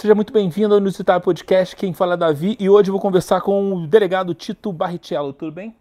Seja 0.00 0.14
muito 0.14 0.32
bem-vindo 0.32 0.72
ao 0.72 0.80
Inusitado 0.80 1.22
Podcast. 1.22 1.76
Quem 1.76 1.92
fala 1.92 2.14
é 2.14 2.16
Davi 2.16 2.56
e 2.58 2.70
hoje 2.70 2.88
eu 2.88 2.92
vou 2.92 3.00
conversar 3.02 3.42
com 3.42 3.74
o 3.74 3.86
delegado 3.86 4.32
Tito 4.32 4.72
Barrichello. 4.72 5.30
Tudo 5.30 5.52
bem? 5.52 5.76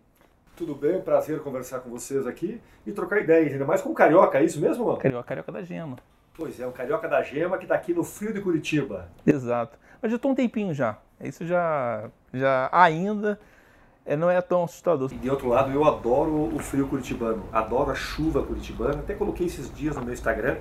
Tudo 0.57 0.75
bem, 0.75 0.99
prazer 0.99 1.39
conversar 1.39 1.79
com 1.79 1.89
vocês 1.89 2.27
aqui 2.27 2.59
e 2.85 2.91
trocar 2.91 3.21
ideias, 3.21 3.53
ainda 3.53 3.63
mais 3.63 3.81
com 3.81 3.91
o 3.91 3.93
Carioca, 3.93 4.37
é 4.37 4.43
isso 4.43 4.59
mesmo, 4.59 4.83
mano? 4.83 4.97
Carioca, 4.97 5.23
Carioca 5.23 5.53
da 5.53 5.63
Gema. 5.63 5.95
Pois 6.33 6.59
é, 6.59 6.67
o 6.67 6.71
Carioca 6.73 7.07
da 7.07 7.23
Gema 7.23 7.57
que 7.57 7.63
está 7.63 7.75
aqui 7.75 7.93
no 7.93 8.03
frio 8.03 8.33
de 8.33 8.41
Curitiba. 8.41 9.07
Exato. 9.25 9.79
Mas 10.01 10.11
já 10.11 10.17
estou 10.17 10.31
um 10.31 10.35
tempinho 10.35 10.73
já. 10.73 10.97
Isso 11.23 11.47
já, 11.47 12.09
já 12.33 12.69
ainda 12.73 13.39
é, 14.05 14.17
não 14.17 14.29
é 14.29 14.41
tão 14.41 14.65
assustador. 14.65 15.13
E 15.13 15.15
de 15.15 15.29
outro 15.29 15.47
lado, 15.47 15.71
eu 15.71 15.85
adoro 15.85 16.53
o 16.53 16.59
frio 16.59 16.89
curitibano, 16.89 17.45
adoro 17.53 17.91
a 17.91 17.95
chuva 17.95 18.43
curitibana. 18.43 18.99
Até 18.99 19.13
coloquei 19.13 19.47
esses 19.47 19.73
dias 19.73 19.95
no 19.95 20.01
meu 20.01 20.13
Instagram, 20.13 20.57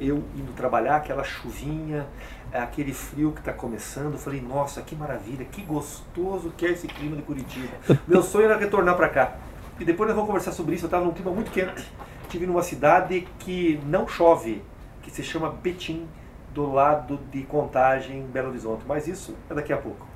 eu 0.00 0.24
indo 0.36 0.52
trabalhar, 0.54 0.96
aquela 0.96 1.24
chuvinha, 1.24 2.06
aquele 2.52 2.92
frio 2.92 3.32
que 3.32 3.40
está 3.40 3.52
começando. 3.52 4.12
Eu 4.12 4.18
falei, 4.18 4.40
nossa, 4.40 4.82
que 4.82 4.94
maravilha, 4.94 5.44
que 5.44 5.62
gostoso 5.62 6.52
que 6.56 6.66
é 6.66 6.70
esse 6.70 6.86
clima 6.86 7.16
de 7.16 7.22
Curitiba. 7.22 7.68
Meu 8.06 8.22
sonho 8.22 8.46
era 8.46 8.56
retornar 8.56 8.96
para 8.96 9.08
cá. 9.08 9.36
E 9.78 9.84
depois 9.84 10.08
nós 10.08 10.14
vamos 10.14 10.28
conversar 10.28 10.52
sobre 10.52 10.74
isso. 10.74 10.84
Eu 10.84 10.88
estava 10.88 11.04
num 11.04 11.12
clima 11.12 11.30
muito 11.30 11.50
quente. 11.50 11.90
Estive 12.22 12.46
numa 12.46 12.62
cidade 12.62 13.26
que 13.38 13.80
não 13.86 14.06
chove, 14.06 14.62
que 15.02 15.10
se 15.10 15.22
chama 15.22 15.50
Betim, 15.50 16.06
do 16.52 16.70
lado 16.72 17.18
de 17.30 17.42
Contagem, 17.44 18.22
Belo 18.26 18.48
Horizonte. 18.48 18.84
Mas 18.86 19.06
isso 19.06 19.36
é 19.48 19.54
daqui 19.54 19.72
a 19.72 19.76
pouco. 19.76 20.06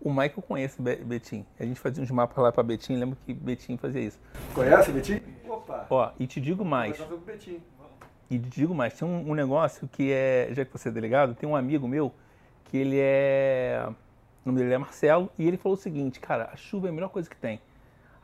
O 0.00 0.10
Michael 0.10 0.42
conhece 0.46 0.80
Betim. 0.80 1.44
A 1.58 1.64
gente 1.64 1.80
fazia 1.80 2.02
uns 2.02 2.10
mapas 2.10 2.36
lá 2.42 2.52
para 2.52 2.62
Betim, 2.62 2.96
lembra 2.96 3.18
que 3.26 3.34
Betim 3.34 3.76
fazia 3.76 4.00
isso. 4.00 4.18
Conhece 4.54 4.92
Betim? 4.92 5.20
Opa! 5.48 5.86
Ó, 5.90 6.10
e 6.20 6.26
te 6.26 6.40
digo 6.40 6.64
mais. 6.64 6.96
E 8.30 8.38
digo 8.38 8.74
mais, 8.74 8.94
tem 8.94 9.08
um, 9.08 9.30
um, 9.30 9.34
negócio 9.34 9.88
que 9.88 10.12
é, 10.12 10.48
já 10.52 10.64
que 10.64 10.72
você 10.72 10.88
é 10.88 10.92
delegado, 10.92 11.34
tem 11.34 11.48
um 11.48 11.56
amigo 11.56 11.88
meu 11.88 12.12
que 12.64 12.76
ele 12.76 12.98
é. 13.00 13.86
O 14.44 14.50
nome 14.50 14.60
dele 14.60 14.74
é 14.74 14.78
Marcelo, 14.78 15.30
e 15.38 15.46
ele 15.46 15.56
falou 15.56 15.76
o 15.76 15.80
seguinte, 15.80 16.20
cara, 16.20 16.50
a 16.52 16.56
chuva 16.56 16.88
é 16.88 16.90
a 16.90 16.92
melhor 16.92 17.08
coisa 17.08 17.28
que 17.28 17.36
tem. 17.36 17.60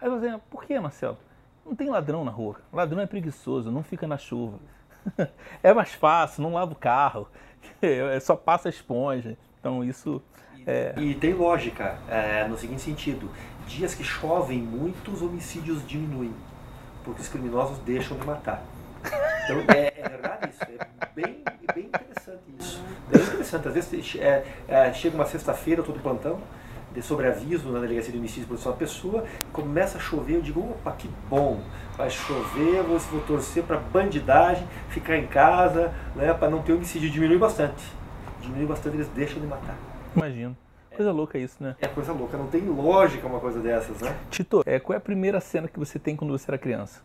Aí 0.01 0.09
eu 0.09 0.15
falei, 0.15 0.31
assim, 0.31 0.41
por 0.51 0.65
que, 0.65 0.79
Marcelo? 0.79 1.19
Não 1.65 1.75
tem 1.75 1.89
ladrão 1.89 2.25
na 2.25 2.31
rua. 2.31 2.57
Ladrão 2.73 3.01
é 3.01 3.07
preguiçoso, 3.07 3.71
não 3.71 3.83
fica 3.83 4.07
na 4.07 4.19
chuva. 4.19 4.59
é 5.63 5.73
mais 5.73 5.93
fácil, 5.95 6.43
não 6.43 6.55
lava 6.55 6.73
o 6.73 6.77
carro, 6.77 7.29
é, 7.81 8.19
só 8.21 8.37
passa 8.37 8.69
a 8.69 8.71
esponja. 8.71 9.37
Então 9.59 9.83
isso. 9.83 10.23
É... 10.67 10.95
E 10.99 11.15
tem 11.15 11.33
lógica 11.33 11.99
é, 12.09 12.47
no 12.47 12.57
seguinte 12.59 12.83
sentido: 12.83 13.31
dias 13.67 13.95
que 13.95 14.05
chovem, 14.05 14.59
muitos 14.59 15.23
homicídios 15.23 15.87
diminuem, 15.87 16.35
porque 17.03 17.23
os 17.23 17.29
criminosos 17.29 17.79
deixam 17.79 18.19
de 18.19 18.27
matar. 18.27 18.63
Então 19.45 19.75
é, 19.75 19.93
é 19.97 20.09
verdade 20.09 20.51
isso, 20.51 20.63
é 20.63 21.07
bem, 21.15 21.43
bem 21.75 21.85
interessante 21.87 22.43
isso. 22.59 22.83
Bem 23.11 23.23
interessante. 23.23 23.69
Às 23.69 23.75
vezes 23.75 24.17
é, 24.17 24.45
é, 24.69 24.93
chega 24.93 25.15
uma 25.15 25.27
sexta-feira, 25.27 25.81
eu 25.81 25.83
estou 25.83 25.97
de 25.97 26.03
plantão, 26.03 26.41
de 26.95 27.03
sobreaviso 27.03 27.71
na 27.71 27.81
delegacia 27.81 28.13
de 28.13 28.19
homicídio 28.19 28.43
de 28.43 28.49
proteção 28.49 28.73
à 28.73 28.77
pessoa, 28.77 29.25
começa 29.53 29.99
a 29.99 30.01
chover, 30.01 30.37
eu 30.37 30.43
digo, 30.43 30.61
opa, 30.61 30.93
que 30.93 31.11
bom, 31.29 31.61
vai 31.97 32.09
chover, 32.09 32.83
vou, 32.83 32.99
vou 32.99 33.21
torcer 33.23 33.65
para 33.65 33.79
bandidagem, 33.79 34.67
ficar 34.89 35.17
em 35.17 35.27
casa, 35.27 35.93
né, 36.15 36.33
para 36.33 36.49
não 36.49 36.63
ter 36.63 36.73
homicídio, 36.73 37.11
diminui 37.11 37.39
bastante. 37.39 37.85
Diminui 38.41 38.67
bastante, 38.67 38.97
eles 38.97 39.09
deixam 39.09 39.41
de 39.41 39.47
matar. 39.47 39.77
Imagino. 40.15 40.57
Coisa 40.95 41.11
louca 41.11 41.37
isso, 41.37 41.57
né? 41.61 41.75
É 41.81 41.89
coisa 41.89 42.13
louca, 42.13 42.37
não 42.37 42.47
tem 42.47 42.61
lógica 42.61 43.27
uma 43.27 43.41
coisa 43.41 43.59
dessas, 43.59 44.01
né? 44.01 44.17
Tito, 44.31 44.63
é, 44.65 44.79
qual 44.79 44.95
é 44.95 44.99
a 44.99 45.01
primeira 45.01 45.41
cena 45.41 45.67
que 45.67 45.77
você 45.77 45.99
tem 45.99 46.15
quando 46.15 46.31
você 46.31 46.49
era 46.49 46.57
criança? 46.57 47.01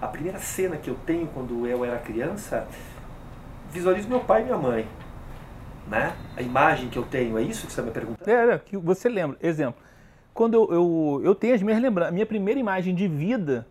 A 0.00 0.06
primeira 0.06 0.38
cena 0.38 0.76
que 0.76 0.88
eu 0.88 0.96
tenho 1.06 1.26
quando 1.28 1.66
eu 1.66 1.84
era 1.84 1.98
criança, 1.98 2.66
visualizo 3.70 4.08
meu 4.08 4.20
pai 4.20 4.42
e 4.42 4.44
minha 4.44 4.58
mãe. 4.58 4.86
Né? 5.86 6.14
A 6.36 6.42
imagem 6.42 6.88
que 6.88 6.98
eu 6.98 7.02
tenho, 7.02 7.38
é 7.38 7.42
isso 7.42 7.66
que 7.66 7.72
você 7.72 7.80
está 7.80 7.82
me 7.82 7.90
perguntando? 7.90 8.30
É, 8.30 8.54
é, 8.54 8.58
que 8.58 8.76
você 8.76 9.08
lembra. 9.08 9.36
Exemplo, 9.42 9.82
quando 10.32 10.54
eu, 10.54 10.72
eu, 10.72 11.20
eu 11.24 11.34
tenho 11.34 11.54
as 11.54 11.62
minhas 11.62 11.80
lembranças, 11.80 12.12
minha 12.12 12.26
primeira 12.26 12.58
imagem 12.58 12.94
de 12.94 13.06
vida, 13.06 13.66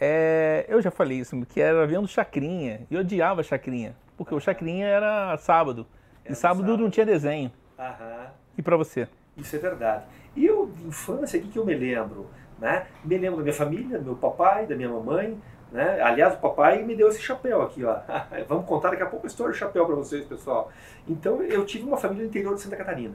é, 0.00 0.64
eu 0.68 0.80
já 0.80 0.90
falei 0.90 1.18
isso, 1.18 1.36
que 1.46 1.60
era 1.60 1.86
vendo 1.86 2.06
Chacrinha. 2.06 2.80
E 2.90 2.94
eu 2.94 3.00
odiava 3.00 3.42
Chacrinha, 3.42 3.94
porque 4.16 4.34
o 4.34 4.40
Chacrinha 4.40 4.86
era 4.86 5.36
sábado. 5.38 5.86
Era 6.24 6.32
e 6.32 6.36
sábado, 6.36 6.60
sábado, 6.62 6.82
não 6.82 6.90
tinha 6.90 7.06
desenho. 7.06 7.50
Aham. 7.78 8.26
E 8.56 8.62
para 8.62 8.76
você? 8.76 9.08
Isso 9.36 9.54
é 9.54 9.58
verdade. 9.58 10.04
E 10.36 10.44
eu, 10.44 10.66
de 10.66 10.86
infância, 10.86 11.38
o 11.38 11.42
que, 11.42 11.48
que 11.48 11.58
eu 11.58 11.64
me 11.64 11.74
lembro? 11.74 12.26
Né? 12.58 12.86
Me 13.04 13.16
lembro 13.16 13.36
da 13.38 13.42
minha 13.42 13.54
família, 13.54 13.98
do 13.98 14.04
meu 14.04 14.16
papai, 14.16 14.66
da 14.66 14.74
minha 14.74 14.88
mamãe. 14.88 15.40
Né? 15.70 16.00
Aliás, 16.00 16.34
o 16.34 16.38
papai 16.38 16.82
me 16.82 16.96
deu 16.96 17.08
esse 17.08 17.20
chapéu 17.20 17.62
aqui. 17.62 17.84
Ó. 17.84 17.96
Vamos 18.48 18.66
contar 18.66 18.90
daqui 18.90 19.02
a 19.02 19.06
pouco 19.06 19.26
a 19.26 19.28
história 19.28 19.52
do 19.52 19.56
chapéu 19.56 19.86
para 19.86 19.94
vocês, 19.94 20.24
pessoal. 20.24 20.70
Então, 21.06 21.42
eu 21.42 21.64
tive 21.64 21.84
uma 21.84 21.96
família 21.96 22.24
no 22.24 22.28
interior 22.28 22.54
de 22.54 22.60
Santa 22.60 22.76
Catarina. 22.76 23.14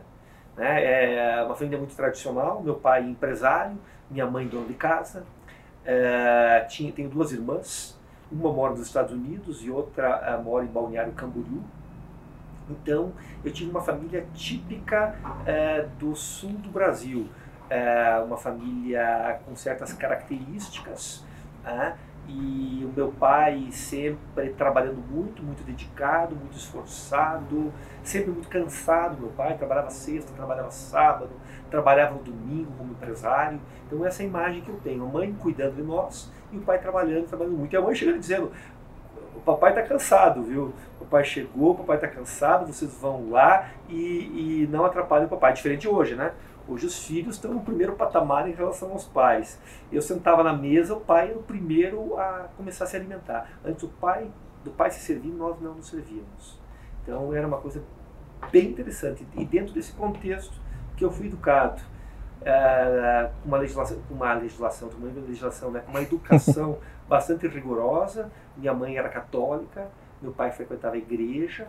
Né? 0.56 1.40
É 1.40 1.44
uma 1.44 1.56
família 1.56 1.78
muito 1.78 1.96
tradicional. 1.96 2.62
Meu 2.62 2.76
pai 2.76 3.04
empresário, 3.04 3.78
minha 4.10 4.26
mãe 4.26 4.48
dona 4.48 4.66
de 4.66 4.76
casa. 4.76 5.26
É, 5.86 6.66
tinha, 6.70 6.92
tenho 6.92 7.10
duas 7.10 7.32
irmãs. 7.32 8.00
Uma 8.32 8.52
mora 8.52 8.72
nos 8.72 8.88
Estados 8.88 9.12
Unidos 9.12 9.64
e 9.64 9.70
outra 9.70 10.08
é, 10.26 10.42
mora 10.42 10.64
em 10.64 10.68
Balneário 10.68 11.12
Camboriú. 11.14 11.62
Então, 12.70 13.12
eu 13.44 13.52
tive 13.52 13.70
uma 13.70 13.82
família 13.82 14.26
típica 14.34 15.16
é, 15.46 15.86
do 16.00 16.16
sul 16.16 16.52
do 16.52 16.70
Brasil 16.70 17.28
é, 17.70 18.24
uma 18.26 18.38
família 18.38 19.40
com 19.46 19.56
certas 19.56 19.94
características, 19.94 21.24
né? 21.64 21.96
e 22.28 22.86
o 22.86 22.94
meu 22.96 23.12
pai 23.12 23.68
sempre 23.72 24.50
trabalhando 24.58 25.04
muito, 25.10 25.44
muito 25.44 25.64
dedicado, 25.64 26.36
muito 26.36 26.56
esforçado, 26.56 27.74
sempre 28.02 28.32
muito 28.32 28.48
cansado. 28.48 29.20
Meu 29.20 29.30
pai 29.32 29.58
trabalhava 29.58 29.90
sexta, 29.90 30.32
trabalhava 30.34 30.72
sábado, 30.72 31.32
trabalhava 31.70 32.18
domingo 32.20 32.72
como 32.78 32.92
empresário. 32.92 33.60
Então 33.86 34.06
essa 34.06 34.24
é 34.24 34.26
a 34.26 34.30
imagem 34.30 34.62
que 34.62 34.70
eu 34.70 34.80
tenho, 34.82 35.04
a 35.04 35.08
mãe 35.08 35.34
cuidando 35.34 35.76
de 35.76 35.84
nós 35.84 36.32
e 36.52 36.58
o 36.58 36.62
pai 36.62 36.80
trabalhando, 36.80 37.28
trabalhando 37.28 37.58
muito. 37.58 37.74
E 37.74 37.78
a 37.78 37.82
mãe 37.82 37.94
chegando 37.94 38.20
dizendo, 38.20 38.52
o 39.36 39.42
papai 39.42 39.72
está 39.72 39.84
cansado, 39.84 40.44
viu? 40.44 40.74
O 41.02 41.06
papai 41.06 41.26
chegou, 41.26 41.72
o 41.72 41.76
papai 41.76 41.98
está 41.98 42.08
cansado, 42.08 42.72
vocês 42.72 42.94
vão 43.02 43.32
lá 43.32 43.70
e, 43.90 44.64
e 44.64 44.70
não 44.72 44.86
atrapalhem 44.86 45.26
o 45.26 45.30
papai. 45.30 45.54
Diferente 45.54 45.82
de 45.82 45.90
hoje, 45.90 46.16
né? 46.16 46.32
Hoje 46.68 46.86
os 46.86 47.06
filhos 47.06 47.36
estão 47.36 47.54
no 47.54 47.62
primeiro 47.62 47.94
patamar 47.94 48.48
em 48.48 48.54
relação 48.54 48.92
aos 48.92 49.06
pais. 49.06 49.60
Eu 49.92 50.02
sentava 50.02 50.44
na 50.44 50.54
mesa, 50.54 50.96
o 50.96 51.02
pai 51.02 51.30
era 51.30 51.38
o 51.38 51.44
primeiro 51.44 52.18
a 52.18 52.50
começar 52.56 52.86
a 52.86 52.88
se 52.88 52.96
alimentar. 52.96 53.50
Antes 53.66 53.84
o 53.84 53.90
pai, 53.90 54.30
do 54.64 54.72
pai 54.72 54.90
se 54.92 55.02
servir, 55.02 55.30
nós 55.30 55.60
não 55.62 55.76
nos 55.76 55.90
servíamos. 55.90 56.60
Então 57.02 57.34
era 57.34 57.46
uma 57.46 57.58
coisa 57.58 57.84
bem 58.52 58.70
interessante. 58.70 59.28
E 59.36 59.46
dentro 59.46 59.74
desse 59.74 59.92
contexto 59.94 60.54
que 60.96 61.04
eu 61.04 61.12
fui 61.12 61.28
educado, 61.28 61.82
é, 62.46 63.30
uma 63.46 63.58
legislação, 63.58 63.98
uma 64.10 64.34
legislação, 64.34 64.90
uma 64.98 65.12
legislação, 65.22 65.72
né, 65.72 65.84
uma 65.88 66.02
educação 66.02 66.78
bastante 67.08 67.48
rigorosa. 67.48 68.32
Minha 68.56 68.74
mãe 68.74 68.98
era 68.98 69.10
católica, 69.10 69.90
meu 70.22 70.32
pai 70.32 70.52
frequentava 70.52 70.96
a 70.96 70.98
igreja 70.98 71.68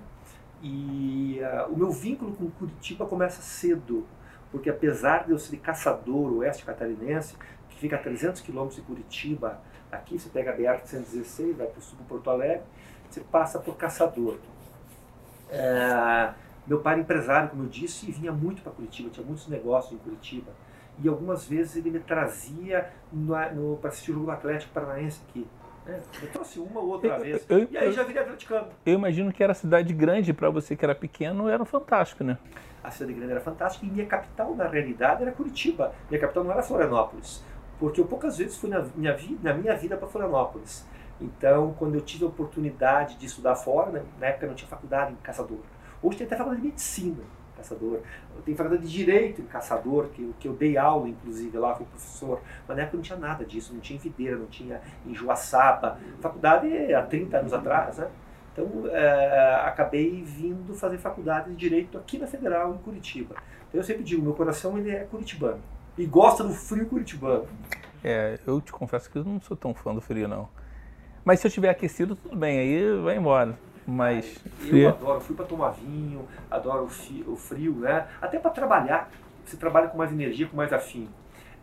e 0.63 1.41
uh, 1.43 1.73
o 1.73 1.77
meu 1.77 1.91
vínculo 1.91 2.33
com 2.33 2.51
Curitiba 2.51 3.05
começa 3.05 3.43
cedo 3.43 4.07
porque 4.55 4.71
apesar 4.71 5.25
de 5.25 5.33
eu 5.33 5.39
ser 5.39 5.57
caçador 5.57 6.33
oeste 6.33 6.65
catarinense, 6.65 7.35
que 7.69 7.77
fica 7.77 7.97
a 7.97 7.99
300 7.99 8.41
quilômetros 8.41 8.77
de 8.77 8.83
Curitiba, 8.83 9.61
aqui 9.91 10.17
você 10.17 10.29
pega 10.29 10.53
a 10.53 10.57
BR-116, 10.57 11.57
vai 11.57 11.67
para 11.67 11.81
o 11.81 11.83
sul 11.83 11.99
do 11.99 12.05
Porto 12.05 12.31
Alegre, 12.31 12.63
você 13.11 13.21
passa 13.21 13.59
por 13.59 13.77
caçador. 13.77 14.37
É, 15.51 16.33
meu 16.69 16.79
pai 16.79 16.93
era 16.93 17.03
empresário, 17.03 17.51
como 17.51 17.65
eu 17.65 17.69
disse, 17.69 18.09
e 18.09 18.13
vinha 18.13 18.31
muito 18.31 18.63
para 18.63 18.71
Curitiba, 18.71 19.11
tinha 19.11 19.27
muitos 19.27 19.49
negócios 19.49 19.93
em 19.93 19.99
Curitiba. 19.99 20.53
E 21.03 21.09
algumas 21.09 21.45
vezes 21.45 21.75
ele 21.75 21.91
me 21.91 21.99
trazia 21.99 22.93
para 23.81 23.89
assistir 23.89 24.13
o 24.13 24.15
jogo 24.15 24.27
do 24.27 24.31
Atlético 24.31 24.73
Paranaense 24.73 25.21
aqui. 25.29 25.45
É, 25.87 26.01
eu 26.23 26.31
trouxe 26.33 26.59
uma 26.59 26.81
ou 26.81 26.89
outra 26.89 27.19
vez. 27.19 27.45
Eu, 27.49 27.59
eu, 27.59 27.69
e 27.71 27.77
aí 27.77 27.93
já 27.93 28.03
virei 28.03 28.23
atleticano. 28.23 28.69
Eu 28.87 28.95
imagino 28.95 29.33
que 29.33 29.43
era 29.43 29.53
cidade 29.53 29.93
grande 29.93 30.33
para 30.33 30.49
você 30.49 30.75
que 30.75 30.85
era 30.85 30.95
pequeno, 30.95 31.49
era 31.49 31.65
fantástico, 31.65 32.25
né? 32.25 32.39
a 32.85 32.91
cidade 32.91 33.15
grande 33.15 33.33
era 33.33 33.41
fantástica 33.41 33.87
e 33.87 33.89
minha 33.89 34.05
capital, 34.05 34.55
na 34.55 34.69
realidade, 34.69 35.23
era 35.23 35.33
Curitiba. 35.33 35.95
Minha 36.11 36.21
capital 36.21 36.45
não 36.45 36.53
era 36.53 36.63
Florianópolis, 36.63 37.43
porque 37.81 37.99
eu 37.99 38.05
poucas 38.05 38.37
vezes 38.37 38.59
fui 38.59 38.69
na 38.69 38.85
minha, 38.95 39.17
na 39.43 39.55
minha 39.55 39.75
vida 39.75 39.97
para 39.97 40.07
Florianópolis. 40.07 40.87
Então, 41.19 41.75
quando 41.79 41.95
eu 41.95 42.03
tive 42.03 42.25
a 42.25 42.29
oportunidade 42.29 43.17
de 43.17 43.25
estudar 43.25 43.57
fora, 43.57 43.91
né, 43.91 44.03
na 44.21 44.27
época 44.27 44.47
não 44.47 44.55
tinha 44.55 44.69
faculdade 44.69 45.13
em 45.13 45.17
Caçador. 45.17 45.61
Hoje 46.03 46.19
tem 46.19 46.27
até 46.27 46.37
faculdade 46.37 46.61
de 46.61 46.69
medicina 46.69 47.23
Caçador. 47.57 48.01
Tem 48.45 48.55
faculdade 48.55 48.87
de 48.87 48.93
direito 48.93 49.41
em 49.41 49.47
Caçador, 49.47 50.09
que, 50.09 50.35
que 50.39 50.49
eu 50.49 50.53
dei 50.53 50.77
aula, 50.77 51.09
inclusive, 51.09 51.57
lá, 51.57 51.75
fui 51.75 51.87
professor. 51.87 52.41
Mas 52.67 52.77
na 52.77 52.83
época 52.83 52.97
não 52.97 53.03
tinha 53.03 53.19
nada 53.19 53.45
disso, 53.45 53.73
não 53.73 53.81
tinha 53.81 53.99
Videira, 53.99 54.37
não 54.37 54.47
tinha 54.47 54.81
em. 55.07 55.15
Faculdade 56.21 56.95
há 56.95 57.03
30 57.03 57.39
anos 57.39 57.53
atrás, 57.53 57.99
né? 57.99 58.09
Então, 58.53 58.87
é, 58.89 59.63
acabei 59.65 60.23
vindo 60.23 60.75
fazer 60.75 60.99
faculdade 60.99 61.51
de 61.51 61.57
Direito 61.57 61.99
aqui 61.99 62.19
na 62.19 62.27
Federal, 62.27 62.73
em 62.73 62.79
Curitiba. 62.79 63.35
Então, 63.69 63.81
eu 63.81 63.85
sempre 63.85 64.05
digo, 64.05 64.23
meu 64.23 64.35
coração 64.35 64.79
ele 64.79 64.91
é 64.91 65.01
curitibano. 65.05 65.61
E 65.99 66.07
gosta 66.07 66.45
do 66.45 66.53
frio 66.53 66.87
curitibano. 66.87 67.47
É, 68.03 68.39
eu 68.47 68.61
te 68.61 68.71
confesso 68.71 69.11
que 69.11 69.19
eu 69.19 69.25
não 69.25 69.41
sou 69.41 69.57
tão 69.57 69.75
fã 69.75 69.93
do 69.93 70.01
frio, 70.01 70.29
não. 70.29 70.49
Mas 71.25 71.41
se 71.41 71.47
eu 71.47 71.49
estiver 71.49 71.71
aquecido, 71.71 72.15
tudo 72.15 72.37
bem, 72.37 72.59
aí 72.59 73.03
vai 73.03 73.17
embora. 73.17 73.59
Mais 73.87 74.39
fria. 74.59 74.85
Eu 74.85 74.89
adoro, 74.91 75.21
fui 75.21 75.37
para 75.37 75.45
tomar 75.45 75.71
vinho, 75.71 76.27
adoro 76.51 76.89
o 77.27 77.37
frio, 77.37 77.73
né? 77.77 78.07
Até 78.21 78.39
para 78.39 78.51
trabalhar, 78.51 79.11
você 79.45 79.57
trabalha 79.57 79.89
com 79.89 79.99
mais 79.99 80.13
energia, 80.13 80.47
com 80.47 80.57
mais 80.57 80.73
afim. 80.73 81.09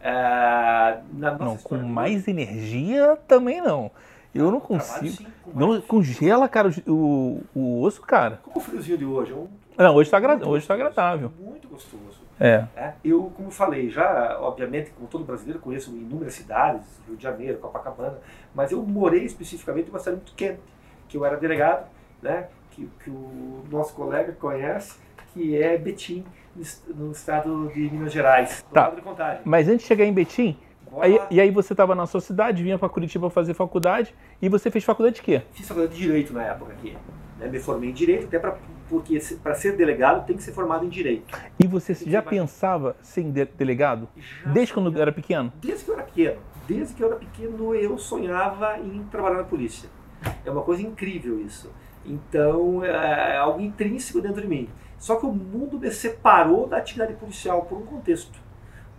É, 0.04 1.00
não, 1.14 1.58
com 1.58 1.78
mais 1.78 2.28
energia 2.28 3.18
também 3.28 3.62
não. 3.62 3.92
Eu 4.34 4.50
não 4.50 4.60
consigo. 4.60 5.18
Sim, 5.18 5.28
não 5.54 5.82
congela, 5.82 6.48
cara, 6.48 6.72
o, 6.88 7.42
o 7.54 7.82
osso, 7.82 8.02
cara. 8.02 8.40
Como 8.44 8.58
o 8.58 8.60
friozinho 8.60 8.98
de 8.98 9.06
hoje. 9.06 9.32
É 9.32 9.36
um... 9.36 9.48
Não, 9.78 9.96
hoje 9.96 10.08
está 10.08 10.18
agra... 10.18 10.48
hoje 10.48 10.66
tá 10.66 10.74
agradável. 10.74 11.32
Muito 11.38 11.68
gostoso. 11.68 12.22
É. 12.40 12.66
é. 12.76 12.94
Eu, 13.04 13.32
como 13.36 13.52
falei, 13.52 13.90
já, 13.90 14.40
obviamente, 14.40 14.90
como 14.92 15.08
todo 15.08 15.24
brasileiro, 15.24 15.60
conheço 15.60 15.92
inúmeras 15.92 16.34
cidades, 16.34 16.82
Rio 17.06 17.16
de 17.16 17.22
Janeiro, 17.22 17.60
Copacabana, 17.60 18.18
mas 18.56 18.72
eu 18.72 18.82
morei 18.82 19.24
especificamente 19.24 19.88
em 19.88 19.90
uma 19.92 20.00
cidade 20.00 20.18
muito 20.18 20.34
quente, 20.34 20.60
que 21.08 21.18
eu 21.18 21.26
era 21.26 21.38
delegado, 21.38 21.86
né, 22.22 22.48
que, 22.72 22.88
que 23.04 23.10
o 23.10 23.64
nosso 23.70 23.94
colega 23.94 24.32
conhece, 24.34 24.98
que 25.34 25.58
é 25.58 25.78
Betim, 25.78 26.26
no 26.88 27.12
estado 27.12 27.70
de 27.74 27.80
Minas 27.80 28.12
Gerais, 28.12 28.64
tá. 28.74 28.94
Mas 29.46 29.68
antes 29.68 29.82
de 29.82 29.88
chegar 29.88 30.06
em 30.06 30.14
Betim, 30.14 30.58
Aí, 31.00 31.18
e 31.30 31.40
aí 31.40 31.50
você 31.52 31.74
estava 31.74 31.96
na 31.96 32.06
sua 32.06 32.20
cidade, 32.20 32.62
vinha 32.62 32.78
para 32.78 32.90
Curitiba 32.90 33.30
fazer 33.30 33.54
faculdade, 33.54 34.14
e 34.42 34.50
você 34.50 34.70
fez 34.70 34.84
faculdade 34.84 35.16
de 35.16 35.22
quê? 35.22 35.42
Fiz 35.54 35.66
faculdade 35.68 35.96
de 35.96 36.02
Direito 36.02 36.34
na 36.34 36.44
época 36.44 36.74
aqui. 36.74 36.98
Né? 37.40 37.48
Me 37.48 37.60
formei 37.60 37.90
em 37.90 37.94
Direito, 37.94 38.26
até 38.26 38.38
pra, 38.38 38.58
porque 38.90 39.18
para 39.42 39.56
ser 39.56 39.78
delegado 39.78 40.26
tem 40.26 40.36
que 40.36 40.44
ser 40.44 40.52
formado 40.52 40.86
em 40.86 40.90
Direito. 40.90 41.34
E 41.58 41.66
você 41.66 41.94
já 41.94 42.22
pensava 42.22 42.96
ser 43.02 43.24
de 43.24 43.46
delegado? 43.46 44.10
Já 44.18 44.52
desde 44.52 44.74
quando 44.74 45.02
era 45.02 45.14
pequeno? 45.14 45.52
Desde 45.62 45.86
que 45.86 45.92
eu 45.92 45.96
era 45.96 46.04
pequeno. 46.04 46.40
Desde 46.68 46.94
que 46.94 47.02
eu 47.02 47.08
era 47.08 47.16
pequeno 47.16 47.74
eu 47.74 47.98
sonhava 47.98 48.78
em 48.80 49.04
trabalhar 49.06 49.38
na 49.38 49.44
polícia. 49.46 49.90
É 50.46 50.52
uma 50.52 50.62
coisa 50.62 50.82
incrível 50.82 51.40
isso. 51.40 51.72
Então 52.06 52.84
é 52.84 53.38
algo 53.38 53.62
intrínseco 53.62 54.22
dentro 54.22 54.42
de 54.42 54.48
mim. 54.48 54.70
Só 54.98 55.16
que 55.16 55.26
o 55.26 55.32
mundo 55.32 55.80
me 55.80 55.92
separou 55.92 56.68
da 56.68 56.78
atividade 56.78 57.14
policial 57.14 57.64
por 57.64 57.78
um 57.78 57.86
contexto 57.86 58.40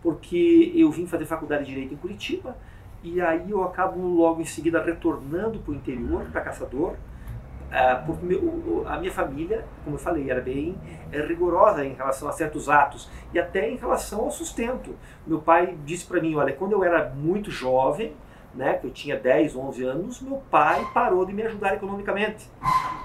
porque 0.02 0.72
eu 0.74 0.90
vim 0.90 1.06
fazer 1.06 1.24
faculdade 1.24 1.64
de 1.64 1.70
Direito 1.70 1.94
em 1.94 1.96
Curitiba 1.96 2.56
e 3.02 3.20
aí 3.20 3.50
eu 3.50 3.62
acabo 3.62 4.00
logo 4.00 4.40
em 4.40 4.44
seguida 4.44 4.82
retornando 4.82 5.60
para 5.60 5.72
o 5.72 5.74
interior, 5.74 6.24
para 6.30 6.40
Caçador, 6.40 6.92
uh, 6.92 8.06
porque 8.06 8.26
meu, 8.26 8.84
a 8.86 8.98
minha 8.98 9.12
família, 9.12 9.64
como 9.84 9.96
eu 9.96 10.00
falei, 10.00 10.30
era 10.30 10.40
bem 10.40 10.76
é, 11.10 11.20
rigorosa 11.20 11.84
em 11.84 11.94
relação 11.94 12.28
a 12.28 12.32
certos 12.32 12.68
atos 12.68 13.08
e 13.32 13.38
até 13.38 13.70
em 13.70 13.76
relação 13.76 14.22
ao 14.22 14.30
sustento. 14.30 14.94
Meu 15.26 15.40
pai 15.40 15.76
disse 15.84 16.04
para 16.04 16.20
mim, 16.20 16.34
olha, 16.34 16.52
quando 16.52 16.72
eu 16.72 16.84
era 16.84 17.10
muito 17.10 17.50
jovem, 17.50 18.14
né, 18.54 18.74
que 18.74 18.86
eu 18.86 18.90
tinha 18.90 19.18
10, 19.18 19.56
11 19.56 19.84
anos, 19.84 20.20
meu 20.20 20.42
pai 20.50 20.86
parou 20.92 21.24
de 21.24 21.32
me 21.32 21.42
ajudar 21.42 21.74
economicamente. 21.74 22.48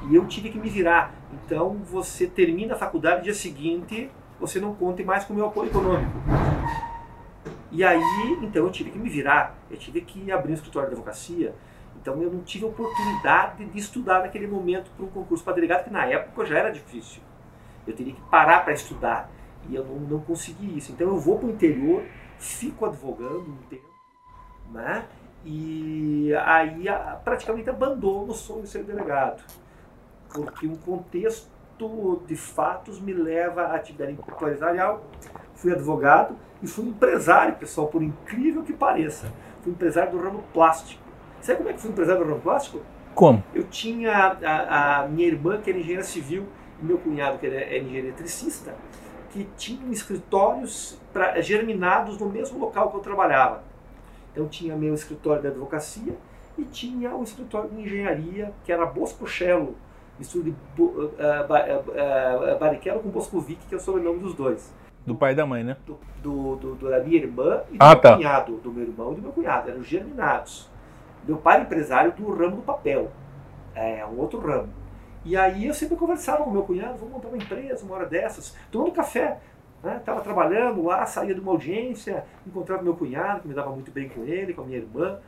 E 0.10 0.16
eu 0.16 0.26
tive 0.26 0.50
que 0.50 0.58
me 0.58 0.70
virar. 0.70 1.14
Então, 1.34 1.78
você 1.86 2.28
termina 2.28 2.74
a 2.74 2.78
faculdade, 2.78 3.24
dia 3.24 3.34
seguinte, 3.34 4.10
você 4.40 4.60
não 4.60 4.76
conte 4.76 5.04
mais 5.04 5.24
com 5.26 5.34
o 5.34 5.36
meu 5.36 5.46
apoio 5.48 5.70
econômico. 5.70 6.18
E 7.72 7.84
aí, 7.84 8.02
então 8.42 8.66
eu 8.66 8.72
tive 8.72 8.92
que 8.92 8.98
me 8.98 9.10
virar, 9.10 9.58
eu 9.70 9.78
tive 9.78 10.02
que 10.02 10.32
abrir 10.32 10.52
um 10.52 10.56
escritório 10.56 10.88
de 10.90 10.96
advocacia, 10.96 11.54
então 12.02 12.22
eu 12.22 12.32
não 12.32 12.42
tive 12.42 12.66
oportunidade 12.66 13.66
de 13.66 13.78
estudar 13.78 14.22
naquele 14.22 14.48
momento 14.48 14.90
para 14.96 15.06
um 15.06 15.10
concurso 15.10 15.44
para 15.44 15.54
delegado, 15.54 15.84
que 15.84 15.90
na 15.90 16.06
época 16.06 16.46
já 16.46 16.58
era 16.58 16.70
difícil. 16.72 17.22
Eu 17.86 17.94
teria 17.94 18.14
que 18.14 18.22
parar 18.32 18.64
para 18.64 18.74
estudar 18.74 19.30
e 19.70 19.76
eu 19.76 19.84
não, 19.84 19.96
não 19.96 20.20
consegui 20.22 20.78
isso. 20.78 20.92
Então 20.92 21.08
eu 21.08 21.18
vou 21.18 21.38
para 21.38 21.48
o 21.48 21.52
interior, 21.52 22.04
fico 22.40 22.86
advogando 22.86 23.50
um 23.50 23.58
tempo, 23.70 23.90
né? 24.72 25.06
E 25.46 26.34
aí 26.46 26.86
praticamente 27.24 27.70
abandono 27.70 28.32
o 28.32 28.34
sonho 28.34 28.64
de 28.64 28.70
ser 28.70 28.84
delegado, 28.84 29.42
porque 30.34 30.68
um 30.68 30.76
contexto 30.76 31.48
de 32.26 32.36
fatos 32.36 33.00
me 33.00 33.14
leva 33.14 33.64
à 33.64 33.76
atividade 33.76 34.12
empresarial. 34.12 35.04
Fui 35.54 35.72
advogado 35.72 36.36
e 36.62 36.68
fui 36.68 36.86
empresário, 36.86 37.56
pessoal, 37.56 37.88
por 37.88 38.02
incrível 38.02 38.64
que 38.64 38.74
pareça. 38.74 39.32
Fui 39.62 39.72
empresário 39.72 40.12
do 40.12 40.20
ramo 40.20 40.44
plástico. 40.54 41.02
Sabe 41.42 41.58
como 41.58 41.70
é 41.70 41.74
que 41.74 41.80
fui 41.80 41.92
empresário 41.92 42.24
do 42.24 42.30
ramo 42.30 42.42
plástico? 42.42 42.82
Como? 43.14 43.44
Eu 43.54 43.64
tinha 43.64 44.38
a, 44.44 45.02
a 45.02 45.08
minha 45.08 45.28
irmã, 45.28 45.60
que 45.60 45.70
era 45.70 45.80
engenheira 45.80 46.04
civil, 46.04 46.48
e 46.82 46.86
meu 46.86 46.98
cunhado, 46.98 47.40
que 47.40 47.48
era 47.48 47.78
engenheiro 47.78 48.08
eletricista, 48.08 48.76
que 49.32 49.48
tinham 49.58 49.92
escritórios 49.92 51.00
pra, 51.12 51.40
germinados 51.42 52.18
no 52.20 52.30
mesmo 52.30 52.60
local 52.60 52.92
que 52.92 52.98
eu 52.98 53.02
trabalhava. 53.02 53.64
Então 54.38 54.48
tinha 54.48 54.76
meu 54.76 54.94
escritório 54.94 55.42
de 55.42 55.48
advocacia 55.48 56.16
e 56.60 56.64
tinha 56.64 57.16
o 57.16 57.24
escritório 57.24 57.72
de 57.72 57.82
engenharia, 57.82 58.54
que 58.64 58.72
era 58.72 58.86
Bosco 58.86 59.28
Cello, 59.28 59.76
mistura 60.20 60.44
de 60.44 60.52
uh, 60.80 60.86
uh, 60.86 62.54
uh, 62.54 62.60
Barrichello 62.60 63.00
com 63.00 63.10
Boscovic, 63.10 63.66
que 63.68 63.74
é 63.74 63.78
o 63.78 63.82
sobrenome 63.82 64.20
dos 64.20 64.36
dois. 64.36 64.72
Do 65.08 65.16
pai 65.16 65.32
e 65.32 65.36
da 65.36 65.44
mãe, 65.44 65.64
né? 65.64 65.76
Do, 65.88 65.98
do, 66.22 66.56
do, 66.58 66.76
do 66.76 66.90
da 66.92 67.00
minha 67.00 67.18
irmã 67.18 67.64
e 67.72 67.78
do 67.80 67.84
ah, 67.84 67.90
meu 67.90 68.00
tá. 68.00 68.16
cunhado, 68.16 68.58
do 68.58 68.72
meu 68.72 68.84
irmão 68.84 69.14
e 69.14 69.16
do 69.16 69.22
meu 69.24 69.32
cunhado, 69.32 69.72
eram 69.72 69.82
germinados. 69.82 70.70
Meu 71.28 71.38
pai 71.38 71.56
era 71.56 71.64
empresário 71.64 72.12
do 72.12 72.32
ramo 72.32 72.58
do 72.58 72.62
papel, 72.62 73.10
é 73.74 74.06
um 74.06 74.20
outro 74.20 74.40
ramo. 74.40 74.70
E 75.26 75.36
aí 75.36 75.66
eu 75.66 75.74
sempre 75.74 75.98
conversava 75.98 76.44
com 76.44 76.52
meu 76.52 76.62
cunhado, 76.62 77.00
vamos 77.00 77.16
montar 77.16 77.30
uma 77.30 77.38
empresa 77.38 77.84
uma 77.84 77.96
hora 77.96 78.06
dessas, 78.06 78.56
tomando 78.72 78.92
café. 78.92 79.40
Estava 79.96 80.20
né? 80.20 80.24
trabalhando 80.24 80.84
lá, 80.84 81.06
saía 81.06 81.34
de 81.34 81.40
uma 81.40 81.52
audiência, 81.52 82.26
encontrava 82.46 82.84
meu 82.84 82.96
cunhado, 82.96 83.42
que 83.42 83.48
me 83.48 83.54
dava 83.54 83.70
muito 83.72 83.92
bem 83.92 84.10
com 84.10 84.24
ele, 84.24 84.54
com 84.54 84.62
a 84.62 84.66
minha 84.66 84.78
irmã. 84.78 85.20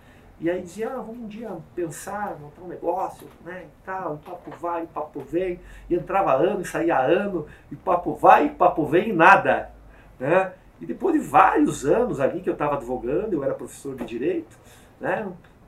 E 0.42 0.50
aí 0.50 0.62
dizia, 0.62 0.90
ah, 0.90 1.02
vamos 1.02 1.18
um 1.18 1.28
dia 1.28 1.52
pensar, 1.76 2.38
montar 2.40 2.62
um 2.62 2.68
negócio, 2.68 3.28
né, 3.44 3.66
e 3.66 3.86
tal, 3.86 4.16
e 4.16 4.26
papo 4.26 4.52
vai, 4.58 4.84
e 4.84 4.88
papo 4.88 5.20
vem, 5.20 5.60
e 5.90 5.96
entrava 5.96 6.34
ano, 6.34 6.62
e 6.62 6.66
saía 6.66 6.98
ano, 6.98 7.46
e 7.70 7.76
papo 7.76 8.16
vai, 8.16 8.46
e 8.46 8.50
papo 8.50 8.86
vem, 8.86 9.10
e 9.10 9.14
nada, 9.14 9.70
né. 10.18 10.54
E 10.80 10.86
depois 10.86 11.14
de 11.14 11.28
vários 11.28 11.86
anos 11.86 12.22
ali 12.22 12.40
que 12.40 12.50
eu 12.50 12.54
estava 12.54 12.76
advogando, 12.76 13.34
eu 13.34 13.44
era 13.44 13.54
professor 13.54 13.98
de 13.98 14.06
Direito, 14.06 14.58
né, 14.98 15.28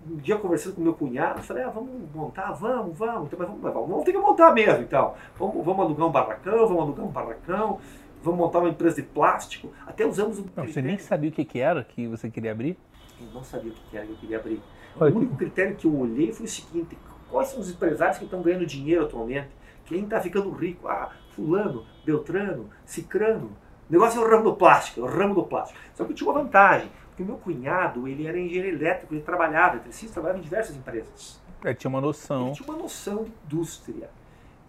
um 0.10 0.16
dia 0.16 0.38
conversando 0.38 0.76
com 0.76 0.82
meu 0.82 0.94
cunhado, 0.94 1.44
falei, 1.44 1.64
ah, 1.64 1.70
vamos 1.70 2.10
montar, 2.16 2.54
vamos, 2.54 2.98
vamos, 2.98 3.28
então, 3.28 3.40
mas 3.40 3.50
vamos, 3.50 3.62
vamos, 3.62 3.90
vamos 3.90 4.06
ter 4.06 4.14
que 4.14 4.18
montar 4.20 4.54
mesmo, 4.54 4.84
então, 4.84 5.16
vamos, 5.38 5.66
vamos 5.66 5.86
alugar 5.86 6.08
um 6.08 6.12
barracão, 6.12 6.66
vamos 6.66 6.84
alugar 6.84 7.06
um 7.06 7.12
barracão, 7.12 7.80
vamos 8.22 8.40
montar 8.40 8.60
uma 8.60 8.70
empresa 8.70 8.98
de 8.98 9.08
plástico, 9.08 9.72
até 9.86 10.06
usamos 10.06 10.40
um... 10.40 10.46
Não, 10.56 10.66
você 10.66 10.82
nem 10.82 10.98
sabia 10.98 11.30
o 11.30 11.34
que, 11.34 11.46
que 11.46 11.60
era 11.60 11.84
que 11.84 12.08
você 12.08 12.30
queria 12.30 12.52
abrir? 12.52 12.78
eu 13.22 13.34
não 13.34 13.44
sabia 13.44 13.72
o 13.72 13.76
que 13.76 13.98
era 13.98 14.06
que 14.06 14.12
eu 14.12 14.18
queria 14.18 14.38
abrir. 14.38 14.62
O 15.00 15.06
único 15.06 15.36
critério 15.38 15.76
que 15.76 15.86
eu 15.86 15.96
olhei 15.96 16.32
foi 16.34 16.46
o 16.46 16.50
seguinte: 16.50 16.98
quais 17.30 17.50
são 17.50 17.60
os 17.60 17.70
empresários 17.70 18.18
que 18.18 18.26
estão 18.26 18.42
ganhando 18.42 18.66
dinheiro 18.66 19.06
atualmente? 19.06 19.50
Quem 19.86 20.04
está 20.04 20.20
ficando 20.20 20.52
rico? 20.52 20.88
Ah, 20.88 21.12
Fulano, 21.32 21.86
Beltrano, 22.06 22.70
Cicrano. 22.86 23.52
O 23.90 23.92
negócio 23.94 24.22
é 24.22 24.26
o 24.26 24.30
ramo 24.30 24.44
do 24.44 24.56
plástico, 24.56 25.02
é 25.02 25.04
o 25.04 25.06
ramo 25.06 25.36
do 25.36 25.44
plástico. 25.44 25.80
Só 25.94 26.06
que 26.06 26.12
eu 26.12 26.16
tinha 26.16 26.30
uma 26.30 26.42
vantagem, 26.42 26.90
porque 27.08 27.24
o 27.24 27.26
meu 27.26 27.38
cunhado, 27.38 28.08
ele 28.08 28.26
era 28.26 28.40
engenheiro 28.40 28.70
elétrico, 28.70 29.14
ele 29.14 29.22
trabalhava, 29.22 29.76
eletricista, 29.76 30.14
trabalhava 30.14 30.40
em 30.40 30.44
diversas 30.44 30.76
empresas. 30.76 31.42
Ele 31.64 31.76
tinha 31.76 31.90
uma 31.90 32.02
noção. 32.02 32.48
Ele 32.48 32.56
tinha 32.56 32.70
uma 32.70 32.78
noção 32.78 33.24
de 33.24 33.32
indústria. 33.46 34.10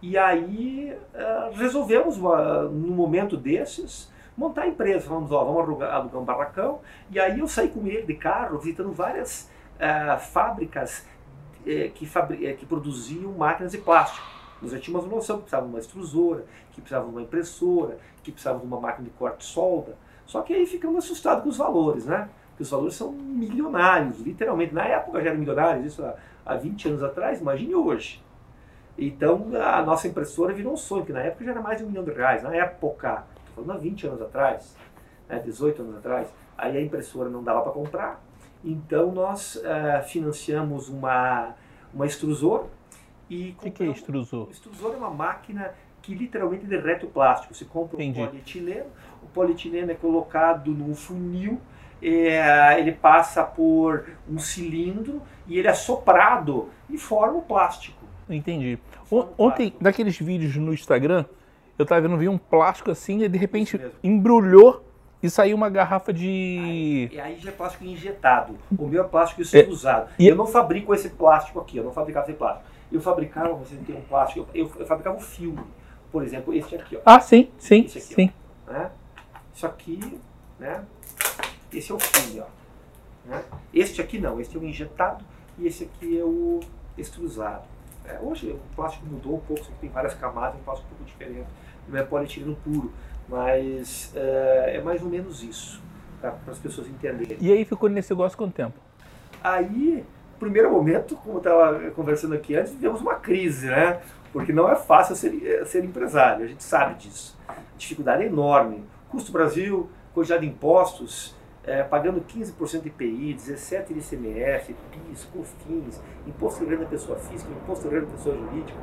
E 0.02 0.18
aí 0.18 0.92
uh, 1.14 1.56
resolvemos, 1.56 2.18
uh, 2.18 2.68
num 2.68 2.92
momento 2.92 3.36
desses, 3.36 4.10
montar 4.36 4.62
a 4.62 4.66
empresa. 4.66 5.08
Vamos, 5.08 5.30
ó, 5.30 5.44
vamos 5.44 5.62
alugar, 5.62 6.16
um 6.16 6.24
barracão. 6.24 6.80
E 7.08 7.20
aí 7.20 7.38
eu 7.38 7.46
saí 7.46 7.68
com 7.68 7.86
ele 7.86 8.02
de 8.02 8.14
carro, 8.14 8.58
visitando 8.58 8.90
várias 8.90 9.48
uh, 9.76 10.18
fábricas 10.18 11.06
uh, 11.60 11.90
que, 11.92 12.06
que 12.58 12.66
produziam 12.66 13.30
máquinas 13.30 13.70
de 13.70 13.78
plástico. 13.78 14.26
Nós 14.60 14.72
já 14.72 14.80
tínhamos 14.80 15.06
uma 15.06 15.14
noção 15.14 15.36
que 15.36 15.42
precisava 15.42 15.66
de 15.66 15.72
uma 15.72 15.78
extrusora, 15.78 16.44
que 16.72 16.80
precisava 16.80 17.06
de 17.06 17.12
uma 17.12 17.22
impressora, 17.22 17.98
que 18.24 18.32
precisava 18.32 18.58
de 18.58 18.66
uma 18.66 18.80
máquina 18.80 19.04
de 19.04 19.14
corte 19.14 19.44
solda. 19.44 19.96
Só 20.26 20.42
que 20.42 20.52
aí 20.52 20.66
ficamos 20.66 21.04
assustados 21.04 21.44
com 21.44 21.48
os 21.48 21.56
valores, 21.56 22.06
né? 22.06 22.28
Porque 22.48 22.64
os 22.64 22.70
valores 22.70 22.94
são 22.96 23.12
milionários, 23.12 24.18
literalmente. 24.18 24.74
Na 24.74 24.84
época 24.84 25.20
já 25.20 25.30
eram 25.30 25.38
milionários, 25.38 25.86
isso 25.86 26.04
há, 26.04 26.14
há 26.44 26.56
20 26.56 26.88
anos 26.88 27.02
atrás, 27.04 27.40
imagine 27.40 27.74
hoje. 27.74 28.20
Então 28.96 29.48
a 29.56 29.82
nossa 29.82 30.06
impressora 30.06 30.52
virou 30.52 30.74
um 30.74 30.76
sonho, 30.76 31.04
que 31.04 31.12
na 31.12 31.20
época 31.20 31.44
já 31.44 31.52
era 31.52 31.60
mais 31.60 31.78
de 31.78 31.84
um 31.84 31.88
milhão 31.88 32.04
de 32.04 32.12
reais. 32.12 32.42
Na 32.42 32.54
época, 32.54 33.24
estou 33.48 33.64
falando 33.64 33.78
há 33.78 33.80
20 33.80 34.06
anos 34.06 34.22
atrás, 34.22 34.76
né, 35.28 35.38
18 35.38 35.82
anos 35.82 35.96
atrás, 35.96 36.28
aí 36.56 36.76
a 36.76 36.80
impressora 36.80 37.28
não 37.28 37.42
dava 37.42 37.62
para 37.62 37.72
comprar, 37.72 38.22
então 38.64 39.10
nós 39.10 39.56
uh, 39.56 40.04
financiamos 40.06 40.88
uma, 40.88 41.54
uma 41.92 42.06
extrusor 42.06 42.66
e... 43.28 43.56
O 43.58 43.62
que, 43.62 43.70
que 43.70 43.82
é 43.82 43.86
extrusor? 43.86 44.48
Extrusor 44.50 44.92
é 44.92 44.96
uma 44.96 45.10
máquina 45.10 45.72
que 46.02 46.14
literalmente 46.14 46.66
derrete 46.66 47.06
o 47.06 47.08
plástico. 47.08 47.54
Você 47.54 47.64
compra 47.64 47.96
Entendi. 47.96 48.20
um 48.20 48.26
polietileno, 48.26 48.86
o 49.22 49.26
polietileno 49.26 49.90
é 49.90 49.94
colocado 49.94 50.72
num 50.72 50.94
funil, 50.94 51.60
é, 52.02 52.78
ele 52.78 52.92
passa 52.92 53.44
por 53.44 54.04
um 54.28 54.38
cilindro 54.38 55.22
e 55.46 55.58
ele 55.58 55.68
é 55.68 55.74
soprado 55.74 56.68
e 56.90 56.98
forma 56.98 57.38
o 57.38 57.42
plástico. 57.42 58.01
Entendi. 58.34 58.78
Ontem, 59.38 59.74
daqueles 59.80 60.18
vídeos 60.18 60.56
no 60.56 60.72
Instagram, 60.72 61.24
eu 61.78 61.86
tava 61.86 62.00
vendo, 62.00 62.16
vi 62.16 62.28
um 62.28 62.38
plástico 62.38 62.90
assim 62.90 63.22
e 63.22 63.28
de 63.28 63.38
repente 63.38 63.80
embrulhou 64.02 64.84
e 65.22 65.30
saiu 65.30 65.56
uma 65.56 65.70
garrafa 65.70 66.12
de. 66.12 67.08
Aí, 67.12 67.20
aí 67.20 67.38
já 67.38 67.50
é 67.50 67.52
plástico 67.52 67.84
injetado. 67.84 68.58
O 68.76 68.86
meu 68.86 69.04
é 69.04 69.06
plástico 69.06 69.42
usado. 69.70 70.10
É, 70.18 70.22
e 70.22 70.28
eu 70.28 70.34
não 70.34 70.46
fabrico 70.46 70.92
esse 70.92 71.10
plástico 71.10 71.60
aqui, 71.60 71.76
eu 71.76 71.84
não 71.84 71.92
fabricava 71.92 72.28
esse 72.28 72.36
plástico. 72.36 72.64
Eu 72.90 73.00
fabricava, 73.00 73.54
você 73.54 73.76
tem 73.76 73.96
um 73.96 74.02
plástico, 74.02 74.48
eu, 74.52 74.66
eu, 74.66 74.72
eu 74.80 74.86
fabricava 74.86 75.16
um 75.16 75.20
filme. 75.20 75.62
Por 76.10 76.22
exemplo, 76.22 76.52
este 76.52 76.74
aqui, 76.74 76.96
ó. 76.96 77.00
Ah, 77.06 77.20
sim, 77.20 77.48
sim, 77.56 77.80
aqui, 77.80 78.00
sim. 78.00 78.30
Ó, 78.68 78.72
né? 78.72 78.90
Isso 79.54 79.66
aqui, 79.66 80.20
né? 80.58 80.84
Esse 81.72 81.92
é 81.92 81.94
o 81.94 81.98
filme, 81.98 82.40
ó. 82.40 83.28
Né? 83.28 83.42
Este 83.72 84.00
aqui 84.02 84.18
não, 84.18 84.40
este 84.40 84.56
é 84.56 84.60
o 84.60 84.64
injetado 84.64 85.24
e 85.58 85.66
esse 85.66 85.84
aqui 85.84 86.18
é 86.18 86.24
o 86.24 86.60
extrusado. 86.98 87.62
É, 88.04 88.18
hoje 88.20 88.50
o 88.50 88.74
plástico 88.74 89.06
mudou 89.06 89.36
um 89.36 89.40
pouco, 89.40 89.64
tem 89.80 89.90
várias 89.90 90.14
camadas, 90.14 90.58
um 90.60 90.62
plástico 90.64 90.88
um 90.92 90.96
pouco 90.96 91.04
diferente, 91.04 91.46
não 91.88 91.98
é 91.98 92.02
polietileno 92.02 92.56
puro, 92.56 92.92
mas 93.28 94.12
é, 94.14 94.76
é 94.76 94.82
mais 94.82 95.02
ou 95.02 95.08
menos 95.08 95.42
isso, 95.42 95.80
para 96.20 96.36
as 96.48 96.58
pessoas 96.58 96.88
entenderem. 96.88 97.38
E 97.40 97.52
aí 97.52 97.64
ficou 97.64 97.88
nesse 97.88 98.10
negócio 98.12 98.36
quanto 98.36 98.54
tempo? 98.54 98.78
Aí, 99.42 100.04
primeiro 100.38 100.70
momento, 100.70 101.16
como 101.16 101.34
eu 101.34 101.38
estava 101.38 101.90
conversando 101.90 102.34
aqui 102.34 102.54
antes, 102.56 102.72
vivemos 102.72 103.00
uma 103.00 103.14
crise, 103.14 103.68
né? 103.68 104.00
Porque 104.32 104.52
não 104.52 104.70
é 104.70 104.76
fácil 104.76 105.14
ser, 105.14 105.66
ser 105.66 105.84
empresário, 105.84 106.44
a 106.44 106.48
gente 106.48 106.62
sabe 106.62 106.94
disso. 106.94 107.38
A 107.48 107.54
dificuldade 107.76 108.22
é 108.22 108.26
enorme. 108.26 108.82
Custo 109.08 109.30
Brasil, 109.30 109.90
quantidade 110.14 110.42
de 110.42 110.48
impostos, 110.48 111.36
é, 111.66 111.82
pagando 111.82 112.20
15% 112.20 112.82
de 112.82 112.88
IPI, 112.88 113.36
17% 113.38 113.86
de 113.88 113.98
ICMS, 113.98 114.74
PIS, 114.90 115.28
COFINS, 115.32 116.00
imposto 116.26 116.64
de 116.64 116.70
renda 116.70 116.84
da 116.84 116.90
pessoa 116.90 117.18
física, 117.18 117.50
imposto 117.50 117.88
de 117.88 117.94
renda 117.94 118.06
da 118.06 118.12
pessoa 118.12 118.36
jurídica. 118.36 118.78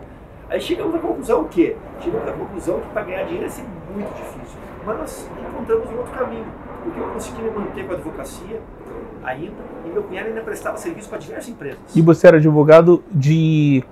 Aí 0.49 0.59
chegamos 0.59 0.95
à 0.95 0.99
conclusão 0.99 1.41
o 1.41 1.49
quê? 1.49 1.75
Chegamos 2.01 2.27
à 2.27 2.31
conclusão 2.31 2.79
que 2.79 2.87
para 2.89 3.03
ganhar 3.03 3.23
dinheiro 3.23 3.43
ia 3.43 3.49
ser 3.49 3.65
muito 3.93 4.15
difícil. 4.15 4.59
Mas 4.85 5.29
encontramos 5.47 5.89
um 5.91 5.97
outro 5.97 6.13
caminho, 6.13 6.47
porque 6.83 6.99
eu 6.99 7.07
consegui 7.09 7.41
me 7.41 7.51
manter 7.51 7.85
com 7.85 7.93
a 7.93 7.95
advocacia 7.95 8.61
ainda, 9.23 9.61
e 9.85 9.89
meu 9.89 10.03
cunhado 10.03 10.29
ainda 10.29 10.41
prestava 10.41 10.77
serviço 10.77 11.09
para 11.09 11.19
diversas 11.19 11.49
empresas. 11.49 11.95
E 11.95 12.01
você 12.01 12.27
era 12.27 12.37
advogado 12.37 13.03
de 13.11 13.83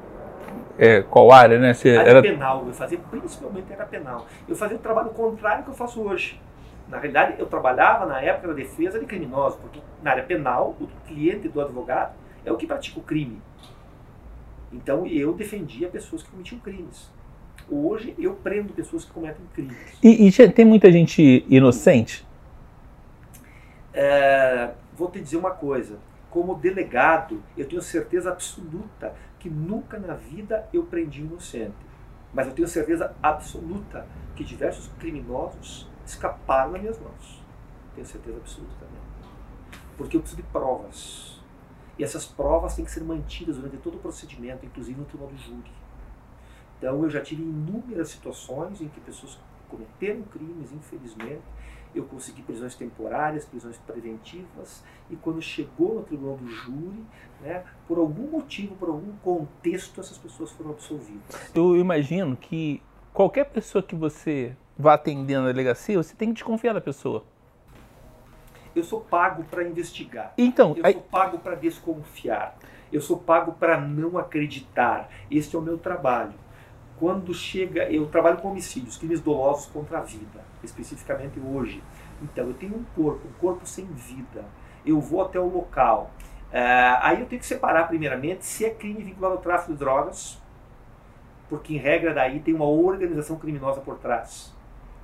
é, 0.79 1.01
qual 1.01 1.31
área, 1.31 1.59
né? 1.59 1.73
Você 1.73 1.95
área 1.95 2.09
era... 2.09 2.21
penal, 2.21 2.63
eu 2.65 2.73
fazia 2.73 2.99
principalmente 3.11 3.71
era 3.71 3.85
penal. 3.85 4.25
Eu 4.47 4.55
fazia 4.55 4.77
o 4.77 4.79
trabalho 4.79 5.09
contrário 5.09 5.63
que 5.63 5.69
eu 5.69 5.75
faço 5.75 6.01
hoje. 6.01 6.39
Na 6.87 6.97
realidade, 6.97 7.35
eu 7.37 7.45
trabalhava 7.45 8.05
na 8.05 8.21
época 8.21 8.49
da 8.49 8.53
defesa 8.53 8.99
de 8.99 9.05
criminosos, 9.05 9.59
porque 9.59 9.81
na 10.01 10.11
área 10.11 10.23
penal, 10.23 10.75
o 10.79 10.87
cliente 11.05 11.49
do 11.49 11.59
advogado 11.59 12.13
é 12.45 12.51
o 12.51 12.55
que 12.55 12.65
pratica 12.65 12.99
o 12.99 13.03
crime. 13.03 13.41
Então, 14.71 15.05
eu 15.05 15.33
defendia 15.33 15.89
pessoas 15.89 16.23
que 16.23 16.29
cometiam 16.29 16.59
crimes. 16.59 17.09
Hoje, 17.69 18.15
eu 18.17 18.33
prendo 18.35 18.71
pessoas 18.71 19.03
que 19.03 19.11
cometem 19.11 19.45
crimes. 19.53 19.77
E, 20.01 20.27
e 20.27 20.49
tem 20.49 20.63
muita 20.63 20.89
gente 20.91 21.45
inocente? 21.49 22.25
É, 23.93 24.71
vou 24.95 25.09
te 25.09 25.19
dizer 25.19 25.37
uma 25.37 25.51
coisa. 25.51 25.97
Como 26.29 26.55
delegado, 26.55 27.43
eu 27.57 27.67
tenho 27.67 27.81
certeza 27.81 28.29
absoluta 28.29 29.13
que 29.39 29.49
nunca 29.49 29.99
na 29.99 30.13
vida 30.13 30.67
eu 30.71 30.83
prendi 30.83 31.21
inocente. 31.21 31.75
Mas 32.33 32.47
eu 32.47 32.53
tenho 32.53 32.67
certeza 32.67 33.13
absoluta 33.21 34.05
que 34.35 34.43
diversos 34.43 34.89
criminosos 34.99 35.89
escaparam 36.09 36.73
das 36.73 36.81
minhas 36.81 36.99
mãos. 36.99 37.43
Tenho 37.95 38.07
certeza 38.07 38.37
absoluta 38.37 38.73
também. 38.79 39.01
Porque 39.97 40.17
eu 40.17 40.21
preciso 40.21 40.41
de 40.41 40.47
provas. 40.49 41.41
E 41.97 42.03
essas 42.03 42.25
provas 42.25 42.75
têm 42.75 42.85
que 42.85 42.91
ser 42.91 43.03
mantidas 43.03 43.55
durante 43.55 43.77
todo 43.77 43.95
o 43.95 43.99
procedimento, 43.99 44.65
inclusive 44.65 44.99
no 44.99 45.05
tribunal 45.05 45.33
do 45.33 45.37
júri. 45.37 45.71
Então 46.77 47.03
eu 47.03 47.09
já 47.09 47.21
tive 47.21 47.41
inúmeras 47.41 48.09
situações 48.09 48.81
em 48.81 48.87
que 48.87 48.99
pessoas 48.99 49.39
cometeram 49.67 50.21
crimes, 50.23 50.71
infelizmente. 50.71 51.41
Eu 51.95 52.03
consegui 52.03 52.43
prisões 52.43 52.75
temporárias, 52.75 53.45
prisões 53.45 53.77
preventivas, 53.77 54.83
e 55.09 55.15
quando 55.15 55.41
chegou 55.41 55.95
no 55.95 56.03
tribunal 56.03 56.37
do 56.37 56.47
júri, 56.47 57.03
né, 57.41 57.63
por 57.87 57.97
algum 57.97 58.29
motivo, 58.29 58.75
por 58.75 58.89
algum 58.89 59.15
contexto, 59.23 59.99
essas 59.99 60.17
pessoas 60.17 60.51
foram 60.51 60.71
absolvidas. 60.71 61.51
Eu 61.55 61.75
imagino 61.75 62.37
que 62.37 62.83
qualquer 63.13 63.45
pessoa 63.45 63.81
que 63.81 63.95
você 63.95 64.55
vá 64.77 64.93
atendendo 64.93 65.47
a 65.47 65.51
delegacia, 65.51 65.97
você 65.97 66.15
tem 66.15 66.29
que 66.29 66.35
desconfiar 66.35 66.73
da 66.73 66.81
pessoa. 66.81 67.23
Eu 68.75 68.83
sou 68.83 69.01
pago 69.01 69.43
para 69.45 69.63
investigar. 69.63 70.33
Então, 70.37 70.75
eu 70.77 70.85
aí... 70.85 70.93
sou 70.93 71.01
pago 71.01 71.39
para 71.39 71.55
desconfiar. 71.55 72.55
Eu 72.93 73.01
sou 73.01 73.17
pago 73.17 73.53
para 73.53 73.81
não 73.81 74.17
acreditar. 74.17 75.09
Este 75.31 75.55
é 75.55 75.59
o 75.59 75.61
meu 75.61 75.77
trabalho. 75.77 76.33
Quando 76.99 77.33
chega, 77.33 77.91
eu 77.91 78.07
trabalho 78.07 78.37
com 78.37 78.49
homicídios, 78.49 78.97
crimes 78.97 79.19
dolosos 79.19 79.65
contra 79.67 79.97
a 79.97 80.01
vida, 80.01 80.43
especificamente 80.63 81.39
hoje. 81.39 81.83
Então, 82.21 82.47
eu 82.47 82.53
tenho 82.53 82.75
um 82.75 82.83
corpo, 82.95 83.27
um 83.27 83.33
corpo 83.39 83.65
sem 83.65 83.85
vida. 83.85 84.45
Eu 84.85 85.01
vou 85.01 85.21
até 85.23 85.39
o 85.39 85.47
local. 85.47 86.11
Uh, 86.49 86.97
aí 87.01 87.19
eu 87.19 87.25
tenho 87.25 87.39
que 87.39 87.45
separar, 87.47 87.87
primeiramente, 87.87 88.45
se 88.45 88.63
é 88.63 88.69
crime 88.69 89.03
vinculado 89.03 89.35
ao 89.35 89.41
tráfico 89.41 89.73
de 89.73 89.79
drogas, 89.79 90.41
porque 91.49 91.73
em 91.73 91.77
regra 91.77 92.13
daí 92.13 92.39
tem 92.39 92.53
uma 92.53 92.65
organização 92.65 93.37
criminosa 93.37 93.81
por 93.81 93.97
trás 93.97 94.55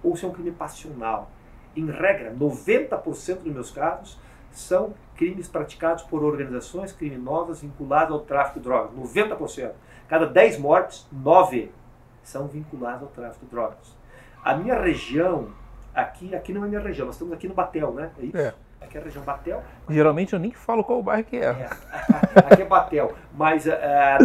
ou 0.03 0.15
se 0.15 0.25
é 0.25 0.27
um 0.27 0.31
crime 0.31 0.51
passional. 0.51 1.31
Em 1.75 1.89
regra, 1.89 2.33
90% 2.33 3.39
dos 3.39 3.53
meus 3.53 3.72
casos 3.72 4.19
são 4.51 4.93
crimes 5.15 5.48
praticados 5.48 6.03
por 6.03 6.24
organizações 6.24 6.91
criminosas 6.91 7.62
vinculadas 7.62 8.12
ao 8.12 8.19
tráfico 8.19 8.60
de 8.60 8.65
drogas. 8.65 8.91
90%. 8.95 9.72
Cada 10.07 10.25
10 10.27 10.60
mortes, 10.60 11.07
9 11.12 11.72
são 12.22 12.48
vinculadas 12.48 13.01
ao 13.01 13.07
tráfico 13.07 13.45
de 13.45 13.51
drogas. 13.51 13.98
A 14.43 14.55
minha 14.55 14.79
região, 14.79 15.48
aqui, 15.93 16.36
aqui 16.36 16.53
não 16.53 16.65
é 16.65 16.67
minha 16.67 16.81
região, 16.81 17.07
nós 17.07 17.15
estamos 17.15 17.33
aqui 17.33 17.48
no 17.48 17.53
Batel, 17.53 17.93
né? 17.93 18.12
É 18.19 18.25
isso? 18.25 18.38
É. 18.38 18.53
Aqui 18.81 18.98
é 18.98 19.01
a 19.01 19.03
região 19.03 19.24
Batel. 19.24 19.63
Geralmente 19.89 20.33
eu 20.33 20.39
nem 20.39 20.51
falo 20.51 20.83
qual 20.83 21.01
bairro 21.01 21.24
que 21.24 21.38
é. 21.38 21.45
é. 21.45 21.69
aqui 22.51 22.62
é 22.62 22.65
Batel. 22.65 23.13
Mas 23.33 23.65
uh, 23.65 23.69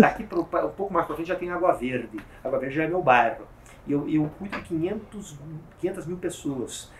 daqui 0.00 0.24
para 0.24 0.40
um 0.40 0.70
pouco 0.70 0.92
mais 0.92 1.06
para 1.06 1.14
frente 1.14 1.28
já 1.28 1.36
tem 1.36 1.50
Água 1.50 1.72
Verde. 1.72 2.18
Água 2.44 2.58
Verde 2.58 2.74
já 2.74 2.84
é 2.84 2.88
meu 2.88 3.00
bairro 3.00 3.46
eu, 3.88 4.08
eu 4.08 4.30
cuido 4.38 4.56
de 4.56 4.62
500, 4.64 5.38
500 5.80 6.06
mil 6.06 6.16
pessoas. 6.18 6.90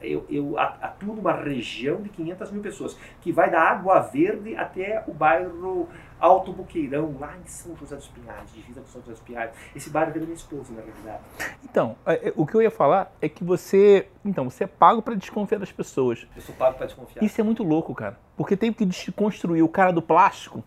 Eu, 0.00 0.24
eu 0.30 0.58
atuo 0.58 1.14
numa 1.14 1.32
região 1.32 2.00
de 2.00 2.08
500 2.08 2.50
mil 2.52 2.62
pessoas, 2.62 2.96
que 3.20 3.30
vai 3.30 3.50
da 3.50 3.60
Água 3.60 4.00
Verde 4.00 4.56
até 4.56 5.04
o 5.06 5.12
bairro 5.12 5.88
Alto 6.18 6.52
Boqueirão, 6.52 7.14
lá 7.20 7.36
em 7.36 7.46
São 7.46 7.76
José 7.76 7.94
dos 7.94 8.08
Pinhais, 8.08 8.52
divisa 8.52 8.80
com 8.80 8.86
São 8.86 9.00
José 9.02 9.12
dos 9.12 9.20
Pinhais. 9.20 9.50
Esse 9.76 9.90
bairro 9.90 10.10
é 10.10 10.14
da 10.14 10.20
minha 10.20 10.34
esposa, 10.34 10.72
na 10.72 10.80
realidade. 10.80 11.22
Então, 11.62 11.96
é, 12.06 12.28
é, 12.28 12.32
o 12.34 12.46
que 12.46 12.54
eu 12.54 12.62
ia 12.62 12.70
falar 12.70 13.12
é 13.20 13.28
que 13.28 13.44
você. 13.44 14.08
Então, 14.24 14.48
você 14.48 14.64
é 14.64 14.66
pago 14.66 15.02
para 15.02 15.14
desconfiar 15.14 15.58
das 15.58 15.70
pessoas. 15.70 16.26
Eu 16.34 16.42
sou 16.42 16.54
pago 16.54 16.76
para 16.76 16.86
desconfiar. 16.86 17.22
Isso 17.22 17.40
é 17.40 17.44
muito 17.44 17.62
louco, 17.62 17.94
cara. 17.94 18.18
Porque 18.36 18.56
tem 18.56 18.72
que 18.72 18.84
desconstruir 18.84 19.62
o 19.62 19.68
cara 19.68 19.92
do 19.92 20.02
plástico 20.02 20.64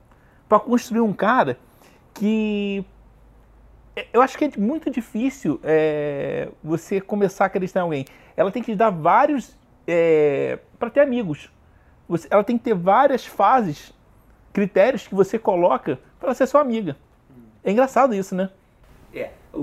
para 0.48 0.60
construir 0.60 1.02
um 1.02 1.14
cara 1.14 1.58
que 2.14 2.86
eu 4.14 4.22
acho 4.22 4.38
que 4.38 4.46
é 4.46 4.52
muito 4.58 4.90
difícil 4.90 5.60
é, 5.64 6.50
você 6.64 7.02
começar 7.02 7.46
a 7.46 7.48
acreditar 7.48 7.80
em 7.80 7.84
alguém. 7.84 8.06
Ela 8.36 8.52
tem 8.52 8.64
que 8.64 8.76
dar 8.76 8.90
vários. 8.90 9.58
É, 9.88 10.60
para 10.78 10.90
ter 10.90 11.02
amigos. 11.02 11.52
Você, 12.08 12.28
ela 12.30 12.44
tem 12.44 12.58
que 12.58 12.64
ter 12.64 12.74
várias 12.74 13.26
fases, 13.26 13.94
critérios 14.54 15.08
que 15.08 15.16
você 15.16 15.40
coloca 15.40 16.00
para 16.20 16.34
ser 16.34 16.46
sua 16.48 16.62
amiga. 16.62 16.98
É 17.64 17.72
engraçado 17.72 18.14
isso, 18.14 18.36
né? 18.36 18.50
É. 19.14 19.32
O, 19.54 19.60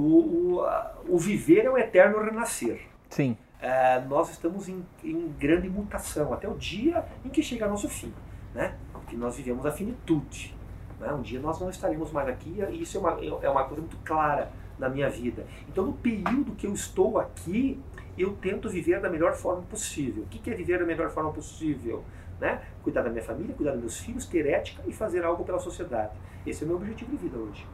o, 0.59 0.67
o 1.09 1.19
viver 1.19 1.65
é 1.65 1.71
o 1.71 1.79
eterno 1.79 2.23
renascer. 2.23 2.83
Sim. 3.09 3.37
É, 3.61 4.01
nós 4.03 4.31
estamos 4.31 4.69
em, 4.69 4.85
em, 5.03 5.29
grande 5.39 5.69
mutação 5.69 6.33
até 6.33 6.49
o 6.49 6.55
dia 6.55 7.05
em 7.25 7.29
que 7.29 7.43
chega 7.43 7.67
nosso 7.67 7.89
fim. 7.89 8.13
Né? 8.55 8.75
Que 9.09 9.17
nós 9.17 9.37
vivemos 9.37 9.65
a 9.67 9.73
finitude. 9.73 10.55
Né? 11.01 11.13
Um 11.13 11.23
dia 11.23 11.41
nós 11.41 11.61
não 11.61 11.71
estaremos 11.71 12.11
mais 12.13 12.29
aqui 12.29 12.63
e 12.71 12.83
isso 12.83 12.97
é 12.97 13.01
uma, 13.01 13.19
é 13.43 13.49
uma 13.49 13.65
coisa 13.65 13.81
muito 13.81 13.97
clara 14.05 14.51
na 14.79 14.89
minha 14.89 15.09
vida. 15.09 15.47
Então, 15.69 15.85
no 15.85 15.93
período 15.93 16.53
que 16.53 16.67
eu 16.67 16.73
estou 16.73 17.19
aqui, 17.19 17.81
eu 18.17 18.35
tento 18.35 18.69
viver 18.69 19.01
da 19.01 19.09
melhor 19.09 19.35
forma 19.35 19.63
possível. 19.63 20.25
O 20.25 20.27
que 20.27 20.51
é 20.51 20.55
viver 20.55 20.79
da 20.79 20.85
melhor 20.85 21.11
forma 21.11 21.33
possível? 21.33 22.05
Né? 22.41 22.63
Cuidar 22.83 23.03
da 23.03 23.11
minha 23.11 23.23
família, 23.23 23.55
cuidar 23.55 23.73
dos 23.73 23.81
meus 23.81 23.99
filhos, 23.99 24.27
ter 24.27 24.47
ética 24.47 24.83
e 24.87 24.93
fazer 24.93 25.25
algo 25.25 25.45
pela 25.45 25.59
sociedade. 25.59 26.13
Esse 26.47 26.63
é 26.63 26.65
o 26.65 26.69
meu 26.69 26.77
objetivo 26.77 27.11
de 27.11 27.17
vida 27.17 27.37
hoje. 27.37 27.67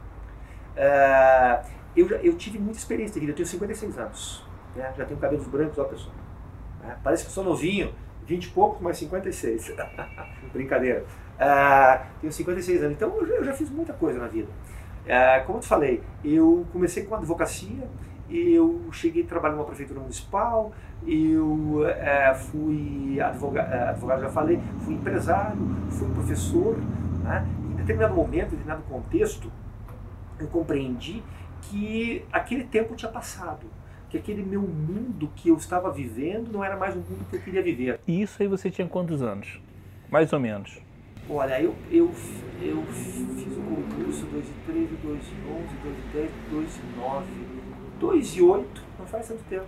Uh, 0.75 1.69
eu, 1.95 2.09
eu 2.09 2.35
tive 2.35 2.59
muita 2.59 2.77
experiência 2.77 3.13
de 3.13 3.19
vida, 3.21 3.31
eu 3.31 3.35
tenho 3.35 3.47
56 3.47 3.97
anos. 3.97 4.45
Né? 4.75 4.93
Já 4.97 5.05
tenho 5.05 5.19
cabelos 5.19 5.47
brancos, 5.47 5.77
ó 5.77 5.83
pessoal. 5.85 6.15
Né? 6.81 6.97
Parece 7.03 7.25
que 7.25 7.31
sou 7.31 7.43
novinho, 7.43 7.93
20 8.25 8.45
e 8.45 8.49
poucos, 8.49 8.81
mas 8.81 8.97
56. 8.97 9.73
Brincadeira. 10.51 11.05
Uh, 11.35 12.05
tenho 12.21 12.31
56 12.31 12.83
anos, 12.83 12.95
então 12.95 13.15
eu 13.17 13.43
já, 13.43 13.53
fiz 13.53 13.69
muita 13.69 13.93
coisa 13.93 14.19
na 14.19 14.27
vida. 14.27 14.47
Uh, 15.05 15.45
como 15.45 15.57
eu 15.57 15.61
te 15.61 15.67
falei, 15.67 16.01
eu 16.23 16.65
comecei 16.71 17.03
com 17.03 17.15
advocacia, 17.15 17.87
eu 18.29 18.81
cheguei 18.91 19.23
a 19.23 19.27
trabalhar 19.27 19.55
numa 19.55 19.65
prefeitura 19.65 19.99
municipal, 19.99 20.71
eu 21.05 21.81
uh, 21.81 22.35
fui 22.35 23.19
advogado, 23.19 24.21
já 24.21 24.29
falei, 24.29 24.59
fui 24.79 24.95
empresário, 24.95 25.57
fui 25.89 26.09
professor. 26.13 26.77
Né? 27.23 27.45
Em 27.71 27.75
determinado 27.75 28.15
momento, 28.15 28.47
em 28.47 28.57
determinado 28.57 28.83
contexto, 28.83 29.51
eu 30.39 30.47
compreendi 30.47 31.21
que 31.61 32.25
aquele 32.31 32.63
tempo 32.63 32.95
tinha 32.95 33.11
passado 33.11 33.67
que 34.09 34.17
aquele 34.17 34.43
meu 34.43 34.61
mundo 34.61 35.29
que 35.35 35.49
eu 35.49 35.57
estava 35.57 35.91
vivendo 35.91 36.51
não 36.51 36.63
era 36.63 36.77
mais 36.77 36.95
o 36.95 36.99
mundo 36.99 37.25
que 37.29 37.35
eu 37.35 37.41
queria 37.41 37.61
viver. 37.61 37.99
E 38.07 38.21
isso 38.21 38.41
aí 38.41 38.47
você 38.47 38.69
tinha 38.69 38.87
quantos 38.87 39.21
anos? 39.21 39.59
Mais 40.09 40.31
ou 40.31 40.39
menos. 40.39 40.79
Olha, 41.29 41.59
eu, 41.61 41.75
eu, 41.91 42.11
eu 42.61 42.83
fiz 42.85 43.57
o 43.57 43.61
concurso 43.61 44.25
2013, 44.27 44.95
2011, 45.03 45.67
2010, 45.83 46.31
2009, 46.51 47.25
2008, 47.99 48.83
não 48.99 49.05
faz 49.07 49.27
tanto 49.27 49.43
tempo. 49.45 49.65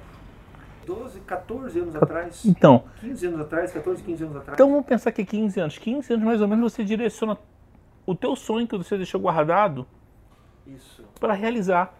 12, 0.85 1.19
14 1.21 1.79
anos 1.79 1.95
atrás. 1.95 2.45
Então. 2.45 2.83
15 3.01 3.25
anos 3.27 3.41
atrás, 3.41 3.71
14, 3.71 4.03
15 4.03 4.23
anos 4.23 4.35
atrás. 4.37 4.55
Então 4.55 4.69
vamos 4.69 4.85
pensar 4.85 5.11
que 5.11 5.25
15 5.25 5.59
anos. 5.59 5.77
15 5.77 6.13
anos 6.13 6.25
mais 6.25 6.41
ou 6.41 6.47
menos 6.47 6.71
você 6.71 6.83
direciona 6.83 7.37
o 8.05 8.15
teu 8.15 8.35
sonho 8.35 8.65
que 8.65 8.77
você 8.77 8.95
deixou 8.95 9.19
guardado 9.19 9.85
para 11.19 11.33
realizar. 11.33 11.93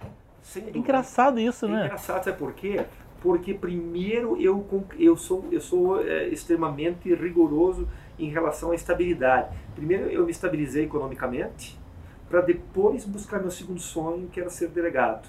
É 0.56 0.78
engraçado 0.78 1.40
isso, 1.40 1.66
é 1.66 1.70
né? 1.70 1.86
engraçado, 1.86 2.24
sabe 2.24 2.38
por 2.38 2.54
quê? 2.54 2.86
Porque 3.22 3.54
primeiro 3.54 4.40
eu, 4.40 4.66
eu 4.98 5.18
sou, 5.18 5.46
eu 5.52 5.60
sou 5.60 6.02
é, 6.02 6.30
extremamente 6.30 7.14
rigoroso 7.14 7.88
em 8.18 8.30
relação 8.30 8.72
à 8.72 8.76
estabilidade. 8.76 9.56
Primeiro 9.76 10.10
eu 10.10 10.26
me 10.26 10.32
estabilizei 10.32 10.86
economicamente, 10.86 11.80
para 12.30 12.42
depois 12.42 13.06
buscar 13.06 13.40
meu 13.40 13.52
segundo 13.52 13.80
sonho, 13.80 14.28
que 14.28 14.40
era 14.40 14.50
ser 14.50 14.68
delegado. 14.70 15.28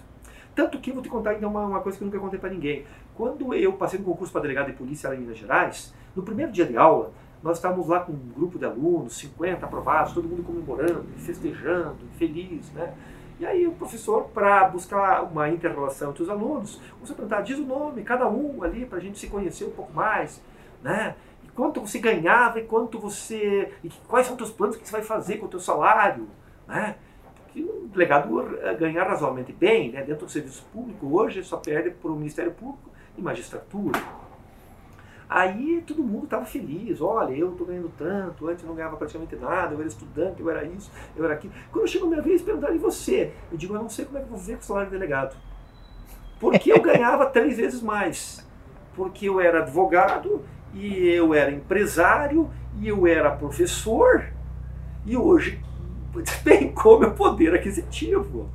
Tanto 0.55 0.81
que 0.81 0.91
vou 0.91 1.03
te 1.03 1.09
contar 1.09 1.35
então 1.35 1.49
uma, 1.49 1.65
uma 1.65 1.81
coisa 1.81 1.97
que 1.97 2.03
eu 2.03 2.07
nunca 2.07 2.19
contei 2.19 2.39
para 2.39 2.51
ninguém. 2.51 2.85
Quando 3.15 3.55
eu 3.55 3.73
passei 3.75 3.99
no 3.99 4.05
concurso 4.05 4.33
para 4.33 4.43
delegado 4.43 4.67
de 4.67 4.73
polícia 4.73 5.09
lá 5.09 5.15
em 5.15 5.21
Minas 5.21 5.39
Gerais, 5.39 5.95
no 6.17 6.23
primeiro 6.23 6.51
dia 6.51 6.67
de 6.67 6.77
aula, 6.77 7.13
nós 7.43 7.59
estávamos 7.59 7.87
lá 7.87 8.01
com 8.01 8.13
um 8.13 8.29
grupo 8.35 8.59
de 8.59 8.65
alunos, 8.65 9.17
50 9.19 9.65
aprovados, 9.65 10.13
todo 10.13 10.29
mundo 10.29 10.43
comemorando, 10.43 11.07
festejando, 11.19 11.99
feliz, 12.19 12.73
né? 12.73 12.93
E 13.39 13.47
aí 13.47 13.69
o 13.69 13.73
professor, 13.73 14.25
para 14.35 14.69
buscar 14.69 15.23
uma 15.23 15.49
inter-relação 15.49 16.11
entre 16.11 16.25
os 16.25 16.29
alunos, 16.29 16.81
começou 16.95 17.15
a 17.15 17.17
perguntar, 17.17 17.43
diz 17.43 17.57
o 17.57 17.65
nome, 17.65 18.03
cada 18.03 18.29
um 18.29 18.65
ali, 18.65 18.85
para 18.85 18.99
a 18.99 19.01
gente 19.01 19.17
se 19.17 19.29
conhecer 19.29 19.65
um 19.65 19.71
pouco 19.71 19.93
mais, 19.93 20.43
né? 20.83 21.15
Quanto 21.59 21.81
você 21.81 21.99
ganhava 21.99 22.61
e 22.61 22.63
quanto 22.63 23.01
você... 23.01 23.73
E 23.83 23.91
quais 24.07 24.27
são 24.27 24.37
os 24.37 24.39
teus 24.39 24.53
planos, 24.53 24.77
que 24.77 24.87
você 24.87 24.93
vai 24.93 25.03
fazer 25.03 25.39
com 25.39 25.47
o 25.47 25.49
teu 25.49 25.59
salário, 25.59 26.29
né? 26.69 26.95
Porque 27.35 27.61
o 27.65 27.89
delegado 27.89 28.57
eh, 28.63 28.75
ganhar 28.75 29.03
razoavelmente 29.03 29.53
bem, 29.53 29.91
né? 29.91 30.05
Dentro 30.05 30.25
do 30.25 30.31
serviço 30.31 30.65
público, 30.73 31.13
hoje 31.13 31.43
só 31.43 31.57
perde 31.57 31.91
para 31.91 32.13
o 32.13 32.15
Ministério 32.15 32.53
Público 32.53 32.89
e 33.17 33.21
magistratura. 33.21 34.01
Aí 35.29 35.83
todo 35.85 36.01
mundo 36.01 36.27
estava 36.27 36.45
feliz, 36.45 37.01
olha, 37.01 37.33
eu 37.35 37.51
estou 37.51 37.67
ganhando 37.67 37.91
tanto, 37.99 38.47
antes 38.47 38.63
eu 38.63 38.69
não 38.69 38.77
ganhava 38.77 38.97
praticamente 38.97 39.35
nada, 39.35 39.75
eu 39.75 39.81
era 39.81 39.89
estudante, 39.89 40.41
eu 40.41 40.49
era 40.49 40.65
isso, 40.65 40.93
eu 41.17 41.25
era 41.25 41.35
aquilo. 41.35 41.53
Quando 41.73 41.89
chegou 41.89 42.07
a 42.07 42.11
minha 42.11 42.23
vez, 42.23 42.41
perguntaram, 42.41 42.77
e 42.77 42.79
você? 42.79 43.33
Eu 43.51 43.59
digo, 43.59 43.75
eu 43.75 43.83
não 43.83 43.89
sei 43.89 44.05
como 44.05 44.19
é 44.19 44.21
que 44.21 44.29
eu 44.29 44.31
vou 44.31 44.39
ver 44.39 44.55
com 44.55 44.63
o 44.63 44.65
salário 44.65 44.91
de 44.91 44.97
delegado. 44.97 45.37
Porque 46.39 46.71
eu 46.71 46.79
ganhava 46.81 47.27
três 47.27 47.57
vezes 47.57 47.83
mais. 47.83 48.47
Porque 48.95 49.29
eu 49.29 49.41
era 49.41 49.59
advogado, 49.59 50.45
e 50.79 51.09
eu 51.09 51.35
era 51.35 51.51
empresário, 51.51 52.49
e 52.81 52.89
eu 52.89 53.07
era 53.07 53.31
professor, 53.31 54.25
e 55.05 55.17
hoje 55.17 55.61
despencou 56.15 56.99
meu 57.01 57.13
poder 57.13 57.55
aquisitivo. 57.55 58.49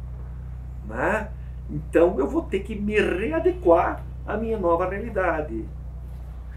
Né? 0.87 1.27
Então 1.69 2.17
eu 2.17 2.27
vou 2.27 2.43
ter 2.43 2.59
que 2.59 2.75
me 2.75 2.99
readequar 2.99 4.03
à 4.25 4.37
minha 4.37 4.57
nova 4.57 4.89
realidade. 4.89 5.65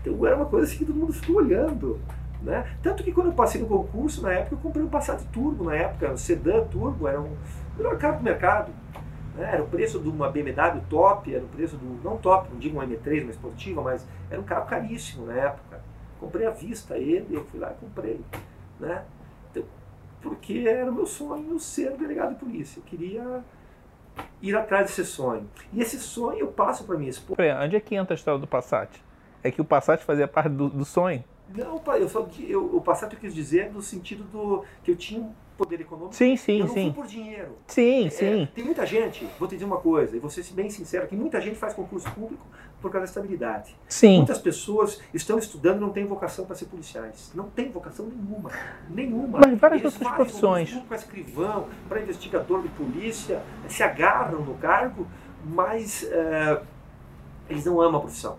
Então 0.00 0.25
era 0.25 0.37
uma 0.37 0.46
coisa 0.46 0.66
assim 0.66 0.78
que 0.78 0.85
todo 0.85 0.96
mundo 0.96 1.12
ficou 1.12 1.37
olhando. 1.37 1.99
Né? 2.42 2.64
Tanto 2.82 3.02
que 3.02 3.11
quando 3.11 3.28
eu 3.28 3.32
passei 3.32 3.61
no 3.61 3.66
concurso, 3.66 4.23
na 4.23 4.32
época, 4.32 4.54
eu 4.54 4.58
comprei 4.58 4.85
um 4.85 4.88
Passat 4.88 5.20
Turbo, 5.32 5.64
na 5.64 5.75
época, 5.75 6.12
um 6.12 6.16
sedã 6.16 6.62
Turbo, 6.64 7.08
era 7.08 7.20
um 7.20 7.35
melhor 7.76 7.96
carro 7.99 8.18
do 8.18 8.25
mercado. 8.25 8.70
Né? 9.37 9.50
Era 9.52 9.62
o 9.62 9.69
preço 9.69 10.00
de 10.00 10.09
uma 10.09 10.31
BMW 10.31 10.81
top, 10.88 11.33
era 11.35 11.45
o 11.45 11.49
preço 11.49 11.76
do, 11.76 12.02
não 12.02 12.16
top, 12.16 12.49
não 12.50 12.59
digo 12.59 12.78
uma 12.78 12.87
M3, 12.87 13.23
uma 13.23 13.31
esportiva, 13.31 13.83
mas 13.83 14.07
era 14.31 14.40
um 14.40 14.45
carro 14.45 14.66
caríssimo 14.66 15.26
na 15.26 15.35
época. 15.35 15.81
Comprei 16.19 16.47
à 16.47 16.50
vista 16.50 16.97
ele, 16.97 17.26
eu 17.31 17.45
fui 17.45 17.61
lá 17.61 17.73
e 17.73 17.75
comprei. 17.75 18.21
Né? 18.81 19.05
Então, 19.50 19.64
porque 20.23 20.64
era 20.66 20.90
o 20.90 20.95
meu 20.95 21.07
sonho 21.07 21.59
ser 21.61 21.93
delegado 21.97 22.31
de 22.31 22.40
polícia. 22.40 22.81
Eu 22.81 22.85
queria 22.85 23.45
ir 24.40 24.57
atrás 24.57 24.87
desse 24.87 25.05
sonho. 25.05 25.49
E 25.73 25.81
esse 25.81 25.99
sonho 25.99 26.38
eu 26.38 26.49
passo 26.49 26.85
para 26.85 26.97
minha 26.97 27.11
esposa. 27.11 27.40
Onde 27.62 27.76
é 27.76 27.81
que 27.81 27.95
entra 27.95 28.14
a 28.14 28.16
história 28.16 28.40
do 28.40 28.47
Passat? 28.47 28.90
É 29.43 29.50
que 29.50 29.61
o 29.61 29.64
Passat 29.64 30.02
fazia 30.02 30.26
parte 30.26 30.49
do, 30.49 30.71
do 30.71 30.85
sonho? 30.85 31.23
Não, 31.55 31.80
eu 31.95 32.08
só, 32.08 32.26
eu, 32.41 32.76
o 32.76 32.80
Passat 32.80 33.13
eu 33.13 33.21
quis 33.21 33.34
dizer 33.34 33.71
no 33.73 33.80
sentido 33.82 34.25
do 34.25 34.65
que 34.82 34.91
eu 34.91 34.97
tinha 34.97 35.30
poder 35.56 35.80
econômico. 35.80 36.14
Sim, 36.14 36.36
sim, 36.36 36.60
eu 36.60 36.66
não 36.66 36.75
sim. 36.75 36.92
Por 36.92 37.06
dinheiro. 37.06 37.56
Sim, 37.66 38.06
é, 38.06 38.10
sim. 38.10 38.49
Tem 38.54 38.64
muita 38.64 38.84
gente, 38.84 39.26
vou 39.38 39.49
te 39.49 39.52
dizer 39.52 39.64
uma 39.64 39.78
coisa, 39.78 40.16
e 40.16 40.21
vou 40.21 40.30
ser 40.30 40.45
bem 40.52 40.69
sincero, 40.71 41.06
que 41.06 41.16
muita 41.16 41.40
gente 41.40 41.56
faz 41.56 41.73
concurso 41.73 42.10
público 42.12 42.47
por 42.80 42.90
causa 42.90 43.06
da 43.06 43.08
estabilidade. 43.08 43.76
Sim. 43.88 44.19
Muitas 44.19 44.38
pessoas 44.38 45.00
estão 45.12 45.38
estudando 45.38 45.78
e 45.78 45.80
não 45.80 45.90
têm 45.90 46.04
vocação 46.04 46.45
para 46.45 46.54
ser 46.54 46.66
policiais. 46.66 47.32
Não 47.34 47.49
tem 47.49 47.71
vocação 47.71 48.06
nenhuma. 48.06 48.50
Nenhuma. 48.88 49.40
Mas 49.45 49.58
várias 49.58 49.80
Eles 49.80 49.95
outras 49.95 50.14
profissões. 50.14 50.73
Para 50.86 50.97
escrivão, 50.97 51.69
para 51.88 52.00
investigador 52.00 52.62
de 52.62 52.69
polícia, 52.69 53.42
se 53.69 53.82
agarram 53.82 54.42
no 54.42 54.54
cargo, 54.54 55.06
mas 55.45 56.02
uh, 56.02 56.64
eles 57.49 57.64
não 57.64 57.80
amam 57.80 57.99
a 57.99 58.00
profissão. 58.00 58.38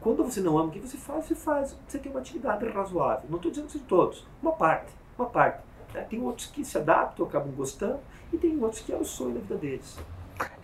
Quando 0.00 0.22
você 0.22 0.40
não 0.40 0.58
ama 0.58 0.68
o 0.68 0.70
que 0.70 0.78
você 0.78 0.98
faz, 0.98 1.24
você 1.24 1.34
faz. 1.34 1.76
Você 1.88 1.98
tem 1.98 2.12
uma 2.12 2.20
atividade 2.20 2.66
razoável. 2.68 3.24
Não 3.28 3.36
estou 3.36 3.50
dizendo 3.50 3.66
que 3.66 3.72
são 3.72 3.80
todos. 3.82 4.26
Uma 4.42 4.52
parte. 4.52 4.92
Uma 5.18 5.28
parte. 5.28 5.62
Né? 5.92 6.02
Tem 6.08 6.20
outros 6.20 6.46
que 6.46 6.64
se 6.64 6.76
adaptam, 6.76 7.26
acabam 7.26 7.52
gostando, 7.52 7.98
e 8.32 8.36
tem 8.36 8.58
outros 8.62 8.82
que 8.82 8.92
é 8.92 8.96
o 8.96 9.04
sonho 9.04 9.34
da 9.34 9.40
vida 9.40 9.56
deles. 9.56 9.98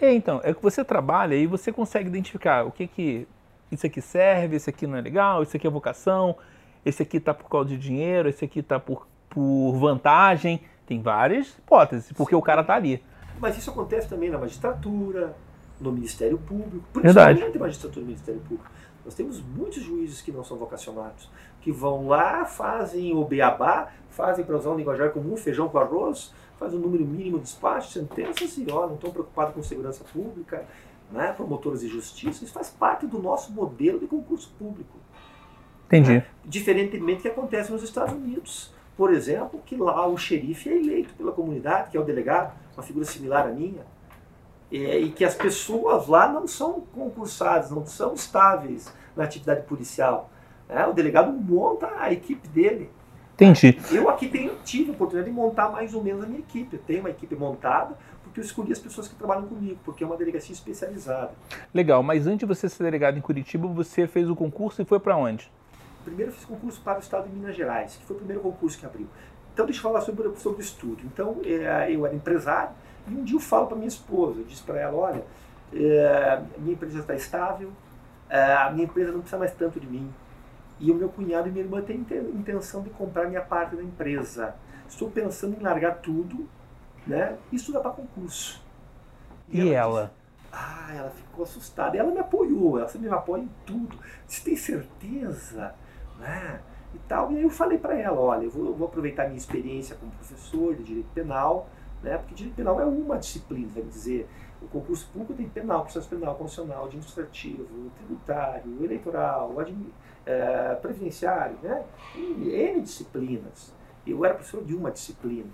É, 0.00 0.12
então, 0.12 0.40
é 0.42 0.52
que 0.52 0.62
você 0.62 0.84
trabalha 0.84 1.34
e 1.34 1.46
você 1.46 1.72
consegue 1.72 2.08
identificar 2.08 2.64
o 2.66 2.72
que 2.72 2.86
que 2.86 3.28
isso 3.70 3.86
aqui 3.86 4.00
serve, 4.00 4.56
esse 4.56 4.68
aqui 4.68 4.86
não 4.86 4.96
é 4.98 5.00
legal, 5.00 5.42
isso 5.42 5.56
aqui 5.56 5.66
é 5.66 5.70
vocação, 5.70 6.36
esse 6.84 7.02
aqui 7.02 7.18
está 7.18 7.32
por 7.32 7.48
causa 7.48 7.68
de 7.68 7.78
dinheiro, 7.78 8.28
esse 8.28 8.44
aqui 8.44 8.60
está 8.60 8.80
por, 8.80 9.06
por 9.28 9.72
vantagem. 9.78 10.60
Tem 10.86 11.00
várias 11.00 11.56
hipóteses, 11.56 12.10
porque 12.12 12.34
Sim. 12.34 12.38
o 12.38 12.42
cara 12.42 12.62
está 12.62 12.74
ali. 12.74 13.02
Mas 13.38 13.56
isso 13.56 13.70
acontece 13.70 14.08
também 14.08 14.28
na 14.28 14.38
magistratura, 14.38 15.36
no 15.80 15.92
Ministério 15.92 16.36
Público, 16.36 16.84
principalmente 16.92 17.38
Verdade. 17.38 17.58
magistratura 17.58 18.02
e 18.02 18.06
Ministério 18.06 18.40
Público. 18.40 18.70
Nós 19.04 19.14
temos 19.14 19.40
muitos 19.40 19.82
juízes 19.82 20.20
que 20.20 20.32
não 20.32 20.44
são 20.44 20.58
vocacionados, 20.58 21.30
que 21.60 21.70
vão 21.70 22.08
lá, 22.08 22.44
fazem 22.44 23.14
o 23.14 23.24
beabá, 23.24 23.90
fazem, 24.10 24.44
para 24.44 24.56
usar 24.56 24.70
um 24.70 24.76
linguajar 24.76 25.10
comum, 25.10 25.36
feijão 25.36 25.68
com 25.68 25.78
arroz, 25.78 26.32
fazem 26.58 26.78
o 26.78 26.82
um 26.82 26.84
número 26.84 27.04
mínimo 27.04 27.38
de 27.38 27.44
despachos, 27.44 27.92
sentenças 27.92 28.56
e 28.58 28.66
ó, 28.70 28.86
não 28.86 28.94
estão 28.94 29.10
preocupados 29.10 29.54
com 29.54 29.62
segurança 29.62 30.04
pública, 30.12 30.64
né, 31.10 31.32
promotores 31.32 31.80
de 31.80 31.88
justiça. 31.88 32.44
Isso 32.44 32.52
faz 32.52 32.70
parte 32.70 33.06
do 33.06 33.20
nosso 33.20 33.52
modelo 33.52 33.98
de 33.98 34.06
concurso 34.06 34.52
público. 34.58 34.98
Entendi. 35.86 36.14
Né? 36.14 36.26
Diferentemente 36.44 37.18
do 37.18 37.22
que 37.22 37.28
acontece 37.28 37.72
nos 37.72 37.82
Estados 37.82 38.14
Unidos. 38.14 38.72
Por 38.96 39.12
exemplo, 39.12 39.60
que 39.64 39.76
lá 39.76 40.06
o 40.06 40.16
xerife 40.16 40.68
é 40.68 40.76
eleito 40.76 41.14
pela 41.14 41.32
comunidade, 41.32 41.90
que 41.90 41.96
é 41.96 42.00
o 42.00 42.04
delegado, 42.04 42.54
uma 42.76 42.82
figura 42.82 43.04
similar 43.04 43.46
à 43.46 43.50
minha 43.50 43.82
é, 44.70 44.98
e 44.98 45.10
que 45.10 45.24
as 45.24 45.34
pessoas 45.34 46.06
lá 46.06 46.28
não 46.28 46.46
são 46.46 46.80
concursadas, 46.94 47.70
não 47.70 47.84
são 47.86 48.14
estáveis 48.14 48.92
na 49.16 49.24
atividade 49.24 49.62
policial. 49.62 50.30
Né? 50.70 50.86
O 50.86 50.92
delegado 50.92 51.32
monta 51.32 51.90
a 51.98 52.12
equipe 52.12 52.46
dele. 52.48 52.90
Entendi. 53.34 53.78
Eu 53.90 54.08
aqui 54.08 54.28
tenho, 54.28 54.54
tive 54.64 54.90
a 54.90 54.92
oportunidade 54.92 55.30
de 55.30 55.36
montar 55.36 55.70
mais 55.70 55.94
ou 55.94 56.02
menos 56.02 56.22
a 56.22 56.26
minha 56.26 56.40
equipe. 56.40 56.76
Eu 56.76 56.82
tenho 56.86 57.00
uma 57.00 57.10
equipe 57.10 57.34
montada 57.34 57.96
porque 58.22 58.38
eu 58.38 58.44
escolhi 58.44 58.70
as 58.70 58.78
pessoas 58.78 59.08
que 59.08 59.14
trabalham 59.16 59.46
comigo, 59.46 59.78
porque 59.84 60.04
é 60.04 60.06
uma 60.06 60.16
delegacia 60.16 60.52
especializada. 60.52 61.32
Legal, 61.74 62.00
mas 62.00 62.28
antes 62.28 62.38
de 62.38 62.46
você 62.46 62.68
ser 62.68 62.84
delegado 62.84 63.18
em 63.18 63.20
Curitiba, 63.20 63.66
você 63.66 64.06
fez 64.06 64.30
o 64.30 64.36
concurso 64.36 64.80
e 64.80 64.84
foi 64.84 65.00
para 65.00 65.16
onde? 65.16 65.50
Primeiro 66.04 66.30
eu 66.30 66.34
fiz 66.34 66.44
concurso 66.44 66.80
para 66.80 66.98
o 66.98 67.00
estado 67.00 67.28
de 67.28 67.34
Minas 67.34 67.56
Gerais, 67.56 67.96
que 67.96 68.04
foi 68.04 68.14
o 68.14 68.18
primeiro 68.18 68.40
concurso 68.40 68.78
que 68.78 68.86
abriu. 68.86 69.06
Então 69.52 69.66
deixa 69.66 69.80
eu 69.80 69.82
falar 69.82 70.00
sobre, 70.02 70.30
sobre 70.36 70.60
o 70.60 70.62
estudo. 70.62 71.02
Então 71.04 71.38
é, 71.44 71.88
eu 71.90 72.06
era 72.06 72.14
empresário, 72.14 72.70
e 73.08 73.14
um 73.14 73.24
dia 73.24 73.36
eu 73.36 73.40
falo 73.40 73.66
para 73.66 73.76
minha 73.76 73.88
esposa, 73.88 74.38
eu 74.40 74.44
disse 74.44 74.62
para 74.62 74.78
ela, 74.78 74.96
olha, 74.96 75.24
é, 75.74 76.40
minha 76.58 76.74
empresa 76.74 77.00
está 77.00 77.14
estável, 77.14 77.72
é, 78.28 78.40
a 78.40 78.70
minha 78.70 78.84
empresa 78.84 79.10
não 79.10 79.20
precisa 79.20 79.38
mais 79.38 79.52
tanto 79.54 79.80
de 79.80 79.86
mim. 79.88 80.08
E 80.80 80.90
o 80.90 80.94
meu 80.94 81.08
cunhado 81.08 81.48
e 81.48 81.52
minha 81.52 81.64
irmã 81.64 81.82
têm 81.82 82.04
intenção 82.34 82.82
de 82.82 82.90
comprar 82.90 83.28
minha 83.28 83.42
parte 83.42 83.76
da 83.76 83.82
empresa. 83.82 84.54
Estou 84.88 85.10
pensando 85.10 85.56
em 85.58 85.62
largar 85.62 85.98
tudo 85.98 86.48
né, 87.06 87.36
e 87.52 87.56
estudar 87.56 87.80
para 87.80 87.92
concurso. 87.92 88.62
E, 89.48 89.60
e 89.60 89.72
ela? 89.72 89.74
ela? 89.74 90.02
Disse, 90.02 90.50
ah, 90.52 90.94
ela 90.96 91.10
ficou 91.10 91.44
assustada. 91.44 91.96
Ela 91.96 92.10
me 92.10 92.18
apoiou, 92.18 92.78
ela 92.78 92.88
sempre 92.88 93.08
me 93.08 93.14
apoia 93.14 93.42
em 93.42 93.50
tudo. 93.66 93.96
Você 94.26 94.42
tem 94.42 94.56
certeza? 94.56 95.74
Né? 96.18 96.60
E 96.94 96.98
tal. 97.00 97.30
E 97.30 97.36
aí 97.36 97.42
eu 97.42 97.50
falei 97.50 97.78
para 97.78 97.94
ela, 97.96 98.18
olha, 98.18 98.44
eu 98.44 98.50
vou, 98.50 98.66
eu 98.66 98.74
vou 98.74 98.88
aproveitar 98.88 99.24
minha 99.24 99.36
experiência 99.36 99.94
como 99.96 100.10
professor 100.12 100.74
de 100.74 100.82
direito 100.82 101.08
penal 101.14 101.68
né? 102.02 102.18
Porque 102.18 102.34
direito 102.34 102.56
penal 102.56 102.80
é 102.80 102.84
uma 102.84 103.18
disciplina, 103.18 103.68
vamos 103.74 103.90
dizer. 103.90 104.28
O 104.60 104.68
concurso 104.68 105.08
público 105.12 105.34
tem 105.34 105.48
penal, 105.48 105.82
processo 105.82 106.08
penal, 106.08 106.34
constitucional, 106.34 106.84
administrativo, 106.84 107.90
tributário, 107.96 108.84
eleitoral, 108.84 109.58
é, 110.30 110.74
previdenciário, 110.76 111.56
né? 111.62 111.84
E 112.14 112.50
N 112.54 112.80
disciplinas. 112.82 113.74
Eu 114.06 114.24
era 114.24 114.34
professor 114.34 114.64
de 114.64 114.74
uma 114.74 114.90
disciplina. 114.90 115.50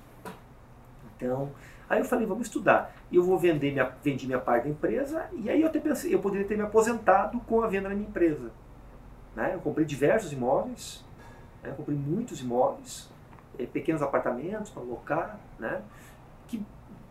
Então, 1.16 1.50
aí 1.88 1.98
eu 1.98 2.04
falei, 2.04 2.26
vamos 2.26 2.46
estudar. 2.46 2.94
E 3.10 3.16
eu 3.16 3.22
vou 3.22 3.38
vender 3.38 3.72
minha, 3.72 3.90
vendi 4.02 4.26
minha 4.26 4.38
parte 4.38 4.64
da 4.64 4.70
empresa, 4.70 5.28
e 5.32 5.48
aí 5.48 5.62
eu 5.62 5.68
até 5.68 5.80
pensei, 5.80 6.14
eu 6.14 6.20
poderia 6.20 6.46
ter 6.46 6.56
me 6.56 6.62
aposentado 6.62 7.40
com 7.40 7.62
a 7.62 7.66
venda 7.66 7.88
da 7.88 7.94
minha 7.94 8.08
empresa. 8.08 8.50
Né? 9.34 9.52
Eu 9.54 9.60
comprei 9.60 9.86
diversos 9.86 10.32
imóveis, 10.32 11.04
Né? 11.62 11.72
Comprei 11.76 11.96
muitos 11.96 12.40
imóveis, 12.40 13.10
eh, 13.58 13.66
pequenos 13.66 14.02
apartamentos 14.02 14.70
para 14.70 14.82
alocar, 14.82 15.40
né? 15.58 15.82
que 16.46 16.64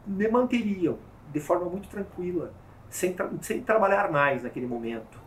me 0.06 0.28
manteriam 0.28 0.98
de 1.34 1.40
forma 1.40 1.66
muito 1.66 1.90
tranquila, 1.90 2.54
sem, 2.90 3.14
tra 3.14 3.30
sem 3.42 3.62
trabalhar 3.62 4.12
mais 4.12 4.44
naquele 4.44 4.68
momento. 4.68 5.25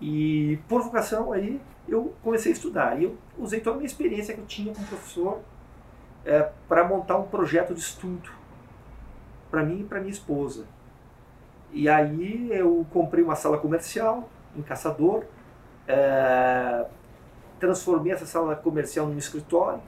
E 0.00 0.58
por 0.68 0.82
vocação 0.82 1.32
aí 1.32 1.60
eu 1.88 2.14
comecei 2.22 2.52
a 2.52 2.54
estudar. 2.54 3.00
E 3.00 3.04
eu 3.04 3.16
usei 3.38 3.60
toda 3.60 3.76
a 3.76 3.78
minha 3.78 3.86
experiência 3.86 4.34
que 4.34 4.40
eu 4.40 4.46
tinha 4.46 4.72
como 4.72 4.86
professor 4.86 5.40
é, 6.24 6.50
para 6.68 6.84
montar 6.84 7.16
um 7.16 7.24
projeto 7.24 7.74
de 7.74 7.80
estudo 7.80 8.30
para 9.50 9.62
mim 9.62 9.80
e 9.80 9.84
para 9.84 10.00
minha 10.00 10.12
esposa. 10.12 10.66
E 11.72 11.88
aí 11.88 12.48
eu 12.50 12.86
comprei 12.92 13.22
uma 13.22 13.34
sala 13.34 13.58
comercial 13.58 14.28
em 14.56 14.62
Caçador, 14.62 15.24
é, 15.86 16.86
transformei 17.58 18.12
essa 18.12 18.26
sala 18.26 18.56
comercial 18.56 19.06
num 19.06 19.18
escritório 19.18 19.80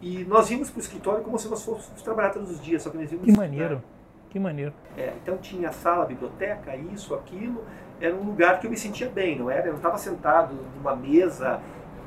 e 0.00 0.24
nós 0.24 0.50
íamos 0.50 0.70
para 0.70 0.78
o 0.78 0.82
escritório 0.82 1.24
como 1.24 1.38
se 1.38 1.48
nós 1.48 1.64
fôssemos 1.64 2.02
trabalhar 2.02 2.30
todos 2.30 2.50
os 2.50 2.60
dias, 2.60 2.82
só 2.82 2.90
que 2.90 2.98
nós 2.98 3.10
íamos 3.10 3.24
Que 3.24 3.36
maneiro, 3.36 3.82
que 4.30 4.38
maneiro. 4.38 4.72
É, 4.96 5.14
então 5.22 5.38
tinha 5.38 5.72
sala, 5.72 6.04
biblioteca, 6.04 6.76
isso, 6.76 7.14
aquilo, 7.14 7.64
era 8.00 8.14
um 8.14 8.24
lugar 8.24 8.60
que 8.60 8.66
eu 8.66 8.70
me 8.70 8.76
sentia 8.76 9.08
bem, 9.08 9.38
não 9.38 9.50
era? 9.50 9.66
Eu 9.66 9.72
não 9.72 9.76
estava 9.76 9.98
sentado 9.98 10.54
numa 10.76 10.94
mesa 10.94 11.60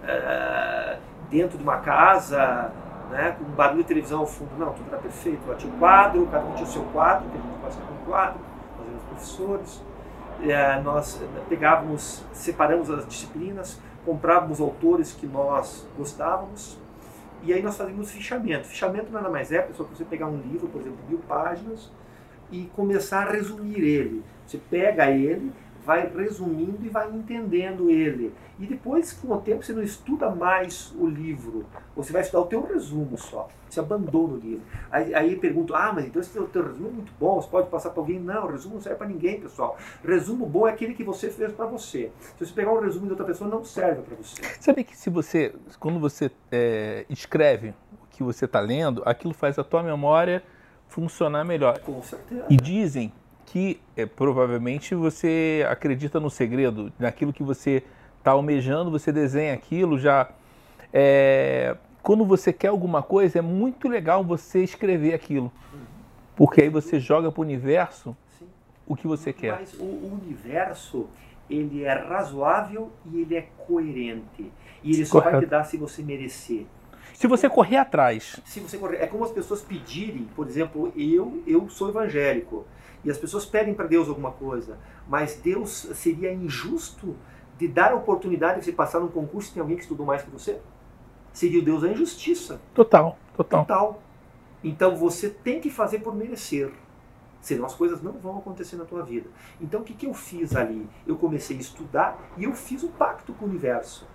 é, 0.04 0.98
dentro 1.30 1.58
de 1.58 1.64
uma 1.64 1.78
casa, 1.78 2.72
né, 3.10 3.36
com 3.38 3.46
um 3.46 3.56
barulho 3.56 3.82
de 3.82 3.88
televisão 3.88 4.20
ao 4.20 4.28
fundo. 4.28 4.52
Não, 4.58 4.74
tudo 4.74 4.88
era 4.90 5.00
perfeito. 5.00 5.48
Lá 5.48 5.56
tinha 5.56 5.74
um 5.74 5.80
quadro, 5.80 6.28
cada 6.28 6.46
um 6.46 6.54
tinha 6.54 6.68
o 6.68 6.72
seu 6.72 6.84
quadro, 6.84 7.30
que 7.30 7.38
a 7.38 7.70
gente 7.70 7.88
com 7.88 7.94
um 7.94 8.06
quadro, 8.06 8.40
nós 8.78 8.88
éramos 8.88 9.04
professores. 9.04 9.84
É, 10.42 10.80
nós 10.82 11.22
pegávamos, 11.50 12.24
separamos 12.32 12.90
as 12.90 13.06
disciplinas, 13.06 13.80
comprávamos 14.06 14.62
autores 14.62 15.12
que 15.12 15.28
nós 15.28 15.86
gostávamos, 15.98 16.80
e 17.44 17.52
aí 17.52 17.62
nós 17.62 17.76
fazíamos 17.76 18.10
fichamento. 18.10 18.66
Fichamento 18.66 19.12
nada 19.12 19.30
mais 19.30 19.52
é, 19.52 19.62
pessoal, 19.62 19.90
que 19.90 19.98
você 19.98 20.06
pegar 20.06 20.28
um 20.28 20.38
livro, 20.38 20.68
por 20.70 20.80
exemplo, 20.80 20.98
mil 21.10 21.20
páginas, 21.28 21.92
e 22.52 22.66
começar 22.76 23.28
a 23.28 23.32
resumir 23.32 23.80
ele. 23.80 24.24
Você 24.48 24.58
pega 24.58 25.12
ele, 25.12 25.52
vai 25.90 26.08
resumindo 26.08 26.86
e 26.86 26.88
vai 26.88 27.10
entendendo 27.10 27.90
ele. 27.90 28.32
E 28.60 28.68
depois, 28.68 29.12
com 29.12 29.34
o 29.34 29.42
tempo, 29.42 29.66
você 29.66 29.74
não 29.74 29.82
estuda 29.82 30.30
mais 30.30 30.94
o 30.96 31.08
livro, 31.08 31.66
você 31.96 32.14
vai 32.14 32.22
estudar 32.22 32.44
o 32.44 32.46
teu 32.46 32.62
resumo 32.62 33.18
só. 33.18 33.48
Você 33.68 33.80
abandona 33.80 34.36
o 34.36 34.38
livro. 34.38 34.62
Aí, 34.92 35.16
aí 35.16 35.36
pergunto, 35.36 35.74
ah, 35.74 35.92
mas 35.92 36.06
então 36.06 36.22
esse 36.22 36.32
teu, 36.32 36.48
teu 36.48 36.64
resumo 36.64 36.90
é 36.90 36.92
muito 36.92 37.12
bom, 37.20 37.42
você 37.42 37.50
pode 37.50 37.70
passar 37.70 37.90
para 37.90 38.02
alguém. 38.02 38.20
Não, 38.20 38.46
o 38.46 38.52
resumo 38.52 38.76
não 38.76 38.82
serve 38.82 39.00
para 39.00 39.08
ninguém, 39.08 39.42
pessoal. 39.42 39.80
Resumo 40.06 40.46
bom 40.46 40.68
é 40.68 40.72
aquele 40.72 40.94
que 40.94 41.04
você 41.04 41.32
fez 41.32 41.52
para 41.54 41.66
você. 41.66 42.12
Se 42.38 42.46
você 42.46 42.54
pegar 42.54 42.72
um 42.72 42.82
resumo 42.82 43.06
de 43.06 43.14
outra 43.14 43.26
pessoa, 43.26 43.50
não 43.50 43.64
serve 43.64 44.04
para 44.04 44.16
você. 44.16 44.40
Sabe 44.60 44.84
que 44.84 44.96
se 44.96 45.10
você, 45.10 45.56
quando 45.80 46.00
você 46.00 46.30
é, 46.52 47.04
escreve 47.10 47.74
o 47.94 48.08
que 48.12 48.22
você 48.22 48.46
está 48.46 48.60
lendo, 48.60 49.02
aquilo 49.08 49.34
faz 49.34 49.58
a 49.58 49.64
tua 49.64 49.82
memória 49.82 50.44
funcionar 50.88 51.44
melhor. 51.44 51.80
Com 51.80 52.04
certeza. 52.04 52.46
E 52.48 52.58
dizem 52.58 53.12
que 53.50 53.82
é, 53.98 54.06
provavelmente 54.06 54.94
você 54.94 55.66
acredita 55.68 56.20
no 56.20 56.30
segredo, 56.30 56.94
naquilo 57.00 57.34
que 57.34 57.42
você 57.42 57.84
está 58.20 58.32
almejando, 58.32 58.92
você 58.92 59.12
desenha 59.12 59.56
aquilo 59.56 59.98
já. 59.98 60.30
É, 60.94 61.76
quando 62.04 62.24
você 62.26 62.54
quer 62.54 62.68
alguma 62.68 63.02
coisa, 63.02 63.40
é 63.40 63.42
muito 63.42 63.88
legal 63.88 64.24
você 64.24 64.64
escrever 64.64 65.16
aquilo. 65.16 65.52
Porque 66.36 66.62
aí 66.62 66.70
você 66.70 67.00
joga 67.00 67.32
para 67.32 67.42
o 67.42 67.44
universo 67.44 68.16
Sim. 68.38 68.46
o 68.88 68.96
que 68.96 69.08
você 69.08 69.34
quer. 69.34 69.60
Mas 69.60 69.74
o, 69.74 69.84
o 69.84 70.20
universo, 70.22 71.08
ele 71.50 71.84
é 71.84 71.94
razoável 71.94 72.92
e 73.12 73.22
ele 73.22 73.36
é 73.36 73.48
coerente. 73.66 74.52
E 74.84 74.94
ele 74.94 75.06
só 75.08 75.20
Correto. 75.20 75.38
vai 75.38 75.46
te 75.46 75.50
dar 75.50 75.64
se 75.64 75.76
você 75.76 76.04
merecer. 76.04 76.68
Se 77.16 77.26
você 77.26 77.50
correr 77.50 77.78
atrás. 77.78 78.40
Se 78.46 78.60
você 78.60 78.78
correr, 78.78 78.98
é 78.98 79.08
como 79.08 79.26
as 79.26 79.32
pessoas 79.32 79.62
pedirem, 79.62 80.28
por 80.36 80.48
exemplo, 80.48 80.94
eu 80.96 81.44
eu 81.48 81.68
sou 81.68 81.90
evangélico 81.90 82.66
e 83.04 83.10
as 83.10 83.18
pessoas 83.18 83.46
pedem 83.46 83.74
para 83.74 83.88
Deus 83.88 84.10
alguma 84.10 84.32
coisa, 84.32 84.78
mas 85.08 85.36
Deus 85.36 85.90
seria 85.94 86.34
injusto 86.34 87.16
de 87.58 87.68
dar 87.68 87.92
a 87.92 87.96
oportunidade 87.96 88.60
de 88.60 88.66
você 88.66 88.72
passar 88.72 89.00
num 89.00 89.08
concurso 89.08 89.50
e 89.50 89.54
tem 89.54 89.62
alguém 89.62 89.76
que 89.76 89.84
estudou 89.84 90.06
mais 90.06 90.22
que 90.22 90.30
você? 90.30 90.60
Seria 91.34 91.60
o 91.60 91.64
Deus 91.64 91.82
da 91.82 91.90
injustiça. 91.90 92.60
Total, 92.74 93.18
total. 93.36 93.66
Total. 93.66 94.02
Então 94.64 94.96
você 94.96 95.30
tem 95.30 95.60
que 95.60 95.70
fazer 95.70 96.00
por 96.00 96.16
merecer. 96.16 96.72
Senão 97.42 97.66
as 97.66 97.74
coisas 97.74 98.02
não 98.02 98.14
vão 98.14 98.38
acontecer 98.38 98.76
na 98.76 98.84
tua 98.84 99.04
vida. 99.04 99.30
Então 99.62 99.82
o 99.82 99.84
que, 99.84 99.94
que 99.94 100.06
eu 100.06 100.14
fiz 100.14 100.56
ali? 100.56 100.88
Eu 101.08 101.16
comecei 101.16 101.56
a 101.58 101.60
estudar 101.60 102.32
e 102.38 102.44
eu 102.44 102.54
fiz 102.54 102.84
um 102.84 102.90
pacto 102.90 103.34
com 103.34 103.46
o 103.46 103.48
universo. 103.48 104.06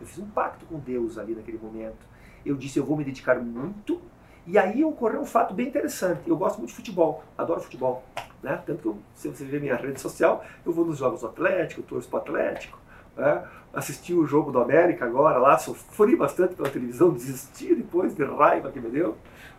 Eu 0.00 0.06
fiz 0.06 0.18
um 0.18 0.28
pacto 0.28 0.66
com 0.66 0.78
Deus 0.78 1.16
ali 1.16 1.34
naquele 1.34 1.58
momento. 1.58 2.06
Eu 2.44 2.56
disse, 2.56 2.78
eu 2.78 2.84
vou 2.84 2.96
me 2.96 3.04
dedicar 3.04 3.38
muito. 3.40 4.00
E 4.46 4.58
aí 4.58 4.84
ocorreu 4.84 5.20
um 5.20 5.26
fato 5.26 5.54
bem 5.54 5.68
interessante. 5.68 6.20
Eu 6.26 6.36
gosto 6.36 6.58
muito 6.58 6.70
de 6.70 6.76
futebol, 6.76 7.24
adoro 7.36 7.60
futebol. 7.60 8.04
Né? 8.42 8.60
Tanto 8.66 8.82
que 8.82 8.86
eu, 8.86 8.98
se 9.14 9.28
você 9.28 9.44
ver 9.44 9.60
minha 9.60 9.74
rede 9.74 10.00
social, 10.00 10.44
eu 10.66 10.72
vou 10.72 10.84
nos 10.84 10.98
jogos 10.98 11.22
do 11.22 11.26
Atlético, 11.28 11.82
torço 11.82 12.08
para 12.08 12.20
Atlético. 12.20 12.78
Né? 13.16 13.42
Assisti 13.72 14.12
o 14.12 14.26
jogo 14.26 14.52
do 14.52 14.60
América 14.60 15.06
agora 15.06 15.38
lá, 15.38 15.56
sofri 15.56 16.14
bastante 16.14 16.54
pela 16.54 16.68
televisão, 16.68 17.10
desisti 17.10 17.74
depois 17.74 18.14
de 18.14 18.22
raiva 18.24 18.70
que 18.70 18.78
me 18.78 18.90
deu. 18.90 19.16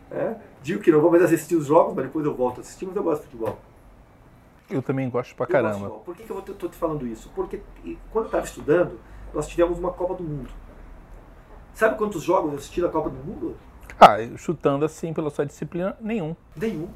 Né? 0.10 0.39
Digo 0.62 0.82
que 0.82 0.91
não 0.91 1.02
vou 1.02 1.10
mais 1.10 1.24
assistir 1.24 1.56
os 1.56 1.65
jogos, 1.65 1.95
mas 1.95 2.06
depois 2.06 2.24
eu 2.26 2.36
volto 2.36 2.60
a 2.60 2.62
assistir, 2.62 2.86
mas 2.86 2.95
eu 2.95 3.04
gosto 3.04 3.24
de 3.24 3.28
futebol. 3.30 3.58
Eu 4.69 4.82
também 4.82 5.10
gosto 5.10 5.36
pra 5.36 5.48
caramba. 5.48 5.88
Gosto 5.88 6.04
Por 6.04 6.15
que, 6.15 6.24
que 6.24 6.32
eu 6.32 6.39
estou 6.39 6.69
te 6.69 6.76
falando 6.76 7.06
isso? 7.08 7.32
Porque 7.36 7.62
quando 8.12 8.26
eu 8.26 8.30
estava 8.30 8.45
estudando, 8.45 9.00
nós 9.34 9.48
tivemos 9.48 9.78
uma 9.78 9.91
Copa 9.91 10.15
do 10.15 10.24
Mundo. 10.24 10.50
Sabe 11.74 11.98
quantos 11.98 12.24
jogos 12.24 12.52
eu 12.52 12.58
assisti 12.58 12.82
da 12.82 12.89
Copa 12.89 13.10
do 13.10 13.17
Mundo? 13.17 13.56
Ah, 14.00 14.17
chutando 14.38 14.86
assim 14.86 15.13
pela 15.13 15.30
sua 15.30 15.45
disciplina, 15.45 15.95
nenhum. 16.02 16.36
Nenhum. 16.56 16.89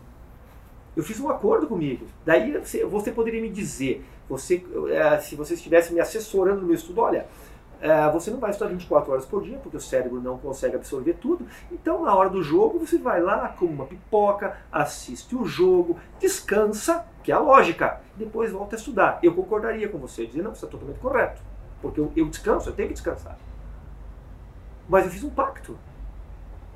Eu 0.96 1.04
fiz 1.04 1.20
um 1.20 1.30
acordo 1.30 1.68
comigo. 1.68 2.08
Daí 2.26 2.58
você, 2.58 2.84
você 2.86 3.12
poderia 3.12 3.42
me 3.42 3.50
dizer, 3.50 4.06
você, 4.28 4.64
é, 4.92 5.18
se 5.20 5.36
você 5.36 5.54
estivesse 5.54 5.94
me 5.94 6.00
assessorando 6.00 6.62
no 6.62 6.68
meu 6.68 6.76
estudo, 6.76 7.02
olha, 7.02 7.26
é, 7.82 8.10
você 8.12 8.30
não 8.30 8.40
vai 8.40 8.52
estudar 8.52 8.70
24 8.70 9.12
horas 9.12 9.26
por 9.26 9.42
dia, 9.42 9.58
porque 9.60 9.78
o 9.78 9.80
cérebro 9.80 10.22
não 10.22 10.38
consegue 10.38 10.76
absorver 10.76 11.14
tudo. 11.14 11.48
Então, 11.72 12.04
na 12.04 12.14
hora 12.14 12.30
do 12.30 12.44
jogo, 12.44 12.80
você 12.80 12.98
vai 12.98 13.22
lá, 13.22 13.48
come 13.50 13.74
uma 13.74 13.86
pipoca, 13.86 14.58
assiste 14.72 15.36
o 15.36 15.46
jogo, 15.46 15.98
descansa, 16.20 17.06
que 17.24 17.32
é 17.32 17.36
a 17.36 17.40
lógica, 17.40 18.02
depois 18.16 18.52
volta 18.52 18.76
a 18.76 18.80
estudar. 18.80 19.20
Eu 19.24 19.34
concordaria 19.34 19.88
com 19.88 19.98
você, 19.98 20.26
dizer, 20.26 20.42
não, 20.42 20.52
isso 20.52 20.66
é 20.66 20.70
totalmente 20.70 21.00
correto, 21.00 21.42
porque 21.82 22.00
eu, 22.00 22.12
eu 22.16 22.28
descanso, 22.28 22.70
eu 22.70 22.74
tenho 22.74 22.90
que 22.90 22.96
descansar. 22.96 23.38
Mas 24.88 25.06
eu 25.06 25.12
fiz 25.12 25.24
um 25.24 25.30
pacto. 25.30 25.78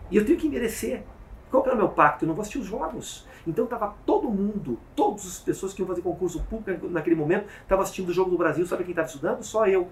E 0.09 0.17
eu 0.17 0.25
tenho 0.25 0.37
que 0.37 0.49
merecer. 0.49 1.03
Qual 1.49 1.61
que 1.61 1.69
era 1.69 1.75
o 1.75 1.79
meu 1.79 1.89
pacto? 1.89 2.25
Eu 2.25 2.27
não 2.27 2.35
vou 2.35 2.41
assistir 2.41 2.59
os 2.59 2.65
jogos. 2.65 3.27
Então 3.45 3.65
estava 3.65 3.93
todo 4.05 4.29
mundo, 4.29 4.79
todas 4.95 5.25
as 5.25 5.39
pessoas 5.39 5.73
que 5.73 5.81
iam 5.81 5.87
fazer 5.87 6.01
concurso 6.01 6.41
público 6.43 6.87
naquele 6.87 7.15
momento, 7.15 7.47
estavam 7.61 7.83
assistindo 7.83 8.09
o 8.09 8.13
Jogo 8.13 8.31
do 8.31 8.37
Brasil. 8.37 8.65
Sabe 8.65 8.83
quem 8.83 8.91
estava 8.91 9.07
estudando? 9.07 9.43
Só 9.43 9.67
eu. 9.67 9.89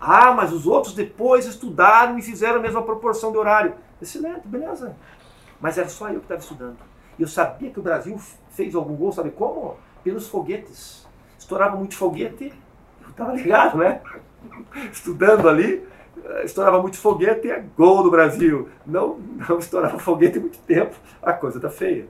Ah, 0.00 0.32
mas 0.32 0.52
os 0.52 0.66
outros 0.66 0.94
depois 0.94 1.44
estudaram 1.46 2.18
e 2.18 2.22
fizeram 2.22 2.56
a 2.56 2.62
mesma 2.62 2.82
proporção 2.82 3.32
de 3.32 3.38
horário. 3.38 3.74
Excelente, 4.00 4.46
beleza. 4.46 4.96
Mas 5.60 5.76
era 5.76 5.88
só 5.88 6.08
eu 6.08 6.20
que 6.20 6.26
estava 6.26 6.40
estudando. 6.40 6.78
Eu 7.18 7.26
sabia 7.26 7.70
que 7.70 7.80
o 7.80 7.82
Brasil 7.82 8.16
fez 8.50 8.74
algum 8.74 8.94
gol, 8.94 9.12
sabe 9.12 9.30
como? 9.30 9.76
Pelos 10.04 10.28
foguetes. 10.28 11.06
Estourava 11.36 11.76
muito 11.76 11.96
foguete, 11.96 12.52
eu 13.02 13.10
estava 13.10 13.32
ligado, 13.32 13.78
né? 13.78 14.00
Estudando 14.92 15.48
ali, 15.48 15.86
estourava 16.44 16.80
muito 16.80 16.98
foguete, 16.98 17.50
é 17.50 17.64
gol 17.76 18.02
do 18.02 18.10
Brasil. 18.10 18.68
Não, 18.86 19.18
não 19.48 19.58
estourava 19.58 19.98
foguete 19.98 20.38
muito 20.38 20.58
tempo, 20.60 20.96
a 21.22 21.32
coisa 21.32 21.60
tá 21.60 21.70
feia. 21.70 22.06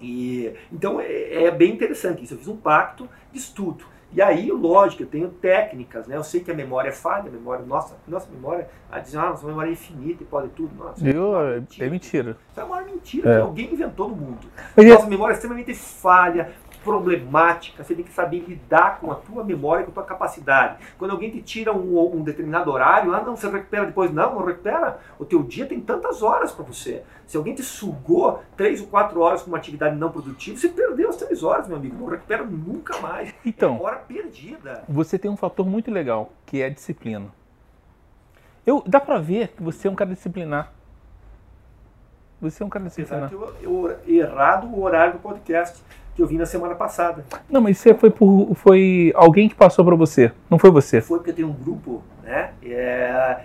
E, 0.00 0.52
então 0.72 1.00
é, 1.00 1.44
é, 1.44 1.50
bem 1.50 1.72
interessante 1.72 2.24
isso. 2.24 2.34
Eu 2.34 2.38
fiz 2.38 2.48
um 2.48 2.56
pacto 2.56 3.08
de 3.32 3.38
estudo. 3.38 3.84
E 4.12 4.22
aí, 4.22 4.48
lógico, 4.52 5.02
eu 5.02 5.08
tenho 5.08 5.28
técnicas, 5.28 6.06
né? 6.06 6.16
Eu 6.16 6.22
sei 6.22 6.40
que 6.40 6.48
a 6.48 6.54
memória 6.54 6.90
é 6.90 6.92
falha, 6.92 7.28
a 7.28 7.32
memória, 7.32 7.64
nossa, 7.66 7.96
nossa 8.06 8.30
memória, 8.30 8.68
a 8.88 9.00
dizer, 9.00 9.18
ah, 9.18 9.30
nossa 9.30 9.44
memória 9.44 9.70
é 9.70 9.72
infinita 9.72 10.22
e 10.22 10.26
pode 10.26 10.50
tudo. 10.50 10.72
Nossa, 10.76 11.04
eu, 11.04 11.36
é 11.36 11.54
mentira. 11.56 11.86
É 11.86 11.90
mentira. 11.90 12.36
Isso 12.48 12.60
é 12.60 12.64
uma 12.64 12.80
mentira 12.82 13.28
é. 13.28 13.34
que 13.34 13.40
alguém 13.40 13.72
inventou 13.72 14.08
no 14.08 14.14
mundo. 14.14 14.46
Nossa 14.76 15.06
memória 15.08 15.32
é 15.32 15.34
extremamente 15.34 15.74
falha, 15.74 16.52
problemática, 16.84 17.82
você 17.82 17.94
tem 17.94 18.04
que 18.04 18.12
saber 18.12 18.44
lidar 18.46 19.00
com 19.00 19.10
a 19.10 19.14
tua 19.14 19.42
memória, 19.42 19.84
com 19.84 19.90
a 19.90 19.94
tua 19.94 20.04
capacidade. 20.04 20.84
Quando 20.98 21.12
alguém 21.12 21.30
te 21.30 21.40
tira 21.40 21.72
um, 21.72 21.98
um 22.14 22.22
determinado 22.22 22.70
horário, 22.70 23.14
ah 23.14 23.22
não, 23.22 23.34
você 23.34 23.48
recupera 23.48 23.86
depois. 23.86 24.12
Não, 24.12 24.34
não 24.34 24.44
recupera. 24.44 24.98
O 25.18 25.24
teu 25.24 25.42
dia 25.42 25.66
tem 25.66 25.80
tantas 25.80 26.22
horas 26.22 26.52
para 26.52 26.64
você. 26.64 27.02
Se 27.26 27.36
alguém 27.36 27.54
te 27.54 27.62
sugou 27.62 28.42
três 28.56 28.80
ou 28.80 28.86
quatro 28.86 29.20
horas 29.20 29.42
com 29.42 29.48
uma 29.48 29.56
atividade 29.56 29.96
não 29.96 30.12
produtiva, 30.12 30.58
você 30.58 30.68
perdeu 30.68 31.08
as 31.08 31.16
três 31.16 31.42
horas, 31.42 31.66
meu 31.66 31.78
amigo. 31.78 31.96
Não 31.98 32.06
recupera 32.06 32.44
nunca 32.44 32.98
mais. 33.00 33.34
Então, 33.44 33.76
é 33.76 33.82
hora 33.82 33.96
perdida. 33.96 34.84
Você 34.88 35.18
tem 35.18 35.30
um 35.30 35.36
fator 35.36 35.66
muito 35.66 35.90
legal, 35.90 36.32
que 36.44 36.60
é 36.60 36.66
a 36.66 36.68
disciplina. 36.68 37.26
Eu, 38.66 38.82
dá 38.86 39.00
pra 39.00 39.18
ver 39.18 39.48
que 39.48 39.62
você 39.62 39.88
é 39.88 39.90
um 39.90 39.94
cara 39.94 40.10
disciplinar. 40.10 40.72
Você 42.40 42.62
é 42.62 42.66
um 42.66 42.68
cara 42.68 42.84
disciplinar. 42.84 43.32
Eu, 43.32 43.54
eu, 43.62 43.98
errado 44.06 44.66
o 44.66 44.82
horário 44.82 45.14
do 45.14 45.18
podcast 45.18 45.82
que 46.14 46.22
eu 46.22 46.26
vi 46.26 46.36
na 46.36 46.46
semana 46.46 46.74
passada. 46.74 47.24
Não, 47.48 47.60
mas 47.60 47.78
isso 47.78 47.94
foi 47.96 48.10
por 48.10 48.54
foi 48.54 49.12
alguém 49.14 49.48
que 49.48 49.54
passou 49.54 49.84
para 49.84 49.96
você, 49.96 50.32
não 50.48 50.58
foi 50.58 50.70
você? 50.70 51.00
Foi 51.00 51.18
porque 51.18 51.32
tem 51.32 51.44
um 51.44 51.52
grupo, 51.52 52.02
né? 52.22 52.52
É, 52.62 53.40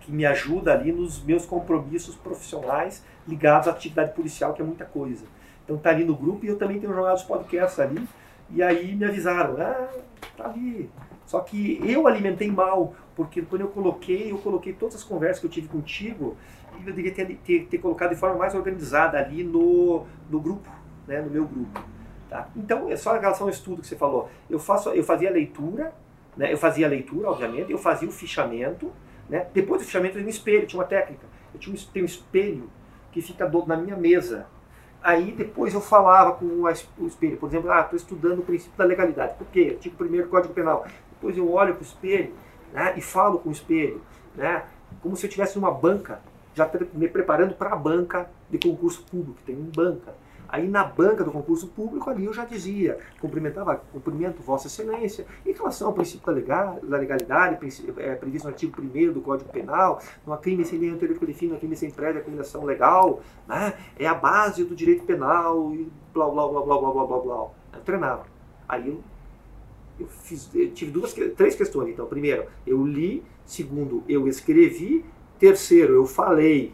que 0.00 0.12
me 0.12 0.24
ajuda 0.24 0.72
ali 0.72 0.92
nos 0.92 1.22
meus 1.22 1.46
compromissos 1.46 2.14
profissionais 2.14 3.02
ligados 3.26 3.68
à 3.68 3.70
atividade 3.70 4.12
policial, 4.12 4.52
que 4.52 4.62
é 4.62 4.64
muita 4.64 4.84
coisa. 4.84 5.24
Então 5.64 5.78
tá 5.78 5.90
ali 5.90 6.04
no 6.04 6.14
grupo 6.14 6.44
e 6.44 6.48
eu 6.48 6.58
também 6.58 6.78
tenho 6.78 6.92
jogado 6.92 7.16
os 7.16 7.22
podcasts 7.22 7.80
ali. 7.80 8.06
E 8.50 8.62
aí 8.62 8.94
me 8.94 9.04
avisaram, 9.04 9.56
ah, 9.58 9.88
tá 10.36 10.44
ali. 10.44 10.90
Só 11.26 11.40
que 11.40 11.80
eu 11.82 12.06
alimentei 12.06 12.50
mal, 12.50 12.94
porque 13.16 13.40
quando 13.40 13.62
eu 13.62 13.68
coloquei, 13.68 14.30
eu 14.30 14.38
coloquei 14.38 14.74
todas 14.74 14.96
as 14.96 15.02
conversas 15.02 15.40
que 15.40 15.46
eu 15.46 15.50
tive 15.50 15.68
contigo, 15.68 16.36
e 16.76 16.80
eu 16.80 16.84
deveria 16.84 17.12
ter, 17.12 17.36
ter, 17.36 17.66
ter 17.66 17.78
colocado 17.78 18.10
de 18.10 18.16
forma 18.16 18.36
mais 18.36 18.54
organizada 18.54 19.18
ali 19.18 19.42
no, 19.42 20.04
no 20.30 20.38
grupo, 20.38 20.68
né, 21.06 21.22
no 21.22 21.30
meu 21.30 21.46
grupo. 21.46 21.80
Tá? 22.28 22.48
Então, 22.56 22.90
é 22.90 22.96
só 22.96 23.16
em 23.16 23.20
relação 23.20 23.46
ao 23.46 23.50
estudo 23.50 23.82
que 23.82 23.88
você 23.88 23.96
falou. 23.96 24.28
Eu, 24.48 24.58
faço, 24.58 24.90
eu 24.90 25.04
fazia 25.04 25.30
leitura, 25.30 25.92
né, 26.36 26.52
eu 26.52 26.58
fazia 26.58 26.86
a 26.86 26.88
leitura, 26.88 27.30
obviamente, 27.30 27.70
eu 27.70 27.78
fazia 27.78 28.08
o 28.08 28.12
fichamento, 28.12 28.90
né, 29.28 29.46
depois 29.52 29.82
do 29.82 29.86
fichamento 29.86 30.16
eu 30.16 30.20
ia 30.20 30.24
no 30.24 30.30
espelho, 30.30 30.66
tinha 30.66 30.80
uma 30.80 30.86
técnica. 30.86 31.26
Eu 31.52 31.60
tinha 31.60 31.74
um, 31.74 31.78
tenho 31.92 32.04
um 32.04 32.08
espelho 32.08 32.68
que 33.12 33.22
fica 33.22 33.46
do, 33.46 33.64
na 33.66 33.76
minha 33.76 33.96
mesa. 33.96 34.46
Aí 35.02 35.32
depois 35.32 35.74
eu 35.74 35.80
falava 35.80 36.32
com 36.32 36.46
o 36.46 37.06
espelho, 37.06 37.36
por 37.36 37.48
exemplo, 37.48 37.70
ah, 37.70 37.82
estou 37.82 37.96
estudando 37.96 38.40
o 38.40 38.42
princípio 38.42 38.76
da 38.76 38.84
legalidade. 38.84 39.34
Por 39.34 39.46
quê? 39.48 39.68
Eu 39.72 39.78
tinha 39.78 39.94
o 39.94 39.96
primeiro 39.96 40.28
Código 40.28 40.54
Penal. 40.54 40.86
Depois 41.10 41.36
eu 41.36 41.50
olho 41.52 41.74
para 41.74 41.82
o 41.82 41.84
espelho 41.84 42.32
né, 42.72 42.94
e 42.96 43.00
falo 43.00 43.38
com 43.38 43.50
o 43.50 43.52
espelho, 43.52 44.00
né, 44.34 44.64
como 45.00 45.14
se 45.14 45.26
eu 45.26 45.28
estivesse 45.28 45.56
numa 45.56 45.70
banca, 45.70 46.20
já 46.54 46.68
me 46.92 47.08
preparando 47.08 47.54
para 47.54 47.72
a 47.72 47.76
banca 47.76 48.28
de 48.50 48.58
concurso 48.58 49.04
público, 49.04 49.38
tem 49.44 49.54
uma 49.56 49.70
banca. 49.74 50.14
Aí 50.54 50.68
na 50.68 50.84
banca 50.84 51.24
do 51.24 51.32
concurso 51.32 51.66
público, 51.66 52.08
ali 52.08 52.26
eu 52.26 52.32
já 52.32 52.44
dizia, 52.44 52.96
cumprimentava, 53.20 53.74
cumprimento 53.92 54.40
Vossa 54.40 54.68
Excelência, 54.68 55.26
em 55.44 55.50
relação 55.50 55.88
ao 55.88 55.92
princípio 55.92 56.32
da, 56.46 56.78
legalidade, 56.96 57.58
é, 57.96 58.14
previsto 58.14 58.44
no 58.44 58.52
artigo 58.52 58.80
1 58.80 59.12
do 59.12 59.20
Código 59.20 59.50
Penal, 59.50 60.00
não 60.24 60.32
há 60.32 60.38
crime 60.38 60.64
sem 60.64 60.78
lei 60.78 60.90
anterior 60.90 61.18
que 61.18 61.26
defina, 61.26 61.56
crime 61.56 61.74
sem 61.74 61.90
prévia 61.90 62.22
combinação 62.22 62.62
legal, 62.62 63.20
né? 63.48 63.74
é 63.98 64.06
a 64.06 64.14
base 64.14 64.62
do 64.62 64.76
direito 64.76 65.04
penal, 65.04 65.74
e 65.74 65.90
blá, 66.12 66.30
blá, 66.30 66.46
blá, 66.46 66.62
blá, 66.62 66.78
blá, 66.78 66.92
blá, 66.92 67.04
blá, 67.04 67.18
blá. 67.18 67.48
Eu 67.72 67.80
treinava. 67.84 68.24
Aí 68.68 68.86
eu, 68.86 69.02
eu, 69.98 70.06
fiz, 70.06 70.48
eu 70.54 70.70
tive 70.70 70.92
duas, 70.92 71.12
três 71.36 71.56
questões, 71.56 71.88
então. 71.88 72.06
Primeiro, 72.06 72.46
eu 72.64 72.86
li, 72.86 73.24
segundo, 73.44 74.04
eu 74.08 74.28
escrevi, 74.28 75.04
terceiro, 75.36 75.94
eu 75.94 76.06
falei. 76.06 76.72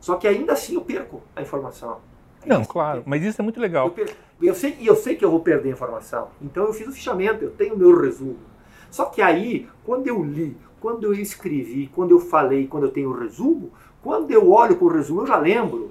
Só 0.00 0.16
que 0.16 0.26
ainda 0.26 0.54
assim 0.54 0.74
eu 0.74 0.80
perco 0.80 1.20
a 1.36 1.42
informação. 1.42 2.13
Não, 2.46 2.64
claro, 2.64 3.02
mas 3.06 3.22
isso 3.22 3.40
é 3.40 3.44
muito 3.44 3.60
legal. 3.60 3.92
Eu, 3.96 4.06
eu, 4.42 4.54
sei, 4.54 4.76
eu 4.80 4.96
sei 4.96 5.16
que 5.16 5.24
eu 5.24 5.30
vou 5.30 5.40
perder 5.40 5.70
informação, 5.70 6.28
então 6.40 6.64
eu 6.64 6.72
fiz 6.72 6.86
o 6.88 6.92
fichamento, 6.92 7.44
eu 7.44 7.50
tenho 7.50 7.74
o 7.74 7.78
meu 7.78 8.00
resumo. 8.00 8.38
Só 8.90 9.06
que 9.06 9.20
aí, 9.20 9.68
quando 9.84 10.06
eu 10.06 10.22
li, 10.22 10.56
quando 10.80 11.04
eu 11.04 11.12
escrevi, 11.14 11.90
quando 11.94 12.10
eu 12.10 12.20
falei, 12.20 12.66
quando 12.66 12.84
eu 12.84 12.90
tenho 12.90 13.10
o 13.10 13.18
resumo, 13.18 13.72
quando 14.02 14.30
eu 14.30 14.50
olho 14.50 14.76
para 14.76 14.84
o 14.84 14.88
resumo, 14.88 15.22
eu 15.22 15.26
já 15.26 15.38
lembro. 15.38 15.90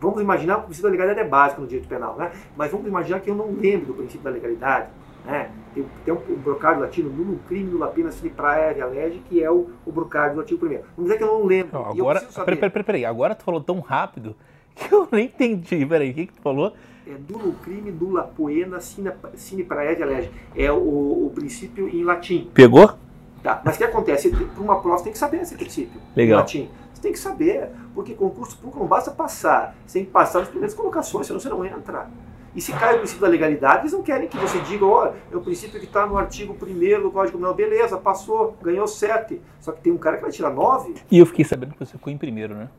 Vamos 0.00 0.20
imaginar 0.20 0.56
que 0.56 0.60
o 0.60 0.64
princípio 0.64 0.90
da 0.90 0.92
legalidade 0.92 1.26
é 1.26 1.30
básico 1.30 1.60
no 1.60 1.66
direito 1.66 1.88
penal, 1.88 2.16
né? 2.16 2.32
mas 2.56 2.70
vamos 2.72 2.86
imaginar 2.86 3.20
que 3.20 3.30
eu 3.30 3.34
não 3.34 3.52
lembro 3.52 3.86
do 3.86 3.94
princípio 3.94 4.22
da 4.22 4.30
legalidade. 4.30 4.88
Né? 5.24 5.50
Tem, 5.74 5.86
tem 6.04 6.14
um, 6.14 6.18
um 6.28 6.36
brocário 6.36 6.80
latino, 6.80 7.08
nulo 7.08 7.38
crime, 7.46 7.70
nula 7.70 7.88
pena, 7.88 8.10
sine 8.10 8.30
praia, 8.30 8.86
lege, 8.86 9.20
que 9.28 9.42
é 9.42 9.50
o, 9.50 9.70
o 9.86 9.92
brocário 9.92 10.34
do 10.34 10.40
artigo 10.40 10.66
1 10.66 10.68
Vamos 10.68 10.84
dizer 10.98 11.18
que 11.18 11.22
eu 11.22 11.28
não 11.28 11.44
lembro. 11.44 11.78
Não, 11.78 11.90
agora, 11.90 12.20
peraí, 12.20 12.56
peraí, 12.56 12.84
peraí, 12.84 13.04
agora 13.04 13.34
tu 13.34 13.44
falou 13.44 13.60
tão 13.60 13.78
rápido 13.80 14.34
que 14.74 14.90
eu 14.94 15.08
nem 15.10 15.26
entendi. 15.26 15.84
Peraí, 15.86 16.10
o 16.10 16.14
que, 16.14 16.26
que 16.26 16.32
tu 16.32 16.42
falou? 16.42 16.74
É 17.06 17.14
dula 17.14 17.54
crime, 17.62 17.92
dula 17.92 18.22
poena, 18.22 18.80
sine, 18.80 19.10
sine 19.34 19.62
praedia 19.62 20.06
lege. 20.06 20.30
É 20.56 20.72
o, 20.72 20.76
o 20.76 21.32
princípio 21.34 21.88
em 21.88 22.02
latim. 22.02 22.50
Pegou? 22.54 22.94
Tá. 23.42 23.60
Mas 23.62 23.74
o 23.74 23.78
que 23.78 23.84
acontece? 23.84 24.30
Para 24.30 24.62
uma 24.62 24.80
prova 24.80 24.98
você 24.98 25.04
tem 25.04 25.12
que 25.12 25.18
saber 25.18 25.42
esse 25.42 25.54
princípio. 25.54 26.00
Legal. 26.16 26.38
Em 26.38 26.40
latim. 26.40 26.68
Você 26.94 27.02
tem 27.02 27.12
que 27.12 27.18
saber, 27.18 27.68
porque 27.94 28.14
concurso 28.14 28.56
público 28.56 28.78
não 28.78 28.86
basta 28.86 29.10
passar. 29.10 29.76
Você 29.86 29.98
tem 29.98 30.06
que 30.06 30.10
passar 30.10 30.38
nas 30.38 30.48
primeiras 30.48 30.74
colocações, 30.74 31.26
senão 31.26 31.38
você 31.38 31.50
não 31.50 31.62
entra. 31.64 32.08
E 32.56 32.60
se 32.60 32.72
cai 32.72 32.94
o 32.94 32.98
princípio 32.98 33.20
da 33.20 33.28
legalidade, 33.28 33.82
eles 33.82 33.92
não 33.92 34.02
querem 34.02 34.28
que 34.28 34.38
você 34.38 34.58
diga, 34.60 34.86
olha, 34.86 35.12
é 35.30 35.36
o 35.36 35.40
princípio 35.40 35.78
que 35.80 35.86
está 35.86 36.06
no 36.06 36.16
artigo 36.16 36.54
1 36.54 37.02
do 37.02 37.10
Código 37.10 37.36
Penal. 37.36 37.52
Beleza, 37.52 37.98
passou, 37.98 38.56
ganhou 38.62 38.86
7. 38.86 39.40
Só 39.60 39.72
que 39.72 39.82
tem 39.82 39.92
um 39.92 39.98
cara 39.98 40.16
que 40.16 40.22
vai 40.22 40.30
tirar 40.30 40.50
9. 40.50 40.94
E 41.10 41.18
eu 41.18 41.26
fiquei 41.26 41.44
sabendo 41.44 41.72
que 41.72 41.80
você 41.80 41.98
ficou 41.98 42.12
em 42.12 42.16
primeiro, 42.16 42.54
né? 42.54 42.70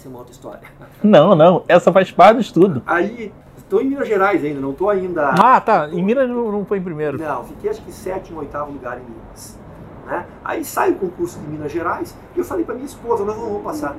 Essa 0.00 0.08
é 0.08 0.10
uma 0.10 0.18
outra 0.18 0.32
história. 0.32 0.60
Não, 1.02 1.34
não, 1.34 1.62
essa 1.68 1.92
faz 1.92 2.10
parte 2.10 2.36
do 2.36 2.40
estudo. 2.40 2.82
Aí, 2.86 3.32
estou 3.58 3.82
em 3.82 3.88
Minas 3.88 4.08
Gerais 4.08 4.42
ainda, 4.42 4.60
não 4.60 4.70
estou 4.72 4.88
ainda. 4.88 5.30
Ah, 5.30 5.60
tá. 5.60 5.88
Em 5.88 6.02
Minas 6.02 6.28
não, 6.28 6.50
não 6.50 6.64
foi 6.64 6.78
em 6.78 6.82
primeiro. 6.82 7.18
Não, 7.18 7.44
fiquei 7.44 7.70
acho 7.70 7.82
que 7.82 7.92
sétimo, 7.92 8.40
oitavo 8.40 8.72
lugar 8.72 8.98
em 8.98 9.04
Minas. 9.04 9.58
Né? 10.06 10.26
Aí 10.44 10.64
sai 10.64 10.90
o 10.90 10.96
concurso 10.96 11.38
de 11.38 11.46
Minas 11.46 11.70
Gerais 11.70 12.16
e 12.34 12.38
eu 12.38 12.44
falei 12.44 12.64
para 12.64 12.74
minha 12.74 12.86
esposa, 12.86 13.24
nós 13.24 13.36
não 13.36 13.44
vamos 13.44 13.62
passar. 13.62 13.94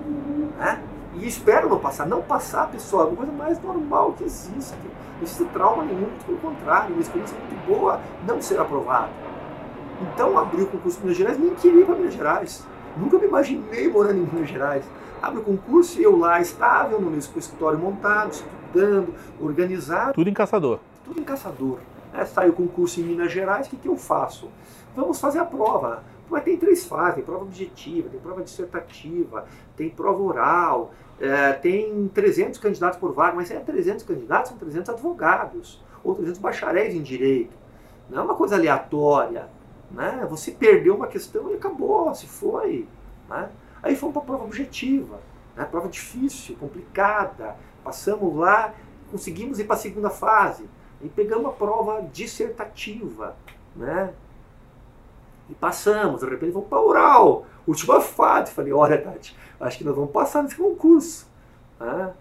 Né? 0.60 0.82
E 1.16 1.28
espero 1.28 1.70
não 1.70 1.80
passar. 1.80 2.06
Não 2.08 2.22
passar, 2.22 2.68
pessoal, 2.70 3.04
é 3.04 3.08
uma 3.08 3.18
coisa 3.18 3.32
mais 3.32 3.62
normal 3.62 4.14
que 4.14 4.24
existe. 4.24 4.76
Não 5.18 5.24
existe 5.24 5.46
trauma 5.46 5.84
nenhum, 5.84 6.08
pelo 6.26 6.38
contrário, 6.40 6.94
uma 6.94 7.02
experiência 7.02 7.38
muito 7.38 7.68
boa 7.68 8.00
não 8.28 8.42
ser 8.42 8.60
aprovado. 8.60 9.10
Então 10.02 10.38
abri 10.38 10.64
o 10.64 10.68
concurso 10.68 10.98
de 10.98 11.04
Minas 11.04 11.18
Gerais, 11.18 11.40
nem 11.40 11.56
queria 11.56 11.82
ir 11.82 11.86
para 11.86 11.96
Minas 11.96 12.14
Gerais. 12.14 12.68
Nunca 12.98 13.18
me 13.18 13.26
imaginei 13.26 13.88
morando 13.90 14.18
em 14.18 14.26
Minas 14.34 14.50
Gerais 14.50 14.84
abre 15.22 15.40
o 15.40 15.44
concurso 15.44 16.00
e 16.00 16.04
eu 16.04 16.18
lá 16.18 16.42
estável, 16.42 17.00
no 17.00 17.10
meu 17.10 17.20
escritório 17.20 17.78
montado, 17.78 18.32
estudando, 18.32 19.14
organizado. 19.40 20.14
Tudo 20.14 20.30
em 20.30 20.34
caçador. 20.34 20.80
Tudo 21.06 21.20
em 21.20 21.24
caçador. 21.24 21.80
É, 22.14 22.26
sai 22.26 22.50
o 22.50 22.54
concurso 22.54 23.00
em 23.00 23.04
Minas 23.04 23.32
Gerais, 23.32 23.68
o 23.68 23.70
que, 23.70 23.78
que 23.78 23.88
eu 23.88 23.98
faço? 23.98 24.50
Vamos 24.96 25.20
fazer 25.20 25.40
a 25.40 25.46
prova. 25.46 26.04
Mas 26.30 26.44
tem 26.44 26.58
três 26.58 26.86
fases, 26.86 27.16
tem 27.16 27.24
prova 27.24 27.44
objetiva, 27.44 28.10
tem 28.10 28.20
prova 28.20 28.42
dissertativa, 28.42 29.46
tem 29.76 29.90
prova 29.90 30.22
oral, 30.24 30.94
é, 31.20 31.52
tem 31.54 32.08
300 32.14 32.58
candidatos 32.58 32.98
por 32.98 33.14
vaga, 33.14 33.36
mas 33.36 33.52
é 33.52 33.60
300 33.60 34.06
candidatos, 34.06 34.50
são 34.50 34.58
300 34.58 34.90
advogados, 34.92 35.84
ou 36.04 36.16
300 36.16 36.40
bacharéis 36.40 36.96
em 36.96 37.02
direito. 37.02 37.54
Não 38.10 38.20
é 38.20 38.22
uma 38.24 38.36
coisa 38.36 38.56
aleatória. 38.56 39.48
Né? 39.92 40.26
Você 40.30 40.52
perdeu 40.52 40.96
uma 40.96 41.08
questão 41.08 41.52
e 41.52 41.56
acabou, 41.56 42.14
se 42.16 42.28
foi. 42.28 42.88
Né? 43.30 43.50
Aí 43.84 43.96
fomos 43.96 44.14
para 44.14 44.22
a 44.22 44.26
prova 44.26 44.44
objetiva, 44.44 45.20
né? 45.56 45.66
prova 45.66 45.88
difícil, 45.88 46.56
complicada. 46.58 47.56
Passamos 47.84 48.36
lá, 48.36 48.74
conseguimos 49.10 49.60
ir 49.60 49.64
para 49.64 49.76
a 49.76 49.80
segunda 49.80 50.10
fase. 50.10 50.70
E 51.02 51.10
pegamos 51.10 51.48
a 51.48 51.52
prova 51.52 52.02
dissertativa. 52.14 53.36
Né? 53.76 54.14
E 55.50 55.56
passamos, 55.56 56.22
de 56.22 56.30
repente 56.30 56.52
vamos 56.52 56.70
para 56.70 56.80
oral, 56.80 57.46
última 57.66 58.00
fase. 58.00 58.52
Falei, 58.52 58.72
olha, 58.72 59.02
Tati, 59.02 59.36
acho 59.60 59.78
que 59.78 59.84
nós 59.84 59.96
vamos 59.96 60.12
passar 60.12 60.44
nesse 60.44 60.56
concurso. 60.56 61.28
Né? 61.80 62.14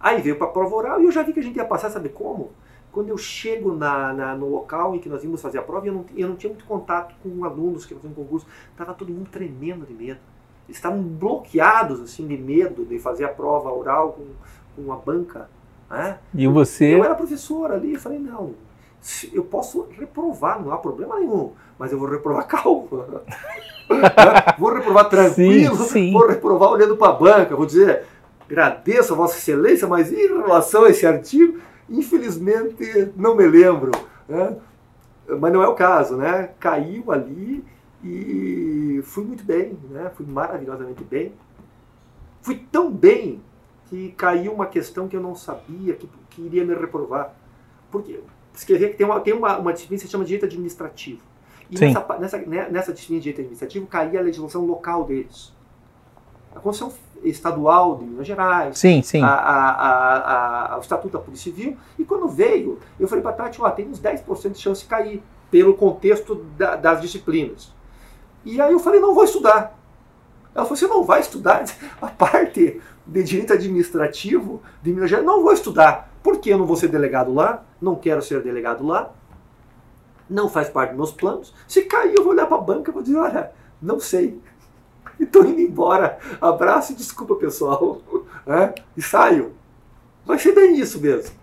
Aí 0.00 0.20
veio 0.20 0.36
para 0.36 0.48
a 0.48 0.50
prova 0.50 0.74
oral 0.74 1.00
e 1.00 1.04
eu 1.04 1.12
já 1.12 1.22
vi 1.22 1.32
que 1.32 1.40
a 1.40 1.42
gente 1.42 1.56
ia 1.56 1.64
passar, 1.64 1.90
sabe 1.90 2.08
como? 2.08 2.50
Quando 2.90 3.10
eu 3.10 3.16
chego 3.16 3.72
na, 3.72 4.12
na, 4.12 4.34
no 4.34 4.48
local 4.50 4.96
em 4.96 4.98
que 4.98 5.08
nós 5.08 5.22
íamos 5.22 5.40
fazer 5.40 5.58
a 5.58 5.62
prova, 5.62 5.86
eu 5.86 5.92
não, 5.92 6.04
eu 6.16 6.28
não 6.28 6.34
tinha 6.34 6.50
muito 6.50 6.64
contato 6.64 7.14
com 7.22 7.44
alunos 7.44 7.86
que 7.86 7.94
faziam 7.94 8.12
concurso, 8.12 8.46
estava 8.72 8.92
todo 8.92 9.12
mundo 9.12 9.30
tremendo 9.30 9.86
de 9.86 9.94
medo 9.94 10.18
estavam 10.70 11.02
bloqueados 11.02 12.00
assim 12.00 12.26
de 12.26 12.36
medo 12.36 12.84
de 12.84 12.98
fazer 12.98 13.24
a 13.24 13.28
prova 13.28 13.70
oral 13.70 14.12
com, 14.12 14.24
com 14.74 14.82
uma 14.82 14.96
banca. 14.96 15.48
Né? 15.90 16.18
E 16.34 16.46
você? 16.46 16.94
Eu 16.94 17.04
era 17.04 17.14
professor 17.14 17.72
ali, 17.72 17.96
falei, 17.96 18.18
não, 18.18 18.54
eu 19.32 19.44
posso 19.44 19.88
reprovar, 19.98 20.62
não 20.62 20.72
há 20.72 20.78
problema 20.78 21.18
nenhum, 21.18 21.52
mas 21.78 21.90
eu 21.92 21.98
vou 21.98 22.08
reprovar 22.08 22.46
calmo. 22.48 22.88
vou 24.58 24.72
reprovar 24.72 25.08
tranquilo, 25.08 25.76
sim, 25.76 25.88
sim. 25.88 26.12
vou 26.12 26.26
reprovar 26.26 26.70
olhando 26.70 26.96
para 26.96 27.08
a 27.08 27.16
banca, 27.16 27.56
vou 27.56 27.66
dizer, 27.66 28.04
agradeço 28.48 29.12
a 29.12 29.16
Vossa 29.16 29.38
Excelência, 29.38 29.88
mas 29.88 30.12
em 30.12 30.28
relação 30.28 30.84
a 30.84 30.90
esse 30.90 31.06
artigo, 31.06 31.58
infelizmente 31.88 33.12
não 33.16 33.34
me 33.34 33.46
lembro. 33.46 33.90
Né? 34.28 34.56
Mas 35.38 35.52
não 35.52 35.62
é 35.62 35.68
o 35.68 35.74
caso, 35.74 36.16
né? 36.16 36.50
Caiu 36.58 37.10
ali 37.12 37.64
e 38.02 39.00
fui 39.04 39.24
muito 39.24 39.44
bem, 39.44 39.76
né? 39.90 40.10
fui 40.14 40.26
maravilhosamente 40.26 41.04
bem. 41.04 41.32
Fui 42.40 42.56
tão 42.70 42.90
bem 42.90 43.40
que 43.88 44.12
caiu 44.12 44.52
uma 44.52 44.66
questão 44.66 45.08
que 45.08 45.16
eu 45.16 45.20
não 45.20 45.34
sabia 45.34 45.94
que, 45.94 46.08
que 46.30 46.42
iria 46.42 46.64
me 46.64 46.74
reprovar. 46.74 47.34
Porque 47.90 48.20
escrever 48.54 48.90
que 48.90 48.96
tem 48.96 49.06
uma, 49.06 49.20
tem 49.20 49.34
uma, 49.34 49.58
uma 49.58 49.72
disciplina 49.72 50.00
que 50.00 50.06
se 50.06 50.10
chama 50.10 50.24
direito 50.24 50.46
administrativo. 50.46 51.20
E 51.70 51.78
nessa, 51.78 52.18
nessa, 52.18 52.38
né, 52.38 52.68
nessa 52.70 52.92
disciplina 52.92 53.20
de 53.20 53.24
direito 53.24 53.40
administrativo 53.40 53.86
caía 53.86 54.20
a 54.20 54.22
legislação 54.22 54.64
local 54.64 55.04
deles. 55.04 55.52
A 56.54 56.60
Constituição 56.60 56.98
Estadual 57.22 57.98
de 57.98 58.04
Minas 58.04 58.26
Gerais, 58.26 58.78
sim, 58.78 59.02
sim. 59.02 59.22
A, 59.22 59.28
a, 59.28 60.74
a, 60.74 60.78
o 60.78 60.80
Estatuto 60.80 61.18
da 61.18 61.22
Polícia 61.22 61.52
Civil. 61.52 61.76
E 61.98 62.04
quando 62.04 62.26
veio, 62.28 62.78
eu 62.98 63.06
falei 63.06 63.22
para 63.22 63.32
a 63.32 63.34
Tati, 63.34 63.60
ó, 63.60 63.70
tem 63.70 63.86
uns 63.86 64.00
10% 64.00 64.52
de 64.52 64.58
chance 64.58 64.82
de 64.82 64.88
cair, 64.88 65.22
pelo 65.50 65.74
contexto 65.74 66.36
da, 66.56 66.76
das 66.76 67.00
disciplinas. 67.00 67.72
E 68.44 68.60
aí 68.60 68.72
eu 68.72 68.78
falei, 68.78 69.00
não 69.00 69.14
vou 69.14 69.24
estudar. 69.24 69.78
Ela 70.54 70.64
falou, 70.64 70.76
você 70.76 70.86
não 70.86 71.04
vai 71.04 71.20
estudar 71.20 71.64
a 72.00 72.06
parte 72.06 72.80
de 73.06 73.22
direito 73.22 73.52
administrativo 73.52 74.62
de 74.82 74.92
Minas 74.92 75.10
Gerais? 75.10 75.26
Não 75.26 75.42
vou 75.42 75.52
estudar. 75.52 76.10
Porque 76.22 76.52
eu 76.52 76.58
não 76.58 76.66
vou 76.66 76.76
ser 76.76 76.88
delegado 76.88 77.32
lá, 77.32 77.64
não 77.80 77.94
quero 77.94 78.20
ser 78.20 78.42
delegado 78.42 78.86
lá, 78.86 79.12
não 80.28 80.48
faz 80.48 80.68
parte 80.68 80.90
dos 80.90 80.98
meus 80.98 81.12
planos. 81.12 81.54
Se 81.66 81.82
cair, 81.82 82.14
eu 82.16 82.22
vou 82.22 82.32
olhar 82.32 82.46
para 82.46 82.56
a 82.56 82.60
banca 82.60 82.90
e 82.90 82.94
vou 82.94 83.02
dizer, 83.02 83.16
olha, 83.16 83.52
não 83.80 83.98
sei. 83.98 84.40
e 85.18 85.26
tô 85.26 85.42
indo 85.44 85.60
embora. 85.60 86.18
Abraço 86.40 86.92
e 86.92 86.94
desculpa, 86.94 87.34
pessoal. 87.34 88.00
É? 88.46 88.74
E 88.96 89.02
saio. 89.02 89.52
Vai 90.24 90.38
ser 90.38 90.52
bem 90.52 90.74
isso 90.74 90.98
mesmo. 90.98 91.36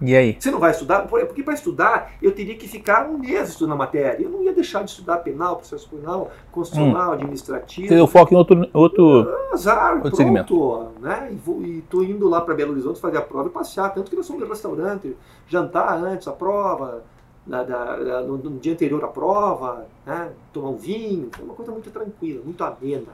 E 0.00 0.14
aí? 0.14 0.36
Você 0.38 0.50
não 0.50 0.58
vai 0.58 0.72
estudar? 0.72 1.06
Porque 1.06 1.42
para 1.42 1.54
estudar 1.54 2.12
eu 2.20 2.32
teria 2.32 2.54
que 2.54 2.68
ficar 2.68 3.08
um 3.08 3.18
mês 3.18 3.50
estudando 3.50 3.72
a 3.72 3.76
matéria. 3.76 4.22
Eu 4.22 4.30
não 4.30 4.42
ia 4.42 4.52
deixar 4.52 4.82
de 4.82 4.90
estudar 4.90 5.18
penal, 5.18 5.56
processo 5.56 5.88
penal, 5.88 6.30
constitucional, 6.52 7.10
hum. 7.10 7.12
administrativo. 7.12 7.88
Você 7.88 7.94
deu 7.94 8.06
foco 8.06 8.34
em 8.34 8.36
outro. 8.36 8.68
outro... 8.72 9.36
Azar, 9.52 9.94
outro 9.94 10.00
pronto, 10.02 10.16
segmento. 10.16 10.88
Né? 11.00 11.34
E, 11.62 11.78
estou 11.78 12.04
indo 12.04 12.28
lá 12.28 12.40
para 12.40 12.54
Belo 12.54 12.72
Horizonte 12.72 13.00
fazer 13.00 13.16
a 13.16 13.22
prova 13.22 13.48
e 13.48 13.52
passear. 13.52 13.92
Tanto 13.94 14.10
que 14.10 14.16
nós 14.16 14.26
somos 14.26 14.42
no 14.42 14.48
restaurante, 14.48 15.16
jantar 15.48 15.96
antes, 15.96 16.28
a 16.28 16.32
prova, 16.32 17.02
da, 17.46 17.62
da, 17.62 18.22
no, 18.22 18.36
no, 18.36 18.58
dia 18.58 18.72
anterior 18.72 19.02
à 19.04 19.08
prova, 19.08 19.86
né? 20.04 20.30
tomar 20.52 20.70
um 20.70 20.76
vinho. 20.76 21.30
É 21.38 21.42
uma 21.42 21.54
coisa 21.54 21.72
muito 21.72 21.90
tranquila, 21.90 22.42
muito 22.44 22.62
amena. 22.62 23.12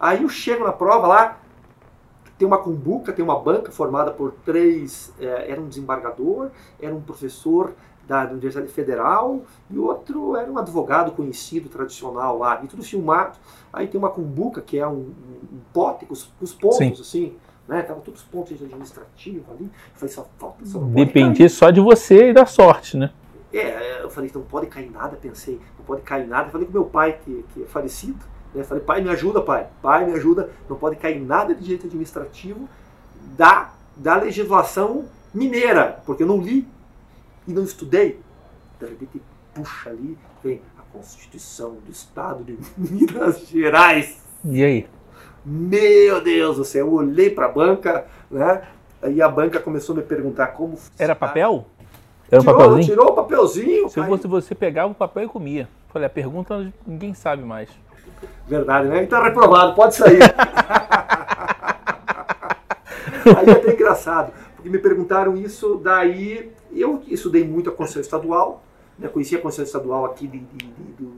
Aí 0.00 0.22
eu 0.22 0.28
chego 0.28 0.64
na 0.64 0.72
prova 0.72 1.06
lá, 1.06 1.38
tem 2.38 2.46
uma 2.46 2.58
cumbuca, 2.58 3.12
tem 3.12 3.24
uma 3.24 3.38
banca 3.38 3.70
formada 3.70 4.10
por 4.10 4.32
três, 4.44 5.12
é, 5.20 5.50
era 5.50 5.60
um 5.60 5.68
desembargador, 5.68 6.50
era 6.80 6.94
um 6.94 7.00
professor 7.00 7.72
da, 8.06 8.26
da 8.26 8.32
Universidade 8.32 8.70
Federal 8.72 9.42
e 9.70 9.78
outro 9.78 10.36
era 10.36 10.50
um 10.50 10.58
advogado 10.58 11.12
conhecido, 11.12 11.68
tradicional 11.68 12.38
lá, 12.38 12.60
e 12.62 12.66
tudo 12.66 12.82
filmado. 12.82 13.38
Aí 13.72 13.86
tem 13.86 13.98
uma 13.98 14.10
cumbuca, 14.10 14.60
que 14.60 14.78
é 14.78 14.86
um, 14.86 15.12
um 15.52 15.60
pote 15.72 16.06
com 16.06 16.12
os, 16.12 16.30
os 16.40 16.52
pontos, 16.52 16.78
Sim. 16.78 16.92
assim, 17.00 17.36
né? 17.66 17.82
Tava 17.82 18.00
todos 18.00 18.20
os 18.20 18.26
pontos 18.26 18.52
administrativos 18.62 19.44
ali. 19.50 19.64
Eu 19.64 19.94
falei, 19.94 20.14
só 20.14 20.26
falta, 20.38 20.66
só 20.66 20.78
Dependia 20.78 21.48
só 21.48 21.70
de 21.70 21.80
você 21.80 22.30
e 22.30 22.32
da 22.32 22.46
sorte, 22.46 22.96
né? 22.96 23.10
É, 23.52 24.02
eu 24.02 24.10
falei, 24.10 24.30
não 24.34 24.42
pode 24.42 24.66
cair 24.66 24.90
nada, 24.90 25.16
pensei, 25.16 25.60
não 25.78 25.84
pode 25.84 26.02
cair 26.02 26.26
nada. 26.26 26.48
Eu 26.48 26.52
falei 26.52 26.66
com 26.66 26.72
meu 26.72 26.84
pai, 26.84 27.18
que, 27.24 27.44
que 27.54 27.62
é 27.62 27.66
falecido, 27.66 28.18
Falei, 28.62 28.82
pai, 28.84 29.00
me 29.00 29.10
ajuda, 29.10 29.40
pai. 29.42 29.66
Pai, 29.82 30.06
me 30.06 30.12
ajuda. 30.12 30.50
Não 30.68 30.76
pode 30.76 30.96
cair 30.96 31.20
nada 31.20 31.54
de 31.54 31.62
direito 31.62 31.86
administrativo 31.86 32.68
da, 33.36 33.72
da 33.96 34.16
legislação 34.16 35.06
mineira, 35.32 36.00
porque 36.06 36.22
eu 36.22 36.26
não 36.26 36.40
li 36.40 36.68
e 37.48 37.52
não 37.52 37.64
estudei. 37.64 38.20
De 38.78 38.86
repente, 38.86 39.22
puxa 39.52 39.90
ali, 39.90 40.16
vem 40.42 40.60
a 40.78 40.82
Constituição 40.92 41.76
do 41.84 41.90
Estado 41.90 42.44
de 42.44 42.58
Minas 42.76 43.46
Gerais. 43.48 44.22
E 44.44 44.62
aí? 44.62 44.86
Meu 45.44 46.22
Deus 46.22 46.56
do 46.56 46.64
céu, 46.64 46.86
eu 46.86 46.92
olhei 46.94 47.30
para 47.30 47.46
a 47.46 47.50
banca, 47.50 48.06
né? 48.30 48.62
Aí 49.02 49.20
a 49.20 49.28
banca 49.28 49.60
começou 49.60 49.94
a 49.94 49.98
me 49.98 50.04
perguntar 50.04 50.48
como. 50.48 50.78
Era 50.98 51.14
papel? 51.14 51.66
Era 52.30 52.40
um 52.40 52.44
tirou, 52.44 52.56
papelzinho? 52.56 52.86
Tirou 52.86 53.06
o 53.08 53.12
papelzinho. 53.14 53.88
Se 53.90 54.02
fosse 54.02 54.26
você 54.26 54.54
pegava 54.54 54.90
o 54.90 54.94
papel 54.94 55.24
e 55.24 55.28
comia. 55.28 55.68
Falei, 55.88 56.06
a 56.06 56.10
pergunta 56.10 56.72
ninguém 56.86 57.12
sabe 57.12 57.42
mais. 57.44 57.68
Verdade, 58.46 58.88
né? 58.88 59.02
Então 59.02 59.20
é 59.20 59.24
reprovado, 59.24 59.74
pode 59.74 59.94
sair. 59.94 60.20
Aí 63.36 63.48
é 63.48 63.52
até 63.52 63.72
engraçado, 63.72 64.32
porque 64.54 64.68
me 64.68 64.78
perguntaram 64.78 65.36
isso, 65.36 65.80
daí 65.82 66.52
eu 66.72 67.02
estudei 67.06 67.42
muito 67.46 67.70
a 67.70 67.72
Constituição 67.72 68.18
Estadual, 68.18 68.62
né? 68.98 69.08
conheci 69.08 69.34
a 69.34 69.40
Constituição 69.40 69.80
Estadual 69.80 70.04
aqui 70.04 70.26
de, 70.26 70.38
de, 70.40 70.66
de, 70.66 70.92
do, 70.92 71.12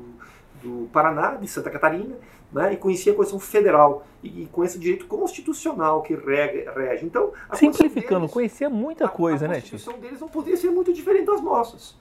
do 0.62 0.88
Paraná, 0.88 1.34
de 1.34 1.48
Santa 1.48 1.70
Catarina, 1.70 2.14
né? 2.52 2.74
e 2.74 2.76
conheci 2.76 3.10
a 3.10 3.14
Constituição 3.14 3.40
Federal, 3.40 4.06
e, 4.22 4.42
e 4.42 4.46
conheço 4.46 4.76
o 4.76 4.80
direito 4.80 5.06
constitucional 5.06 6.02
que 6.02 6.14
rege. 6.14 6.64
rege. 6.76 7.06
Então, 7.06 7.32
Simplificando, 7.54 8.20
deles, 8.20 8.32
conhecia 8.32 8.70
muita 8.70 9.08
coisa, 9.08 9.46
a, 9.46 9.48
a 9.48 9.50
né, 9.50 9.56
A 9.56 9.60
Constituição 9.60 9.98
deles 9.98 10.20
não 10.20 10.28
podia 10.28 10.56
ser 10.56 10.70
muito 10.70 10.92
diferente 10.92 11.26
das 11.26 11.40
nossas. 11.40 11.96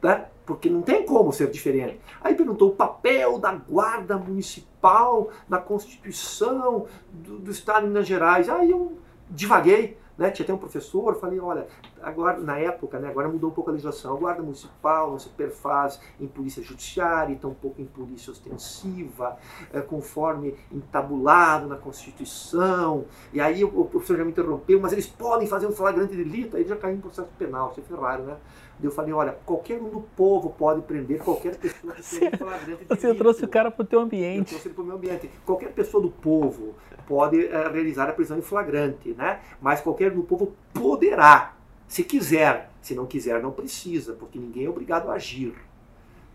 Tá? 0.00 0.28
porque 0.48 0.70
não 0.70 0.80
tem 0.80 1.04
como 1.04 1.30
ser 1.30 1.50
diferente. 1.50 2.00
Aí 2.22 2.34
perguntou 2.34 2.70
o 2.70 2.74
papel 2.74 3.38
da 3.38 3.52
guarda 3.52 4.16
municipal 4.16 5.28
na 5.46 5.58
Constituição 5.58 6.86
do, 7.12 7.38
do 7.38 7.50
Estado 7.50 7.82
de 7.82 7.88
Minas 7.88 8.06
Gerais. 8.06 8.48
Aí 8.48 8.70
eu 8.70 8.96
divaguei, 9.28 9.98
né? 10.16 10.30
Tinha 10.30 10.44
até 10.44 10.54
um 10.54 10.58
professor, 10.58 11.20
falei, 11.20 11.38
olha, 11.38 11.66
agora 12.02 12.40
na 12.40 12.58
época, 12.58 12.98
né, 12.98 13.08
agora 13.08 13.28
mudou 13.28 13.50
um 13.50 13.52
pouco 13.52 13.68
a 13.68 13.74
legislação. 13.74 14.16
A 14.16 14.18
guarda 14.18 14.42
municipal 14.42 15.10
não 15.10 15.18
se 15.18 15.28
perfaz 15.28 16.00
em 16.18 16.26
polícia 16.26 16.62
judiciária, 16.62 17.34
e 17.34 17.36
tampouco 17.36 17.82
em 17.82 17.84
polícia 17.84 18.32
ostensiva, 18.32 19.36
é, 19.70 19.82
conforme 19.82 20.56
entabulado 20.72 21.68
na 21.68 21.76
Constituição. 21.76 23.04
E 23.34 23.40
aí 23.40 23.62
o, 23.62 23.68
o 23.68 23.84
professor 23.84 24.16
já 24.16 24.24
me 24.24 24.30
interrompeu, 24.30 24.80
mas 24.80 24.92
eles 24.92 25.06
podem 25.06 25.46
fazer 25.46 25.66
um 25.66 25.72
flagrante 25.72 26.16
delito, 26.16 26.56
aí 26.56 26.66
já 26.66 26.74
caiu 26.74 26.96
em 26.96 27.00
processo 27.00 27.28
penal, 27.38 27.70
isso 27.70 27.80
é 27.80 27.82
Ferrari, 27.82 28.22
né? 28.22 28.38
Eu 28.82 28.90
falei, 28.90 29.12
olha, 29.12 29.36
qualquer 29.44 29.80
um 29.80 29.88
do 29.88 30.00
povo 30.16 30.50
pode 30.50 30.82
prender 30.82 31.18
qualquer 31.18 31.56
pessoa 31.56 31.94
que 31.94 32.36
flagrante 32.36 32.84
Você 32.88 33.14
trouxe 33.14 33.44
o 33.44 33.48
cara 33.48 33.70
para 33.70 33.82
o 33.82 33.86
teu 33.86 34.00
ambiente. 34.00 34.38
Eu 34.38 34.44
trouxe 34.44 34.68
ele 34.68 34.74
para 34.74 34.82
o 34.82 34.86
meu 34.86 34.96
ambiente. 34.96 35.30
Qualquer 35.44 35.72
pessoa 35.72 36.02
do 36.02 36.10
povo 36.10 36.74
pode 37.06 37.36
uh, 37.44 37.72
realizar 37.72 38.08
a 38.08 38.12
prisão 38.12 38.38
em 38.38 38.42
flagrante, 38.42 39.14
né? 39.14 39.40
Mas 39.60 39.80
qualquer 39.80 40.12
um 40.12 40.16
do 40.16 40.22
povo 40.22 40.54
poderá, 40.72 41.56
se 41.88 42.04
quiser. 42.04 42.70
Se 42.80 42.94
não 42.94 43.06
quiser, 43.06 43.42
não 43.42 43.50
precisa, 43.50 44.12
porque 44.12 44.38
ninguém 44.38 44.66
é 44.66 44.70
obrigado 44.70 45.10
a 45.10 45.14
agir 45.14 45.54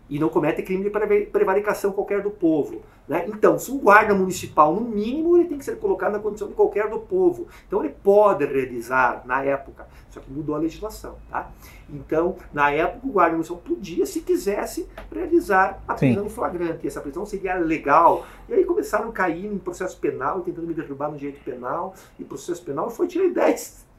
e 0.08 0.18
não 0.18 0.28
comete 0.28 0.62
crime 0.62 0.84
de 0.84 0.90
prevaricação 1.26 1.92
qualquer 1.92 2.22
do 2.22 2.30
povo. 2.30 2.82
Né? 3.06 3.26
Então, 3.28 3.58
se 3.58 3.70
um 3.70 3.78
guarda 3.78 4.14
municipal, 4.14 4.74
no 4.74 4.80
mínimo, 4.80 5.36
ele 5.36 5.48
tem 5.48 5.58
que 5.58 5.64
ser 5.64 5.78
colocado 5.78 6.12
na 6.12 6.18
condição 6.18 6.48
de 6.48 6.54
qualquer 6.54 6.88
do 6.88 6.98
povo. 6.98 7.46
Então, 7.66 7.84
ele 7.84 7.94
pode 8.02 8.44
realizar, 8.46 9.22
na 9.26 9.42
época, 9.44 9.86
só 10.08 10.20
que 10.20 10.30
mudou 10.30 10.54
a 10.54 10.58
legislação. 10.58 11.16
Tá? 11.30 11.50
Então, 11.90 12.36
na 12.52 12.70
época, 12.70 13.06
o 13.06 13.10
guarda 13.10 13.32
municipal 13.32 13.60
podia, 13.62 14.06
se 14.06 14.22
quisesse, 14.22 14.88
realizar 15.12 15.82
a 15.86 15.94
prisão 15.94 16.26
em 16.26 16.30
flagrante. 16.30 16.86
Essa 16.86 17.00
prisão 17.00 17.26
seria 17.26 17.56
legal. 17.56 18.24
E 18.48 18.54
aí 18.54 18.64
começaram 18.64 19.10
a 19.10 19.12
cair 19.12 19.46
em 19.46 19.58
processo 19.58 19.98
penal, 19.98 20.40
tentando 20.40 20.66
me 20.66 20.72
derrubar 20.74 21.10
no 21.10 21.18
direito 21.18 21.44
penal. 21.44 21.94
E 22.18 22.24
processo 22.24 22.62
penal 22.64 22.88
foi, 22.88 23.06
tirei 23.06 23.32
10. 23.32 23.84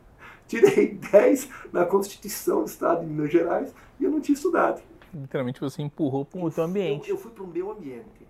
Tirei 0.47 0.93
10 1.11 1.49
na 1.73 1.85
Constituição 1.85 2.59
do 2.59 2.67
Estado 2.67 2.99
de 2.99 3.07
Minas 3.07 3.31
Gerais 3.31 3.73
e 3.99 4.03
eu 4.03 4.11
não 4.11 4.21
tinha 4.21 4.35
estudado 4.35 4.79
literalmente 5.11 5.61
você 5.61 5.81
empurrou 5.81 6.25
para 6.25 6.39
o 6.39 6.51
teu 6.51 6.63
ambiente. 6.63 7.09
Eu, 7.09 7.15
eu 7.15 7.21
fui 7.21 7.31
para 7.31 7.43
o 7.43 7.47
meu 7.47 7.71
ambiente. 7.71 8.27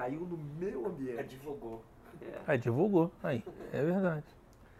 Caiu 0.00 0.20
no 0.20 0.38
meu 0.58 0.86
ambiente. 0.86 1.20
Advogou. 1.20 1.82
É. 2.22 2.52
Advogou, 2.54 3.10
aí, 3.22 3.44
é 3.70 3.82
verdade. 3.82 4.24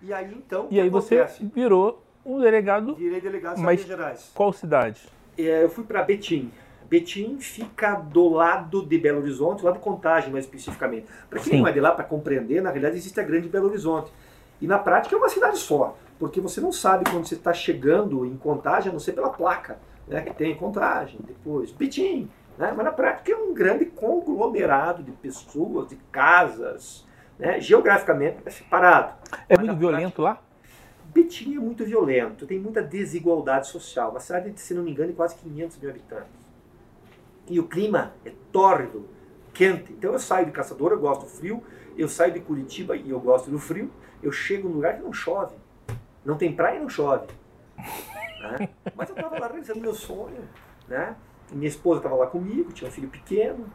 E 0.01 0.15
aí 0.15 0.33
então. 0.33 0.67
E 0.71 0.81
aí 0.81 0.89
acontece? 0.89 1.45
você 1.45 1.51
virou 1.55 2.03
um 2.25 2.41
delegado. 2.41 2.95
Virei 2.95 3.21
delegado 3.21 3.57
de 3.57 3.63
mas 3.63 3.85
Gerais. 3.85 4.31
Qual 4.35 4.51
cidade? 4.51 5.07
É, 5.37 5.63
eu 5.63 5.69
fui 5.69 5.85
para 5.85 6.03
Betim. 6.03 6.51
Betim 6.89 7.39
fica 7.39 7.97
do 7.97 8.31
lado 8.31 8.87
de 8.87 8.97
Belo 8.97 9.21
Horizonte, 9.21 9.63
lá 9.63 9.73
de 9.73 9.79
Contagem 9.79 10.33
mais 10.33 10.47
especificamente. 10.47 11.07
Para 11.29 11.39
quem 11.39 11.53
Sim. 11.53 11.61
não 11.61 11.69
é 11.69 11.73
de 11.73 11.81
lá, 11.81 11.93
para 11.93 12.05
compreender, 12.05 12.63
na 12.63 12.71
realidade 12.71 12.97
existe 12.97 13.21
a 13.21 13.23
Grande 13.23 13.47
Belo 13.47 13.69
Horizonte. 13.69 14.11
E 14.59 14.67
na 14.67 14.79
prática 14.79 15.15
é 15.15 15.19
uma 15.19 15.29
cidade 15.29 15.59
só, 15.59 15.99
porque 16.19 16.41
você 16.41 16.63
não 16.63 16.73
sabe 16.73 17.05
quando 17.11 17.27
você 17.27 17.35
está 17.35 17.53
chegando 17.53 18.25
em 18.25 18.39
Contagem, 18.39 18.89
a 18.89 18.93
não 18.93 18.99
ser 18.99 19.13
pela 19.13 19.29
placa 19.29 19.79
né, 20.09 20.23
que 20.23 20.35
tem 20.35 20.55
contagem, 20.57 21.21
depois 21.23 21.71
Betim, 21.73 22.31
né, 22.61 22.75
mas 22.77 22.85
na 22.85 22.93
prática 22.93 23.33
é 23.33 23.37
um 23.37 23.55
grande 23.55 23.87
conglomerado 23.87 25.03
de 25.03 25.11
pessoas, 25.13 25.89
de 25.89 25.97
casas, 26.13 27.07
né, 27.39 27.59
geograficamente 27.59 28.37
é 28.45 28.51
separado. 28.51 29.15
É 29.49 29.57
muito 29.57 29.75
violento 29.77 30.17
prática, 30.17 30.23
lá? 30.23 30.43
Betim 31.07 31.57
é 31.57 31.59
muito 31.59 31.85
violento, 31.87 32.47
tem 32.47 32.59
muita 32.59 32.83
desigualdade 32.83 33.67
social. 33.67 34.11
Uma 34.11 34.21
cidade, 34.21 34.53
se 34.61 34.75
não 34.75 34.83
me 34.83 34.91
engano, 34.91 35.09
de 35.09 35.17
quase 35.17 35.35
500 35.37 35.79
mil 35.79 35.91
habitantes. 35.91 36.41
E 37.49 37.59
o 37.59 37.67
clima 37.67 38.13
é 38.27 38.33
tórrido, 38.53 39.09
quente. 39.55 39.93
Então 39.93 40.13
eu 40.13 40.19
saio 40.19 40.45
de 40.47 40.53
Caçador, 40.53 40.93
eu 40.93 41.01
gosto 41.01 41.23
do 41.23 41.29
frio. 41.29 41.65
Eu 41.97 42.09
saio 42.09 42.33
de 42.33 42.41
Curitiba 42.41 42.95
e 42.95 43.11
eu 43.11 43.19
gosto 43.19 43.51
do 43.51 43.59
frio. 43.59 43.91
Eu 44.23 44.31
chego 44.31 44.69
num 44.69 44.77
lugar 44.77 44.97
que 44.97 45.03
não 45.03 45.13
chove. 45.13 45.57
Não 46.25 46.37
tem 46.37 46.55
praia 46.55 46.77
e 46.77 46.81
não 46.81 46.89
chove. 46.89 47.27
Né? 48.41 48.71
Mas 48.97 49.11
eu 49.11 49.15
estava 49.15 49.39
lá 49.39 49.49
realizando 49.49 49.81
meu 49.81 49.93
sonho. 49.93 50.49
Né? 50.89 51.15
Minha 51.53 51.69
esposa 51.69 51.99
estava 51.99 52.15
lá 52.15 52.27
comigo, 52.27 52.73
tinha 52.73 52.89
um 52.89 52.93
filho 52.93 53.09
pequeno. 53.09 53.67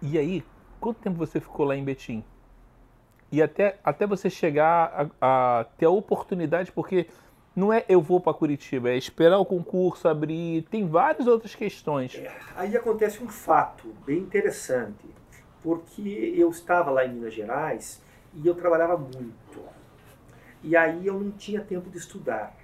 E 0.00 0.18
aí, 0.18 0.44
quanto 0.80 0.98
tempo 0.98 1.16
você 1.16 1.40
ficou 1.40 1.66
lá 1.66 1.74
em 1.74 1.84
Betim? 1.84 2.24
E 3.30 3.42
até, 3.42 3.78
até 3.82 4.06
você 4.06 4.30
chegar 4.30 5.10
a, 5.20 5.60
a 5.60 5.64
ter 5.64 5.86
a 5.86 5.90
oportunidade, 5.90 6.70
porque 6.70 7.08
não 7.56 7.72
é 7.72 7.84
eu 7.88 8.00
vou 8.00 8.20
para 8.20 8.34
Curitiba, 8.34 8.90
é 8.90 8.96
esperar 8.96 9.38
o 9.38 9.44
concurso 9.44 10.06
abrir, 10.06 10.62
tem 10.70 10.86
várias 10.86 11.26
outras 11.26 11.54
questões. 11.54 12.14
É, 12.14 12.30
aí 12.54 12.76
acontece 12.76 13.22
um 13.22 13.28
fato 13.28 13.88
bem 14.04 14.18
interessante, 14.18 15.06
porque 15.62 16.34
eu 16.36 16.50
estava 16.50 16.90
lá 16.90 17.04
em 17.04 17.14
Minas 17.14 17.34
Gerais 17.34 18.00
e 18.34 18.46
eu 18.46 18.54
trabalhava 18.54 18.96
muito. 18.96 19.64
E 20.62 20.76
aí 20.76 21.06
eu 21.06 21.18
não 21.18 21.30
tinha 21.30 21.60
tempo 21.60 21.90
de 21.90 21.96
estudar. 21.96 22.54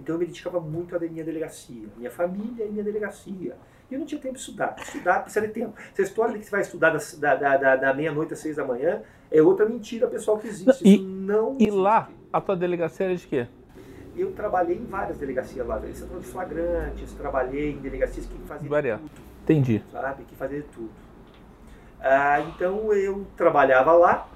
Então 0.00 0.14
eu 0.14 0.18
me 0.18 0.26
dedicava 0.26 0.58
muito 0.58 0.96
à 0.96 0.98
minha 0.98 1.22
delegacia, 1.22 1.86
minha 1.96 2.10
família 2.10 2.64
e 2.64 2.70
minha 2.70 2.82
delegacia. 2.82 3.56
E 3.90 3.94
eu 3.94 3.98
não 3.98 4.06
tinha 4.06 4.20
tempo 4.20 4.34
de 4.34 4.40
estudar. 4.40 4.74
Estudar 4.80 5.22
precisa 5.22 5.46
de 5.46 5.52
tempo. 5.52 5.74
Essa 5.92 6.02
história 6.02 6.32
de 6.32 6.38
que 6.38 6.46
você 6.46 6.50
vai 6.50 6.60
estudar 6.62 6.90
da, 6.90 7.34
da, 7.34 7.56
da, 7.56 7.76
da 7.76 7.94
meia-noite 7.94 8.32
às 8.32 8.38
seis 8.38 8.56
da 8.56 8.64
manhã 8.64 9.02
é 9.30 9.42
outra 9.42 9.66
mentira 9.66 10.06
pessoal 10.06 10.38
que 10.38 10.46
existe. 10.48 10.82
E, 10.82 10.94
Isso 10.94 11.04
não 11.04 11.56
E 11.60 11.70
lá, 11.70 12.08
a 12.32 12.40
tua 12.40 12.56
delegacia 12.56 13.06
era 13.06 13.16
de 13.16 13.26
quê? 13.26 13.46
Eu 14.16 14.32
trabalhei 14.32 14.76
em 14.76 14.86
várias 14.86 15.18
delegacias 15.18 15.66
lá. 15.66 15.80
Setor 15.92 16.20
de 16.20 16.26
flagrantes, 16.26 17.12
trabalhei 17.12 17.72
em 17.72 17.78
delegacias 17.78 18.26
que 18.26 18.38
faziam 18.46 18.70
Varia. 18.70 18.98
tudo. 18.98 19.10
Entendi. 19.42 19.82
Sabe? 19.92 20.24
Que 20.24 20.34
faziam 20.34 20.62
tudo. 20.72 20.90
Ah, 22.00 22.40
então 22.40 22.92
eu 22.94 23.26
trabalhava 23.36 23.92
lá, 23.92 24.28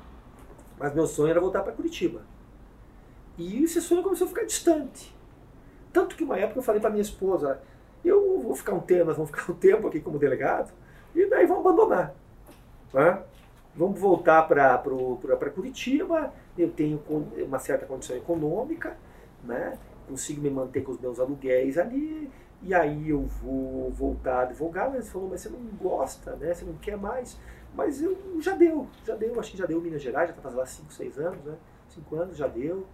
mas 0.79 0.95
meu 0.95 1.07
sonho 1.07 1.31
era 1.31 1.41
voltar 1.41 1.63
para 1.63 1.73
Curitiba. 1.73 2.23
E 3.39 3.65
esse 3.65 3.81
sonho 3.81 4.03
começou 4.03 4.27
a 4.27 4.29
ficar 4.29 4.45
distante. 4.45 5.14
Tanto 5.95 6.17
que 6.17 6.25
uma 6.25 6.37
época 6.37 6.59
eu 6.59 6.63
falei 6.63 6.81
para 6.81 6.91
minha 6.91 7.01
esposa, 7.01 7.61
eu 8.05 8.41
vou 8.41 8.57
ficar 8.57 8.75
um 8.75 8.81
tempo, 8.81 9.05
nós 9.05 9.17
vamos 9.17 9.31
ficar 9.31 9.51
um 9.51 9.55
tempo 9.55 9.87
aqui 9.87 10.01
como 10.01 10.19
delegado, 10.19 10.73
e 11.15 11.25
daí 11.27 11.47
vamos 11.47 11.65
abandonar. 11.65 12.13
Né? 12.93 13.23
Vamos 13.77 14.01
voltar 14.01 14.43
para 14.43 15.51
Curitiba, 15.55 16.33
eu 16.59 16.69
tenho 16.71 17.01
uma 17.47 17.61
certa 17.61 17.87
condição 17.87 18.17
econômica, 18.17 18.97
né? 19.45 19.79
consigo 20.09 20.43
me 20.43 20.51
manter 20.51 20.83
com 20.83 20.91
os 20.91 21.01
meus 21.01 21.21
aluguéis 21.21 21.79
ali, 21.79 22.29
e 22.61 22.75
aí 22.75 23.11
eu 23.11 23.23
vou 23.23 23.91
voltar 23.93 24.39
a 24.39 24.43
advogar, 24.43 24.91
mas 24.91 25.09
falou, 25.09 25.29
mas 25.29 25.43
você 25.43 25.49
não 25.49 25.61
gosta, 25.81 26.35
né? 26.37 26.53
Você 26.55 26.65
não 26.65 26.75
quer 26.75 26.97
mais. 26.97 27.39
Mas 27.75 28.03
eu 28.03 28.17
já 28.41 28.55
deu, 28.55 28.89
já 29.05 29.15
deu, 29.15 29.39
acho 29.39 29.53
que 29.53 29.59
já 29.59 29.67
deu 29.67 29.81
Minas 29.81 30.03
Gerais, 30.03 30.29
já 30.29 30.33
está 30.33 30.43
fazendo 30.43 30.59
lá 30.59 30.67
5, 30.67 30.93
6 30.93 31.19
anos, 31.19 31.45
né? 31.45 31.55
5 31.89 32.17
anos 32.17 32.37
já 32.37 32.49
deu. 32.49 32.87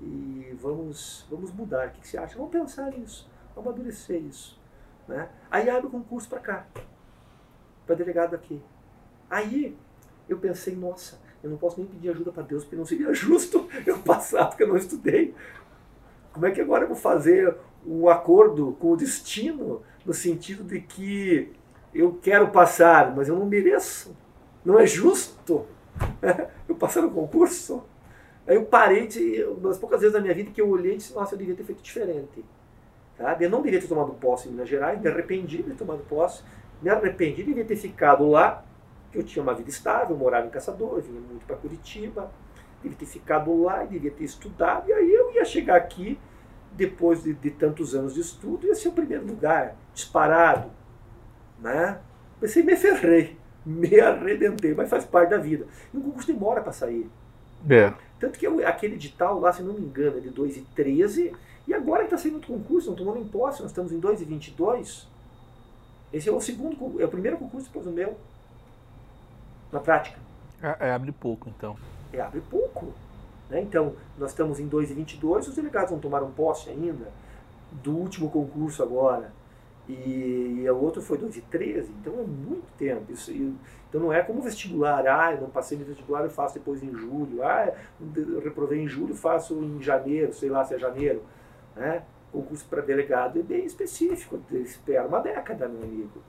E 0.00 0.56
vamos, 0.60 1.26
vamos 1.30 1.52
mudar. 1.52 1.88
O 1.88 1.90
que, 1.90 2.00
que 2.00 2.08
você 2.08 2.18
acha? 2.18 2.36
Vamos 2.36 2.52
pensar 2.52 2.90
nisso, 2.90 3.28
vamos 3.54 3.70
amadurecer 3.70 4.20
isso. 4.22 4.58
Né? 5.06 5.28
Aí 5.50 5.68
abre 5.68 5.86
o 5.86 5.90
concurso 5.90 6.28
para 6.28 6.40
cá, 6.40 6.66
para 7.86 7.94
delegado 7.94 8.34
aqui. 8.34 8.62
Aí 9.28 9.76
eu 10.28 10.38
pensei, 10.38 10.74
nossa, 10.74 11.20
eu 11.42 11.50
não 11.50 11.56
posso 11.56 11.78
nem 11.78 11.88
pedir 11.88 12.10
ajuda 12.10 12.32
para 12.32 12.42
Deus, 12.42 12.64
porque 12.64 12.76
não 12.76 12.86
seria 12.86 13.12
justo 13.14 13.68
eu 13.86 13.98
passar, 13.98 14.46
porque 14.46 14.62
eu 14.62 14.68
não 14.68 14.76
estudei. 14.76 15.34
Como 16.32 16.46
é 16.46 16.50
que 16.50 16.60
agora 16.60 16.84
eu 16.84 16.88
vou 16.88 16.96
fazer 16.96 17.56
um 17.86 18.08
acordo 18.08 18.76
com 18.78 18.92
o 18.92 18.96
destino, 18.96 19.82
no 20.04 20.14
sentido 20.14 20.62
de 20.64 20.80
que 20.80 21.52
eu 21.92 22.18
quero 22.22 22.50
passar, 22.50 23.14
mas 23.14 23.28
eu 23.28 23.36
não 23.36 23.46
mereço? 23.46 24.16
Não 24.64 24.78
é 24.78 24.86
justo 24.86 25.66
eu 26.68 26.74
passar 26.76 27.02
no 27.02 27.10
concurso? 27.10 27.82
Aí 28.50 28.56
eu 28.56 28.64
parei, 28.64 29.06
de, 29.06 29.44
uma 29.44 29.68
das 29.68 29.78
poucas 29.78 30.00
vezes 30.00 30.12
da 30.12 30.20
minha 30.20 30.34
vida 30.34 30.50
que 30.50 30.60
eu 30.60 30.68
olhei 30.68 30.94
e 30.94 30.96
disse, 30.96 31.14
nossa, 31.14 31.34
eu 31.34 31.38
devia 31.38 31.54
ter 31.54 31.62
feito 31.62 31.80
diferente. 31.80 32.44
Sabe? 33.16 33.44
Eu 33.44 33.50
não 33.50 33.62
devia 33.62 33.80
ter 33.80 33.86
tomado 33.86 34.12
posse 34.14 34.48
em 34.48 34.50
Minas 34.50 34.68
Gerais, 34.68 35.00
me 35.00 35.06
arrependi 35.06 35.58
de 35.58 35.62
ter 35.62 35.76
tomado 35.76 36.02
posse, 36.08 36.42
me 36.82 36.90
arrependi, 36.90 37.44
devia 37.44 37.64
ter 37.64 37.76
ficado 37.76 38.28
lá, 38.28 38.64
que 39.12 39.18
eu 39.18 39.22
tinha 39.22 39.40
uma 39.40 39.54
vida 39.54 39.70
estável, 39.70 40.16
morava 40.16 40.48
em 40.48 40.50
Caçador, 40.50 41.00
vinha 41.00 41.20
muito 41.20 41.46
para 41.46 41.54
Curitiba, 41.54 42.28
devia 42.82 42.98
ter 42.98 43.06
ficado 43.06 43.62
lá 43.62 43.84
devia 43.84 44.10
ter 44.10 44.24
estudado, 44.24 44.88
e 44.88 44.92
aí 44.94 45.14
eu 45.14 45.30
ia 45.30 45.44
chegar 45.44 45.76
aqui, 45.76 46.18
depois 46.72 47.22
de, 47.22 47.32
de 47.34 47.52
tantos 47.52 47.94
anos 47.94 48.14
de 48.14 48.20
estudo, 48.20 48.66
ia 48.66 48.74
ser 48.74 48.88
o 48.88 48.92
primeiro 48.92 49.28
lugar, 49.28 49.76
disparado. 49.94 50.72
Né? 51.60 52.00
Pensei, 52.40 52.64
me 52.64 52.74
ferrei, 52.74 53.36
me 53.64 54.00
arrebentei, 54.00 54.74
mas 54.74 54.90
faz 54.90 55.04
parte 55.04 55.30
da 55.30 55.38
vida. 55.38 55.68
E 55.94 55.96
o 55.96 56.00
concurso 56.00 56.32
demora 56.32 56.60
para 56.60 56.72
sair. 56.72 57.08
É. 57.68 58.09
Tanto 58.20 58.38
que 58.38 58.46
eu, 58.46 58.66
aquele 58.68 58.94
edital 58.96 59.40
lá, 59.40 59.50
se 59.50 59.62
não 59.62 59.72
me 59.72 59.80
engano, 59.80 60.18
é 60.18 60.20
de 60.20 60.28
2 60.28 60.58
e 60.58 60.60
13, 60.74 61.34
e 61.66 61.72
agora 61.72 62.04
está 62.04 62.18
saindo 62.18 62.34
outro 62.34 62.52
concurso, 62.52 62.90
não 62.90 62.96
tomou 62.96 63.14
nem 63.14 63.26
posse, 63.26 63.62
nós 63.62 63.70
estamos 63.70 63.92
em 63.92 63.98
2 63.98 64.20
e 64.20 64.24
22. 64.26 65.08
Esse 66.12 66.28
é 66.28 66.32
o 66.32 66.40
segundo, 66.40 67.00
é 67.00 67.04
o 67.04 67.08
primeiro 67.08 67.38
concurso 67.38 67.66
depois 67.68 67.86
do 67.86 67.92
meu, 67.92 68.16
na 69.72 69.80
prática. 69.80 70.18
É, 70.62 70.88
é, 70.88 70.92
abre 70.92 71.12
pouco, 71.12 71.48
então. 71.48 71.76
É, 72.12 72.20
abre 72.20 72.42
pouco. 72.42 72.92
Né? 73.48 73.62
Então, 73.62 73.94
nós 74.18 74.30
estamos 74.30 74.60
em 74.60 74.68
2 74.68 74.90
e 74.90 74.94
22, 74.94 75.48
os 75.48 75.54
delegados 75.54 75.90
não 75.90 75.98
tomaram 75.98 76.30
posse 76.30 76.68
ainda 76.68 77.08
do 77.70 77.96
último 77.96 78.30
concurso 78.30 78.82
agora. 78.82 79.32
E, 79.90 80.62
e 80.62 80.70
o 80.70 80.80
outro 80.80 81.02
foi 81.02 81.18
2 81.18 81.36
e 81.36 81.40
13, 81.42 81.92
então 82.00 82.12
é 82.14 82.22
muito 82.22 82.66
tempo. 82.78 83.10
Isso, 83.10 83.32
então 83.88 84.00
não 84.00 84.12
é 84.12 84.22
como 84.22 84.40
vestibular, 84.40 85.04
ah, 85.06 85.32
eu 85.32 85.40
não 85.40 85.50
passei 85.50 85.76
no 85.76 85.84
vestibular, 85.84 86.22
eu 86.22 86.30
faço 86.30 86.54
depois 86.54 86.82
em 86.82 86.94
julho, 86.94 87.42
ah, 87.42 87.72
eu 88.16 88.40
reprovei 88.40 88.80
em 88.80 88.86
julho, 88.86 89.14
faço 89.14 89.54
em 89.54 89.82
janeiro, 89.82 90.32
sei 90.32 90.48
lá 90.48 90.64
se 90.64 90.74
é 90.74 90.78
janeiro. 90.78 91.22
Né? 91.74 92.04
Concurso 92.30 92.64
para 92.66 92.82
delegado 92.82 93.40
é 93.40 93.42
bem 93.42 93.64
específico, 93.64 94.40
espera 94.52 95.08
uma 95.08 95.18
década, 95.18 95.68
meu 95.68 95.82
amigo. 95.82 96.22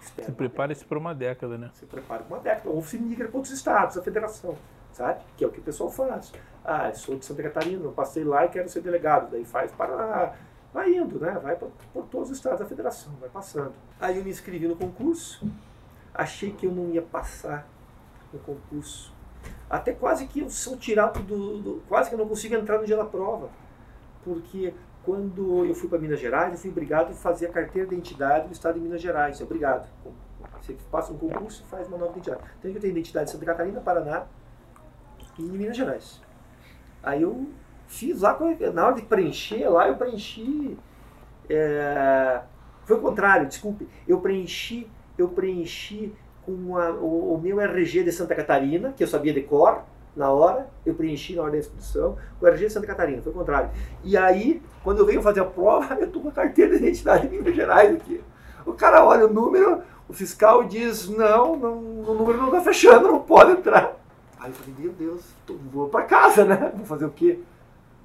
Espera 0.00 0.26
se 0.26 0.32
prepare-se 0.32 0.84
para 0.84 0.98
uma 0.98 1.14
década, 1.14 1.58
né? 1.58 1.70
Se 1.74 1.84
prepara 1.84 2.22
para 2.22 2.36
uma 2.36 2.42
década, 2.42 2.70
ou 2.70 2.82
se 2.82 2.98
migra 2.98 3.28
para 3.28 3.36
outros 3.36 3.52
estados, 3.52 3.98
a 3.98 4.02
federação, 4.02 4.56
sabe? 4.92 5.22
Que 5.36 5.44
é 5.44 5.46
o 5.46 5.50
que 5.50 5.60
o 5.60 5.62
pessoal 5.62 5.90
faz. 5.90 6.32
Ah, 6.64 6.90
sou 6.94 7.18
de 7.18 7.24
Santa 7.26 7.42
Catarina, 7.42 7.82
não 7.82 7.92
passei 7.92 8.24
lá 8.24 8.46
e 8.46 8.48
quero 8.48 8.68
ser 8.70 8.80
delegado. 8.80 9.30
Daí 9.30 9.44
faz 9.44 9.70
para 9.72 10.34
vai 10.74 10.92
indo, 10.92 11.20
né? 11.20 11.38
Vai 11.40 11.54
por, 11.54 11.70
todos 12.10 12.30
os 12.30 12.36
estados 12.36 12.58
da 12.58 12.66
federação, 12.66 13.12
vai 13.20 13.28
passando. 13.28 13.72
Aí 14.00 14.18
eu 14.18 14.24
me 14.24 14.30
inscrevi 14.30 14.66
no 14.66 14.74
concurso, 14.74 15.48
achei 16.12 16.50
que 16.50 16.66
eu 16.66 16.72
não 16.72 16.90
ia 16.90 17.00
passar 17.00 17.66
no 18.32 18.40
concurso. 18.40 19.14
Até 19.70 19.92
quase 19.92 20.26
que 20.26 20.40
eu 20.40 20.50
sou 20.50 20.76
tirado 20.76 21.22
do, 21.22 21.62
do, 21.62 21.82
Quase 21.88 22.08
que 22.08 22.14
eu 22.14 22.18
não 22.18 22.26
consigo 22.26 22.56
entrar 22.56 22.78
no 22.78 22.86
dia 22.86 22.96
da 22.96 23.04
prova. 23.04 23.48
Porque 24.24 24.74
quando 25.04 25.64
eu 25.64 25.74
fui 25.74 25.88
para 25.88 25.98
Minas 25.98 26.18
Gerais, 26.18 26.52
eu 26.52 26.58
fui 26.58 26.70
obrigado 26.70 27.10
a 27.10 27.14
fazer 27.14 27.46
a 27.46 27.52
carteira 27.52 27.86
de 27.86 27.94
identidade 27.94 28.48
do 28.48 28.52
estado 28.52 28.74
de 28.74 28.80
Minas 28.80 29.00
Gerais. 29.00 29.40
Obrigado. 29.40 29.88
Você 30.60 30.76
passa 30.90 31.12
um 31.12 31.18
concurso 31.18 31.62
e 31.64 31.70
faz 31.70 31.86
uma 31.86 31.98
nova 31.98 32.12
identidade. 32.12 32.42
Então 32.58 32.70
eu 32.70 32.80
tenho 32.80 32.90
identidade 32.90 33.26
de 33.26 33.32
Santa 33.32 33.44
Catarina, 33.44 33.80
Paraná 33.80 34.26
e 35.38 35.42
Minas 35.42 35.76
Gerais. 35.76 36.20
Aí 37.02 37.22
eu 37.22 37.46
Fiz 37.94 38.22
lá, 38.22 38.36
na 38.72 38.86
hora 38.86 38.96
de 38.96 39.02
preencher 39.02 39.68
lá, 39.68 39.86
eu 39.86 39.94
preenchi. 39.94 40.76
É, 41.48 42.40
foi 42.84 42.96
o 42.96 43.00
contrário, 43.00 43.46
desculpe. 43.46 43.88
Eu 44.06 44.20
preenchi, 44.20 44.90
eu 45.16 45.28
preenchi 45.28 46.12
com 46.44 46.76
a, 46.76 46.90
o, 46.90 47.34
o, 47.34 47.40
meu 47.40 47.60
RG 47.60 48.02
de 48.02 48.10
Santa 48.10 48.34
Catarina, 48.34 48.92
que 48.96 49.04
eu 49.04 49.06
sabia 49.06 49.32
de 49.32 49.42
cor 49.42 49.82
na 50.16 50.28
hora, 50.28 50.68
eu 50.84 50.92
preenchi 50.94 51.36
na 51.36 51.42
hora 51.42 51.52
da 51.52 51.58
inscrição, 51.58 52.18
com 52.40 52.46
o 52.46 52.48
RG 52.48 52.66
de 52.66 52.72
Santa 52.72 52.86
Catarina, 52.88 53.22
foi 53.22 53.30
o 53.30 53.34
contrário. 53.34 53.70
E 54.02 54.16
aí, 54.16 54.60
quando 54.82 54.98
eu 54.98 55.06
venho 55.06 55.22
fazer 55.22 55.40
a 55.40 55.44
prova, 55.44 55.94
eu 55.98 56.06
estou 56.06 56.20
com 56.20 56.30
a 56.30 56.32
carteira 56.32 56.76
de 56.76 56.78
identidade 56.78 57.28
de 57.28 57.36
Minas 57.36 57.54
Gerais 57.54 57.94
aqui. 57.94 58.20
O 58.66 58.72
cara 58.72 59.04
olha 59.04 59.26
o 59.26 59.32
número, 59.32 59.82
o 60.08 60.12
fiscal 60.12 60.64
diz, 60.64 61.08
não, 61.08 61.56
não 61.56 61.78
o 61.78 62.14
número 62.18 62.38
não 62.38 62.48
está 62.48 62.60
fechando, 62.60 63.06
não 63.06 63.20
pode 63.20 63.52
entrar. 63.52 63.96
Aí 64.40 64.50
eu 64.50 64.54
falei, 64.54 64.74
meu 64.76 64.92
Deus, 64.92 65.22
vou 65.72 65.88
para 65.88 66.04
casa, 66.04 66.44
né? 66.44 66.72
Vou 66.74 66.84
fazer 66.84 67.04
o 67.04 67.10
quê? 67.10 67.38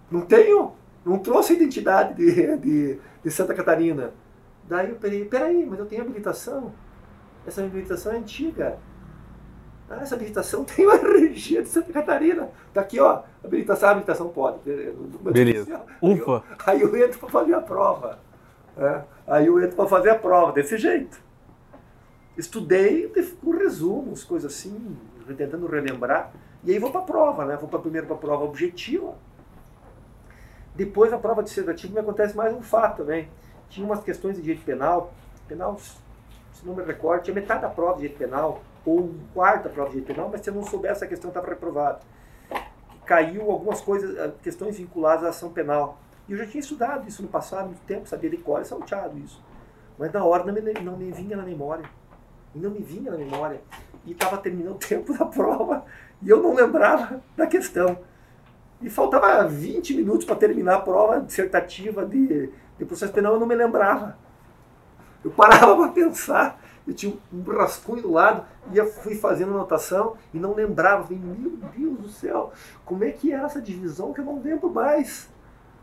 Não 0.10 0.22
tenho, 0.22 0.74
não 1.06 1.20
trouxe 1.20 1.54
a 1.54 1.56
identidade 1.56 2.16
de, 2.16 2.58
de, 2.58 3.00
de 3.24 3.32
Santa 3.32 3.54
Catarina. 3.54 4.14
Daí 4.64 4.90
eu 4.90 5.00
falei, 5.00 5.26
peraí, 5.26 5.66
mas 5.66 5.80
eu 5.80 5.86
tenho 5.86 6.02
habilitação. 6.02 6.74
Essa 7.46 7.64
habilitação 7.64 8.14
é 8.14 8.18
antiga. 8.18 8.78
Ah, 9.90 10.02
essa 10.02 10.16
habilitação 10.16 10.64
tem 10.66 10.86
uma 10.86 10.96
RG 10.96 11.64
de 11.64 11.70
Santa 11.70 11.92
Catarina. 11.92 12.50
Tá 12.74 12.82
aqui, 12.82 13.00
ó. 13.00 13.24
Habilitação, 13.44 13.90
habilitação 13.90 14.30
pode. 14.30 14.60
Beleza. 15.22 15.82
Ufa. 16.02 16.44
Aí 16.66 16.82
eu, 16.82 16.94
aí 16.94 17.02
eu 17.02 17.06
entro 17.06 17.20
para 17.20 17.30
fazer 17.30 17.54
a 17.56 17.62
prova. 17.62 18.20
É, 18.78 19.02
aí 19.28 19.48
eu 19.48 19.62
entro 19.62 19.76
para 19.76 19.88
fazer 19.88 20.12
a 20.12 20.16
prova, 20.16 20.54
desse 20.54 20.78
jeito. 20.78 21.20
Estudei 22.38 23.12
com 23.42 23.52
resumos, 23.52 24.24
coisas 24.24 24.54
assim, 24.54 24.96
tentando 25.36 25.68
relembrar. 25.68 26.32
E 26.64 26.72
aí 26.72 26.80
vou 26.80 26.92
para 26.92 27.02
a 27.02 27.04
prova, 27.04 27.46
né? 27.46 27.58
Vou 27.58 27.68
pra, 27.68 27.80
primeiro 27.80 28.08
para 28.08 28.16
a 28.16 28.20
prova 28.20 28.46
objetiva. 28.46 29.16
Depois, 30.76 31.12
na 31.12 31.18
prova 31.18 31.44
dissertativa, 31.44 31.94
me 31.94 32.00
acontece 32.00 32.36
mais 32.36 32.54
um 32.54 32.62
fato 32.62 32.98
também. 32.98 33.30
Tinha 33.70 33.86
umas 33.86 34.04
questões 34.04 34.36
de 34.36 34.42
direito 34.42 34.64
penal, 34.66 35.14
penal, 35.48 35.78
se 35.80 36.66
não 36.66 36.76
me 36.76 36.84
recordo, 36.84 37.24
tinha 37.24 37.34
metade 37.34 37.62
da 37.62 37.70
prova 37.70 37.94
de 37.94 38.02
direito 38.02 38.18
penal, 38.18 38.62
ou 38.86 39.00
um 39.02 39.20
quarto 39.34 39.64
da 39.64 39.70
prova 39.70 39.90
de 39.90 39.98
direito 39.98 40.16
penal, 40.16 40.30
mas 40.32 40.42
se 40.42 40.50
eu 40.50 40.54
não 40.54 40.64
soubesse 40.64 40.98
essa 40.98 41.08
questão, 41.08 41.30
estava 41.30 41.48
reprovado. 41.48 42.00
Caiu 43.06 43.50
algumas 43.50 43.82
coisas, 43.82 44.18
eh, 44.18 44.32
questões 44.44 44.78
vinculadas 44.78 45.26
à 45.26 45.30
ação 45.30 45.52
penal. 45.52 45.98
E 46.28 46.32
eu 46.32 46.38
já 46.38 46.46
tinha 46.46 46.62
estudado 46.62 47.08
isso 47.08 47.22
no 47.22 47.28
passado, 47.28 47.66
muito 47.66 47.82
tempo, 47.86 48.08
sabia 48.08 48.30
de 48.30 48.38
cor 48.38 48.62
e 48.62 48.66
salteado 48.66 49.18
isso. 49.18 49.42
Mas 49.98 50.12
na 50.14 50.24
hora 50.24 50.44
não 50.44 50.54
me, 50.54 50.62
não 50.74 50.96
me 50.96 51.12
vinha 51.12 51.36
na 51.36 51.44
memória. 51.44 51.86
Não 52.54 52.70
me 52.70 52.80
vinha 52.80 53.12
na 53.12 53.18
memória. 53.18 53.62
E 54.06 54.12
estava 54.12 54.38
terminando 54.38 54.76
o 54.76 54.80
tempo 54.80 55.18
da 55.18 55.26
prova 55.26 55.84
e 56.22 56.30
eu 56.30 56.42
não 56.42 56.54
lembrava 56.54 57.22
da 57.36 57.48
questão. 57.48 57.98
E 58.82 58.90
faltava 58.90 59.48
20 59.48 59.94
minutos 59.94 60.26
para 60.26 60.36
terminar 60.36 60.76
a 60.76 60.82
prova 60.82 61.20
dissertativa 61.20 62.06
de, 62.06 62.50
de 62.78 62.86
processo 62.86 63.12
penal, 63.12 63.34
eu 63.34 63.40
não 63.40 63.48
me 63.48 63.56
lembrava. 63.56 64.18
Eu 65.24 65.32
parava 65.32 65.76
para 65.78 65.90
pensar, 65.90 66.62
eu 66.88 66.94
tinha 66.94 67.14
um 67.32 67.42
rascunho 67.44 68.02
do 68.02 68.12
lado, 68.12 68.46
ia 68.72 68.86
fui 68.86 69.16
fazendo 69.16 69.52
anotação 69.52 70.16
e 70.34 70.40
não 70.40 70.54
lembrava. 70.54 71.04
Falei, 71.04 71.20
meu 71.20 71.58
Deus 71.76 71.98
do 72.00 72.10
céu, 72.10 72.54
como 72.86 73.04
é 73.04 73.12
que 73.12 73.32
era 73.32 73.46
essa 73.46 73.62
divisão 73.62 74.14
que 74.14 74.22
eu 74.22 74.26
não 74.26 74.42
lembro 74.42 74.70
mais? 74.70 75.30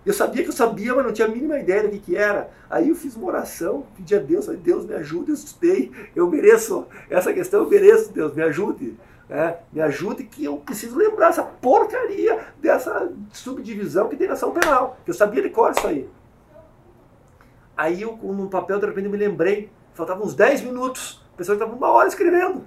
Eu 0.06 0.12
sabia 0.12 0.44
que 0.44 0.50
eu 0.50 0.54
sabia, 0.54 0.94
mas 0.94 1.04
não 1.04 1.12
tinha 1.12 1.26
a 1.26 1.30
mínima 1.30 1.58
ideia 1.58 1.82
do 1.82 1.90
que, 1.90 1.98
que 1.98 2.16
era. 2.16 2.48
Aí 2.70 2.88
eu 2.88 2.94
fiz 2.94 3.16
uma 3.16 3.26
oração, 3.26 3.84
pedi 3.96 4.14
a 4.14 4.20
Deus, 4.20 4.46
falei, 4.46 4.60
Deus 4.60 4.86
me 4.86 4.94
ajude, 4.94 5.30
eu 5.30 5.34
estudei, 5.34 5.90
eu 6.14 6.30
mereço 6.30 6.86
essa 7.10 7.32
questão, 7.32 7.64
eu 7.64 7.68
mereço, 7.68 8.12
Deus 8.12 8.32
me 8.32 8.42
ajude. 8.42 8.96
É, 9.28 9.58
me 9.72 9.80
ajude 9.80 10.24
que 10.24 10.44
eu 10.44 10.56
preciso 10.58 10.96
lembrar 10.96 11.30
essa 11.30 11.42
porcaria 11.42 12.46
dessa 12.60 13.12
subdivisão 13.32 14.08
que 14.08 14.16
tem 14.16 14.28
na 14.28 14.34
ação 14.34 14.52
penal. 14.52 14.98
Eu 15.06 15.12
sabia 15.12 15.42
de 15.42 15.50
cor 15.50 15.72
isso 15.72 15.86
aí. 15.86 16.08
Aí 17.76 18.02
eu, 18.02 18.16
no 18.16 18.48
papel, 18.48 18.78
de 18.78 18.86
repente, 18.86 19.06
eu 19.06 19.10
me 19.10 19.18
lembrei, 19.18 19.70
faltavam 19.94 20.24
uns 20.24 20.34
10 20.34 20.62
minutos, 20.62 21.24
a 21.34 21.36
pessoa 21.36 21.54
estava 21.54 21.74
uma 21.74 21.90
hora 21.90 22.08
escrevendo. 22.08 22.64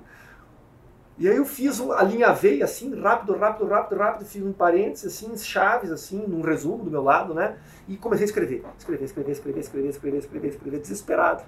E 1.18 1.28
aí 1.28 1.36
eu 1.36 1.46
fiz 1.46 1.82
a 1.82 2.04
linha 2.04 2.32
veio 2.32 2.64
assim, 2.64 2.98
rápido, 2.98 3.36
rápido, 3.38 3.68
rápido, 3.68 3.98
rápido, 3.98 4.26
fiz 4.26 4.42
um 4.42 4.54
parênteses, 4.54 5.14
assim, 5.14 5.36
chaves, 5.38 5.92
assim, 5.92 6.26
num 6.26 6.42
resumo 6.42 6.84
do 6.84 6.92
meu 6.92 7.04
lado, 7.04 7.34
né? 7.34 7.58
E 7.88 7.98
comecei 7.98 8.24
a 8.24 8.28
escrever. 8.28 8.64
Escrever, 8.78 9.04
escrever, 9.04 9.32
escrever, 9.32 9.60
escrever, 9.60 9.90
escrever, 9.90 10.18
escrever, 10.20 10.50
escrever, 10.50 10.80
desesperado. 10.80 11.44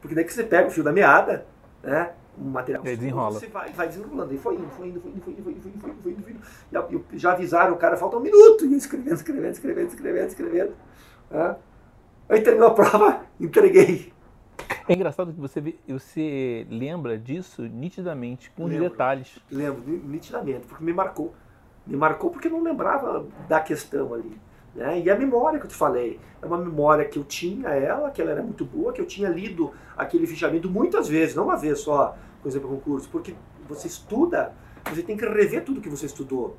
Porque 0.00 0.14
daí 0.14 0.24
que 0.24 0.32
você 0.32 0.44
pega 0.44 0.68
o 0.68 0.70
fio 0.70 0.84
da 0.84 0.92
meada, 0.92 1.46
né? 1.82 2.12
Um 2.40 2.50
material. 2.50 2.86
E 2.86 2.96
desenrola. 2.96 3.38
Você 3.38 3.46
vai, 3.48 3.70
vai 3.72 3.88
desenrolando. 3.88 4.32
E 4.32 4.38
foi 4.38 4.54
indo, 4.54 4.68
foi 4.68 4.88
indo, 4.88 5.00
foi 5.00 5.10
indo, 5.10 5.22
foi 5.22 5.32
indo, 5.32 5.42
foi 5.42 5.52
indo, 5.52 5.60
foi 5.60 5.70
indo, 5.70 5.80
foi 5.80 5.90
indo, 5.90 6.02
foi 6.02 6.12
indo, 6.12 6.22
foi 6.22 6.32
indo. 6.92 7.06
E 7.12 7.18
já 7.18 7.32
avisaram 7.32 7.74
o 7.74 7.76
cara, 7.76 7.96
falta 7.96 8.16
um 8.16 8.20
minuto. 8.20 8.64
E 8.64 8.72
eu 8.72 8.78
escrevendo, 8.78 9.14
escrevendo, 9.14 9.52
escrevendo, 9.52 9.88
escrevendo, 9.88 10.28
escrevendo. 10.28 10.72
Né? 11.30 11.56
Aí 12.28 12.40
terminou 12.40 12.68
a 12.68 12.74
prova, 12.74 13.22
entreguei. 13.40 14.12
É 14.88 14.94
engraçado 14.94 15.32
que 15.32 15.40
você, 15.40 15.74
você 15.86 16.66
lembra 16.70 17.18
disso 17.18 17.62
nitidamente, 17.62 18.50
com 18.50 18.64
lembro, 18.64 18.84
os 18.84 18.90
detalhes. 18.90 19.38
Lembro, 19.50 19.82
nitidamente, 19.86 20.66
porque 20.66 20.84
me 20.84 20.92
marcou. 20.92 21.34
Me 21.86 21.96
marcou 21.96 22.30
porque 22.30 22.48
eu 22.48 22.52
não 22.52 22.62
lembrava 22.62 23.26
da 23.48 23.60
questão 23.60 24.14
ali. 24.14 24.38
Né? 24.74 25.00
E 25.00 25.10
a 25.10 25.16
memória 25.16 25.58
que 25.58 25.66
eu 25.66 25.70
te 25.70 25.74
falei, 25.74 26.20
é 26.40 26.46
uma 26.46 26.58
memória 26.58 27.04
que 27.04 27.18
eu 27.18 27.24
tinha 27.24 27.68
ela, 27.70 28.10
que 28.10 28.22
ela 28.22 28.30
era 28.30 28.42
muito 28.42 28.64
boa, 28.64 28.92
que 28.92 29.00
eu 29.00 29.06
tinha 29.06 29.28
lido 29.28 29.72
aquele 29.96 30.26
fichamento 30.26 30.70
muitas 30.70 31.08
vezes, 31.08 31.34
não 31.34 31.44
uma 31.44 31.56
vez 31.56 31.80
só, 31.80 32.16
por 32.42 32.48
exemplo, 32.48 32.68
concurso, 32.68 33.08
porque 33.10 33.34
você 33.68 33.86
estuda, 33.86 34.54
você 34.88 35.02
tem 35.02 35.16
que 35.16 35.24
rever 35.24 35.64
tudo 35.64 35.80
que 35.80 35.88
você 35.88 36.06
estudou. 36.06 36.56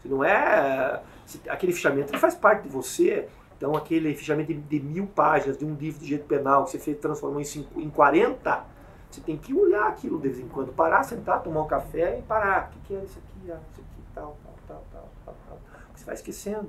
Se 0.00 0.08
não 0.08 0.22
é. 0.24 1.02
Aquele 1.48 1.72
fichamento 1.72 2.12
ele 2.12 2.18
faz 2.18 2.34
parte 2.34 2.62
de 2.62 2.68
você, 2.68 3.28
então, 3.56 3.74
aquele 3.74 4.14
fichamento 4.14 4.52
de, 4.52 4.60
de, 4.60 4.80
mil 4.80 5.06
páginas 5.06 5.56
de 5.56 5.64
um 5.64 5.74
livro 5.74 5.98
de 5.98 6.06
direito 6.06 6.26
penal 6.26 6.64
que 6.64 6.72
você 6.72 6.78
fez, 6.78 6.98
transformou 6.98 7.40
em, 7.40 7.44
cinco, 7.44 7.80
em 7.80 7.88
40, 7.88 8.64
você 9.10 9.20
tem 9.22 9.36
que 9.36 9.54
olhar 9.54 9.88
aquilo 9.88 10.20
de 10.20 10.28
vez 10.28 10.40
em 10.40 10.48
quando, 10.48 10.72
parar, 10.72 11.02
sentar, 11.02 11.42
tomar 11.42 11.62
um 11.62 11.66
café 11.66 12.18
e 12.18 12.22
parar. 12.22 12.68
O 12.68 12.72
que, 12.72 12.88
que 12.88 12.94
é 12.94 13.04
isso 13.04 13.18
aqui? 13.18 13.50
Ah, 13.50 13.58
isso 13.72 13.80
aqui, 13.80 14.02
tal, 14.14 14.36
tal, 14.44 14.54
tal, 14.68 14.84
tal, 14.92 15.08
tal, 15.24 15.36
tal. 15.48 15.58
Você 15.94 16.04
vai 16.04 16.14
esquecendo. 16.14 16.68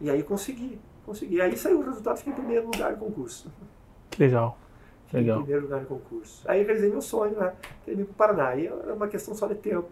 E 0.00 0.08
aí 0.08 0.22
consegui, 0.22 0.80
consegui. 1.04 1.40
Aí 1.40 1.56
saiu 1.58 1.80
o 1.80 1.84
resultado, 1.84 2.16
fiquei 2.16 2.32
em 2.32 2.36
primeiro 2.36 2.66
lugar 2.66 2.92
no 2.92 2.98
concurso. 2.98 3.52
Legal. 4.18 4.56
Legal. 5.12 5.40
Em 5.40 5.42
primeiro 5.42 5.66
lugar 5.66 5.80
no 5.80 5.86
concurso. 5.86 6.42
Aí 6.46 6.60
eu 6.60 6.66
realizei 6.66 6.90
meu 6.90 7.02
sonho, 7.02 7.36
né? 7.38 7.52
Queria 7.84 8.02
ir 8.02 8.04
para 8.04 8.12
o 8.12 8.14
Paraná. 8.14 8.48
Aí 8.48 8.66
era 8.66 8.94
uma 8.94 9.08
questão 9.08 9.34
só 9.34 9.46
de 9.46 9.54
tempo. 9.54 9.90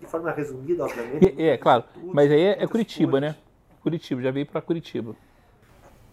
De 0.00 0.06
forma 0.06 0.30
resumida, 0.32 0.84
obviamente. 0.84 1.40
É, 1.40 1.48
é 1.48 1.56
claro. 1.56 1.84
Mas 2.12 2.30
aí 2.30 2.40
é, 2.40 2.62
é 2.62 2.66
Curitiba, 2.66 3.20
né? 3.20 3.36
Curitiba, 3.80 4.22
já 4.22 4.30
veio 4.30 4.46
para 4.46 4.60
Curitiba. 4.60 5.14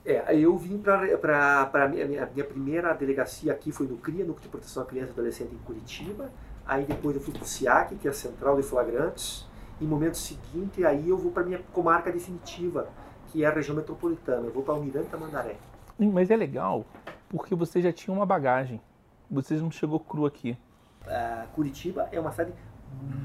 É, 0.05 0.35
eu 0.35 0.57
vim 0.57 0.77
para 0.79 1.69
a 1.71 1.87
minha, 1.87 2.07
minha, 2.07 2.43
primeira 2.43 2.91
delegacia 2.93 3.51
aqui, 3.51 3.71
foi 3.71 3.87
no 3.87 3.97
CRIA, 3.97 4.25
Núcleo 4.25 4.43
de 4.43 4.49
Proteção 4.49 4.81
à 4.81 4.85
Criança 4.85 5.09
e 5.09 5.13
Adolescente 5.13 5.53
em 5.53 5.59
Curitiba. 5.59 6.31
Aí 6.65 6.85
depois 6.85 7.15
eu 7.15 7.21
fui 7.21 7.33
para 7.33 7.43
o 7.43 7.45
SIAC, 7.45 7.95
que 7.95 8.07
é 8.07 8.11
a 8.11 8.13
Central 8.13 8.55
de 8.55 8.63
Flagrantes. 8.63 9.45
Em 9.79 9.85
momento 9.85 10.17
seguinte, 10.17 10.85
aí 10.85 11.09
eu 11.09 11.17
vou 11.17 11.31
para 11.31 11.43
minha 11.43 11.59
comarca 11.71 12.11
definitiva, 12.11 12.87
que 13.27 13.43
é 13.43 13.47
a 13.47 13.51
região 13.51 13.75
metropolitana. 13.75 14.47
Eu 14.47 14.51
vou 14.51 14.63
para 14.63 14.73
Almirante 14.73 15.09
Tamandaré. 15.09 15.55
Mas 15.97 16.31
é 16.31 16.35
legal, 16.35 16.85
porque 17.31 17.55
você 17.55 17.81
já 17.81 17.93
tinha 17.93 18.13
uma 18.13 18.25
bagagem. 18.25 18.81
Você 19.29 19.55
não 19.55 19.71
chegou 19.71 20.01
cru 20.01 20.25
aqui. 20.25 20.57
Uh, 21.03 21.47
Curitiba 21.55 22.09
é 22.11 22.19
uma 22.19 22.29
cidade 22.31 22.51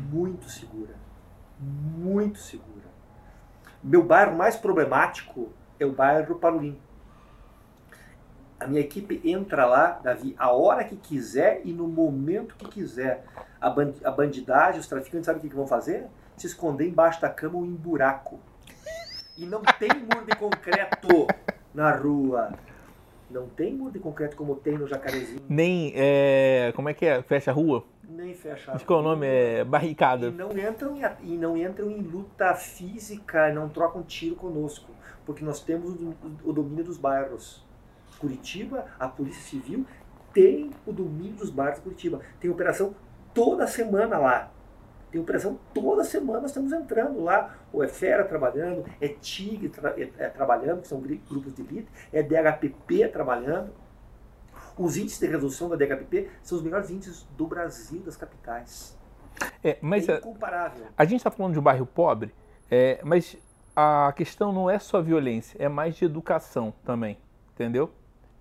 muito 0.08 0.48
segura. 0.48 0.94
Muito 1.58 2.38
segura. 2.38 2.86
Meu 3.82 4.04
bairro 4.04 4.36
mais 4.36 4.54
problemático 4.54 5.48
é 5.78 5.84
o 5.84 5.92
bairro 5.92 6.36
Parolim. 6.36 6.78
A 8.60 8.66
minha 8.68 8.80
equipe 8.80 9.20
entra 9.24 9.66
lá, 9.66 9.98
Davi, 10.02 10.36
a 10.38 10.52
hora 10.52 10.84
que 10.84 10.96
quiser 10.96 11.60
e 11.64 11.72
no 11.72 11.88
momento 11.88 12.54
que 12.54 12.68
quiser. 12.68 13.24
A, 13.60 13.68
band 13.68 13.94
a 14.04 14.10
bandidagem, 14.10 14.80
os 14.80 14.86
traficantes, 14.86 15.26
sabem 15.26 15.40
o 15.40 15.42
que, 15.42 15.48
que 15.48 15.56
vão 15.56 15.66
fazer? 15.66 16.06
Se 16.36 16.46
esconder 16.46 16.86
embaixo 16.86 17.20
da 17.20 17.28
cama 17.28 17.58
ou 17.58 17.66
em 17.66 17.74
buraco. 17.74 18.38
E 19.36 19.44
não 19.44 19.62
tem 19.78 19.88
muro 19.88 20.24
de 20.24 20.36
concreto 20.36 21.26
na 21.74 21.90
rua. 21.90 22.52
Não 23.30 23.48
tem 23.48 23.74
muro 23.74 23.92
de 23.92 23.98
concreto 23.98 24.36
como 24.36 24.54
tem 24.54 24.78
no 24.78 24.86
Jacarezinho. 24.86 25.40
Nem, 25.48 25.92
é, 25.96 26.72
como 26.76 26.88
é 26.88 26.94
que 26.94 27.04
é? 27.04 27.22
Fecha 27.22 27.50
a 27.50 27.54
rua? 27.54 27.84
Nem 28.08 28.34
fecha 28.34 28.70
a 28.70 28.74
rua. 28.74 28.86
Qual 28.86 29.00
o 29.00 29.02
nome? 29.02 29.26
É 29.26 29.64
barricada. 29.64 30.28
E 30.28 30.30
não, 30.30 30.50
entram 30.56 30.96
em, 30.96 31.02
e 31.22 31.36
não 31.36 31.56
entram 31.56 31.90
em 31.90 32.00
luta 32.00 32.54
física, 32.54 33.52
não 33.52 33.68
trocam 33.68 34.02
tiro 34.02 34.36
conosco. 34.36 34.92
Porque 35.24 35.44
nós 35.44 35.60
temos 35.60 35.94
o, 36.00 36.14
o 36.44 36.52
domínio 36.52 36.84
dos 36.84 36.98
bairros. 36.98 37.64
Curitiba, 38.18 38.86
a 38.98 39.08
Polícia 39.08 39.42
Civil 39.42 39.84
tem 40.32 40.70
o 40.86 40.92
domínio 40.92 41.34
dos 41.36 41.50
bairros 41.50 41.78
de 41.78 41.82
Curitiba. 41.82 42.20
Tem 42.38 42.50
operação 42.50 42.94
toda 43.32 43.66
semana 43.66 44.18
lá. 44.18 44.52
Tem 45.10 45.20
operação 45.20 45.58
toda 45.72 46.04
semana, 46.04 46.40
nós 46.40 46.50
estamos 46.50 46.72
entrando 46.72 47.22
lá. 47.22 47.56
O 47.76 47.84
é 47.84 47.88
Fera 47.88 48.24
trabalhando, 48.24 48.86
é 48.98 49.06
TIG 49.06 49.68
tra 49.68 49.90
é, 50.00 50.10
é, 50.16 50.30
trabalhando, 50.30 50.80
que 50.80 50.88
são 50.88 50.98
grupos 50.98 51.52
de 51.52 51.60
elite, 51.60 51.88
é 52.10 52.22
DHPP 52.22 53.06
trabalhando. 53.08 53.70
Os 54.78 54.96
índices 54.96 55.20
de 55.20 55.26
resolução 55.26 55.68
da 55.68 55.76
DHPP 55.76 56.30
são 56.42 56.56
os 56.56 56.64
melhores 56.64 56.88
índices 56.88 57.24
do 57.36 57.46
Brasil, 57.46 58.00
das 58.00 58.16
capitais. 58.16 58.98
É, 59.62 59.76
mas 59.82 60.08
é 60.08 60.16
incomparável. 60.16 60.86
A, 60.96 61.02
a 61.02 61.04
gente 61.04 61.18
está 61.18 61.30
falando 61.30 61.52
de 61.52 61.58
um 61.58 61.62
bairro 61.62 61.84
pobre, 61.84 62.34
é, 62.70 62.98
mas 63.04 63.36
a 63.76 64.10
questão 64.16 64.54
não 64.54 64.70
é 64.70 64.78
só 64.78 65.02
violência, 65.02 65.62
é 65.62 65.68
mais 65.68 65.96
de 65.96 66.06
educação 66.06 66.72
também, 66.82 67.18
entendeu? 67.52 67.90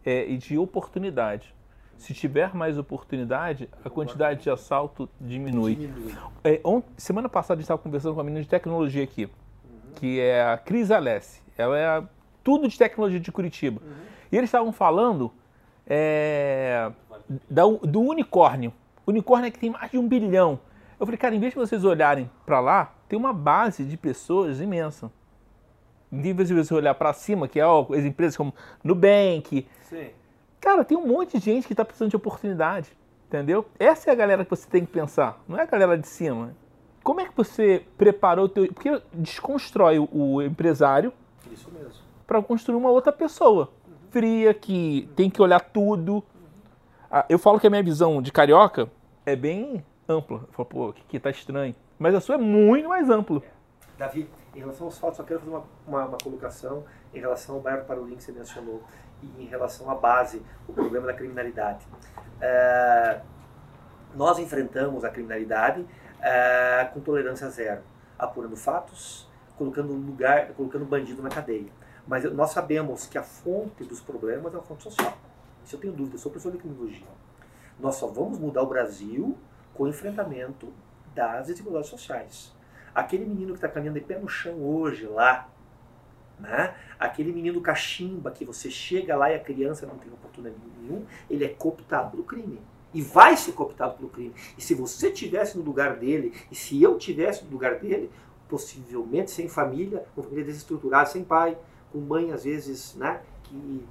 É, 0.05 0.25
e 0.29 0.38
de 0.38 0.57
oportunidade. 0.57 1.53
Se 1.97 2.13
tiver 2.13 2.53
mais 2.53 2.77
oportunidade, 2.77 3.69
a 3.83 3.89
quantidade 3.89 4.43
de 4.43 4.49
assalto 4.49 5.09
diminui. 5.19 5.75
diminui. 5.75 6.13
É, 6.43 6.59
on, 6.63 6.81
semana 6.97 7.29
passada 7.29 7.53
a 7.53 7.61
gente 7.61 7.65
estava 7.65 7.81
conversando 7.81 8.13
com 8.13 8.19
uma 8.19 8.23
menina 8.23 8.43
de 8.43 8.49
tecnologia 8.49 9.03
aqui, 9.03 9.25
uhum. 9.25 9.93
que 9.95 10.19
é 10.19 10.43
a 10.43 10.57
Cris 10.57 10.91
Alessi. 10.91 11.41
Ela 11.57 11.77
é 11.77 12.03
tudo 12.43 12.67
de 12.67 12.77
tecnologia 12.77 13.19
de 13.19 13.31
Curitiba. 13.31 13.81
Uhum. 13.83 13.93
E 14.31 14.37
eles 14.37 14.49
estavam 14.49 14.71
falando 14.71 15.31
é, 15.87 16.91
da, 17.49 17.63
do 17.63 18.01
unicórnio. 18.01 18.73
O 19.05 19.11
unicórnio 19.11 19.47
é 19.47 19.51
que 19.51 19.59
tem 19.59 19.69
mais 19.69 19.91
de 19.91 19.97
um 19.97 20.07
bilhão. 20.07 20.59
Eu 20.99 21.05
falei, 21.05 21.17
cara, 21.17 21.35
em 21.35 21.39
vez 21.39 21.53
de 21.53 21.59
vocês 21.59 21.83
olharem 21.83 22.29
para 22.45 22.59
lá, 22.59 22.93
tem 23.07 23.17
uma 23.17 23.33
base 23.33 23.83
de 23.83 23.97
pessoas 23.97 24.59
imensa. 24.59 25.11
Em 26.11 26.33
vez 26.33 26.47
de 26.47 26.53
você 26.53 26.73
olhar 26.73 26.93
para 26.95 27.11
cima, 27.13 27.47
que 27.47 27.59
é 27.59 27.65
ó, 27.65 27.85
as 27.93 28.05
empresas 28.05 28.37
como 28.37 28.53
Nubank, 28.83 29.67
Sim. 29.81 30.09
Cara, 30.66 30.84
tem 30.84 30.97
um 30.97 31.05
monte 31.05 31.38
de 31.38 31.45
gente 31.45 31.68
que 31.68 31.74
está 31.74 31.86
precisando 31.86 32.09
de 32.09 32.16
oportunidade, 32.16 32.91
entendeu? 33.28 33.68
Essa 33.78 34.09
é 34.09 34.13
a 34.13 34.16
galera 34.16 34.43
que 34.43 34.49
você 34.49 34.68
tem 34.68 34.84
que 34.84 34.91
pensar, 34.91 35.39
não 35.47 35.59
é 35.59 35.61
a 35.61 35.66
galera 35.68 35.95
de 35.95 36.07
cima. 36.07 36.55
Como 37.03 37.22
é 37.22 37.26
que 37.26 37.38
você 37.38 37.86
preparou 37.95 38.45
o 38.45 38.49
teu... 38.49 38.74
Porque 38.74 38.99
desconstrói 39.13 39.99
o 39.99 40.41
empresário 40.41 41.13
Isso 41.51 41.70
mesmo. 41.72 42.01
para 42.26 42.41
construir 42.41 42.78
uma 42.78 42.89
outra 42.89 43.13
pessoa. 43.13 43.70
Uhum. 43.88 43.93
Fria, 44.09 44.55
que 44.55 45.05
uhum. 45.07 45.13
tem 45.16 45.30
que 45.30 45.39
olhar 45.39 45.59
tudo. 45.59 46.16
Uhum. 46.16 47.22
Eu 47.30 47.38
falo 47.38 47.59
que 47.59 47.68
a 47.68 47.70
minha 47.70 47.84
visão 47.84 48.20
de 48.20 48.32
carioca 48.32 48.89
é 49.24 49.36
bem 49.36 49.86
ampla. 50.09 50.45
Eu 50.47 50.53
falo, 50.53 50.66
pô, 50.68 50.93
que 51.07 51.20
tá 51.20 51.30
estranho. 51.30 51.76
Mas 51.99 52.16
a 52.16 52.20
sua 52.20 52.36
é 52.36 52.39
muito 52.39 52.89
mais 52.89 53.07
ampla. 53.07 53.43
Davi, 53.99 54.28
em 54.55 54.59
relação 54.61 54.88
aos 54.88 54.97
fatos, 54.97 55.18
só 55.18 55.24
quero 55.24 55.41
fazer 55.41 55.51
uma, 55.51 55.63
uma, 55.88 56.05
uma 56.05 56.18
colocação 56.18 56.84
em 57.13 57.20
relação 57.20 57.55
ao 57.55 57.61
bairro 57.61 57.86
Parolim 57.86 58.16
que 58.16 58.24
você 58.24 58.32
mencionou 58.32 58.82
e 59.22 59.43
em 59.43 59.45
relação 59.45 59.89
à 59.89 59.95
base, 59.95 60.41
o 60.68 60.74
problema 60.74 61.07
da 61.07 61.13
criminalidade. 61.13 61.86
É, 62.41 63.22
nós 64.16 64.39
enfrentamos 64.39 65.03
a 65.03 65.09
criminalidade 65.09 65.86
é, 66.22 66.89
com 66.93 66.99
tolerância 66.99 67.49
zero, 67.49 67.82
apurando 68.18 68.55
fatos, 68.55 69.30
colocando 69.57 69.93
lugar, 69.93 70.47
colocando 70.53 70.86
bandido 70.86 71.22
na 71.22 71.30
cadeia. 71.30 71.72
Mas 72.07 72.24
nós 72.34 72.51
sabemos 72.51 73.07
que 73.07 73.18
a 73.18 73.24
fonte 73.24 73.84
dos 73.84 73.99
problemas 73.99 74.53
é 74.53 74.57
a 74.57 74.61
fonte 74.61 74.84
social. 74.84 75.18
Isso 75.63 75.76
eu 75.76 75.80
tenho 75.80 75.93
dúvida, 75.93 76.16
eu 76.16 76.20
sou 76.20 76.32
professor 76.32 76.51
de 76.51 76.59
criminologia. 76.59 77.07
Nós 77.80 77.95
só 77.95 78.07
vamos 78.07 78.38
mudar 78.38 78.61
o 78.61 78.68
Brasil 78.68 79.38
com 79.74 79.84
o 79.84 79.88
enfrentamento 79.88 80.72
das 81.13 81.47
desigualdades 81.47 81.89
sociais. 81.89 82.53
Aquele 82.93 83.26
menino 83.26 83.53
que 83.53 83.57
está 83.57 83.68
caminhando 83.68 83.99
de 83.99 84.05
pé 84.05 84.18
no 84.18 84.30
chão 84.30 84.63
hoje 84.63 85.05
lá, 85.07 85.49
né? 86.39 86.73
Aquele 86.99 87.31
menino 87.31 87.61
cachimba 87.61 88.31
que 88.31 88.45
você 88.45 88.69
chega 88.69 89.15
lá 89.15 89.31
e 89.31 89.36
a 89.36 89.39
criança 89.39 89.86
não 89.86 89.97
tem 89.97 90.11
oportunidade 90.11 90.55
nenhuma, 90.79 91.05
ele 91.29 91.45
é 91.45 91.49
cooptado 91.49 92.11
pelo 92.11 92.23
crime. 92.23 92.59
E 92.93 93.01
vai 93.01 93.36
ser 93.36 93.51
cooptado 93.51 93.95
pelo 93.95 94.09
crime. 94.09 94.33
E 94.57 94.61
se 94.61 94.73
você 94.73 95.11
tivesse 95.11 95.57
no 95.57 95.63
lugar 95.63 95.97
dele, 95.97 96.33
e 96.49 96.55
se 96.55 96.81
eu 96.81 96.97
tivesse 96.97 97.43
no 97.43 97.51
lugar 97.51 97.79
dele, 97.79 98.09
possivelmente 98.47 99.31
sem 99.31 99.49
família, 99.49 100.05
com 100.15 100.23
família 100.23 100.45
desestruturada, 100.45 101.07
sem 101.07 101.23
pai, 101.23 101.57
com 101.91 101.99
mãe 101.99 102.31
às 102.31 102.43
vezes, 102.43 102.95
né, 102.95 103.21
que 103.43 103.86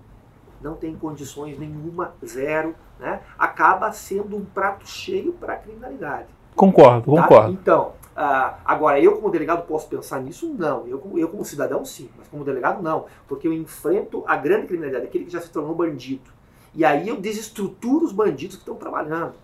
não 0.60 0.74
tem 0.74 0.96
condições 0.96 1.58
nenhuma, 1.58 2.14
zero, 2.24 2.74
né, 2.98 3.20
acaba 3.38 3.92
sendo 3.92 4.36
um 4.36 4.44
prato 4.44 4.88
cheio 4.88 5.32
para 5.34 5.54
a 5.54 5.56
criminalidade. 5.56 6.28
Concordo, 6.54 7.14
tá? 7.14 7.22
concordo. 7.22 7.52
Então, 7.52 7.92
ah, 8.16 8.58
agora, 8.64 9.00
eu 9.00 9.16
como 9.16 9.30
delegado 9.30 9.66
posso 9.66 9.88
pensar 9.88 10.20
nisso? 10.20 10.54
Não. 10.56 10.86
Eu, 10.86 11.02
eu 11.16 11.28
como 11.28 11.44
cidadão, 11.44 11.84
sim. 11.84 12.08
Mas 12.16 12.28
como 12.28 12.44
delegado, 12.44 12.82
não. 12.82 13.06
Porque 13.26 13.48
eu 13.48 13.52
enfrento 13.52 14.22
a 14.26 14.36
grande 14.36 14.66
criminalidade, 14.66 15.06
aquele 15.06 15.24
que 15.24 15.32
já 15.32 15.40
se 15.40 15.50
tornou 15.50 15.74
bandido. 15.74 16.30
E 16.74 16.84
aí 16.84 17.08
eu 17.08 17.16
desestruturo 17.16 18.04
os 18.04 18.12
bandidos 18.12 18.56
que 18.56 18.62
estão 18.62 18.76
trabalhando. 18.76 19.34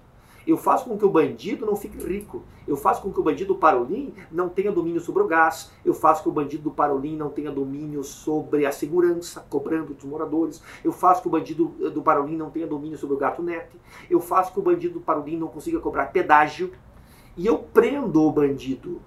Eu 0.47 0.57
faço 0.57 0.87
com 0.87 0.97
que 0.97 1.05
o 1.05 1.11
bandido 1.11 1.67
não 1.67 1.77
fique 1.77 1.99
rico. 2.05 2.43
Eu 2.67 2.77
faço 2.77 3.03
com 3.03 3.13
que 3.13 3.21
o 3.21 3.23
bandido 3.23 3.55
do 3.55 3.59
Parolim 3.59 4.15
não 4.33 4.49
tenha 4.49 4.73
domínio 4.73 5.01
sobre 5.01 5.23
o 5.23 5.27
gás. 5.27 5.71
Eu 5.85 5.93
faço 5.93 6.23
com 6.23 6.31
que 6.31 6.39
o 6.39 6.43
bandido 6.43 6.65
do 6.65 6.71
Parolim 6.71 7.17
não 7.17 7.29
tenha 7.29 7.51
domínio 7.51 8.03
sobre 8.03 8.65
a 8.65 8.73
segurança, 8.73 9.45
cobrando 9.51 9.93
dos 9.93 10.05
moradores. 10.05 10.63
Eu 10.83 10.93
faço 10.93 11.23
que 11.23 11.29
o 11.29 11.31
bandido 11.31 11.67
do 11.67 12.03
Parolim 12.03 12.37
não 12.37 12.51
tenha 12.51 12.67
domínio 12.67 12.97
sobre 12.97 13.17
o 13.17 13.19
gato 13.19 13.43
net. 13.43 13.69
Eu 14.09 14.19
faço 14.19 14.53
que 14.53 14.59
o 14.59 14.63
bandido 14.63 14.95
do 14.95 15.01
Parolim 15.01 15.37
não 15.37 15.49
consiga 15.49 15.79
cobrar 15.79 16.07
pedágio. 16.07 16.73
E 17.37 17.47
eu 17.47 17.59
prendo 17.59 18.23
o 18.23 18.33
bandido. 18.33 19.01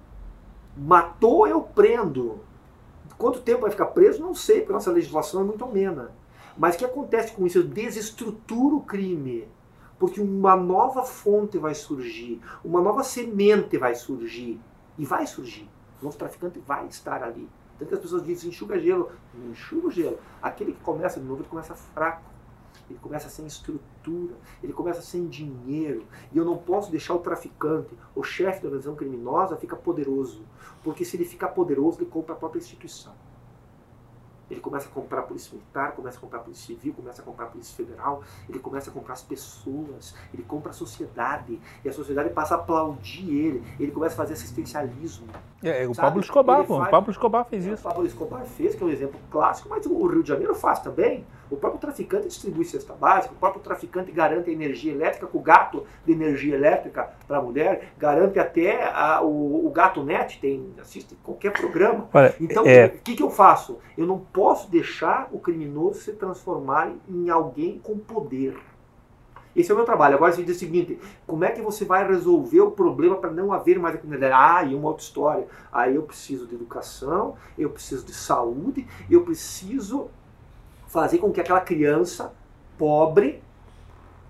Matou, 0.75 1.47
eu 1.47 1.61
prendo. 1.61 2.39
Quanto 3.17 3.41
tempo 3.41 3.61
vai 3.61 3.71
ficar 3.71 3.87
preso? 3.87 4.21
Não 4.21 4.33
sei, 4.33 4.59
porque 4.59 4.73
nossa 4.73 4.91
legislação 4.91 5.41
é 5.41 5.43
muito 5.43 5.63
amena. 5.63 6.11
Mas 6.57 6.75
o 6.75 6.77
que 6.77 6.85
acontece 6.85 7.33
com 7.33 7.45
isso? 7.45 7.59
Eu 7.59 7.63
desestruturo 7.63 8.77
o 8.77 8.81
crime 8.81 9.47
porque 10.03 10.19
uma 10.19 10.53
nova 10.53 11.03
fonte 11.03 11.57
vai 11.57 11.73
surgir, 11.73 12.41
uma 12.61 12.81
nova 12.81 13.05
semente 13.05 13.77
vai 13.77 13.95
surgir. 13.95 14.59
E 14.97 15.05
vai 15.05 15.25
surgir. 15.25 15.69
O 16.01 16.05
nosso 16.05 16.17
traficante 16.17 16.59
vai 16.59 16.85
estar 16.87 17.23
ali. 17.23 17.49
Tanto 17.79 17.87
que 17.87 17.95
as 17.95 18.01
pessoas 18.01 18.25
dizem, 18.25 18.49
enxuga 18.49 18.77
gelo. 18.77 19.09
Não 19.33 19.51
enxuga 19.51 19.87
o 19.87 19.91
gelo. 19.91 20.19
Aquele 20.41 20.73
que 20.73 20.81
começa 20.81 21.21
de 21.21 21.25
novo, 21.25 21.41
ele 21.41 21.47
começa 21.47 21.73
fraco. 21.73 22.21
Ele 22.89 22.99
começa 22.99 23.29
sem 23.29 23.45
estrutura, 23.45 24.35
ele 24.61 24.73
começa 24.73 25.01
sem 25.01 25.27
dinheiro. 25.27 26.05
E 26.31 26.37
eu 26.37 26.45
não 26.45 26.57
posso 26.57 26.91
deixar 26.91 27.13
o 27.13 27.19
traficante, 27.19 27.97
o 28.15 28.23
chefe 28.23 28.61
da 28.61 28.67
organização 28.67 28.95
criminosa, 28.95 29.57
ficar 29.57 29.77
poderoso. 29.77 30.43
Porque 30.83 31.05
se 31.05 31.15
ele 31.17 31.25
ficar 31.25 31.49
poderoso, 31.49 31.99
ele 31.99 32.09
compra 32.09 32.33
a 32.33 32.37
própria 32.37 32.59
instituição. 32.59 33.13
Ele 34.49 34.59
começa 34.59 34.87
a 34.87 34.91
comprar 34.91 35.19
a 35.19 35.23
polícia 35.23 35.51
militar, 35.53 35.93
começa 35.93 36.17
a 36.17 36.21
comprar 36.21 36.39
a 36.39 36.41
polícia 36.43 36.67
civil, 36.67 36.93
começa 36.93 37.21
a 37.21 37.25
comprar 37.25 37.45
a 37.45 37.49
polícia 37.49 37.75
federal, 37.75 38.21
ele 38.47 38.59
começa 38.59 38.89
a 38.89 38.93
comprar 38.93 39.13
as 39.13 39.23
pessoas, 39.23 40.13
ele 40.33 40.43
compra 40.43 40.71
a 40.71 40.73
sociedade, 40.73 41.59
e 41.83 41.89
a 41.89 41.93
sociedade 41.93 42.29
passa 42.29 42.55
a 42.55 42.57
aplaudir 42.57 43.29
ele, 43.29 43.63
ele 43.79 43.91
começa 43.91 44.13
a 44.13 44.17
fazer 44.17 44.33
assistencialismo. 44.33 45.27
É, 45.63 45.83
é 45.83 45.87
o 45.87 45.95
Pablo 45.95 46.21
Escobar, 46.21 46.65
faz, 46.65 46.87
o 46.87 46.91
Pablo 46.91 47.11
Escobar 47.11 47.45
fez 47.45 47.65
é, 47.65 47.71
isso. 47.71 47.87
O 47.87 47.89
Pablo 47.89 48.05
Escobar 48.05 48.45
fez, 48.45 48.75
que 48.75 48.83
é 48.83 48.85
um 48.85 48.89
exemplo 48.89 49.19
clássico, 49.31 49.69
mas 49.69 49.85
o 49.85 50.05
Rio 50.05 50.21
de 50.21 50.29
Janeiro 50.29 50.53
faz 50.53 50.79
também. 50.79 51.25
O 51.53 51.57
próprio 51.57 51.79
traficante 51.79 52.27
distribui 52.27 52.65
cesta 52.65 52.93
básica, 52.93 53.35
o 53.35 53.37
próprio 53.37 53.61
traficante 53.61 54.11
garante 54.11 54.49
a 54.49 54.53
energia 54.53 54.91
elétrica 54.91 55.27
com 55.27 55.37
o 55.37 55.41
gato 55.41 55.85
de 56.03 56.11
energia 56.11 56.55
elétrica 56.55 57.11
para 57.27 57.37
a 57.37 57.41
mulher, 57.41 57.93
garante 57.97 58.39
até 58.39 58.91
a, 58.91 59.21
o, 59.21 59.67
o, 59.67 59.69
gato 59.69 60.03
net, 60.03 60.39
tem, 60.39 60.73
assiste 60.81 61.15
qualquer 61.23 61.51
programa. 61.51 62.09
Olha, 62.11 62.35
então, 62.41 62.65
é... 62.65 62.87
o 62.87 63.01
que, 63.03 63.15
que 63.15 63.21
eu 63.21 63.29
faço? 63.29 63.77
Eu 63.95 64.07
não 64.07 64.17
posso 64.17 64.69
deixar 64.71 65.29
o 65.31 65.39
criminoso 65.39 65.99
se 65.99 66.13
transformar 66.13 66.91
em 67.07 67.29
alguém 67.29 67.79
com 67.83 67.99
poder. 67.99 68.57
Esse 69.55 69.69
é 69.69 69.73
o 69.73 69.77
meu 69.77 69.85
trabalho. 69.85 70.15
Agora 70.15 70.31
você 70.31 70.41
diz 70.41 70.55
o 70.55 70.59
seguinte: 70.59 70.99
como 71.27 71.45
é 71.45 71.51
que 71.51 71.61
você 71.61 71.85
vai 71.85 72.07
resolver 72.07 72.61
o 72.61 72.71
problema 72.71 73.17
para 73.17 73.29
não 73.29 73.53
haver 73.53 73.77
mais 73.77 73.93
a 73.93 73.99
criminalidade? 73.99 74.33
Ah, 74.35 74.63
e 74.63 74.73
uma 74.73 74.87
outra 74.87 75.03
história. 75.03 75.47
Aí 75.71 75.93
eu 75.93 76.01
preciso 76.01 76.47
de 76.47 76.55
educação, 76.55 77.35
eu 77.55 77.69
preciso 77.69 78.03
de 78.03 78.13
saúde, 78.13 78.87
eu 79.07 79.21
preciso 79.21 80.09
fazer 80.93 81.17
com 81.17 81.31
que 81.31 81.41
aquela 81.41 81.59
criança 81.59 82.31
pobre 82.77 83.41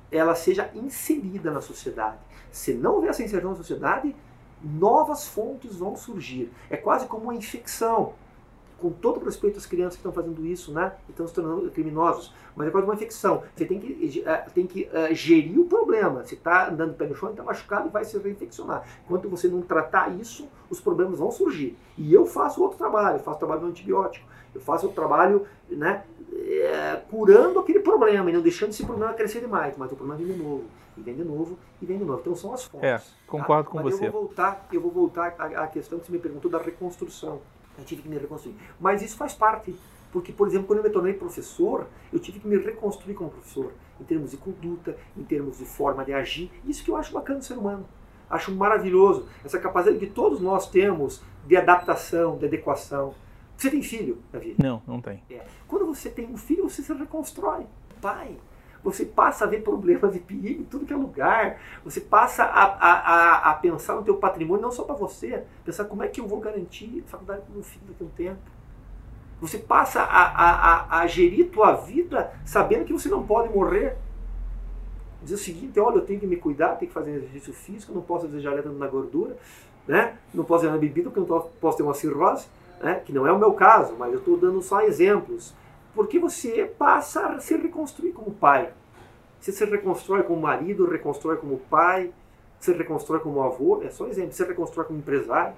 ela 0.10 0.34
seja 0.34 0.72
inserida 0.74 1.52
na 1.52 1.60
sociedade. 1.60 2.18
Se 2.52 2.74
não 2.74 2.96
houver 2.96 3.10
essa 3.10 3.22
inserção 3.22 3.50
na 3.50 3.58
sociedade, 3.58 4.16
novas 4.64 5.28
fontes 5.28 5.76
vão 5.76 5.98
surgir. 5.98 6.50
É 6.70 6.78
quase 6.78 7.06
como 7.08 7.26
uma 7.26 7.36
infecção. 7.36 8.14
Com 8.80 8.92
todo 8.92 9.24
respeito 9.24 9.58
às 9.58 9.66
crianças 9.66 9.96
que 9.96 10.00
estão 10.00 10.14
fazendo 10.14 10.46
isso, 10.46 10.72
né? 10.72 10.94
E 11.08 11.12
estão 11.12 11.28
se 11.28 11.34
tornando 11.34 11.70
criminosos. 11.70 12.34
Mas 12.56 12.68
é 12.68 12.72
quase 12.72 12.86
uma 12.88 12.94
infecção. 12.94 13.44
Você 13.54 13.66
tem 13.66 13.80
que, 13.80 14.20
uh, 14.22 14.52
tem 14.54 14.66
que 14.66 14.84
uh, 14.84 15.14
gerir 15.14 15.60
o 15.60 15.66
problema. 15.66 16.24
Se 16.24 16.36
está 16.36 16.70
andando 16.70 16.94
pé 16.94 17.08
no 17.08 17.16
chão, 17.16 17.32
está 17.32 17.44
machucado 17.44 17.90
e 17.90 17.92
vai 17.92 18.06
se 18.06 18.18
reinfeccionar. 18.18 18.86
Enquanto 19.06 19.30
você 19.30 19.50
não 19.50 19.62
tratar 19.62 20.14
isso, 20.18 20.48
os 20.70 20.80
problemas 20.80 21.20
vão 21.20 21.32
surgir. 21.32 21.78
E 21.98 22.14
eu 22.14 22.26
faço 22.26 22.62
outro 22.62 22.78
trabalho. 22.78 23.18
Eu 23.18 23.24
faço 23.24 23.40
trabalho 23.40 23.62
no 23.62 23.68
antibiótico. 23.68 24.33
Eu 24.54 24.62
faço 24.62 24.86
outro 24.86 25.02
trabalho 25.02 25.46
né, 25.70 26.04
é, 26.34 27.02
curando 27.10 27.60
aquele 27.60 27.80
problema 27.80 28.30
e 28.30 28.34
não 28.34 28.42
deixando 28.42 28.70
esse 28.70 28.86
problema 28.86 29.14
crescer 29.14 29.40
demais, 29.40 29.76
mas 29.78 29.92
o 29.92 29.96
problema 29.96 30.18
vem 30.18 30.34
de 30.34 30.42
novo, 30.42 30.66
e 30.98 31.02
vem 31.02 31.16
de 31.16 31.24
novo, 31.24 31.58
e 31.82 31.86
vem 31.86 31.98
de 31.98 32.04
novo. 32.04 32.20
Então 32.22 32.36
são 32.36 32.54
as 32.54 32.64
fontes. 32.64 32.88
É, 32.88 33.02
concordo 33.28 33.66
tá? 33.66 33.70
com 33.72 33.84
mas 33.84 33.96
você. 33.96 34.08
Eu 34.08 34.12
vou 34.12 34.22
voltar, 34.22 34.68
eu 34.72 34.82
vou 34.82 34.92
voltar 34.92 35.36
à, 35.38 35.64
à 35.64 35.68
questão 35.68 36.00
que 36.00 36.06
você 36.06 36.12
me 36.12 36.20
perguntou 36.20 36.50
da 36.50 36.60
reconstrução. 36.60 37.42
Eu 37.78 37.84
tive 37.84 38.04
que 38.04 38.10
me 38.10 38.18
reconstruir. 38.18 38.56
Mas 38.80 39.02
isso 39.02 39.18
faz 39.18 39.34
parte. 39.34 39.76
Porque, 40.12 40.32
por 40.32 40.48
exemplo, 40.48 40.68
quando 40.68 40.80
eu 40.80 40.84
me 40.84 40.92
tornei 40.92 41.14
professor, 41.14 41.88
eu 42.12 42.20
tive 42.20 42.40
que 42.40 42.48
me 42.48 42.56
reconstruir 42.58 43.16
como 43.16 43.32
professor, 43.32 43.72
em 44.00 44.04
termos 44.04 44.30
de 44.30 44.38
conduta, 44.38 44.96
em 45.18 45.24
termos 45.24 45.58
de 45.58 45.66
forma 45.66 46.06
de 46.06 46.14
agir. 46.14 46.52
Isso 46.66 46.84
que 46.84 46.92
eu 46.92 46.96
acho 46.96 47.12
bacana 47.12 47.40
do 47.40 47.46
ser 47.46 47.58
humano. 47.58 47.84
Acho 48.30 48.52
maravilhoso 48.52 49.28
essa 49.44 49.60
capacidade 49.60 49.98
que 49.98 50.12
todos 50.12 50.40
nós 50.40 50.70
temos 50.70 51.22
de 51.48 51.56
adaptação, 51.58 52.38
de 52.38 52.46
adequação. 52.46 53.16
Você 53.64 53.70
tem 53.70 53.82
filho, 53.82 54.18
Davi? 54.30 54.58
Não, 54.62 54.82
não 54.86 55.00
tem. 55.00 55.24
É. 55.32 55.40
Quando 55.70 55.86
você 55.86 56.10
tem 56.10 56.26
um 56.26 56.36
filho, 56.36 56.70
você 56.70 56.82
se 56.82 56.92
reconstrói. 56.92 57.66
Pai, 58.02 58.36
você 58.84 59.06
passa 59.06 59.46
a 59.46 59.48
ver 59.48 59.64
problemas 59.64 60.14
e 60.18 60.20
perigo 60.20 60.64
em 60.64 60.66
tudo 60.66 60.86
que 60.86 60.92
é 60.92 60.98
lugar. 60.98 61.62
Você 61.86 62.02
passa 62.02 62.44
a, 62.44 62.66
a, 62.66 63.52
a, 63.52 63.54
pensar 63.54 63.96
no 63.96 64.04
teu 64.04 64.18
patrimônio, 64.18 64.62
não 64.62 64.70
só 64.70 64.84
para 64.84 64.96
você, 64.96 65.46
pensar 65.64 65.86
como 65.86 66.04
é 66.04 66.10
que 66.10 66.20
eu 66.20 66.28
vou 66.28 66.42
garantir 66.42 67.06
a 67.08 67.12
faculdade 67.12 67.44
para 67.44 67.52
o 67.52 67.54
meu 67.54 67.64
filho 67.64 67.86
daqui 67.88 68.04
a 68.04 68.06
um 68.06 68.10
tempo. 68.10 68.42
Você 69.40 69.58
passa 69.60 70.02
a, 70.02 70.24
a, 70.24 71.00
a, 71.00 71.08
gerir 71.08 71.50
tua 71.50 71.72
vida 71.72 72.34
sabendo 72.44 72.84
que 72.84 72.92
você 72.92 73.08
não 73.08 73.26
pode 73.26 73.48
morrer. 73.48 73.96
Dizer 75.22 75.36
o 75.36 75.38
seguinte, 75.38 75.80
olha, 75.80 76.00
eu 76.00 76.06
tenho 76.06 76.20
que 76.20 76.28
me 76.28 76.36
cuidar, 76.36 76.76
tenho 76.76 76.90
que 76.90 76.94
fazer 76.94 77.12
exercício 77.12 77.54
físico, 77.54 77.94
não 77.94 78.02
posso 78.02 78.28
desejar 78.28 78.62
na 78.62 78.88
gordura, 78.90 79.38
né? 79.88 80.18
não 80.34 80.44
posso 80.44 80.66
ir 80.66 80.70
na 80.70 80.78
bebida 80.78 81.10
porque 81.10 81.20
eu 81.20 81.26
não 81.26 81.50
posso 81.62 81.78
ter 81.78 81.84
uma 81.84 81.94
cirrose 81.94 82.46
né? 82.84 83.02
que 83.04 83.14
não 83.14 83.26
é 83.26 83.32
o 83.32 83.40
meu 83.40 83.54
caso, 83.54 83.96
mas 83.98 84.12
eu 84.12 84.20
estou 84.20 84.38
dando 84.38 84.62
só 84.62 84.82
exemplos, 84.82 85.56
porque 85.96 86.20
você 86.20 86.66
passa 86.66 87.28
a 87.28 87.40
se 87.40 87.56
reconstruir 87.56 88.12
como 88.12 88.32
pai. 88.32 88.72
Você 89.40 89.52
se 89.52 89.64
reconstrói 89.66 90.24
como 90.24 90.42
marido, 90.42 90.86
reconstrói 90.86 91.38
como 91.38 91.58
pai, 91.58 92.12
se 92.60 92.74
reconstrói 92.74 93.20
como 93.20 93.42
avô, 93.42 93.82
é 93.84 93.90
só 93.90 94.08
exemplo, 94.08 94.34
se 94.34 94.44
reconstrói 94.44 94.86
como 94.86 95.00
empresário. 95.00 95.54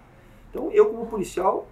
Então, 0.50 0.72
eu 0.72 0.88
como 0.88 1.08
policial, 1.08 1.68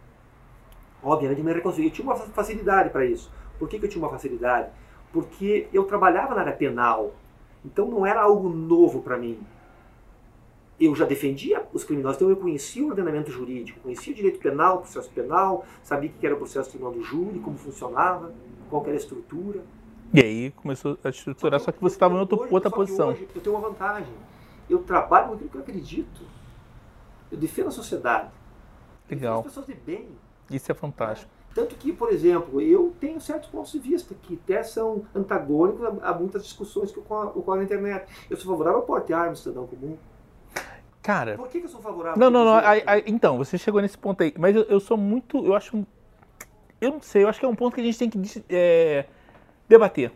obviamente 1.02 1.42
me 1.42 1.54
reconstruí. 1.54 1.86
Eu 1.86 1.92
tinha 1.92 2.06
uma 2.06 2.16
facilidade 2.16 2.90
para 2.90 3.06
isso. 3.06 3.32
Por 3.60 3.70
que, 3.70 3.80
que 3.80 3.86
eu 3.86 3.90
tinha 3.90 4.04
uma 4.04 4.12
facilidade? 4.12 4.70
Porque 5.12 5.68
eu 5.72 5.84
trabalhava 5.86 6.34
na 6.34 6.42
área 6.42 6.54
penal, 6.54 7.14
então 7.64 7.88
não 7.88 8.06
era 8.06 8.22
algo 8.22 8.50
novo 8.50 9.02
para 9.02 9.18
mim 9.18 9.40
eu 10.80 10.96
já 10.96 11.06
defendia 11.06 11.66
os 11.72 11.84
criminosos, 11.84 12.18
então 12.18 12.30
eu 12.30 12.38
conhecia 12.38 12.84
o 12.84 12.90
ordenamento 12.90 13.32
jurídico, 13.32 13.80
conhecia 13.82 14.12
o 14.12 14.16
direito 14.16 14.40
penal, 14.40 14.78
o 14.78 14.80
processo 14.80 15.10
penal, 15.12 15.66
sabia 15.84 16.10
o 16.10 16.14
que 16.14 16.26
era 16.26 16.36
o 16.36 16.38
processo 16.38 16.70
tribunal 16.70 16.94
do 16.94 17.04
júri, 17.04 17.40
como 17.40 17.58
funcionava, 17.58 18.34
qual 18.70 18.84
era 18.84 18.94
a 18.94 18.96
estrutura. 18.96 19.62
E 20.14 20.20
aí 20.20 20.52
começou 20.52 20.98
a 21.04 21.10
estruturar, 21.10 21.60
só 21.60 21.72
que, 21.72 21.72
só 21.72 21.78
que 21.78 21.82
você 21.82 21.96
estava 21.96 22.16
em 22.16 22.20
outra, 22.20 22.40
hoje, 22.40 22.54
outra 22.54 22.72
posição. 22.72 23.10
Hoje 23.10 23.28
eu 23.36 23.42
tenho 23.42 23.56
uma 23.56 23.70
vantagem. 23.70 24.14
Eu 24.70 24.80
trabalho 24.80 25.28
com 25.28 25.34
aquilo 25.34 25.50
que 25.50 25.58
eu 25.58 25.62
acredito. 25.62 26.22
Eu 27.32 27.38
defendo 27.38 27.68
a 27.68 27.72
sociedade. 27.72 28.30
Legal. 29.10 29.40
as 29.40 29.46
pessoas 29.46 29.66
de 29.66 29.74
bem. 29.74 30.08
Isso 30.50 30.72
é 30.72 30.76
fantástico. 30.76 31.32
É. 31.50 31.56
Tanto 31.56 31.76
que, 31.76 31.94
por 31.94 32.12
exemplo, 32.12 32.60
eu 32.60 32.94
tenho 33.00 33.22
certos 33.22 33.50
pontos 33.50 33.72
de 33.72 33.80
vista 33.80 34.16
que 34.24 34.40
até 34.44 34.64
são 34.64 35.06
antagônicos 35.14 35.84
a, 35.86 36.10
a 36.10 36.14
muitas 36.14 36.44
discussões 36.44 36.92
que 36.92 37.00
ocorrem 37.00 37.60
na 37.60 37.64
internet. 37.64 38.12
Eu 38.30 38.38
sou 38.38 38.52
favorável 38.52 38.80
ao 38.80 38.86
porte 38.86 39.08
de 39.08 39.14
armas, 39.14 39.40
cidadão 39.40 39.68
comum. 39.68 39.98
Cara. 41.04 41.36
Por 41.36 41.50
que, 41.50 41.60
que 41.60 41.66
eu 41.66 41.70
sou 41.70 41.82
favorável? 41.82 42.18
Não, 42.18 42.30
não, 42.30 42.46
não. 42.46 42.62
então, 43.06 43.38
você 43.38 43.58
chegou 43.58 43.82
nesse 43.82 43.98
ponto 43.98 44.24
aí. 44.24 44.34
Mas 44.40 44.56
eu, 44.56 44.64
eu, 44.64 44.80
sou 44.80 44.98
muito. 44.98 45.46
Eu 45.46 45.54
acho. 45.54 45.86
Eu 46.80 46.92
não 46.92 47.02
sei, 47.02 47.24
eu 47.24 47.28
acho 47.28 47.40
que 47.40 47.46
é 47.46 47.50
um 47.50 47.56
ponto 47.56 47.76
que 47.76 47.82
a 47.82 47.84
gente 47.84 48.00
tem 48.00 48.10
que 48.10 48.44
é, 48.50 49.06
debater. 49.68 50.12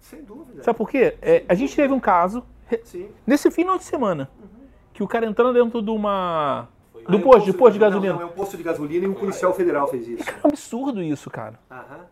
Sem 0.00 0.22
dúvida. 0.22 0.62
Sabe 0.62 0.76
por 0.76 0.88
quê? 0.88 1.16
É, 1.22 1.44
a 1.48 1.54
gente 1.54 1.74
teve 1.74 1.92
um 1.92 2.00
caso 2.00 2.44
Sim. 2.84 3.08
nesse 3.26 3.50
final 3.50 3.78
de 3.78 3.84
semana. 3.84 4.30
Uhum. 4.38 4.48
Que 4.92 5.02
o 5.02 5.08
cara 5.08 5.24
entrando 5.24 5.54
dentro 5.54 5.80
de 5.80 5.90
uma. 5.90 6.68
Do 7.08 7.16
ah, 7.16 7.20
posto, 7.22 7.46
de 7.46 7.52
posto 7.56 7.72
de 7.72 7.78
gasolina. 7.78 8.12
Não, 8.12 8.20
não, 8.20 8.28
é 8.28 8.30
um 8.30 8.34
posto 8.34 8.56
de 8.56 8.62
gasolina 8.62 9.06
e 9.06 9.08
um 9.08 9.14
policial 9.14 9.54
federal 9.54 9.88
fez 9.88 10.06
isso. 10.06 10.28
É 10.28 10.46
um 10.46 10.48
absurdo 10.48 11.02
isso, 11.02 11.30
cara. 11.30 11.58
Aham. 11.70 12.04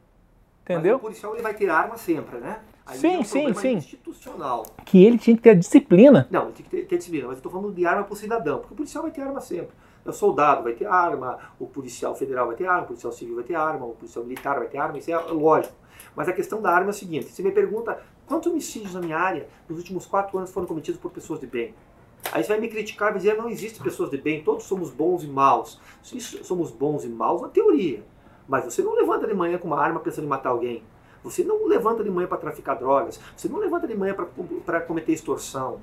Entendeu? 0.63 0.95
Mas 0.95 1.03
o 1.03 1.07
policial 1.07 1.35
ele 1.35 1.43
vai 1.43 1.53
ter 1.53 1.69
arma 1.69 1.99
sempre, 1.99 2.39
né? 2.39 2.61
Aí 2.87 2.99
sim, 2.99 3.17
é 3.17 3.19
um 3.19 3.25
sim, 3.25 3.55
sim. 3.55 3.73
institucional. 3.73 4.65
Que 4.85 5.05
ele 5.05 5.19
tinha 5.19 5.37
que 5.37 5.43
ter 5.43 5.51
a 5.51 5.55
disciplina. 5.55 6.29
Não, 6.31 6.45
ele 6.45 6.53
tem 6.53 6.65
que 6.65 6.71
ter, 6.71 6.87
ter 6.87 6.99
disciplina, 6.99 7.27
mas 7.27 7.35
eu 7.35 7.39
estou 7.39 7.51
falando 7.51 7.75
de 7.75 7.85
arma 7.85 8.05
para 8.05 8.13
o 8.13 8.17
cidadão, 8.17 8.59
porque 8.59 8.75
o 8.75 8.77
policial 8.77 9.03
vai 9.03 9.11
ter 9.11 9.23
arma 9.23 9.41
sempre. 9.41 9.75
O 10.05 10.13
soldado 10.13 10.63
vai 10.63 10.73
ter 10.73 10.87
arma, 10.87 11.37
o 11.59 11.67
policial 11.67 12.15
federal 12.15 12.47
vai 12.47 12.55
ter 12.55 12.67
arma, 12.67 12.85
o 12.85 12.87
policial 12.87 13.13
civil 13.13 13.35
vai 13.35 13.43
ter 13.43 13.57
arma, 13.57 13.87
o 13.87 13.95
policial 13.95 14.25
militar 14.25 14.59
vai 14.59 14.69
ter 14.69 14.79
arma, 14.79 14.99
isso 14.99 15.11
é 15.11 15.17
lógico. 15.17 15.75
Mas 16.15 16.29
a 16.29 16.33
questão 16.33 16.63
da 16.63 16.71
arma 16.71 16.91
é 16.91 16.91
a 16.91 16.93
seguinte: 16.93 17.27
você 17.27 17.43
me 17.43 17.51
pergunta 17.51 18.01
quantos 18.25 18.49
homicídios 18.51 18.95
na 18.95 19.01
minha 19.01 19.19
área 19.19 19.49
nos 19.69 19.79
últimos 19.79 20.07
quatro 20.07 20.39
anos 20.39 20.53
foram 20.53 20.67
cometidos 20.69 21.01
por 21.01 21.11
pessoas 21.11 21.41
de 21.41 21.47
bem? 21.49 21.75
Aí 22.33 22.43
você 22.43 22.49
vai 22.49 22.61
me 22.61 22.69
criticar 22.69 23.11
e 23.11 23.17
dizer: 23.17 23.37
não 23.37 23.51
existem 23.51 23.83
pessoas 23.83 24.11
de 24.11 24.19
bem, 24.19 24.45
todos 24.45 24.65
somos 24.65 24.91
bons 24.91 25.25
e 25.25 25.27
maus. 25.27 25.81
Somos 26.03 26.71
bons 26.71 27.05
e 27.05 27.09
maus 27.09 27.43
na 27.43 27.49
teoria, 27.49 28.05
mas 28.49 28.65
você 28.65 28.83
não 28.83 28.95
levanta 28.95 29.27
de 29.27 29.35
manhã 29.35 29.59
com 29.59 29.67
uma 29.67 29.81
arma 29.81 29.99
pensando 29.99 30.25
em 30.25 30.29
matar 30.29 30.51
alguém. 30.51 30.85
Você 31.31 31.43
não 31.43 31.67
levanta 31.67 32.05
de 32.05 32.11
manhã 32.11 32.29
para 32.29 32.39
traficar 32.39 32.75
drogas. 32.75 33.19
Você 33.37 33.49
não 33.49 33.59
levanta 33.59 33.87
de 33.87 33.97
manhã 33.97 34.15
para 34.65 34.81
cometer 34.81 35.13
extorsão. 35.13 35.81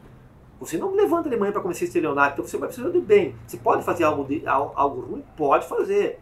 Você 0.58 0.78
não 0.78 0.96
levanta 0.96 1.30
de 1.30 1.36
manhã 1.36 1.52
para 1.52 1.62
começar 1.62 1.84
estelionato, 1.84 2.34
então 2.34 2.48
você 2.48 2.58
vai 2.58 2.70
precisar 2.70 2.89
de 2.89 3.02
bem. 3.02 3.36
Você 3.46 3.58
pode 3.58 3.84
fazer 3.84 4.06
algo, 4.06 4.24
de, 4.24 4.41
algo 4.48 5.02
ruim? 5.02 5.24
Pode 5.36 5.68
fazer. 5.68 6.22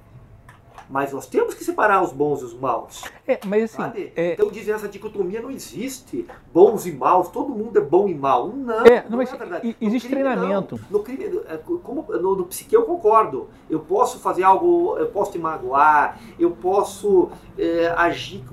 Mas 0.92 1.14
nós 1.14 1.26
temos 1.26 1.54
que 1.54 1.64
separar 1.64 2.04
os 2.04 2.12
bons 2.12 2.42
e 2.42 2.46
os 2.46 2.54
maus. 2.54 3.04
É, 3.26 3.39
mas 3.46 3.80
assim. 3.80 4.12
É... 4.16 4.34
Então 4.34 4.50
dizem 4.50 4.74
essa 4.74 4.88
dicotomia 4.88 5.42
não 5.42 5.50
existe. 5.50 6.28
Bons 6.54 6.86
e 6.86 6.92
maus, 6.92 7.30
todo 7.30 7.50
mundo 7.50 7.78
é 7.78 7.82
bom 7.82 8.10
e 8.10 8.14
mal. 8.14 8.50
Não, 8.50 8.86
é, 8.86 9.04
não, 9.04 9.12
não 9.12 9.18
mas 9.18 9.34
é 9.34 9.38
verdade. 9.38 9.76
Existe 9.80 10.10
crime, 10.10 10.22
treinamento. 10.22 10.76
Não. 10.76 11.00
No 11.00 11.04
crime, 11.04 11.26
é, 11.48 11.58
como 11.58 12.06
no, 12.10 12.36
no 12.36 12.46
psique 12.46 12.76
eu 12.76 12.84
concordo. 12.84 13.48
Eu 13.70 13.80
posso 13.80 14.20
fazer 14.20 14.44
algo, 14.44 14.98
eu 14.98 15.08
posso 15.08 15.32
te 15.32 15.39
magoar, 15.39 16.20
eu 16.38 16.52
posso 16.52 17.30
é, 17.58 17.88
agir 17.96 18.44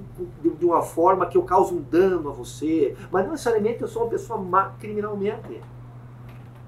de 0.40 0.64
uma 0.64 0.82
forma 0.82 1.26
que 1.26 1.36
eu 1.36 1.42
cause 1.42 1.74
um 1.74 1.80
dano 1.80 2.30
a 2.30 2.32
você, 2.32 2.96
mas 3.10 3.24
não 3.24 3.32
necessariamente 3.32 3.82
eu 3.82 3.88
sou 3.88 4.02
uma 4.02 4.10
pessoa 4.10 4.38
má 4.38 4.74
criminalmente. 4.78 5.60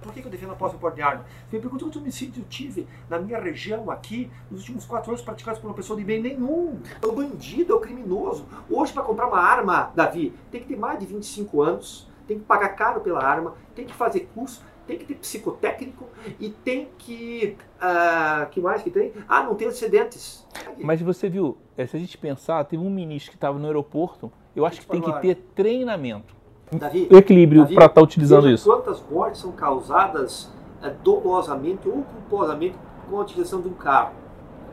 Por 0.00 0.12
que, 0.12 0.20
eu 0.20 0.30
defendo 0.30 0.52
a 0.52 0.56
posse 0.56 0.74
do 0.74 0.80
porte 0.80 0.96
de 0.96 1.02
arma? 1.02 1.24
Você 1.48 1.56
me 1.56 1.62
pergunta 1.62 1.84
quantos 1.84 2.00
homicídios 2.00 2.38
eu 2.38 2.44
tive 2.44 2.86
na 3.08 3.18
minha 3.18 3.38
região 3.38 3.90
aqui 3.90 4.30
nos 4.50 4.60
últimos 4.60 4.84
quatro 4.84 5.10
anos 5.10 5.22
praticados 5.22 5.60
por 5.60 5.68
uma 5.68 5.74
pessoa 5.74 5.98
de 5.98 6.04
bem 6.04 6.20
nenhum. 6.20 6.80
É 7.02 7.06
o 7.06 7.12
bandido, 7.12 7.72
é 7.72 7.76
o 7.76 7.80
criminoso. 7.80 8.46
Hoje, 8.68 8.92
para 8.92 9.02
comprar 9.02 9.28
uma 9.28 9.38
arma, 9.38 9.92
Davi, 9.94 10.32
tem 10.50 10.60
que 10.60 10.68
ter 10.68 10.76
mais 10.76 10.98
de 10.98 11.06
25 11.06 11.62
anos, 11.62 12.08
tem 12.26 12.38
que 12.38 12.44
pagar 12.44 12.70
caro 12.70 13.00
pela 13.00 13.22
arma, 13.22 13.54
tem 13.74 13.84
que 13.84 13.92
fazer 13.94 14.28
curso, 14.34 14.62
tem 14.86 14.98
que 14.98 15.04
ter 15.04 15.14
psicotécnico 15.14 16.08
e 16.38 16.50
tem 16.50 16.88
que. 16.98 17.56
Uh, 17.76 18.48
que 18.50 18.60
mais 18.60 18.82
que 18.82 18.90
tem? 18.90 19.12
Ah, 19.28 19.42
não 19.42 19.54
tem 19.54 19.68
antecedentes. 19.68 20.46
Mas 20.78 21.00
você 21.00 21.28
viu, 21.28 21.58
eh, 21.76 21.86
se 21.86 21.96
a 21.96 22.00
gente 22.00 22.16
pensar, 22.18 22.64
teve 22.64 22.82
um 22.82 22.90
ministro 22.90 23.30
que 23.30 23.36
estava 23.36 23.58
no 23.58 23.66
aeroporto, 23.66 24.32
eu 24.54 24.66
acho 24.66 24.80
que 24.80 24.86
tem 24.86 25.00
que 25.00 25.12
ter 25.20 25.36
treinamento 25.54 26.39
Davi, 26.72 27.08
equilíbrio 27.10 27.64
para 27.64 27.86
estar 27.86 27.88
tá 27.88 28.00
utilizando 28.00 28.48
isso. 28.48 28.64
Quantas 28.64 29.02
mortes 29.10 29.40
são 29.40 29.52
causadas 29.52 30.48
é, 30.82 30.90
dolosamente 31.02 31.88
ou 31.88 32.02
culposamente 32.02 32.76
com 33.08 33.18
a 33.18 33.20
utilização 33.22 33.60
de 33.60 33.68
um 33.68 33.74
carro? 33.74 34.12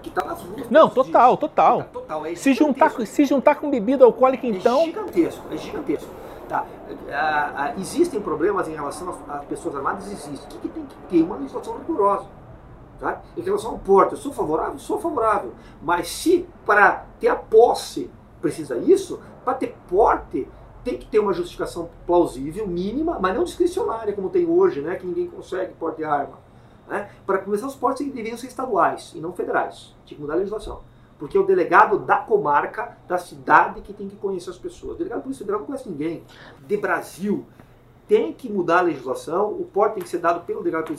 Que 0.04 0.12
tá 0.12 0.24
nas 0.24 0.42
ruas. 0.42 0.70
Não, 0.70 0.90
total, 0.90 1.30
dias. 1.30 1.40
total. 1.40 1.84
total 1.92 2.26
é 2.26 2.36
se, 2.36 2.54
juntar, 2.54 2.92
se 2.92 3.26
juntar 3.26 3.56
com 3.56 3.70
bebida 3.70 4.06
alcoólica, 4.06 4.46
é 4.46 4.50
então. 4.52 4.82
É 4.82 4.86
gigantesco, 4.86 5.46
é 5.52 5.58
gigantesco. 5.58 6.10
Tá. 6.48 6.66
Ah, 7.12 7.74
existem 7.78 8.22
problemas 8.22 8.68
em 8.68 8.74
relação 8.74 9.18
às 9.28 9.46
pessoas 9.46 9.76
armadas? 9.76 10.06
Existem. 10.06 10.58
O 10.58 10.62
que, 10.62 10.68
que 10.68 10.70
tem 10.70 10.86
que 10.86 10.96
ter? 11.10 11.24
Uma 11.24 11.36
legislação 11.36 11.78
rigorosa. 11.78 12.28
Tá? 13.00 13.22
Em 13.36 13.42
relação 13.42 13.72
ao 13.72 13.80
porte, 13.80 14.14
eu 14.14 14.18
sou 14.18 14.32
favorável? 14.32 14.80
Sou 14.80 15.00
favorável. 15.00 15.54
Mas 15.82 16.10
se 16.10 16.48
para 16.66 17.06
ter 17.20 17.28
a 17.28 17.36
posse 17.36 18.10
precisa 18.42 18.78
isso, 18.78 19.20
para 19.44 19.56
ter 19.56 19.76
porte 19.90 20.48
tem 20.88 20.98
que 20.98 21.06
ter 21.06 21.20
uma 21.20 21.34
justificação 21.34 21.90
plausível, 22.06 22.66
mínima, 22.66 23.20
mas 23.20 23.36
não 23.36 23.44
discricionária, 23.44 24.14
como 24.14 24.30
tem 24.30 24.46
hoje, 24.46 24.80
né, 24.80 24.96
que 24.96 25.06
ninguém 25.06 25.28
consegue 25.28 25.74
porte 25.74 25.98
de 25.98 26.06
arma. 26.06 26.40
Né? 26.88 27.10
Para 27.26 27.40
começar, 27.40 27.68
os 27.68 27.76
portes 27.76 28.06
deveriam 28.06 28.38
ser 28.38 28.48
estaduais 28.48 29.12
e 29.14 29.20
não 29.20 29.34
federais. 29.34 29.94
Tinha 30.06 30.16
que 30.16 30.22
mudar 30.22 30.36
a 30.36 30.38
legislação. 30.38 30.80
Porque 31.20 31.38
é 31.38 31.42
o 31.42 31.46
delegado 31.46 32.00
da 32.00 32.16
comarca, 32.16 32.98
da 33.06 33.18
cidade, 33.18 33.82
que 33.82 33.92
tem 33.92 34.08
que 34.08 34.16
conhecer 34.16 34.50
as 34.50 34.58
pessoas. 34.58 34.94
O 34.94 34.98
delegado 34.98 35.24
polícia 35.24 35.44
federal 35.44 35.60
não 35.60 35.68
conhece 35.68 35.90
ninguém. 35.90 36.24
De 36.66 36.78
Brasil, 36.78 37.46
tem 38.08 38.32
que 38.32 38.50
mudar 38.50 38.80
a 38.80 38.84
legislação, 38.84 39.52
o 39.52 39.66
porte 39.66 39.96
tem 39.96 40.04
que 40.04 40.10
ser 40.10 40.20
dado 40.20 40.46
pelo 40.46 40.64
delegado 40.64 40.94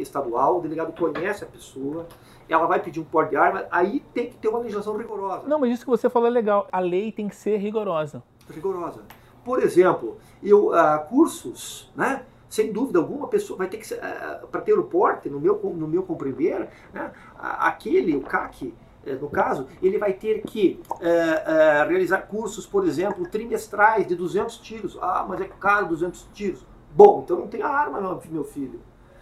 estadual, 0.00 0.58
o 0.58 0.62
delegado 0.62 0.98
conhece 0.98 1.44
a 1.44 1.46
pessoa, 1.46 2.06
ela 2.48 2.64
vai 2.64 2.80
pedir 2.80 3.00
um 3.00 3.04
porte 3.04 3.30
de 3.30 3.36
arma, 3.36 3.66
aí 3.70 4.00
tem 4.14 4.30
que 4.30 4.36
ter 4.36 4.48
uma 4.48 4.60
legislação 4.60 4.96
rigorosa. 4.96 5.46
Não, 5.46 5.58
mas 5.58 5.72
isso 5.72 5.84
que 5.84 5.90
você 5.90 6.08
falou 6.08 6.26
é 6.26 6.30
legal. 6.30 6.66
A 6.72 6.80
lei 6.80 7.12
tem 7.12 7.28
que 7.28 7.36
ser 7.36 7.58
rigorosa. 7.58 8.22
Rigorosa. 8.48 9.02
Por 9.46 9.62
exemplo, 9.62 10.16
eu, 10.42 10.70
uh, 10.70 11.06
cursos, 11.08 11.88
né? 11.94 12.24
sem 12.48 12.72
dúvida 12.72 12.98
alguma, 12.98 13.26
a 13.26 13.28
pessoa 13.28 13.56
vai 13.56 13.68
ter 13.68 13.76
que, 13.76 13.94
uh, 13.94 14.48
para 14.48 14.60
ter 14.60 14.76
o 14.76 14.82
porte, 14.82 15.30
no 15.30 15.38
meu, 15.38 15.56
no 15.62 15.86
meu 15.86 16.02
compreender, 16.02 16.68
né? 16.92 17.12
aquele, 17.38 18.16
o 18.16 18.22
CAC, 18.22 18.74
eh, 19.06 19.14
no 19.14 19.30
caso, 19.30 19.68
ele 19.80 19.98
vai 19.98 20.12
ter 20.14 20.42
que 20.42 20.80
uh, 20.90 21.88
realizar 21.88 22.22
cursos, 22.22 22.66
por 22.66 22.84
exemplo, 22.84 23.24
trimestrais 23.28 24.08
de 24.08 24.16
200 24.16 24.58
tiros. 24.58 24.98
Ah, 25.00 25.24
mas 25.28 25.40
é 25.40 25.44
caro 25.44 25.86
200 25.86 26.28
tiros. 26.34 26.66
Bom, 26.90 27.22
então 27.24 27.38
não 27.38 27.46
tem 27.46 27.62
arma, 27.62 28.20
meu 28.28 28.42
filho. 28.42 28.80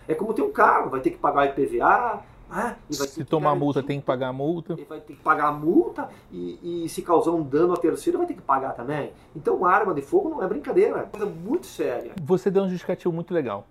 É 0.09 0.15
como 0.15 0.33
ter 0.33 0.41
um 0.41 0.53
carro, 0.53 0.89
vai 0.89 1.01
ter 1.01 1.11
que 1.11 1.19
pagar 1.19 1.45
IPVA, 1.49 2.23
ah, 2.51 2.77
se 2.91 3.25
tomar 3.25 3.55
multa, 3.55 3.83
tem 3.83 4.01
que 4.01 4.07
pagar 4.07 4.29
a 4.29 4.33
multa. 4.33 4.75
Ele 4.75 4.85
vai 4.85 5.01
ter 5.01 5.15
que 5.15 5.23
pagar 5.23 5.49
a 5.49 5.53
multa 5.53 6.09
e, 6.31 6.85
e, 6.85 6.89
se 6.89 7.03
causar 7.03 7.33
um 7.33 7.43
dano 7.43 7.73
a 7.73 7.77
terceiro, 7.77 8.19
vai 8.19 8.27
ter 8.27 8.35
que 8.35 8.43
pagar 8.43 8.73
também. 8.73 9.13
Então, 9.35 9.65
arma 9.65 9.93
de 9.93 10.03
fogo 10.03 10.29
não 10.29 10.43
é 10.43 10.47
brincadeira, 10.47 11.01
é 11.01 11.03
coisa 11.05 11.27
muito 11.27 11.67
séria. 11.67 12.13
Você 12.23 12.51
deu 12.51 12.63
um 12.63 12.69
justificativo 12.69 13.13
muito 13.13 13.35
legal, 13.35 13.67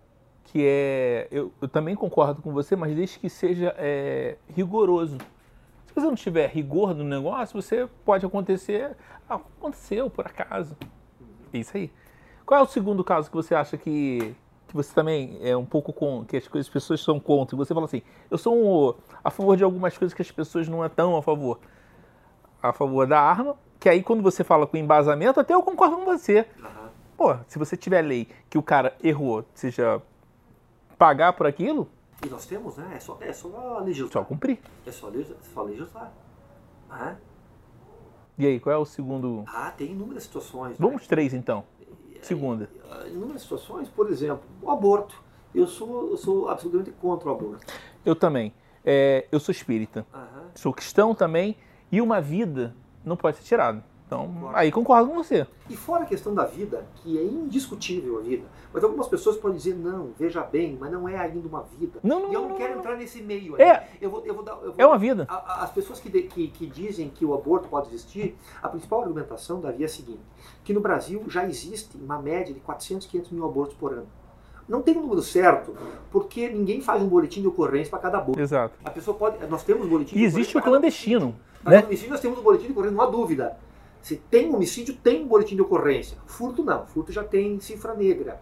que 0.46 0.66
é. 0.66 1.28
Eu, 1.32 1.52
eu 1.62 1.68
também 1.68 1.96
concordo 1.96 2.42
com 2.42 2.52
você, 2.52 2.76
mas 2.76 2.96
desde 2.96 3.20
que 3.20 3.30
seja 3.30 3.74
é, 3.78 4.38
rigoroso. 4.50 5.18
Se 5.88 5.94
você 5.96 6.08
não 6.08 6.16
tiver 6.16 6.50
rigor 6.50 6.94
no 6.96 7.04
negócio, 7.04 7.62
você 7.62 7.88
pode 8.04 8.26
acontecer. 8.26 8.98
Ah, 9.30 9.36
aconteceu 9.36 10.10
por 10.10 10.26
acaso. 10.26 10.76
É 11.54 11.58
isso 11.60 11.78
aí. 11.78 11.92
Qual 12.46 12.60
é 12.60 12.64
o 12.64 12.68
segundo 12.68 13.04
caso 13.04 13.30
que 13.30 13.36
você 13.36 13.56
acha 13.56 13.78
que 13.78 14.36
que 14.74 14.78
você 14.78 14.92
também 14.92 15.38
é 15.40 15.56
um 15.56 15.66
pouco 15.66 15.94
com 15.94 16.26
que 16.26 16.36
as, 16.36 16.48
coisas, 16.48 16.68
as 16.68 16.74
pessoas 16.74 17.00
são 17.02 17.20
contra, 17.20 17.56
e 17.56 17.58
você 17.58 17.74
fala 17.76 17.86
assim, 17.86 18.02
eu 18.30 18.40
sou 18.40 18.56
um, 18.56 18.94
a 19.24 19.30
favor 19.30 19.56
de 19.56 19.64
algumas 19.64 19.96
coisas 19.96 20.16
que 20.16 20.22
as 20.22 20.32
pessoas 20.32 20.68
não 20.68 20.84
é 20.84 20.90
tão 20.90 21.16
a 21.16 21.22
favor. 21.22 21.60
A 22.62 22.74
favor 22.74 23.06
da 23.06 23.22
arma, 23.22 23.56
que 23.80 23.88
aí 23.88 24.02
quando 24.02 24.24
você 24.24 24.44
fala 24.44 24.66
com 24.66 24.76
embasamento, 24.76 25.40
até 25.40 25.54
eu 25.54 25.62
concordo 25.62 25.98
com 25.98 26.06
você. 26.06 26.48
Uhum. 26.58 26.90
Pô, 27.16 27.36
se 27.48 27.60
você 27.60 27.78
tiver 27.78 28.02
lei 28.02 28.28
que 28.50 28.58
o 28.58 28.64
cara 28.64 28.98
errou, 29.04 29.46
seja 29.54 30.02
pagar 30.98 31.34
por 31.34 31.46
aquilo. 31.46 31.88
E 32.26 32.30
nós 32.30 32.46
temos, 32.48 32.78
né? 32.78 32.94
É 32.96 33.00
só, 33.00 33.18
é 33.22 33.32
só 33.32 33.80
legislar. 33.80 34.12
Só 34.12 34.24
cumprir. 34.24 34.60
É 34.88 34.92
só. 34.92 35.10
É 35.10 35.24
só 35.54 35.62
legislar. 35.62 36.12
Uhum. 36.90 37.16
E 38.40 38.48
aí, 38.48 38.60
qual 38.60 38.74
é 38.74 38.78
o 38.78 38.86
segundo? 38.86 39.44
Ah, 39.46 39.72
tem 39.78 39.92
inúmeras 39.92 40.24
situações. 40.24 40.72
Né? 40.72 40.78
Vamos 40.80 41.04
né? 41.04 41.08
três 41.08 41.34
então. 41.34 41.64
Segunda. 42.26 42.70
Em 43.06 43.14
inúmeras 43.14 43.42
situações, 43.42 43.88
por 43.90 44.10
exemplo, 44.10 44.44
o 44.62 44.72
aborto. 44.72 45.22
Eu 45.54 45.68
sou, 45.68 46.10
eu 46.10 46.18
sou 46.18 46.50
absolutamente 46.50 46.92
contra 47.00 47.30
o 47.30 47.32
aborto. 47.32 47.66
Eu 48.06 48.16
também. 48.16 48.54
É, 48.84 49.28
eu 49.32 49.40
sou 49.40 49.52
espírita. 49.52 50.06
Uhum. 50.14 50.48
Sou 50.56 50.74
cristão 50.74 51.14
também. 51.14 51.56
E 51.92 52.02
uma 52.02 52.20
vida 52.20 52.76
não 53.06 53.16
pode 53.16 53.38
ser 53.38 53.44
tirada. 53.44 53.84
Então, 54.14 54.28
concordo. 54.28 54.58
aí 54.58 54.72
concordo 54.72 55.10
com 55.10 55.16
você. 55.16 55.48
E 55.70 55.76
fora 55.76 56.04
a 56.04 56.06
questão 56.06 56.34
da 56.34 56.46
vida, 56.46 56.86
que 56.96 57.18
é 57.18 57.24
indiscutível 57.24 58.20
a 58.20 58.22
vida, 58.22 58.44
mas 58.72 58.84
algumas 58.84 59.08
pessoas 59.08 59.38
podem 59.38 59.58
dizer, 59.58 59.76
não, 59.76 60.12
veja 60.18 60.42
bem, 60.42 60.78
mas 60.80 60.92
não 60.92 61.08
é 61.08 61.18
ainda 61.18 61.48
uma 61.48 61.64
vida. 61.80 62.00
Não, 62.04 62.22
não, 62.22 62.32
e 62.32 62.34
eu 62.34 62.42
não, 62.42 62.42
não, 62.42 62.50
não 62.50 62.58
quero 62.58 62.80
entrar 62.80 62.96
nesse 62.96 63.22
meio. 63.22 63.60
É, 63.60 63.88
eu 64.02 64.10
vou, 64.10 64.24
eu 64.26 64.34
vou 64.34 64.44
dar, 64.44 64.54
eu 64.54 64.74
vou, 64.74 64.76
é 64.78 64.86
uma 64.86 64.98
vida. 64.98 65.26
A, 65.30 65.64
as 65.64 65.72
pessoas 65.72 66.00
que, 66.00 66.10
de, 66.10 66.24
que, 66.24 66.48
que, 66.50 66.68
dizem 66.68 67.10
que 67.10 67.26
o 67.26 67.34
aborto 67.34 67.68
pode 67.68 67.90
existir, 67.90 68.36
a 68.62 68.70
principal 68.70 69.02
argumentação, 69.02 69.60
Davi, 69.60 69.84
é 69.84 69.86
a 69.86 69.90
seguinte, 69.90 70.22
que 70.64 70.74
no 70.74 70.80
Brasil 70.80 71.24
já 71.28 71.46
existe 71.48 71.98
uma 71.98 72.22
média 72.22 72.54
de 72.54 72.60
400, 72.60 73.08
500 73.08 73.32
mil 73.32 73.46
abortos 73.46 73.76
por 73.76 73.94
ano. 73.94 74.08
Não 74.68 74.82
tem 74.82 74.98
um 74.98 75.02
número 75.02 75.22
certo, 75.22 75.76
porque 76.10 76.50
ninguém 76.50 76.82
faz 76.82 77.02
um 77.02 77.08
boletim 77.08 77.42
de 77.42 77.48
ocorrência 77.48 77.90
para 77.90 78.00
cada 78.00 78.18
aborto. 78.18 78.40
Exato. 78.40 78.76
A 78.84 78.90
pessoa 78.90 79.16
pode. 79.16 79.46
Nós 79.48 79.64
temos 79.64 79.86
um 79.86 79.90
boletim. 79.90 80.18
E 80.18 80.24
existe 80.24 80.58
o 80.58 80.62
clandestino. 80.62 81.36
Né? 81.66 81.86
nós 82.10 82.20
temos 82.20 82.40
um 82.40 82.42
boletim 82.42 82.68
de 82.68 82.72
ocorrência, 82.72 82.96
não 82.96 83.04
há 83.04 83.10
dúvida. 83.10 83.58
Se 84.04 84.18
tem 84.18 84.54
homicídio, 84.54 84.98
tem 84.98 85.24
um 85.24 85.28
boletim 85.30 85.56
de 85.56 85.62
ocorrência. 85.62 86.18
Furto 86.26 86.62
não, 86.62 86.86
furto 86.86 87.14
já 87.14 87.24
tem 87.24 87.58
cifra 87.62 87.94
negra. 87.94 88.40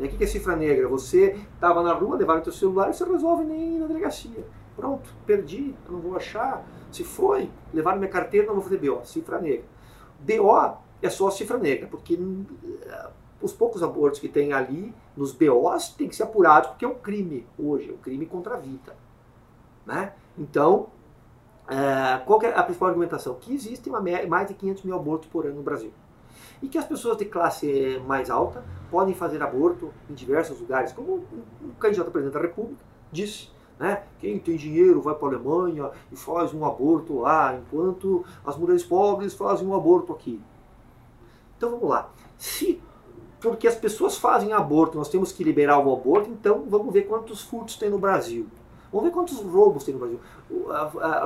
E 0.00 0.06
o 0.06 0.08
que 0.08 0.24
é 0.24 0.26
cifra 0.26 0.56
negra? 0.56 0.88
Você 0.88 1.38
estava 1.54 1.82
na 1.82 1.92
rua, 1.92 2.16
levaram 2.16 2.40
o 2.40 2.44
seu 2.44 2.52
celular 2.52 2.88
e 2.88 2.94
você 2.94 3.04
resolve 3.04 3.44
nem 3.44 3.76
ir 3.76 3.78
na 3.78 3.86
delegacia. 3.86 4.42
Pronto, 4.74 5.14
perdi, 5.26 5.74
não 5.86 6.00
vou 6.00 6.16
achar. 6.16 6.64
Se 6.90 7.04
foi, 7.04 7.50
levaram 7.74 7.98
minha 7.98 8.10
carteira, 8.10 8.46
não 8.46 8.54
vou 8.54 8.62
fazer 8.62 8.78
BO, 8.78 9.04
cifra 9.04 9.38
negra. 9.38 9.66
BO 10.18 10.78
é 11.02 11.10
só 11.10 11.30
cifra 11.30 11.58
negra, 11.58 11.86
porque 11.88 12.14
uh, 12.14 13.10
os 13.42 13.52
poucos 13.52 13.82
abortos 13.82 14.18
que 14.18 14.28
tem 14.28 14.54
ali, 14.54 14.94
nos 15.14 15.32
BOs, 15.32 15.90
tem 15.90 16.08
que 16.08 16.16
ser 16.16 16.22
apurado, 16.22 16.68
porque 16.68 16.86
é 16.86 16.88
um 16.88 16.94
crime 16.94 17.46
hoje, 17.58 17.90
é 17.90 17.92
um 17.92 17.98
crime 17.98 18.24
contra 18.24 18.54
a 18.54 18.58
vida. 18.58 18.96
Né? 19.84 20.14
Então, 20.38 20.88
é, 21.68 22.18
qual 22.24 22.40
é 22.42 22.54
a 22.54 22.62
principal 22.62 22.88
argumentação? 22.88 23.34
Que 23.34 23.54
existem 23.54 23.92
mais 24.28 24.48
de 24.48 24.54
500 24.54 24.82
mil 24.82 24.96
abortos 24.96 25.28
por 25.28 25.46
ano 25.46 25.56
no 25.56 25.62
Brasil. 25.62 25.92
E 26.60 26.68
que 26.68 26.78
as 26.78 26.84
pessoas 26.84 27.16
de 27.16 27.24
classe 27.24 28.00
mais 28.06 28.30
alta 28.30 28.64
podem 28.90 29.14
fazer 29.14 29.42
aborto 29.42 29.92
em 30.08 30.14
diversos 30.14 30.60
lugares, 30.60 30.92
como 30.92 31.24
o 31.60 31.74
candidato 31.78 32.08
a 32.08 32.10
presidente 32.10 32.34
da 32.34 32.40
República 32.40 32.82
disse. 33.10 33.50
Né? 33.78 34.02
Quem 34.20 34.38
tem 34.38 34.56
dinheiro 34.56 35.00
vai 35.00 35.14
para 35.14 35.28
a 35.28 35.30
Alemanha 35.32 35.90
e 36.10 36.16
faz 36.16 36.54
um 36.54 36.64
aborto 36.64 37.20
lá, 37.20 37.56
enquanto 37.56 38.24
as 38.46 38.56
mulheres 38.56 38.84
pobres 38.84 39.34
fazem 39.34 39.66
um 39.66 39.74
aborto 39.74 40.12
aqui. 40.12 40.40
Então 41.56 41.70
vamos 41.70 41.88
lá. 41.88 42.10
Se 42.38 42.80
porque 43.40 43.66
as 43.66 43.74
pessoas 43.74 44.16
fazem 44.16 44.52
aborto, 44.52 44.96
nós 44.96 45.08
temos 45.08 45.32
que 45.32 45.42
liberar 45.42 45.78
o 45.78 45.92
aborto, 45.92 46.30
então 46.30 46.64
vamos 46.68 46.92
ver 46.92 47.02
quantos 47.02 47.42
furtos 47.42 47.74
tem 47.74 47.90
no 47.90 47.98
Brasil. 47.98 48.46
Vamos 48.92 49.08
ver 49.08 49.12
quantos 49.12 49.40
roubos 49.40 49.84
tem 49.84 49.94
no 49.94 50.00
Brasil. 50.00 50.20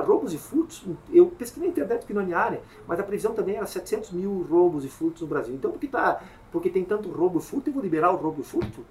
roubos 0.05 0.33
e 0.33 0.37
furtos, 0.37 0.85
eu 1.11 1.27
pesquisei 1.27 1.67
na 1.67 1.71
internet 1.71 2.05
que 2.05 2.13
não 2.13 2.21
é 2.21 2.33
área, 2.33 2.61
mas 2.87 2.99
a 2.99 3.03
previsão 3.03 3.33
também 3.33 3.57
era 3.57 3.65
700 3.65 4.11
mil 4.11 4.47
roubos 4.49 4.85
e 4.85 4.87
furtos 4.87 5.21
no 5.21 5.27
Brasil. 5.27 5.53
Então, 5.53 5.71
por 5.71 5.79
que, 5.79 5.87
tá, 5.87 6.21
porque 6.51 6.69
tem 6.69 6.85
tanto 6.85 7.11
roubo 7.11 7.39
e 7.39 7.41
furto, 7.41 7.69
eu 7.69 7.73
vou 7.73 7.83
liberar 7.83 8.11
o 8.11 8.15
roubo 8.15 8.41
e 8.41 8.43
furto? 8.43 8.85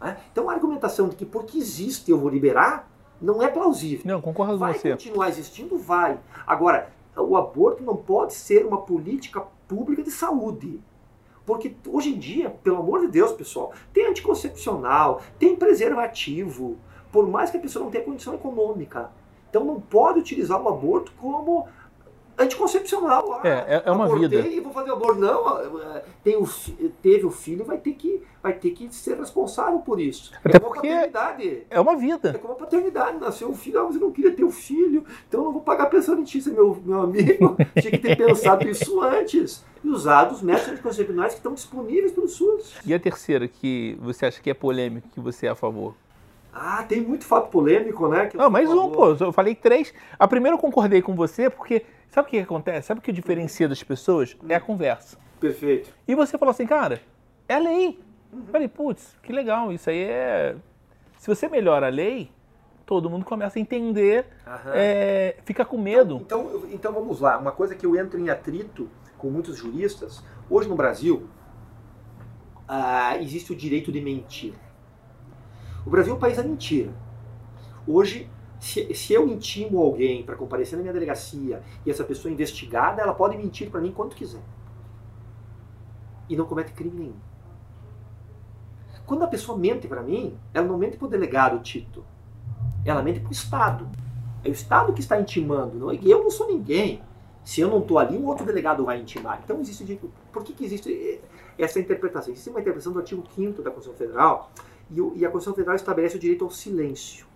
Né? 0.00 0.18
Então 0.30 0.50
a 0.50 0.52
argumentação 0.52 1.08
de 1.08 1.16
que 1.16 1.24
porque 1.24 1.56
existe 1.56 2.10
eu 2.10 2.18
vou 2.18 2.28
liberar 2.28 2.90
não 3.20 3.42
é 3.42 3.48
plausível. 3.48 4.02
Não, 4.04 4.20
concordo 4.20 4.52
com 4.52 4.58
vai 4.58 4.74
você. 4.74 4.88
Vai 4.88 4.98
continuar 4.98 5.28
existindo? 5.30 5.78
Vai. 5.78 6.20
Agora, 6.46 6.90
o 7.16 7.36
aborto 7.36 7.82
não 7.82 7.96
pode 7.96 8.34
ser 8.34 8.66
uma 8.66 8.82
política 8.82 9.40
pública 9.66 10.02
de 10.02 10.10
saúde. 10.10 10.80
Porque 11.46 11.74
hoje 11.86 12.10
em 12.10 12.18
dia, 12.18 12.50
pelo 12.50 12.78
amor 12.78 13.00
de 13.00 13.08
Deus, 13.08 13.32
pessoal, 13.32 13.72
tem 13.92 14.06
anticoncepcional, 14.06 15.20
tem 15.38 15.54
preservativo, 15.54 16.76
por 17.14 17.28
mais 17.28 17.48
que 17.48 17.58
a 17.58 17.60
pessoa 17.60 17.84
não 17.84 17.92
tenha 17.92 18.02
condição 18.02 18.34
econômica. 18.34 19.08
Então 19.48 19.64
não 19.64 19.80
pode 19.80 20.18
utilizar 20.18 20.60
o 20.60 20.68
aborto 20.68 21.12
como 21.20 21.68
anticoncepcional. 22.36 23.40
Ah, 23.40 23.48
é, 23.48 23.82
é 23.86 23.90
uma 23.92 24.12
vida. 24.18 24.34
e 24.40 24.58
vou 24.58 24.72
fazer 24.72 24.90
aborto. 24.90 25.20
Não, 25.20 25.60
é, 25.60 26.02
tem 26.24 26.36
o, 26.36 26.44
teve 27.00 27.24
o 27.24 27.30
filho, 27.30 27.64
vai 27.64 27.78
ter, 27.78 27.92
que, 27.92 28.20
vai 28.42 28.52
ter 28.52 28.70
que 28.70 28.92
ser 28.92 29.16
responsável 29.16 29.78
por 29.78 30.00
isso. 30.00 30.32
Até 30.44 30.56
é 30.56 30.60
uma 30.60 30.74
paternidade. 30.74 31.66
É 31.70 31.78
uma 31.78 31.94
vida. 31.94 32.30
É 32.30 32.38
como 32.38 32.54
a 32.54 32.56
paternidade. 32.56 33.16
Nasceu 33.18 33.48
um 33.48 33.54
filho, 33.54 33.78
ah, 33.78 33.84
mas 33.84 33.94
eu 33.94 34.00
não 34.00 34.10
queria 34.10 34.32
ter 34.32 34.42
o 34.42 34.48
um 34.48 34.50
filho, 34.50 35.04
então 35.28 35.38
eu 35.38 35.44
não 35.44 35.52
vou 35.52 35.62
pagar 35.62 35.86
pensão 35.86 36.14
alimentícia, 36.14 36.52
meu, 36.52 36.76
meu 36.84 37.02
amigo. 37.02 37.56
Tinha 37.80 37.92
que 37.92 37.98
ter 37.98 38.16
pensado 38.16 38.68
isso 38.68 39.00
antes. 39.00 39.64
E 39.84 39.88
usado 39.88 40.32
os 40.32 40.42
métodos 40.42 40.72
anticoncepcionais 40.72 41.34
que 41.34 41.38
estão 41.38 41.54
disponíveis 41.54 42.10
pelo 42.10 42.26
SUS. 42.26 42.74
E 42.84 42.92
a 42.92 42.98
terceira, 42.98 43.46
que 43.46 43.96
você 44.00 44.26
acha 44.26 44.42
que 44.42 44.50
é 44.50 44.54
polêmica, 44.54 45.06
que 45.12 45.20
você 45.20 45.46
é 45.46 45.50
a 45.50 45.54
favor? 45.54 45.94
Ah, 46.56 46.84
tem 46.84 47.00
muito 47.00 47.24
fato 47.24 47.50
polêmico, 47.50 48.06
né? 48.06 48.30
Não, 48.32 48.48
mais 48.48 48.70
um, 48.70 48.88
pô. 48.88 49.12
Eu 49.12 49.32
falei 49.32 49.56
três. 49.56 49.92
A 50.16 50.28
primeira 50.28 50.54
eu 50.54 50.60
concordei 50.60 51.02
com 51.02 51.12
você, 51.16 51.50
porque 51.50 51.84
sabe 52.08 52.28
o 52.28 52.30
que 52.30 52.38
acontece? 52.38 52.86
Sabe 52.86 53.00
o 53.00 53.02
que 53.02 53.10
diferencia 53.10 53.68
das 53.68 53.82
pessoas? 53.82 54.36
É 54.48 54.54
a 54.54 54.60
conversa. 54.60 55.18
Perfeito. 55.40 55.92
E 56.06 56.14
você 56.14 56.38
falou 56.38 56.52
assim, 56.52 56.64
cara, 56.64 57.00
é 57.48 57.54
a 57.54 57.58
lei. 57.58 57.98
Uhum. 58.32 58.46
Falei, 58.52 58.68
putz, 58.68 59.16
que 59.20 59.32
legal. 59.32 59.72
Isso 59.72 59.90
aí 59.90 60.04
é. 60.04 60.54
Se 61.18 61.26
você 61.26 61.48
melhora 61.48 61.88
a 61.88 61.90
lei, 61.90 62.30
todo 62.86 63.10
mundo 63.10 63.24
começa 63.24 63.58
a 63.58 63.60
entender, 63.60 64.26
é, 64.72 65.36
fica 65.44 65.64
com 65.64 65.76
medo. 65.76 66.20
Então, 66.24 66.46
então, 66.54 66.70
então 66.70 66.92
vamos 66.92 67.20
lá. 67.20 67.36
Uma 67.36 67.52
coisa 67.52 67.74
que 67.74 67.84
eu 67.84 67.96
entro 67.96 68.20
em 68.20 68.30
atrito 68.30 68.88
com 69.18 69.28
muitos 69.28 69.56
juristas, 69.56 70.22
hoje 70.48 70.68
no 70.68 70.76
Brasil, 70.76 71.26
ah, 72.68 73.16
existe 73.18 73.52
o 73.52 73.56
direito 73.56 73.90
de 73.90 74.00
mentir. 74.00 74.54
O 75.86 75.90
Brasil 75.90 76.14
é 76.14 76.16
um 76.16 76.20
país 76.20 76.36
da 76.36 76.42
mentira. 76.42 76.92
Hoje, 77.86 78.30
se, 78.58 78.94
se 78.94 79.12
eu 79.12 79.28
intimo 79.28 79.78
alguém 79.78 80.22
para 80.22 80.36
comparecer 80.36 80.76
na 80.76 80.82
minha 80.82 80.92
delegacia 80.92 81.62
e 81.84 81.90
essa 81.90 82.02
pessoa 82.02 82.30
é 82.30 82.34
investigada, 82.34 83.02
ela 83.02 83.12
pode 83.12 83.36
mentir 83.36 83.70
para 83.70 83.80
mim 83.80 83.92
quanto 83.92 84.16
quiser. 84.16 84.42
E 86.28 86.36
não 86.36 86.46
comete 86.46 86.72
crime 86.72 86.98
nenhum. 86.98 87.16
Quando 89.04 89.22
a 89.22 89.26
pessoa 89.26 89.58
mente 89.58 89.86
para 89.86 90.02
mim, 90.02 90.38
ela 90.54 90.66
não 90.66 90.78
mente 90.78 90.96
para 90.96 91.06
o 91.06 91.10
delegado 91.10 91.62
Tito. 91.62 92.02
Ela 92.86 93.02
mente 93.02 93.20
para 93.20 93.28
o 93.28 93.32
Estado. 93.32 93.86
É 94.42 94.48
o 94.48 94.52
Estado 94.52 94.94
que 94.94 95.00
está 95.00 95.20
intimando. 95.20 95.76
Não, 95.76 95.90
é 95.90 95.98
eu 96.02 96.22
não 96.22 96.30
sou 96.30 96.48
ninguém. 96.48 97.02
Se 97.44 97.60
eu 97.60 97.68
não 97.68 97.80
estou 97.80 97.98
ali, 97.98 98.16
um 98.16 98.24
outro 98.24 98.46
delegado 98.46 98.82
vai 98.82 98.98
intimar. 98.98 99.42
Então 99.44 99.60
existe. 99.60 100.00
Por 100.32 100.42
que, 100.42 100.54
que 100.54 100.64
existe 100.64 101.20
essa 101.58 101.78
interpretação? 101.78 102.32
Existe 102.32 102.48
uma 102.48 102.60
interpretação 102.60 102.94
do 102.94 103.00
artigo 103.00 103.22
5 103.34 103.60
da 103.60 103.70
Constituição 103.70 104.06
Federal 104.06 104.50
e, 104.94 105.00
o, 105.00 105.12
e 105.16 105.26
a 105.26 105.30
Constituição 105.30 105.54
Federal 105.54 105.74
estabelece 105.74 106.16
o 106.16 106.20
direito 106.20 106.44
ao 106.44 106.50
silêncio. 106.50 107.26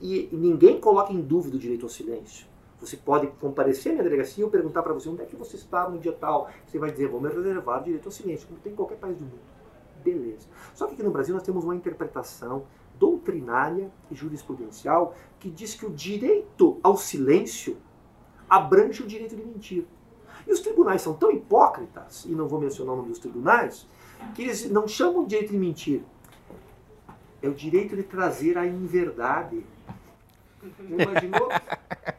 E, 0.00 0.28
ninguém 0.32 0.80
coloca 0.80 1.12
em 1.12 1.20
dúvida 1.20 1.56
o 1.56 1.58
direito 1.60 1.84
ao 1.84 1.90
silêncio. 1.90 2.46
Você 2.80 2.96
pode 2.96 3.26
comparecer 3.38 3.94
na 3.96 4.02
delegacia 4.02 4.46
e 4.46 4.48
perguntar 4.48 4.82
para 4.82 4.94
você 4.94 5.08
onde 5.08 5.22
é 5.22 5.26
que 5.26 5.36
você 5.36 5.56
estava 5.56 5.90
no 5.90 5.98
dia 5.98 6.12
tal. 6.12 6.48
Você 6.66 6.78
vai 6.78 6.90
dizer, 6.90 7.08
vou 7.08 7.20
me 7.20 7.28
reservar 7.28 7.80
o 7.80 7.84
direito 7.84 8.06
ao 8.06 8.12
silêncio, 8.12 8.46
como 8.46 8.60
tem 8.60 8.72
em 8.72 8.76
qualquer 8.76 8.96
país 8.96 9.16
do 9.16 9.24
mundo. 9.24 9.40
Beleza. 10.02 10.46
Só 10.74 10.86
que 10.86 10.94
aqui 10.94 11.02
no 11.02 11.10
Brasil 11.10 11.34
nós 11.34 11.42
temos 11.42 11.64
uma 11.64 11.74
interpretação 11.74 12.64
doutrinária 12.98 13.90
e 14.10 14.14
jurisprudencial 14.14 15.14
que 15.38 15.50
diz 15.50 15.74
que 15.74 15.84
o 15.84 15.90
direito 15.90 16.78
ao 16.82 16.96
silêncio 16.96 17.76
abrange 18.48 19.02
o 19.02 19.06
direito 19.06 19.36
de 19.36 19.44
mentir. 19.44 19.84
E 20.46 20.52
os 20.52 20.60
tribunais 20.60 21.02
são 21.02 21.14
tão 21.14 21.30
hipócritas, 21.30 22.24
e 22.24 22.30
não 22.30 22.48
vou 22.48 22.60
mencionar 22.60 22.94
o 22.94 22.96
nome 22.96 23.08
dos 23.08 23.18
tribunais, 23.18 23.86
que 24.34 24.42
eles 24.42 24.70
não 24.70 24.88
chamam 24.88 25.24
de 25.24 25.30
direito 25.30 25.50
de 25.50 25.58
mentir, 25.58 26.02
é 27.42 27.48
o 27.48 27.54
direito 27.54 27.96
de 27.96 28.02
trazer 28.02 28.58
a 28.58 28.66
inverdade. 28.66 29.64
Imaginou? 30.80 31.48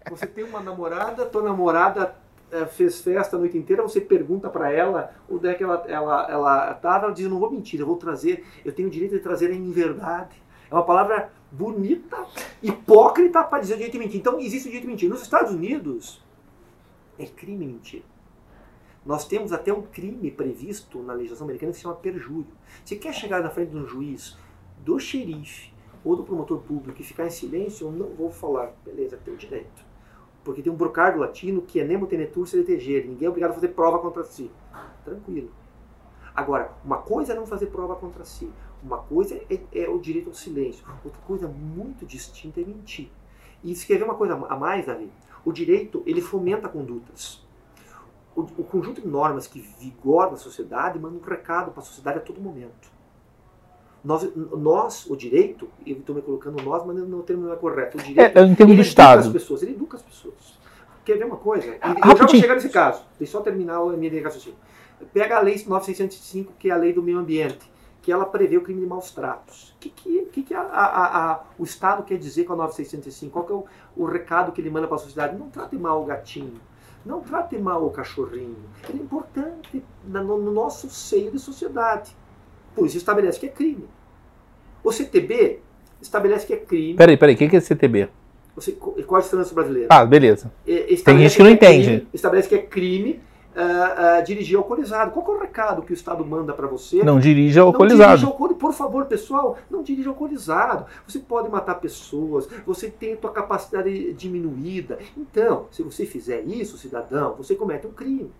Você 0.09 0.26
tem 0.26 0.43
uma 0.43 0.61
namorada, 0.61 1.26
tua 1.26 1.43
namorada 1.43 2.15
é, 2.51 2.65
fez 2.65 3.01
festa 3.01 3.36
a 3.36 3.39
noite 3.39 3.57
inteira, 3.57 3.84
você 3.84 4.01
pergunta 4.01 4.49
para 4.49 4.72
ela 4.72 5.13
onde 5.30 5.47
é 5.47 5.53
que 5.53 5.63
ela 5.63 5.86
ela 5.88 6.32
ela 6.32 6.72
estava, 6.72 7.05
ela 7.05 7.13
diz 7.13 7.28
não 7.30 7.39
vou 7.39 7.51
mentir, 7.51 7.80
eu 7.80 7.86
vou 7.86 7.97
trazer, 7.97 8.45
eu 8.65 8.72
tenho 8.72 8.88
o 8.88 8.91
direito 8.91 9.11
de 9.11 9.20
trazer 9.20 9.51
a 9.51 9.55
inverdade. 9.55 10.41
É 10.70 10.74
uma 10.74 10.84
palavra 10.84 11.32
bonita, 11.51 12.26
hipócrita 12.61 13.43
para 13.43 13.59
dizer 13.59 13.74
o 13.74 13.78
direito 13.78 13.93
de 13.93 13.99
mentir. 13.99 14.20
Então 14.20 14.39
existe 14.39 14.67
o 14.67 14.72
direito 14.72 14.84
de 14.84 14.89
mentir. 14.89 15.09
Nos 15.09 15.22
Estados 15.22 15.51
Unidos 15.51 16.24
é 17.17 17.26
crime 17.26 17.65
mentir. 17.65 18.03
Nós 19.05 19.26
temos 19.26 19.51
até 19.51 19.74
um 19.74 19.82
crime 19.82 20.30
previsto 20.30 21.01
na 21.01 21.13
legislação 21.13 21.45
americana 21.45 21.72
que 21.72 21.78
se 21.78 21.84
chama 21.84 21.95
perjúrio. 21.95 22.47
Você 22.84 22.95
quer 22.95 23.13
chegar 23.13 23.41
na 23.41 23.49
frente 23.49 23.72
de 23.72 23.78
um 23.78 23.86
juiz 23.86 24.38
do 24.84 24.99
xerife 24.99 25.71
ou 26.03 26.15
do 26.15 26.23
promotor 26.23 26.59
público 26.59 27.01
e 27.01 27.03
ficar 27.03 27.27
em 27.27 27.30
silêncio, 27.30 27.88
eu 27.88 27.91
não 27.91 28.09
vou 28.09 28.32
falar. 28.32 28.73
Beleza, 28.86 29.17
tem 29.17 29.34
o 29.34 29.38
direito. 29.38 29.86
Porque 30.43 30.61
tem 30.61 30.71
um 30.71 30.75
brocardo 30.75 31.19
latino 31.19 31.61
que 31.61 31.80
é 31.80 31.84
nemo 31.84 32.07
tenetur 32.07 32.47
se 32.47 32.57
eleger. 32.57 33.05
Ninguém 33.05 33.25
é 33.25 33.30
obrigado 33.30 33.51
a 33.51 33.55
fazer 33.55 33.69
prova 33.69 33.99
contra 33.99 34.23
si. 34.23 34.49
Tranquilo. 35.03 35.51
Agora, 36.34 36.71
uma 36.86 36.97
coisa 36.97 37.34
é 37.34 37.36
não 37.36 37.45
fazer 37.45 37.67
prova 37.67 37.95
contra 37.95 38.23
si. 38.23 38.49
Uma 38.82 38.99
coisa 38.99 39.36
é, 39.49 39.59
é 39.73 39.89
o 39.89 39.99
direito 39.99 40.30
ao 40.30 40.34
silêncio. 40.34 40.86
Outra 41.03 41.19
coisa 41.21 41.47
muito 41.47 42.05
distinta 42.05 42.61
é 42.61 42.63
mentir. 42.63 43.11
E 43.61 43.71
escrever 43.71 44.05
uma 44.05 44.15
coisa 44.15 44.36
a 44.36 44.55
mais, 44.55 44.86
Davi. 44.86 45.11
O 45.43 45.51
direito, 45.51 46.01
ele 46.05 46.21
fomenta 46.21 46.69
condutas. 46.69 47.45
O, 48.36 48.41
o 48.41 48.63
conjunto 48.63 49.01
de 49.01 49.07
normas 49.07 49.47
que 49.47 49.59
vigora 49.59 50.32
na 50.32 50.38
sociedade 50.38 50.97
manda 50.97 51.17
um 51.17 51.21
recado 51.21 51.71
para 51.71 51.82
a 51.82 51.86
sociedade 51.86 52.19
a 52.19 52.21
todo 52.21 52.39
momento. 52.39 52.99
Nós, 54.04 54.28
nós, 54.36 55.06
o 55.10 55.16
direito, 55.16 55.68
eu 55.86 55.97
estou 55.97 56.16
me 56.16 56.22
colocando 56.22 56.64
nós, 56.64 56.86
mas 56.86 56.95
não, 56.95 57.20
o 57.20 57.24
termo 57.24 57.45
não 57.45 57.54
é 57.54 57.56
correto. 57.58 57.97
O 57.97 58.02
direito, 58.02 58.38
é, 58.38 58.43
em 58.43 58.56
termos 58.56 58.76
do 58.76 58.82
Estado. 58.82 59.20
As 59.20 59.28
pessoas, 59.28 59.62
ele 59.62 59.74
educa 59.74 59.97
as 59.97 60.04
pessoas. 60.04 60.58
Quer 61.04 61.18
ver 61.18 61.26
uma 61.26 61.38
coisa? 61.38 61.68
E, 61.68 62.10
eu 62.10 62.18
já 62.18 62.26
vou 62.26 62.28
chegar 62.30 62.56
nesse 62.56 62.70
caso. 62.70 63.04
Deixa 63.18 63.36
eu 63.36 63.39
só 63.39 63.41
terminar 63.41 63.78
a 63.78 63.86
minha 63.97 64.24
raciocínio. 64.24 64.58
Pega 65.14 65.38
a 65.38 65.39
Lei 65.39 65.64
9605, 65.66 66.54
que 66.60 66.70
é 66.70 66.74
a 66.74 66.78
Lei 66.78 66.93
do 66.93 67.02
Meio 67.02 67.20
Ambiente, 67.20 67.70
que 68.02 68.12
ela 68.12 68.26
prevê 68.26 68.58
o 68.58 68.62
crime 68.62 68.82
de 68.82 68.88
maus 68.88 69.12
tratos. 69.12 69.74
O 69.76 69.80
que, 69.80 69.89
que, 69.89 70.22
que, 70.26 70.43
que 70.43 70.54
a, 70.54 70.62
a, 70.62 71.32
a, 71.32 71.43
o 71.58 71.64
Estado 71.64 72.04
quer 72.04 72.18
dizer 72.18 72.45
com 72.45 72.54
a 72.54 72.56
9605? 72.56 73.34
Qual 73.34 73.45
que 73.45 73.52
é 73.52 73.56
o, 73.56 73.66
o 74.04 74.06
recado 74.06 74.52
que 74.52 74.62
ele 74.62 74.70
manda 74.70 74.88
para 74.88 74.95
a 74.95 75.00
sociedade? 75.00 75.38
Não 75.38 75.50
trate 75.50 75.76
mal 75.78 76.02
o 76.02 76.06
gatinho. 76.06 76.60
Não 77.06 77.22
trate 77.22 77.58
mal 77.58 77.86
o 77.86 77.91
cachorrinho. 77.91 78.58
Ele 78.88 79.00
é 79.00 79.02
importante 79.02 79.84
no 80.06 80.52
nosso 80.52 80.89
seio 80.89 81.32
de 81.32 81.39
sociedade. 81.39 82.16
Por 82.76 82.86
isso 82.86 82.97
estabelece 82.97 83.39
que 83.39 83.45
é 83.45 83.49
crime. 83.49 83.86
O 84.84 84.91
CTB 84.91 85.59
estabelece 86.01 86.45
que 86.45 86.53
é 86.53 86.57
crime. 86.57 86.95
Peraí, 86.95 87.17
peraí, 87.17 87.36
o 87.36 87.38
que 87.38 87.55
é 87.55 87.59
CTB? 87.59 88.09
Você, 88.55 88.72
Código 88.72 89.22
de 89.22 89.30
Trânsito 89.30 89.55
Brasileiro. 89.55 89.88
Ah, 89.89 90.05
beleza. 90.05 90.51
Tem 90.65 91.17
gente 91.20 91.36
que 91.36 91.43
não 91.43 91.49
é 91.49 91.53
entende. 91.53 91.88
Crime, 91.88 92.07
estabelece 92.13 92.49
que 92.49 92.55
é 92.55 92.61
crime 92.61 93.22
uh, 93.55 94.20
uh, 94.20 94.24
dirigir 94.24 94.57
alcoolizado. 94.57 95.11
Qual 95.11 95.26
é 95.28 95.38
o 95.38 95.41
recado 95.41 95.82
que 95.82 95.91
o 95.91 95.93
Estado 95.93 96.26
manda 96.26 96.53
para 96.53 96.67
você? 96.67 97.03
Não 97.03 97.20
dirija 97.20 97.61
alcoolizado. 97.61 98.22
Não 98.22 98.32
dirija. 98.32 98.55
Por 98.55 98.74
favor, 98.74 99.05
pessoal, 99.05 99.57
não 99.70 99.84
dirija 99.84 100.09
alcoolizado. 100.09 100.86
Você 101.07 101.20
pode 101.20 101.49
matar 101.49 101.76
pessoas, 101.76 102.47
você 102.65 102.89
tem 102.89 103.13
a 103.13 103.17
tua 103.17 103.32
capacidade 103.32 104.13
diminuída. 104.13 104.99
Então, 105.17 105.67
se 105.72 105.82
você 105.84 106.05
fizer 106.05 106.41
isso, 106.41 106.78
cidadão, 106.78 107.36
você 107.36 107.55
comete 107.55 107.88
um 107.88 107.91
crime. 107.91 108.32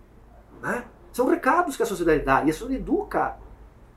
Né? 0.62 0.84
São 1.12 1.26
recados 1.26 1.76
que 1.76 1.82
a 1.82 1.86
sociedade 1.86 2.24
dá 2.24 2.44
e 2.44 2.50
a 2.50 2.52
sociedade 2.52 2.82
educa. 2.82 3.36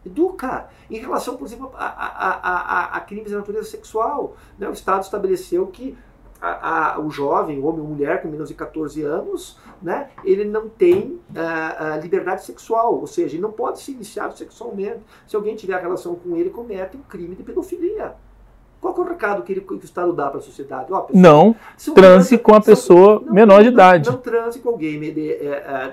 Educa. 0.05 0.67
Em 0.89 0.99
relação, 0.99 1.37
por 1.37 1.45
exemplo, 1.45 1.71
a, 1.75 1.85
a, 1.85 2.29
a, 2.93 2.97
a 2.97 2.99
crimes 3.01 3.29
de 3.29 3.35
natureza 3.35 3.69
sexual. 3.69 4.35
Né? 4.57 4.67
O 4.67 4.73
Estado 4.73 5.03
estabeleceu 5.03 5.67
que 5.67 5.97
a, 6.43 6.95
a, 6.95 6.99
o 6.99 7.09
jovem, 7.09 7.63
homem 7.63 7.79
ou 7.79 7.87
mulher 7.87 8.21
com 8.21 8.27
menos 8.27 8.49
de 8.49 8.55
14 8.55 9.01
anos, 9.01 9.57
né, 9.81 10.09
ele 10.25 10.43
não 10.43 10.67
tem 10.67 11.17
a, 11.33 11.97
liberdade 11.97 12.43
sexual, 12.43 12.99
ou 12.99 13.07
seja, 13.07 13.35
ele 13.35 13.41
não 13.41 13.51
pode 13.51 13.79
ser 13.79 13.93
iniciado 13.93 14.37
sexualmente. 14.37 14.99
Se 15.25 15.37
alguém 15.37 15.55
tiver 15.55 15.81
relação 15.81 16.15
com 16.15 16.35
ele, 16.35 16.49
comete 16.49 16.97
um 16.97 17.01
crime 17.01 17.33
de 17.33 17.43
pedofilia. 17.43 18.15
Qual 18.81 18.93
é 18.97 18.99
o 18.99 19.03
recado 19.03 19.43
que, 19.43 19.53
ele, 19.53 19.61
que 19.61 19.73
o 19.73 19.77
Estado 19.77 20.11
dá 20.11 20.29
para 20.29 20.39
a 20.39 20.41
sociedade? 20.41 20.91
Ó, 20.91 20.99
pessoa, 20.99 21.21
não 21.21 21.55
transe 21.95 22.37
com 22.37 22.53
a 22.53 22.59
pessoa 22.59 23.23
não, 23.25 23.33
menor 23.33 23.59
de 23.59 23.67
não, 23.67 23.73
idade. 23.73 24.09
Não, 24.09 24.17
transe 24.17 24.59
com 24.59 24.67
alguém 24.67 24.99
de, 24.99 25.11
de, 25.13 25.37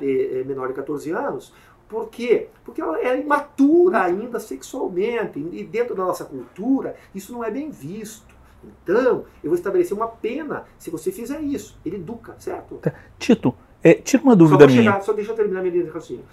de, 0.00 0.42
de 0.42 0.44
menor 0.44 0.66
de 0.66 0.74
14 0.74 1.12
anos, 1.12 1.52
por 1.91 2.09
quê? 2.09 2.49
Porque 2.64 2.80
ela 2.80 3.01
é 3.01 3.20
imatura 3.20 4.03
ainda 4.03 4.38
sexualmente. 4.38 5.38
E 5.38 5.64
dentro 5.64 5.95
da 5.95 6.05
nossa 6.05 6.24
cultura, 6.24 6.95
isso 7.12 7.32
não 7.32 7.43
é 7.43 7.51
bem 7.51 7.68
visto. 7.70 8.34
Então, 8.62 9.24
eu 9.43 9.51
vou 9.51 9.55
estabelecer 9.55 9.97
uma 9.97 10.07
pena 10.07 10.64
se 10.78 10.88
você 10.88 11.11
fizer 11.11 11.41
isso. 11.41 11.76
Ele 11.84 11.97
educa, 11.97 12.36
certo? 12.38 12.76
Tá. 12.76 12.95
Tito, 13.18 13.53
é, 13.82 13.95
tira 13.95 14.22
uma 14.22 14.36
dúvida 14.36 14.64
só 14.64 14.70
minha. 14.70 14.82
Chegar, 14.84 15.03
só 15.03 15.12
deixa 15.12 15.32
eu 15.32 15.36
terminar 15.36 15.62
minha 15.62 15.72
linha 15.72 15.84
de 15.84 15.91
raciocínio. 15.91 16.24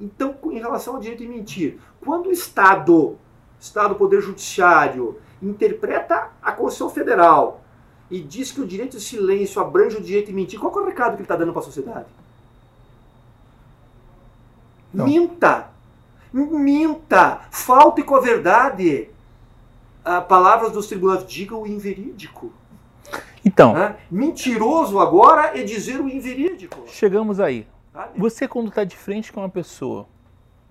Então, 0.00 0.36
em 0.50 0.58
relação 0.58 0.94
ao 0.94 1.00
direito 1.00 1.20
de 1.20 1.28
mentir, 1.28 1.78
quando 2.00 2.26
o 2.26 2.32
Estado 2.32 3.16
Estado, 3.60 3.94
Poder 3.96 4.20
Judiciário, 4.20 5.16
interpreta 5.42 6.30
a 6.40 6.52
Constituição 6.52 6.90
Federal 6.90 7.62
e 8.10 8.20
diz 8.20 8.52
que 8.52 8.60
o 8.60 8.66
direito 8.66 8.96
de 8.96 9.02
silêncio 9.02 9.60
abrange 9.60 9.96
o 9.96 10.00
direito 10.00 10.26
de 10.26 10.32
mentir, 10.32 10.58
qual 10.58 10.76
é 10.78 10.82
o 10.82 10.86
recado 10.86 11.10
que 11.10 11.16
ele 11.16 11.22
está 11.22 11.36
dando 11.36 11.52
para 11.52 11.60
a 11.60 11.64
sociedade? 11.64 12.06
Não. 14.92 15.04
Minta! 15.04 15.70
Minta! 16.32 17.40
Falte 17.50 18.02
com 18.02 18.14
a 18.14 18.20
verdade! 18.20 19.08
Ah, 20.04 20.20
palavras 20.20 20.72
dos 20.72 20.86
tribunais, 20.86 21.26
diga 21.26 21.54
o 21.54 21.66
inverídico. 21.66 22.52
Então. 23.44 23.74
Mentiroso 24.10 24.98
agora 24.98 25.58
é 25.58 25.62
dizer 25.62 26.00
o 26.00 26.08
inverídico. 26.08 26.84
Chegamos 26.86 27.40
aí. 27.40 27.66
Você, 28.16 28.46
quando 28.46 28.68
está 28.68 28.84
de 28.84 28.96
frente 28.96 29.32
com 29.32 29.40
uma 29.40 29.48
pessoa, 29.48 30.06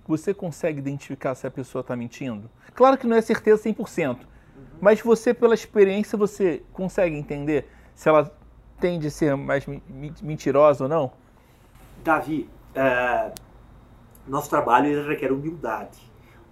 você 0.06 0.32
consegue 0.32 0.78
identificar 0.78 1.34
se 1.34 1.46
a 1.46 1.50
pessoa 1.50 1.80
está 1.80 1.94
mentindo? 1.94 2.48
Claro 2.74 2.96
que 2.96 3.06
não 3.06 3.16
é 3.16 3.20
certeza 3.20 3.62
100%, 3.62 4.08
uhum. 4.08 4.16
mas 4.80 5.00
você, 5.02 5.34
pela 5.34 5.54
experiência, 5.54 6.16
você 6.16 6.62
consegue 6.72 7.16
entender 7.16 7.68
se 7.94 8.08
ela 8.08 8.34
tende 8.80 9.08
a 9.08 9.10
ser 9.10 9.36
mais 9.36 9.66
mentirosa 10.22 10.84
ou 10.84 10.88
não? 10.88 11.12
Davi, 12.02 12.48
é, 12.74 13.30
nosso 14.28 14.48
trabalho 14.50 15.06
requer 15.06 15.32
humildade, 15.32 15.98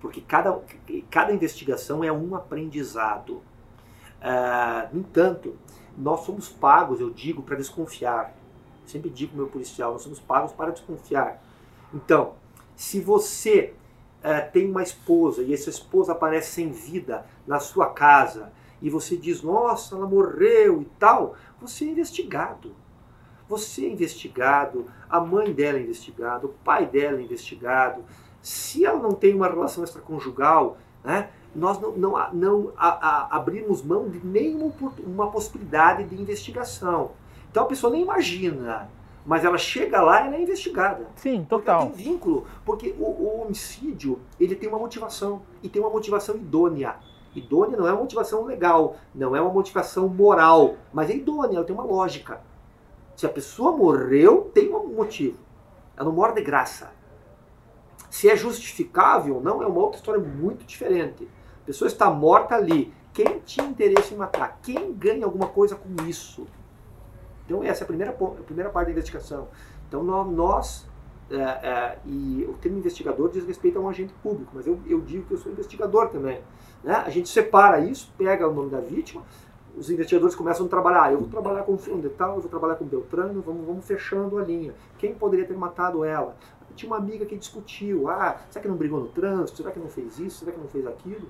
porque 0.00 0.20
cada, 0.20 0.60
cada 1.10 1.32
investigação 1.32 2.02
é 2.02 2.12
um 2.12 2.34
aprendizado. 2.34 3.42
É, 4.20 4.88
no 4.92 5.00
entanto, 5.00 5.56
nós 5.96 6.20
somos 6.20 6.48
pagos, 6.48 7.00
eu 7.00 7.10
digo, 7.10 7.42
para 7.42 7.56
desconfiar. 7.56 8.34
sempre 8.86 9.10
digo 9.10 9.36
meu 9.36 9.46
policial, 9.46 9.92
nós 9.92 10.02
somos 10.02 10.20
pagos 10.20 10.52
para 10.52 10.70
desconfiar. 10.70 11.42
Então, 11.92 12.34
se 12.74 13.00
você 13.00 13.74
é, 14.22 14.40
tem 14.40 14.70
uma 14.70 14.82
esposa 14.82 15.42
e 15.42 15.54
essa 15.54 15.70
esposa 15.70 16.12
aparece 16.12 16.52
sem 16.52 16.70
vida 16.70 17.24
na 17.46 17.60
sua 17.60 17.90
casa 17.90 18.52
e 18.82 18.90
você 18.90 19.16
diz, 19.16 19.42
nossa, 19.42 19.94
ela 19.94 20.06
morreu 20.06 20.82
e 20.82 20.84
tal, 20.98 21.34
você 21.60 21.84
é 21.84 21.88
investigado. 21.88 22.74
Você 23.48 23.86
é 23.86 23.88
investigado, 23.88 24.86
a 25.08 25.20
mãe 25.20 25.52
dela 25.52 25.78
é 25.78 25.82
investigada, 25.82 26.46
o 26.46 26.50
pai 26.50 26.86
dela 26.86 27.18
é 27.18 27.22
investigado. 27.22 28.04
Se 28.42 28.84
ela 28.84 29.00
não 29.00 29.12
tem 29.12 29.34
uma 29.34 29.48
relação 29.48 29.84
extraconjugal, 29.84 30.78
né, 31.04 31.30
nós 31.54 31.80
não, 31.80 31.92
não, 31.92 32.32
não 32.32 32.72
a, 32.76 32.88
a, 32.88 33.36
abrimos 33.36 33.82
mão 33.82 34.08
de 34.08 34.24
nenhuma 34.24 34.72
uma 34.98 35.30
possibilidade 35.30 36.04
de 36.04 36.20
investigação. 36.20 37.12
Então 37.50 37.62
a 37.62 37.66
pessoa 37.66 37.92
nem 37.92 38.02
imagina 38.02 38.90
mas 39.26 39.44
ela 39.44 39.58
chega 39.58 40.00
lá 40.00 40.22
e 40.22 40.26
ela 40.28 40.36
é 40.36 40.42
investigada. 40.42 41.06
Sim, 41.16 41.44
total. 41.48 41.90
Tem 41.90 42.12
vínculo, 42.12 42.46
porque 42.64 42.94
o, 42.96 43.04
o, 43.04 43.42
homicídio 43.42 44.20
ele 44.38 44.54
tem 44.54 44.68
uma 44.68 44.78
motivação 44.78 45.42
e 45.62 45.68
tem 45.68 45.82
uma 45.82 45.90
motivação 45.90 46.36
idônea. 46.36 46.94
Idônea 47.34 47.76
não 47.76 47.86
é 47.86 47.92
uma 47.92 48.02
motivação 48.02 48.44
legal, 48.44 48.96
não 49.14 49.34
é 49.34 49.40
uma 49.40 49.52
motivação 49.52 50.08
moral, 50.08 50.76
mas 50.92 51.10
é 51.10 51.16
idônea, 51.16 51.56
ela 51.56 51.64
tem 51.64 51.74
uma 51.74 51.84
lógica. 51.84 52.40
Se 53.16 53.24
a 53.24 53.30
pessoa 53.30 53.72
morreu, 53.72 54.50
tem 54.52 54.72
um 54.72 54.88
motivo. 54.88 55.38
Ela 55.96 56.04
não 56.04 56.12
morre 56.12 56.34
de 56.34 56.42
graça. 56.42 56.92
Se 58.10 58.28
é 58.28 58.36
justificável 58.36 59.36
ou 59.36 59.42
não, 59.42 59.62
é 59.62 59.66
uma 59.66 59.80
outra 59.80 59.98
história 59.98 60.20
muito 60.20 60.64
diferente. 60.66 61.26
A 61.62 61.66
pessoa 61.66 61.88
está 61.88 62.10
morta 62.10 62.54
ali. 62.54 62.92
Quem 63.12 63.40
tinha 63.40 63.66
interesse 63.66 64.12
em 64.12 64.16
matar? 64.18 64.58
Quem 64.62 64.92
ganha 64.92 65.24
alguma 65.24 65.48
coisa 65.48 65.74
com 65.74 65.88
isso? 66.06 66.46
Então, 67.46 67.62
essa 67.62 67.82
é 67.82 67.84
a 67.84 67.86
primeira, 67.86 68.12
a 68.12 68.42
primeira 68.42 68.70
parte 68.70 68.86
da 68.88 68.92
investigação. 68.92 69.48
Então, 69.88 70.02
nós, 70.02 70.86
é, 71.30 71.36
é, 71.36 71.98
e 72.04 72.44
o 72.48 72.52
termo 72.54 72.78
investigador 72.78 73.30
diz 73.30 73.46
respeito 73.46 73.78
a 73.78 73.80
um 73.80 73.88
agente 73.88 74.12
público, 74.22 74.52
mas 74.54 74.66
eu, 74.66 74.78
eu 74.86 75.00
digo 75.00 75.26
que 75.26 75.34
eu 75.34 75.38
sou 75.38 75.50
investigador 75.50 76.08
também. 76.08 76.40
Né? 76.84 76.94
A 76.94 77.08
gente 77.08 77.28
separa 77.28 77.80
isso, 77.80 78.12
pega 78.18 78.46
o 78.46 78.52
nome 78.52 78.70
da 78.70 78.80
vítima, 78.80 79.22
os 79.76 79.90
investigadores 79.90 80.34
começam 80.34 80.66
a 80.66 80.68
trabalhar. 80.68 81.12
Eu 81.12 81.20
vou 81.20 81.28
trabalhar 81.28 81.62
com 81.64 81.76
fulano 81.76 82.02
de 82.02 82.08
tal, 82.08 82.36
eu 82.36 82.40
vou 82.40 82.50
trabalhar 82.50 82.76
com 82.76 82.84
Beltrano, 82.84 83.42
vamos, 83.42 83.66
vamos 83.66 83.86
fechando 83.86 84.38
a 84.38 84.42
linha. 84.42 84.74
Quem 84.98 85.14
poderia 85.14 85.46
ter 85.46 85.56
matado 85.56 86.04
ela? 86.04 86.36
Tinha 86.74 86.90
uma 86.90 86.98
amiga 86.98 87.24
que 87.24 87.36
discutiu. 87.36 88.08
Ah, 88.08 88.36
será 88.50 88.62
que 88.62 88.68
não 88.68 88.76
brigou 88.76 89.00
no 89.00 89.08
trânsito? 89.08 89.58
Será 89.58 89.70
que 89.70 89.78
não 89.78 89.88
fez 89.88 90.18
isso? 90.18 90.40
Será 90.40 90.52
que 90.52 90.58
não 90.58 90.68
fez 90.68 90.86
aquilo? 90.86 91.28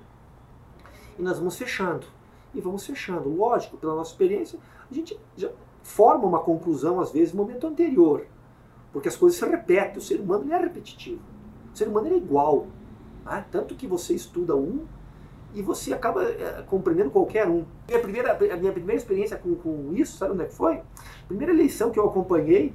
E 1.17 1.21
nós 1.21 1.37
vamos 1.37 1.57
fechando. 1.57 2.05
E 2.53 2.59
vamos 2.59 2.85
fechando. 2.85 3.29
Lógico, 3.29 3.77
pela 3.77 3.95
nossa 3.95 4.11
experiência, 4.11 4.59
a 4.89 4.93
gente 4.93 5.17
já 5.35 5.49
forma 5.83 6.25
uma 6.25 6.39
conclusão, 6.39 6.99
às 6.99 7.11
vezes, 7.11 7.33
no 7.33 7.41
momento 7.41 7.65
anterior. 7.65 8.25
Porque 8.91 9.07
as 9.07 9.15
coisas 9.15 9.39
se 9.39 9.45
repetem, 9.45 9.97
o 9.97 10.01
ser 10.01 10.19
humano 10.19 10.51
é 10.51 10.57
repetitivo. 10.57 11.21
O 11.73 11.77
ser 11.77 11.87
humano 11.87 12.07
é 12.07 12.17
igual. 12.17 12.67
Né? 13.25 13.45
Tanto 13.51 13.75
que 13.75 13.87
você 13.87 14.13
estuda 14.13 14.55
um 14.55 14.85
e 15.53 15.61
você 15.61 15.93
acaba 15.93 16.23
é, 16.23 16.63
compreendendo 16.67 17.09
qualquer 17.09 17.47
um. 17.47 17.65
Minha 17.87 17.99
primeira, 17.99 18.33
a 18.33 18.57
minha 18.57 18.71
primeira 18.71 18.95
experiência 18.95 19.37
com, 19.37 19.55
com 19.55 19.93
isso, 19.93 20.17
sabe 20.17 20.33
onde 20.33 20.43
é 20.43 20.45
que 20.45 20.53
foi? 20.53 20.81
Primeira 21.27 21.53
eleição 21.53 21.91
que 21.91 21.99
eu 21.99 22.05
acompanhei, 22.05 22.71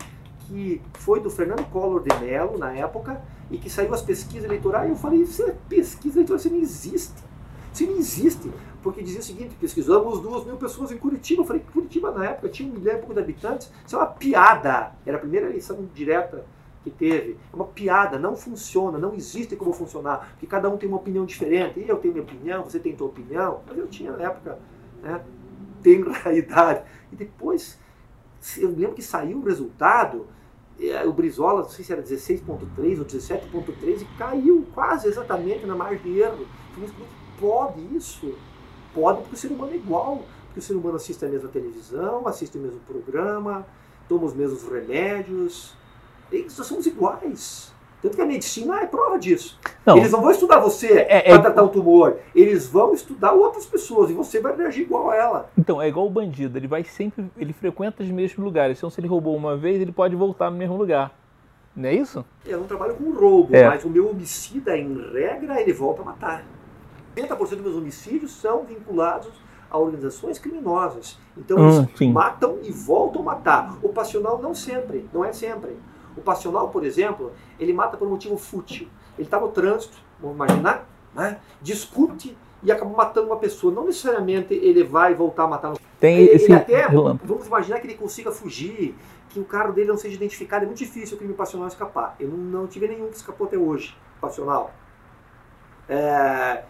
que 0.46 0.80
foi 0.94 1.20
do 1.20 1.30
Fernando 1.30 1.64
Collor 1.70 2.02
de 2.02 2.14
Mello, 2.18 2.58
na 2.58 2.72
época, 2.72 3.22
e 3.50 3.58
que 3.58 3.70
saiu 3.70 3.92
as 3.94 4.02
pesquisas 4.02 4.44
eleitorais, 4.44 4.90
eu 4.90 4.96
falei, 4.96 5.20
isso 5.20 5.42
é 5.42 5.54
pesquisa 5.68 6.16
eleitoral, 6.16 6.38
isso 6.38 6.50
não 6.50 6.58
existe. 6.58 7.32
Isso 7.72 7.86
não 7.86 7.96
existe 7.96 8.50
porque 8.82 9.02
dizia 9.02 9.20
o 9.20 9.22
seguinte: 9.22 9.54
pesquisamos 9.58 10.20
duas 10.20 10.44
mil 10.44 10.56
pessoas 10.56 10.90
em 10.90 10.98
Curitiba. 10.98 11.42
Eu 11.42 11.46
falei 11.46 11.62
Curitiba, 11.72 12.10
na 12.10 12.26
época, 12.26 12.48
tinha 12.48 12.68
um 12.68 12.74
milhão 12.74 12.94
e 12.94 12.98
pouco 12.98 13.14
de 13.14 13.20
habitantes. 13.20 13.70
Isso 13.86 13.94
é 13.94 13.98
uma 13.98 14.06
piada. 14.06 14.92
Era 15.06 15.16
a 15.16 15.20
primeira 15.20 15.46
eleição 15.46 15.88
direta 15.94 16.44
que 16.82 16.90
teve. 16.90 17.38
É 17.52 17.56
uma 17.56 17.64
piada, 17.64 18.18
não 18.18 18.36
funciona, 18.36 18.98
não 18.98 19.14
existe 19.14 19.56
como 19.56 19.72
funcionar, 19.72 20.30
porque 20.32 20.46
cada 20.46 20.68
um 20.68 20.76
tem 20.76 20.88
uma 20.88 20.98
opinião 20.98 21.24
diferente. 21.24 21.84
Eu 21.86 21.96
tenho 21.96 22.14
minha 22.14 22.24
opinião, 22.24 22.64
você 22.64 22.78
tem 22.78 22.94
tua 22.94 23.08
opinião, 23.08 23.60
mas 23.66 23.78
eu 23.78 23.86
tinha 23.86 24.12
na 24.12 24.24
época, 24.24 24.58
né? 25.02 25.22
Tenho 25.82 26.06
a 26.24 26.32
idade. 26.32 26.82
E 27.12 27.16
depois, 27.16 27.78
eu 28.58 28.70
lembro 28.70 28.94
que 28.94 29.02
saiu 29.02 29.38
o 29.38 29.44
resultado, 29.44 30.26
é, 30.80 31.04
o 31.06 31.12
Brizola, 31.12 31.62
não 31.62 31.68
sei 31.68 31.84
se 31.84 31.92
era 31.92 32.02
16.3 32.02 32.98
ou 32.98 33.04
17.3, 33.04 34.02
e 34.02 34.04
caiu 34.18 34.66
quase 34.74 35.08
exatamente 35.08 35.64
na 35.66 35.76
margem 35.76 35.98
de 35.98 36.18
erro. 36.18 36.46
Como 36.74 36.86
pode 37.38 37.80
isso? 37.94 38.34
Pode, 38.94 39.20
porque 39.20 39.34
o 39.34 39.38
ser 39.38 39.48
humano 39.48 39.72
é 39.72 39.76
igual. 39.76 40.22
Porque 40.46 40.60
o 40.60 40.62
ser 40.62 40.74
humano 40.74 40.96
assiste 40.96 41.24
a 41.24 41.28
mesma 41.28 41.48
televisão, 41.48 42.28
assiste 42.28 42.58
o 42.58 42.60
mesmo 42.60 42.78
programa, 42.80 43.66
toma 44.06 44.26
os 44.26 44.34
mesmos 44.34 44.62
remédios. 44.64 45.74
E 46.32 46.42
nós 46.44 46.66
somos 46.66 46.86
iguais. 46.86 47.72
Tanto 48.00 48.16
que 48.16 48.22
a 48.22 48.26
medicina 48.26 48.80
é 48.80 48.86
prova 48.86 49.16
disso. 49.16 49.56
Não. 49.86 49.96
Eles 49.96 50.10
não 50.10 50.20
vão 50.20 50.32
estudar 50.32 50.58
você 50.58 50.88
é, 50.88 51.18
é, 51.18 51.22
para 51.22 51.34
é... 51.34 51.38
tratar 51.38 51.62
o 51.62 51.68
tumor. 51.68 52.16
Eles 52.34 52.66
vão 52.66 52.92
estudar 52.92 53.32
outras 53.32 53.64
pessoas 53.64 54.10
e 54.10 54.12
você 54.12 54.40
vai 54.40 54.56
reagir 54.56 54.82
igual 54.82 55.10
a 55.10 55.16
ela. 55.16 55.50
Então, 55.56 55.80
é 55.80 55.86
igual 55.86 56.06
o 56.06 56.10
bandido. 56.10 56.58
Ele 56.58 56.66
vai 56.66 56.82
sempre. 56.82 57.30
Ele 57.36 57.52
frequenta 57.52 58.02
os 58.02 58.10
mesmos 58.10 58.44
lugares. 58.44 58.78
Então, 58.78 58.90
se 58.90 59.00
ele 59.00 59.06
roubou 59.06 59.36
uma 59.36 59.56
vez, 59.56 59.80
ele 59.80 59.92
pode 59.92 60.16
voltar 60.16 60.50
no 60.50 60.56
mesmo 60.56 60.76
lugar. 60.76 61.16
Não 61.76 61.88
é 61.88 61.94
isso? 61.94 62.24
Eu 62.44 62.58
não 62.58 62.66
trabalho 62.66 62.94
com 62.94 63.12
roubo, 63.12 63.54
é. 63.54 63.66
mas 63.66 63.84
o 63.84 63.88
meu 63.88 64.10
homicida, 64.10 64.76
em 64.76 64.94
regra, 65.12 65.60
ele 65.60 65.72
volta 65.72 66.02
a 66.02 66.04
matar. 66.04 66.44
80% 67.16 67.36
dos 67.38 67.60
meus 67.60 67.76
homicídios 67.76 68.32
são 68.32 68.64
vinculados 68.64 69.30
a 69.70 69.78
organizações 69.78 70.38
criminosas. 70.38 71.18
Então 71.36 71.56
hum, 71.58 71.86
eles 71.98 72.12
matam 72.12 72.58
e 72.62 72.70
voltam 72.70 73.22
a 73.22 73.24
matar. 73.24 73.78
O 73.82 73.88
passional 73.88 74.40
não 74.40 74.54
sempre, 74.54 75.08
não 75.12 75.24
é 75.24 75.32
sempre. 75.32 75.76
O 76.16 76.20
passional, 76.20 76.68
por 76.68 76.84
exemplo, 76.84 77.32
ele 77.58 77.72
mata 77.72 77.96
por 77.96 78.06
um 78.06 78.10
motivo 78.10 78.36
fútil. 78.36 78.88
Ele 79.18 79.26
está 79.26 79.38
no 79.38 79.48
trânsito, 79.48 79.96
vamos 80.20 80.36
imaginar, 80.36 80.86
né? 81.14 81.38
discute 81.60 82.36
e 82.62 82.70
acaba 82.70 82.90
matando 82.90 83.26
uma 83.28 83.36
pessoa. 83.36 83.72
Não 83.72 83.84
necessariamente 83.84 84.54
ele 84.54 84.84
vai 84.84 85.14
voltar 85.14 85.44
a 85.44 85.48
matar. 85.48 85.70
No... 85.70 85.78
Tem 85.98 86.18
ele, 86.18 86.30
esse 86.30 86.46
ele 86.46 86.54
até, 86.54 86.88
vamos 86.88 87.46
imaginar 87.46 87.80
que 87.80 87.86
ele 87.86 87.94
consiga 87.94 88.30
fugir, 88.30 88.94
que 89.28 89.40
o 89.40 89.44
carro 89.44 89.72
dele 89.72 89.88
não 89.88 89.96
seja 89.96 90.14
identificado. 90.14 90.64
É 90.64 90.66
muito 90.66 90.78
difícil 90.78 91.16
o 91.16 91.18
crime 91.18 91.34
passional 91.34 91.68
escapar. 91.68 92.16
Eu 92.18 92.28
não, 92.28 92.36
não 92.36 92.66
tive 92.66 92.88
nenhum 92.88 93.08
que 93.08 93.16
escapou 93.16 93.46
até 93.46 93.56
hoje, 93.56 93.96
passional. 94.20 94.72
É, 95.88 96.62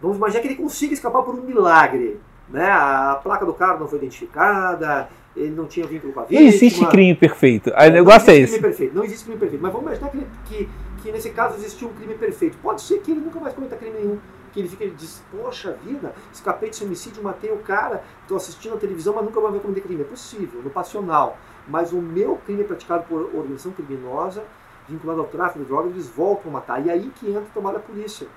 Vamos 0.00 0.18
imaginar 0.18 0.42
que 0.42 0.48
ele 0.48 0.56
consiga 0.56 0.92
escapar 0.92 1.22
por 1.22 1.34
um 1.34 1.42
milagre. 1.42 2.20
Né? 2.48 2.70
A 2.70 3.18
placa 3.22 3.46
do 3.46 3.54
carro 3.54 3.80
não 3.80 3.88
foi 3.88 3.98
identificada, 3.98 5.08
ele 5.36 5.50
não 5.50 5.66
tinha 5.66 5.86
vínculo 5.86 6.12
com 6.12 6.20
a 6.20 6.24
vítima. 6.24 6.40
Não 6.40 6.48
existe 6.48 6.86
crime 6.86 7.14
perfeito. 7.14 7.70
O 7.70 7.90
negócio 7.90 8.30
é 8.30 8.36
esse. 8.36 8.60
Perfeito. 8.60 8.94
Não 8.94 9.04
existe 9.04 9.24
crime 9.24 9.38
perfeito. 9.38 9.62
Mas 9.62 9.72
vamos 9.72 9.86
imaginar 9.86 10.10
que, 10.10 10.26
que, 10.46 10.68
que, 11.02 11.12
nesse 11.12 11.30
caso 11.30 11.56
existiu 11.56 11.88
um 11.88 11.92
crime 11.92 12.14
perfeito. 12.14 12.56
Pode 12.62 12.82
ser 12.82 12.98
que 13.00 13.10
ele 13.10 13.20
nunca 13.20 13.40
mais 13.40 13.54
cometa 13.54 13.76
crime 13.76 13.98
nenhum. 13.98 14.18
Que 14.52 14.60
ele 14.60 14.68
fica 14.68 14.84
e 14.84 14.90
diz, 14.90 15.22
poxa 15.32 15.76
vida, 15.84 16.14
escapei 16.32 16.68
desse 16.68 16.84
homicídio, 16.84 17.22
matei 17.22 17.50
o 17.50 17.56
cara, 17.56 18.04
estou 18.22 18.36
assistindo 18.36 18.74
a 18.74 18.76
televisão, 18.76 19.12
mas 19.12 19.24
nunca 19.24 19.40
mais 19.40 19.52
vou 19.52 19.60
cometer 19.60 19.80
crime. 19.80 20.02
É 20.02 20.04
possível, 20.04 20.62
no 20.62 20.70
passional. 20.70 21.36
Mas 21.66 21.92
o 21.92 22.00
meu 22.00 22.36
crime 22.46 22.62
é 22.62 22.64
praticado 22.64 23.04
por 23.08 23.34
organização 23.34 23.72
criminosa, 23.72 24.44
vinculado 24.88 25.20
ao 25.20 25.26
tráfico 25.26 25.60
de 25.60 25.64
drogas, 25.64 25.92
eles 25.92 26.08
voltam 26.08 26.50
a 26.50 26.54
matar. 26.54 26.86
E 26.86 26.90
aí 26.90 27.10
que 27.16 27.28
entra 27.28 27.42
o 27.42 27.46
trabalho 27.46 27.78
da 27.78 27.82
polícia 27.82 28.28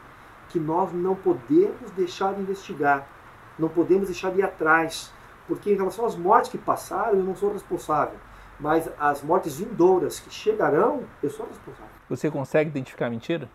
que 0.50 0.60
nós 0.60 0.92
não 0.94 1.14
podemos 1.14 1.92
deixar 1.96 2.34
de 2.34 2.42
investigar, 2.42 3.08
não 3.60 3.70
podemos 3.70 4.08
deixar 4.08 4.32
de 4.32 4.40
ir 4.40 4.44
atrás, 4.44 5.12
porque 5.48 5.72
em 5.72 5.76
relação 5.76 6.06
às 6.06 6.16
mortes 6.16 6.52
que 6.52 6.58
passaram, 6.58 7.18
eu 7.18 7.24
não 7.24 7.36
sou 7.36 7.52
responsável, 7.54 8.18
mas 8.60 8.90
as 9.00 9.22
mortes 9.22 9.60
vindouras 9.60 10.20
que 10.20 10.30
chegarão, 10.30 11.04
eu 11.24 11.30
sou 11.30 11.46
responsável. 11.48 11.92
Você 12.10 12.30
consegue 12.30 12.70
identificar 12.70 13.10
mentira? 13.10 13.50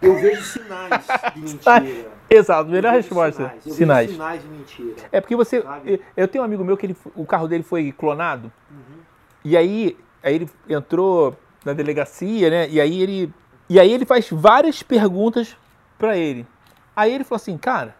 Eu 0.00 0.14
vejo 0.16 0.42
sinais 0.42 1.04
de 1.34 1.40
mentira. 1.40 2.10
Exato, 2.30 2.70
melhor 2.70 2.92
resposta. 2.92 3.48
Sinais. 3.48 3.66
Eu 3.66 3.72
Sinais. 3.74 4.06
vejo 4.06 4.12
sinais 4.12 4.42
de 4.42 4.48
mentira. 4.48 4.96
É 5.10 5.20
porque 5.20 5.34
você. 5.34 5.62
Sabe? 5.62 6.00
Eu 6.16 6.28
tenho 6.28 6.42
um 6.42 6.44
amigo 6.44 6.64
meu 6.64 6.76
que 6.76 6.86
ele, 6.86 6.96
o 7.16 7.26
carro 7.26 7.48
dele 7.48 7.64
foi 7.64 7.90
clonado. 7.90 8.52
Uhum. 8.70 9.00
E 9.44 9.56
aí, 9.56 9.96
aí 10.22 10.36
ele 10.36 10.50
entrou 10.68 11.36
na 11.64 11.72
delegacia, 11.72 12.48
né? 12.48 12.68
E 12.68 12.80
aí 12.80 13.02
ele. 13.02 13.32
E 13.68 13.78
aí 13.80 13.92
ele 13.92 14.06
faz 14.06 14.28
várias 14.30 14.82
perguntas 14.82 15.56
pra 15.98 16.16
ele. 16.16 16.46
Aí 16.94 17.12
ele 17.12 17.24
falou 17.24 17.36
assim, 17.36 17.58
cara, 17.58 17.94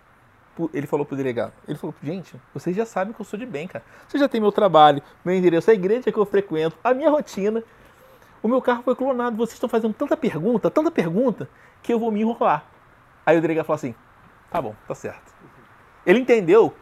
ele 0.75 0.87
falou 0.87 1.05
pro 1.07 1.17
delegado, 1.17 1.53
ele 1.67 1.79
falou, 1.79 1.95
gente, 2.03 2.35
vocês 2.53 2.75
já 2.75 2.85
sabem 2.87 3.13
que 3.13 3.21
eu 3.21 3.25
sou 3.25 3.39
de 3.39 3.47
bem, 3.47 3.69
cara. 3.69 3.85
Vocês 4.07 4.21
já 4.21 4.29
têm 4.29 4.41
meu 4.41 4.51
trabalho, 4.53 5.03
meu 5.25 5.35
endereço, 5.35 5.71
a 5.71 5.75
igreja 5.75 6.11
que 6.11 6.19
eu 6.19 6.25
frequento, 6.27 6.77
a 6.83 6.93
minha 6.95 7.11
rotina. 7.11 7.63
O 8.43 8.49
meu 8.49 8.63
carro 8.63 8.83
foi 8.83 8.95
clonado, 8.95 9.37
vocês 9.37 9.55
estão 9.55 9.69
fazendo 9.69 9.93
tanta 9.95 10.17
pergunta, 10.17 10.71
tanta 10.71 10.91
pergunta, 10.91 11.49
que 11.83 11.93
eu 11.93 11.99
vou 11.99 12.11
me 12.11 12.21
enrolar. 12.21 12.65
Aí 13.27 13.37
o 13.37 13.41
delegado 13.43 13.67
falou 13.67 13.77
assim, 13.77 13.95
tá 14.51 14.61
bom, 14.63 14.75
tá 14.87 14.95
certo. 14.95 15.33
Ele 16.07 16.21
entendeu 16.21 16.73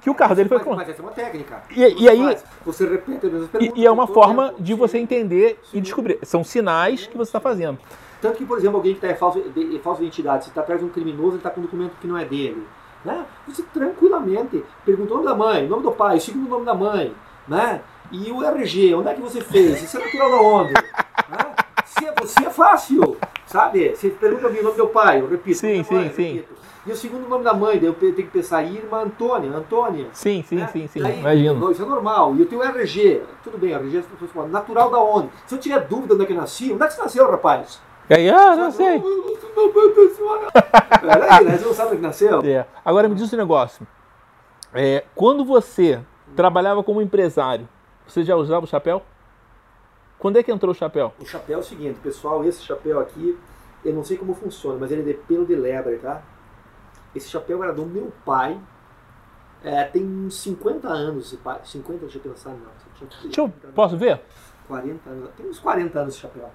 que 0.00 0.10
o 0.10 0.14
carro 0.14 0.34
dele 0.34 0.48
foi 0.48 0.58
clonado. 0.60 0.80
mas 0.82 0.88
essa 0.90 1.00
é 1.00 1.04
uma 1.04 1.12
técnica. 1.12 1.62
E- 1.70 1.80
e 1.82 1.94
Você 1.94 2.08
aí- 2.08 2.36
Você 2.64 2.86
repete 2.88 3.26
as 3.26 3.32
mesmas 3.32 3.48
E, 3.48 3.50
perguntas 3.52 3.78
e 3.82 3.86
é 3.86 3.90
uma 3.90 4.06
forma 4.06 4.54
de 4.58 4.74
você 4.74 4.98
entender 4.98 5.58
e 5.72 5.80
descobrir. 5.80 6.18
São 6.22 6.44
sinais 6.44 7.06
que 7.06 7.16
você 7.16 7.28
está 7.30 7.40
fazendo. 7.40 7.78
Tanto 8.20 8.36
que, 8.38 8.44
por 8.44 8.58
exemplo, 8.58 8.76
alguém 8.76 8.92
que 8.94 8.98
está 8.98 9.10
em 9.10 9.16
falsa, 9.16 9.40
de, 9.40 9.78
falsa 9.78 10.02
identidade, 10.02 10.44
você 10.44 10.50
está 10.50 10.60
atrás 10.60 10.80
de 10.80 10.86
um 10.86 10.90
criminoso, 10.90 11.30
ele 11.32 11.36
está 11.36 11.50
com 11.50 11.60
um 11.60 11.64
documento 11.64 11.92
que 12.00 12.06
não 12.06 12.18
é 12.18 12.24
dele. 12.24 12.66
Né? 13.06 13.24
Você 13.46 13.62
tranquilamente 13.62 14.64
pergunta 14.84 15.14
o 15.14 15.16
nome 15.18 15.28
da 15.28 15.34
mãe, 15.36 15.64
o 15.64 15.68
nome 15.68 15.84
do 15.84 15.92
pai, 15.92 16.16
o 16.16 16.20
segundo 16.20 16.48
nome 16.48 16.66
da 16.66 16.74
mãe, 16.74 17.14
né? 17.46 17.80
E 18.10 18.32
o 18.32 18.42
RG, 18.42 18.94
onde 18.96 19.08
é 19.08 19.14
que 19.14 19.20
você 19.20 19.40
fez? 19.40 19.80
Isso 19.80 19.96
é 19.96 20.04
natural 20.04 20.30
da 20.30 20.36
onde? 20.42 20.74
Né? 21.28 21.38
Se 21.84 22.06
é 22.06 22.12
você 22.12 22.46
é 22.46 22.50
fácil, 22.50 23.16
sabe? 23.46 23.94
Você 23.94 24.10
pergunta 24.10 24.46
o 24.46 24.50
nome 24.50 24.62
do 24.62 24.74
meu 24.74 24.88
pai, 24.88 25.20
eu 25.20 25.28
repito. 25.28 25.58
Sim, 25.58 25.82
da 25.82 25.92
mãe, 25.92 26.08
sim, 26.08 26.14
sim. 26.14 26.32
repito. 26.34 26.54
E 26.86 26.92
o 26.92 26.96
segundo 26.96 27.28
nome 27.28 27.42
da 27.42 27.52
mãe, 27.52 27.78
daí 27.78 27.88
eu 27.88 27.94
tenho 27.94 28.14
que 28.14 28.24
pensar, 28.24 28.62
Irma 28.62 29.02
Antônia, 29.02 29.50
Antônia. 29.50 30.06
Sim, 30.12 30.44
sim, 30.46 30.56
né? 30.56 30.68
sim, 30.72 30.86
sim. 30.86 31.00
Daí, 31.00 31.18
Imagino. 31.18 31.72
Isso 31.72 31.82
é 31.82 31.86
normal. 31.86 32.36
E 32.36 32.42
o 32.42 32.46
teu 32.46 32.62
RG, 32.62 33.22
tudo 33.42 33.58
bem, 33.58 33.72
RG 33.72 33.96
é 33.96 34.00
as 34.00 34.06
pessoas 34.06 34.30
falam, 34.30 34.50
natural 34.50 34.90
da 34.90 35.00
onde? 35.00 35.30
Se 35.46 35.54
eu 35.54 35.58
tiver 35.58 35.80
dúvida 35.80 36.14
onde 36.14 36.22
é 36.22 36.26
que 36.26 36.32
eu 36.32 36.36
nasci, 36.36 36.72
onde 36.72 36.82
é 36.84 36.86
que 36.86 36.94
você 36.94 37.02
nasceu, 37.02 37.28
rapaz? 37.28 37.80
E 38.08 38.14
aí, 38.14 38.30
ah, 38.30 38.54
não 38.54 38.70
sei. 38.70 39.02
Peraí, 41.00 41.44
né? 41.44 41.58
Você 41.58 41.64
não 41.64 41.74
sabe 41.74 41.96
que 41.96 42.02
nasceu? 42.02 42.40
É. 42.42 42.66
Agora 42.84 43.08
me 43.08 43.14
diz 43.14 43.32
um 43.32 43.36
negócio. 43.36 43.86
É, 44.72 45.04
quando 45.14 45.44
você 45.44 46.00
trabalhava 46.34 46.84
como 46.84 47.02
empresário, 47.02 47.68
você 48.06 48.22
já 48.22 48.36
usava 48.36 48.64
o 48.64 48.68
chapéu? 48.68 49.02
Quando 50.18 50.38
é 50.38 50.42
que 50.42 50.52
entrou 50.52 50.72
o 50.72 50.74
chapéu? 50.74 51.12
O 51.18 51.26
chapéu 51.26 51.58
é 51.58 51.60
o 51.60 51.64
seguinte, 51.64 51.98
pessoal, 52.00 52.44
esse 52.44 52.62
chapéu 52.62 53.00
aqui, 53.00 53.38
eu 53.84 53.92
não 53.92 54.04
sei 54.04 54.16
como 54.16 54.34
funciona, 54.34 54.78
mas 54.78 54.90
ele 54.90 55.02
é 55.02 55.04
de 55.04 55.14
pelo 55.14 55.44
de 55.44 55.54
lebre, 55.54 55.96
tá? 55.98 56.22
Esse 57.14 57.28
chapéu 57.28 57.62
era 57.62 57.72
do 57.72 57.84
meu 57.84 58.12
pai, 58.24 58.58
é, 59.64 59.84
tem 59.84 60.04
uns 60.04 60.40
50 60.40 60.88
anos, 60.88 61.26
esse 61.26 61.36
pai, 61.38 61.60
50, 61.64 62.00
deixa 62.00 62.18
eu 62.18 62.22
pensar, 62.22 62.50
não. 62.50 63.08
Deixa 63.22 63.40
eu, 63.40 63.48
posso 63.74 63.96
ver? 63.96 64.20
40 64.68 65.10
anos, 65.10 65.30
tem 65.36 65.46
uns 65.46 65.58
40 65.58 65.98
anos 65.98 66.14
esse 66.14 66.22
chapéu. 66.22 66.50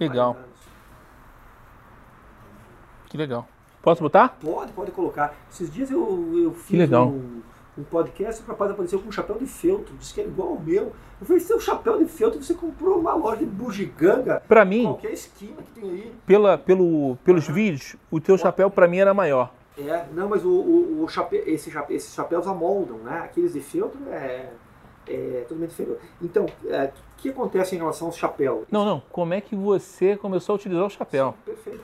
Legal, 0.00 0.34
40 0.34 0.46
anos. 0.46 0.60
que 3.08 3.16
legal. 3.16 3.48
Posso 3.82 4.02
botar? 4.02 4.36
Pode, 4.40 4.72
pode 4.72 4.90
colocar. 4.92 5.34
Esses 5.50 5.70
dias 5.72 5.90
eu, 5.90 6.32
eu 6.42 6.54
fiz 6.54 6.78
legal. 6.78 7.08
Um, 7.08 7.42
um 7.76 7.82
podcast 7.84 8.40
e 8.40 8.44
o 8.44 8.48
rapaz 8.48 8.70
apareceu 8.70 8.98
com 9.00 9.08
um 9.08 9.12
chapéu 9.12 9.36
de 9.36 9.46
feltro, 9.46 9.94
disse 9.96 10.14
que 10.14 10.20
era 10.20 10.28
igual 10.28 10.50
ao 10.50 10.58
meu. 10.60 10.92
Eu 11.20 11.26
falei, 11.26 11.40
seu 11.40 11.60
chapéu 11.60 11.98
de 11.98 12.06
feltro 12.06 12.42
você 12.42 12.54
comprou 12.54 12.96
numa 12.96 13.14
loja 13.14 13.38
de 13.38 13.46
bugiganga, 13.46 14.42
Pra 14.48 14.64
mim, 14.64 14.84
qualquer 14.84 15.12
esquina 15.12 15.62
que 15.62 15.80
tem 15.80 15.90
aí. 15.90 16.12
pela, 16.26 16.56
pelo, 16.56 17.16
pelos 17.24 17.46
vídeos, 17.46 17.94
o 18.10 18.20
teu 18.20 18.38
chapéu 18.38 18.70
pra 18.70 18.88
mim 18.88 18.98
era 18.98 19.12
maior. 19.12 19.52
É, 19.76 20.06
não, 20.12 20.28
mas 20.28 20.44
o, 20.44 20.50
o, 20.50 21.02
o 21.04 21.08
chapéu, 21.08 21.42
esse 21.46 21.70
chapéu, 21.70 21.96
esses 21.96 22.14
chapéus 22.14 22.46
amoldam, 22.46 22.98
né? 22.98 23.18
Aqueles 23.24 23.52
de 23.52 23.60
feltro 23.60 24.00
é, 24.08 24.50
é 25.06 25.40
totalmente 25.42 25.72
inferior. 25.72 25.98
Então, 26.20 26.46
é, 26.66 26.84
o 26.86 27.16
que 27.16 27.30
acontece 27.30 27.74
em 27.74 27.78
relação 27.78 28.08
ao 28.08 28.12
chapéu? 28.12 28.64
Não, 28.70 28.84
não. 28.84 29.02
Como 29.10 29.34
é 29.34 29.40
que 29.40 29.54
você 29.54 30.16
começou 30.16 30.54
a 30.54 30.56
utilizar 30.56 30.84
o 30.84 30.90
chapéu? 30.90 31.34
Perfeito. 31.44 31.82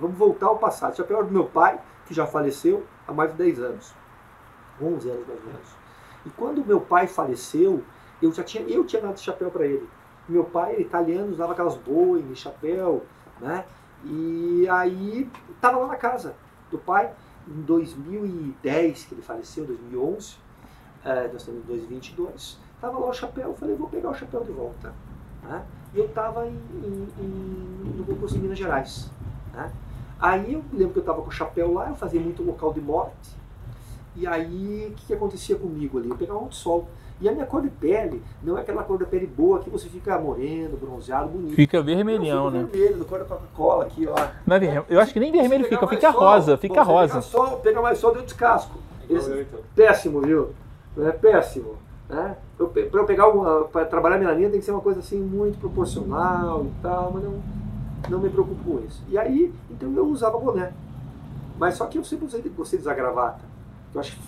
Vamos 0.00 0.16
voltar 0.16 0.46
ao 0.46 0.58
passado. 0.58 0.92
O 0.92 0.96
chapéu 0.96 1.18
era 1.18 1.26
do 1.26 1.32
meu 1.32 1.44
pai, 1.44 1.80
que 2.06 2.14
já 2.14 2.26
faleceu 2.26 2.84
há 3.06 3.12
mais 3.12 3.30
de 3.32 3.38
10 3.38 3.60
anos. 3.60 3.94
11 4.80 5.10
anos 5.10 5.26
mais 5.26 5.40
ou 5.40 5.46
menos. 5.46 5.68
E 6.26 6.30
quando 6.30 6.64
meu 6.64 6.80
pai 6.80 7.06
faleceu, 7.06 7.82
eu 8.20 8.32
já 8.32 8.42
tinha, 8.42 8.64
eu 8.64 8.84
tinha 8.84 9.02
dado 9.02 9.18
chapéu 9.18 9.50
para 9.50 9.66
ele. 9.66 9.88
Meu 10.28 10.44
pai 10.44 10.72
era 10.72 10.80
italiano, 10.82 11.32
usava 11.32 11.52
aquelas 11.52 11.76
boinas, 11.76 12.38
chapéu, 12.38 13.04
né? 13.40 13.64
E 14.04 14.66
aí 14.68 15.28
estava 15.50 15.78
lá 15.78 15.86
na 15.86 15.96
casa 15.96 16.34
do 16.70 16.78
pai, 16.78 17.12
em 17.48 17.62
2010, 17.62 19.04
que 19.04 19.14
ele 19.14 19.22
faleceu, 19.22 19.64
2011, 19.64 20.36
é, 21.04 21.28
nós 21.28 21.42
estamos 21.42 21.62
em 21.62 21.66
2022, 21.66 22.58
estava 22.74 22.98
lá 22.98 23.08
o 23.08 23.12
chapéu, 23.12 23.48
eu 23.48 23.54
falei, 23.54 23.76
vou 23.76 23.88
pegar 23.88 24.10
o 24.10 24.14
chapéu 24.14 24.44
de 24.44 24.52
volta. 24.52 24.92
Né? 25.42 25.62
E 25.94 25.98
eu 25.98 26.06
estava 26.06 26.46
em, 26.46 26.50
em, 26.84 27.08
em, 27.18 27.96
no 27.96 28.04
concurso 28.04 28.36
em 28.36 28.40
Minas 28.40 28.58
Gerais. 28.58 29.10
Né? 29.52 29.70
Aí 30.20 30.52
eu 30.52 30.62
lembro 30.72 30.92
que 30.92 30.98
eu 30.98 31.02
estava 31.02 31.22
com 31.22 31.28
o 31.28 31.32
chapéu 31.32 31.72
lá, 31.72 31.88
eu 31.88 31.94
fazia 31.94 32.20
muito 32.20 32.42
local 32.42 32.72
de 32.72 32.80
morte. 32.80 33.40
E 34.16 34.26
aí, 34.26 34.88
o 34.90 34.94
que, 34.94 35.06
que 35.06 35.14
acontecia 35.14 35.56
comigo 35.56 35.98
ali? 35.98 36.10
Eu 36.10 36.16
pegava 36.16 36.38
muito 36.40 36.56
sol. 36.56 36.88
E 37.20 37.28
a 37.28 37.32
minha 37.32 37.44
cor 37.46 37.62
de 37.62 37.68
pele 37.68 38.22
não 38.42 38.56
é 38.56 38.62
aquela 38.62 38.82
cor 38.82 38.98
da 38.98 39.04
pele 39.04 39.26
boa 39.26 39.60
que 39.60 39.68
você 39.68 39.88
fica 39.88 40.18
moreno, 40.18 40.76
bronzeado, 40.76 41.28
bonito. 41.28 41.54
Fica 41.54 41.82
vermelhão, 41.82 42.46
eu 42.46 42.50
né? 42.50 42.68
vermelho, 42.70 42.96
no 42.96 43.04
cor 43.04 43.18
da 43.18 43.24
Coca-Cola 43.26 43.84
aqui, 43.84 44.06
ó. 44.06 44.14
Não 44.46 44.56
é 44.56 44.58
vermelho. 44.58 44.86
Eu 44.88 45.00
acho 45.00 45.12
que 45.12 45.20
nem 45.20 45.30
vermelho 45.30 45.64
fica, 45.64 45.86
fica 45.86 45.86
mais 45.86 46.14
sol, 46.16 46.24
rosa, 46.24 46.56
fica 46.58 46.82
rosa. 46.82 47.08
Pegar 47.14 47.22
sol, 47.22 47.56
pega 47.58 47.82
mais 47.82 47.98
sol, 47.98 48.12
deu 48.14 48.22
descasco. 48.22 48.78
Esse- 49.08 49.30
eu, 49.30 49.42
então. 49.42 49.60
péssimo, 49.76 50.20
viu? 50.22 50.54
É 50.98 51.12
péssimo. 51.12 51.76
Né? 52.08 52.36
Pra 52.56 53.00
eu 53.00 53.06
pegar 53.06 53.28
uma, 53.28 53.64
pra 53.64 53.84
trabalhar 53.84 54.18
melanina 54.18 54.50
tem 54.50 54.58
que 54.58 54.64
ser 54.64 54.72
uma 54.72 54.80
coisa 54.80 54.98
assim 54.98 55.20
muito 55.20 55.58
proporcional 55.60 56.64
e 56.64 56.82
tal, 56.82 57.12
mas 57.12 57.22
não, 57.22 57.42
não 58.08 58.18
me 58.18 58.28
preocupo 58.28 58.64
com 58.64 58.84
isso. 58.84 59.02
E 59.08 59.16
aí, 59.16 59.54
então 59.70 59.92
eu 59.94 60.06
usava 60.06 60.38
boné. 60.38 60.72
Mas 61.58 61.74
só 61.74 61.86
que 61.86 61.98
eu 61.98 62.04
sempre 62.04 62.26
usei, 62.26 62.42
gostei 62.42 62.78
de 62.78 62.82
usar 62.82 62.94
gravata. 62.94 63.44
Eu 63.94 64.00
acho 64.00 64.18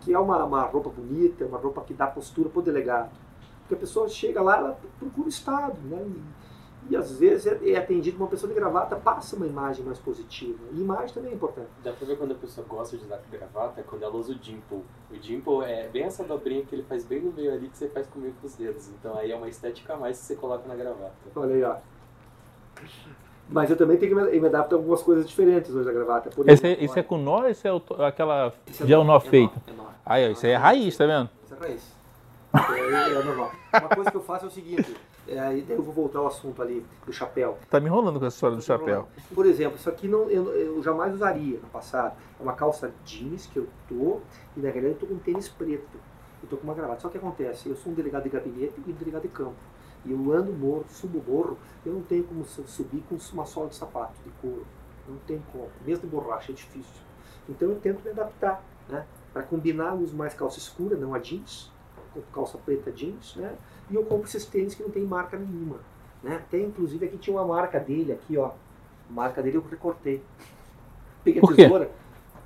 que 0.00 0.14
é 0.14 0.18
uma, 0.18 0.44
uma 0.44 0.62
roupa 0.62 0.90
bonita, 0.90 1.44
uma 1.44 1.58
roupa 1.58 1.82
que 1.82 1.92
dá 1.92 2.06
postura 2.06 2.48
pro 2.48 2.62
delegado. 2.62 3.10
Porque 3.60 3.74
a 3.74 3.78
pessoa 3.78 4.08
chega 4.08 4.40
lá, 4.40 4.56
ela 4.56 4.78
procura 4.98 5.26
o 5.26 5.28
Estado, 5.28 5.76
né? 5.84 6.06
E, 6.88 6.96
às 6.96 7.18
vezes 7.18 7.46
é, 7.46 7.70
é 7.70 7.76
atendido 7.76 8.16
uma 8.16 8.28
pessoa 8.28 8.52
de 8.52 8.58
gravata, 8.58 8.96
passa 8.96 9.36
uma 9.36 9.46
imagem 9.46 9.84
mais 9.84 9.98
positiva. 9.98 10.58
E 10.72 10.80
imagem 10.80 11.14
também 11.14 11.32
é 11.32 11.34
importante. 11.34 11.68
Dá 11.84 11.92
pra 11.92 12.06
ver 12.06 12.16
quando 12.16 12.32
a 12.32 12.34
pessoa 12.34 12.66
gosta 12.66 12.96
de 12.96 13.04
usar 13.04 13.20
gravata, 13.30 13.82
quando 13.82 14.02
ela 14.02 14.16
usa 14.16 14.32
o 14.32 14.34
dimple. 14.34 14.82
O 15.10 15.18
dimple 15.18 15.64
é 15.64 15.88
bem 15.88 16.04
essa 16.04 16.24
dobrinha 16.24 16.64
que 16.64 16.74
ele 16.74 16.84
faz 16.84 17.04
bem 17.04 17.20
no 17.20 17.32
meio 17.32 17.52
ali, 17.52 17.68
que 17.68 17.76
você 17.76 17.88
faz 17.88 18.06
comigo 18.06 18.34
com 18.40 18.46
os 18.46 18.54
dedos. 18.54 18.88
Então 18.88 19.16
aí 19.16 19.30
é 19.30 19.36
uma 19.36 19.48
estética 19.48 19.94
a 19.94 19.96
mais 19.96 20.18
que 20.18 20.24
você 20.24 20.36
coloca 20.36 20.66
na 20.66 20.74
gravata. 20.74 21.12
Olha 21.36 21.54
aí, 21.54 21.62
ó. 21.62 21.76
Mas 23.50 23.70
eu 23.70 23.76
também 23.76 23.96
tenho 23.96 24.14
que 24.14 24.40
me 24.40 24.46
adaptar 24.46 24.76
a 24.76 24.78
algumas 24.78 25.02
coisas 25.02 25.28
diferentes 25.28 25.74
hoje 25.74 25.86
da 25.86 25.92
gravata. 25.92 26.30
Por 26.30 26.48
Esse 26.48 26.66
é, 26.66 26.70
exemplo, 26.70 26.84
esse 26.84 26.98
é 26.98 27.00
olha, 27.00 27.08
com 27.08 27.18
nó 27.18 27.38
ou 27.40 27.48
esse 27.48 27.66
é 27.66 27.72
o 27.72 27.82
aquela 28.02 28.52
esse 28.66 28.82
é 28.82 28.86
gel 28.86 29.04
nó 29.04 29.12
nó, 29.12 29.16
é 29.16 29.20
feito? 29.20 29.60
nó, 29.66 29.72
é 29.72 29.76
nó. 29.76 29.88
Aí, 30.04 30.28
ó, 30.28 30.30
isso 30.30 30.46
aí 30.46 30.52
é 30.52 30.56
raiz, 30.56 30.96
tá 30.96 31.06
vendo? 31.06 31.30
Isso 31.44 31.54
é 31.54 31.58
raiz. 31.58 31.98
É, 32.54 33.10
é 33.10 33.22
normal. 33.24 33.52
Uma 33.72 33.88
coisa 33.88 34.10
que 34.10 34.16
eu 34.16 34.22
faço 34.22 34.44
é 34.44 34.48
o 34.48 34.50
seguinte, 34.50 34.96
é, 35.28 35.64
eu 35.68 35.82
vou 35.82 35.92
voltar 35.92 36.18
ao 36.20 36.26
assunto 36.26 36.60
ali 36.62 36.84
do 37.06 37.12
chapéu. 37.12 37.58
Tá 37.70 37.78
me 37.80 37.86
enrolando 37.86 38.18
com 38.18 38.26
essa 38.26 38.36
história 38.36 38.56
do 38.56 38.62
chapéu. 38.62 39.08
Por 39.34 39.46
exemplo, 39.46 39.76
isso 39.76 39.88
aqui 39.88 40.08
não, 40.08 40.28
eu, 40.30 40.46
eu 40.54 40.82
jamais 40.82 41.14
usaria 41.14 41.58
no 41.60 41.68
passado. 41.68 42.16
É 42.38 42.42
uma 42.42 42.54
calça 42.54 42.92
jeans 43.04 43.46
que 43.46 43.58
eu 43.58 43.68
tô, 43.88 44.20
e 44.56 44.60
na 44.60 44.70
realidade 44.70 44.94
eu 44.94 45.00
tô 45.00 45.06
com 45.06 45.14
um 45.14 45.18
tênis 45.18 45.48
preto. 45.48 45.98
Eu 46.42 46.48
tô 46.48 46.56
com 46.56 46.64
uma 46.64 46.74
gravata. 46.74 47.00
Só 47.00 47.08
que 47.08 47.18
acontece, 47.18 47.68
eu 47.68 47.76
sou 47.76 47.92
um 47.92 47.94
delegado 47.94 48.22
de 48.24 48.28
gabinete 48.30 48.74
e 48.86 48.90
um 48.90 48.94
delegado 48.94 49.22
de 49.22 49.28
campo. 49.28 49.56
E 50.04 50.12
eu 50.12 50.32
ando 50.32 50.52
morro, 50.52 50.84
subo 50.88 51.22
morro, 51.26 51.58
eu 51.84 51.92
não 51.92 52.02
tenho 52.02 52.22
como 52.24 52.44
su- 52.44 52.66
subir 52.66 53.02
com 53.08 53.16
uma 53.32 53.44
sola 53.44 53.68
de 53.68 53.74
sapato, 53.74 54.14
de 54.24 54.30
couro. 54.40 54.64
Não 55.08 55.16
tem 55.26 55.42
como. 55.52 55.68
Mesmo 55.84 56.02
de 56.08 56.14
borracha 56.14 56.52
é 56.52 56.54
difícil. 56.54 57.02
Então 57.48 57.68
eu 57.70 57.76
tento 57.80 58.02
me 58.04 58.10
adaptar, 58.10 58.62
né? 58.88 59.04
Para 59.32 59.42
combinar, 59.42 59.94
uso 59.94 60.14
mais 60.16 60.34
calça 60.34 60.58
escura, 60.58 60.96
não 60.96 61.14
a 61.14 61.18
jeans. 61.18 61.72
Calça 62.32 62.58
preta 62.58 62.90
jeans, 62.90 63.36
né? 63.36 63.52
E 63.90 63.94
eu 63.94 64.04
compro 64.04 64.26
esses 64.26 64.44
tênis 64.44 64.74
que 64.74 64.82
não 64.82 64.90
tem 64.90 65.04
marca 65.04 65.36
nenhuma. 65.36 65.76
Né? 66.22 66.36
Até 66.36 66.60
inclusive 66.60 67.06
aqui 67.06 67.16
tinha 67.16 67.36
uma 67.36 67.46
marca 67.46 67.78
dele, 67.78 68.12
aqui 68.12 68.36
ó. 68.36 68.46
A 68.48 69.12
marca 69.12 69.42
dele 69.42 69.56
eu 69.56 69.64
recortei. 69.68 70.22
Peguei 71.24 71.40
a 71.40 71.42
Por 71.42 71.54
quê? 71.54 71.62
tesoura. 71.62 71.90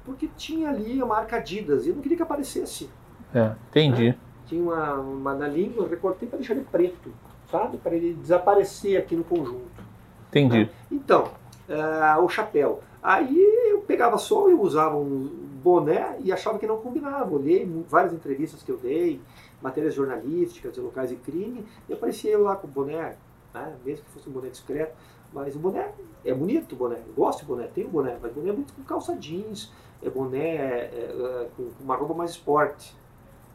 Porque 0.04 0.28
tinha 0.36 0.68
ali 0.70 1.00
a 1.00 1.06
marca 1.06 1.36
Adidas 1.36 1.86
e 1.86 1.90
eu 1.90 1.94
não 1.94 2.02
queria 2.02 2.16
que 2.16 2.22
aparecesse. 2.22 2.90
É, 3.34 3.52
entendi. 3.70 4.16
Tinha 4.46 4.62
uma, 4.62 4.94
uma 4.94 5.34
na 5.34 5.48
língua, 5.48 5.84
eu 5.84 5.88
recortei 5.88 6.28
para 6.28 6.38
deixar 6.38 6.54
ele 6.54 6.66
preto, 6.70 7.12
sabe? 7.50 7.78
Para 7.78 7.94
ele 7.94 8.14
desaparecer 8.14 8.98
aqui 8.98 9.16
no 9.16 9.24
conjunto. 9.24 9.82
Entendi. 10.28 10.68
Então, 10.90 11.30
ah, 11.68 12.18
o 12.20 12.28
chapéu. 12.28 12.82
Aí 13.02 13.36
eu 13.70 13.80
pegava 13.80 14.18
sol, 14.18 14.50
eu 14.50 14.60
usava 14.60 14.96
um 14.96 15.51
boné 15.62 16.18
e 16.20 16.32
achava 16.32 16.58
que 16.58 16.66
não 16.66 16.78
combinava. 16.78 17.34
Olhei 17.34 17.64
várias 17.88 18.12
entrevistas 18.12 18.62
que 18.62 18.70
eu 18.70 18.76
dei, 18.76 19.20
matérias 19.60 19.94
jornalísticas 19.94 20.72
de 20.72 20.80
locais 20.80 21.10
de 21.10 21.16
crime, 21.16 21.64
e 21.88 21.92
aparecia 21.92 22.32
eu 22.32 22.42
lá 22.42 22.56
com 22.56 22.66
o 22.66 22.70
boné 22.70 23.16
né? 23.54 23.76
mesmo 23.84 24.04
que 24.04 24.10
fosse 24.10 24.28
um 24.28 24.32
boné 24.32 24.48
discreto. 24.48 24.94
Mas 25.32 25.56
o 25.56 25.58
boné 25.58 25.92
é 26.24 26.34
bonito, 26.34 26.72
o 26.72 26.76
boné. 26.76 26.96
Eu 27.06 27.14
gosto 27.14 27.40
de 27.40 27.46
boné, 27.46 27.68
um 27.78 27.88
boné, 27.88 28.18
mas 28.20 28.32
boné 28.32 28.50
é 28.50 28.52
muito 28.52 28.74
com 28.74 28.82
calça 28.82 29.16
jeans, 29.16 29.72
é 30.02 30.10
boné 30.10 30.56
é, 30.56 30.90
é, 30.94 31.48
com 31.56 31.70
uma 31.80 31.96
roupa 31.96 32.12
mais 32.12 32.32
esporte. 32.32 32.94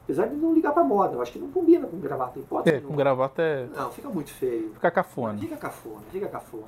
Apesar 0.07 0.27
de 0.27 0.37
não 0.37 0.53
ligar 0.53 0.71
pra 0.71 0.85
moda, 0.85 1.15
eu 1.15 1.21
acho 1.21 1.33
que 1.33 1.39
não 1.39 1.49
combina 1.51 1.85
com 1.85 1.99
gravata. 1.99 2.39
Pode, 2.47 2.69
é, 2.69 2.79
com 2.79 2.95
gravata 2.95 3.41
é. 3.41 3.67
Não, 3.75 3.91
fica 3.91 4.07
muito 4.07 4.31
feio. 4.31 4.71
Fica 4.75 4.89
cafona. 4.89 5.37
Fica 5.37 5.57
cafona, 5.57 6.01
fica 6.09 6.27
cafona. 6.29 6.63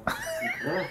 né? 0.66 0.90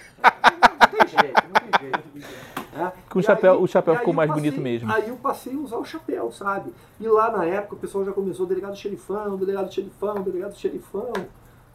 Não 0.81 0.89
tem 0.89 1.09
jeito, 1.09 1.43
não 1.45 1.61
tem 1.61 1.81
jeito. 1.83 2.29
Né? 2.73 2.93
Com 3.11 3.19
o 3.19 3.23
chapéu, 3.23 3.53
aí, 3.53 3.59
o 3.63 3.67
chapéu 3.67 3.97
ficou 3.97 4.15
mais 4.15 4.31
passei, 4.31 4.43
bonito 4.43 4.63
mesmo. 4.63 4.91
Aí 4.91 5.11
eu 5.11 5.17
passei 5.17 5.55
a 5.55 5.59
usar 5.59 5.77
o 5.77 5.85
chapéu, 5.85 6.33
sabe? 6.33 6.73
E 6.99 7.07
lá 7.07 7.31
na 7.31 7.45
época 7.45 7.75
o 7.75 7.79
pessoal 7.79 8.03
já 8.03 8.13
começou 8.13 8.47
delegado 8.47 8.75
xerifão, 8.75 9.37
delegado 9.37 9.71
xerifão, 9.71 10.15
delegado 10.23 10.57
xerifão. 10.57 11.13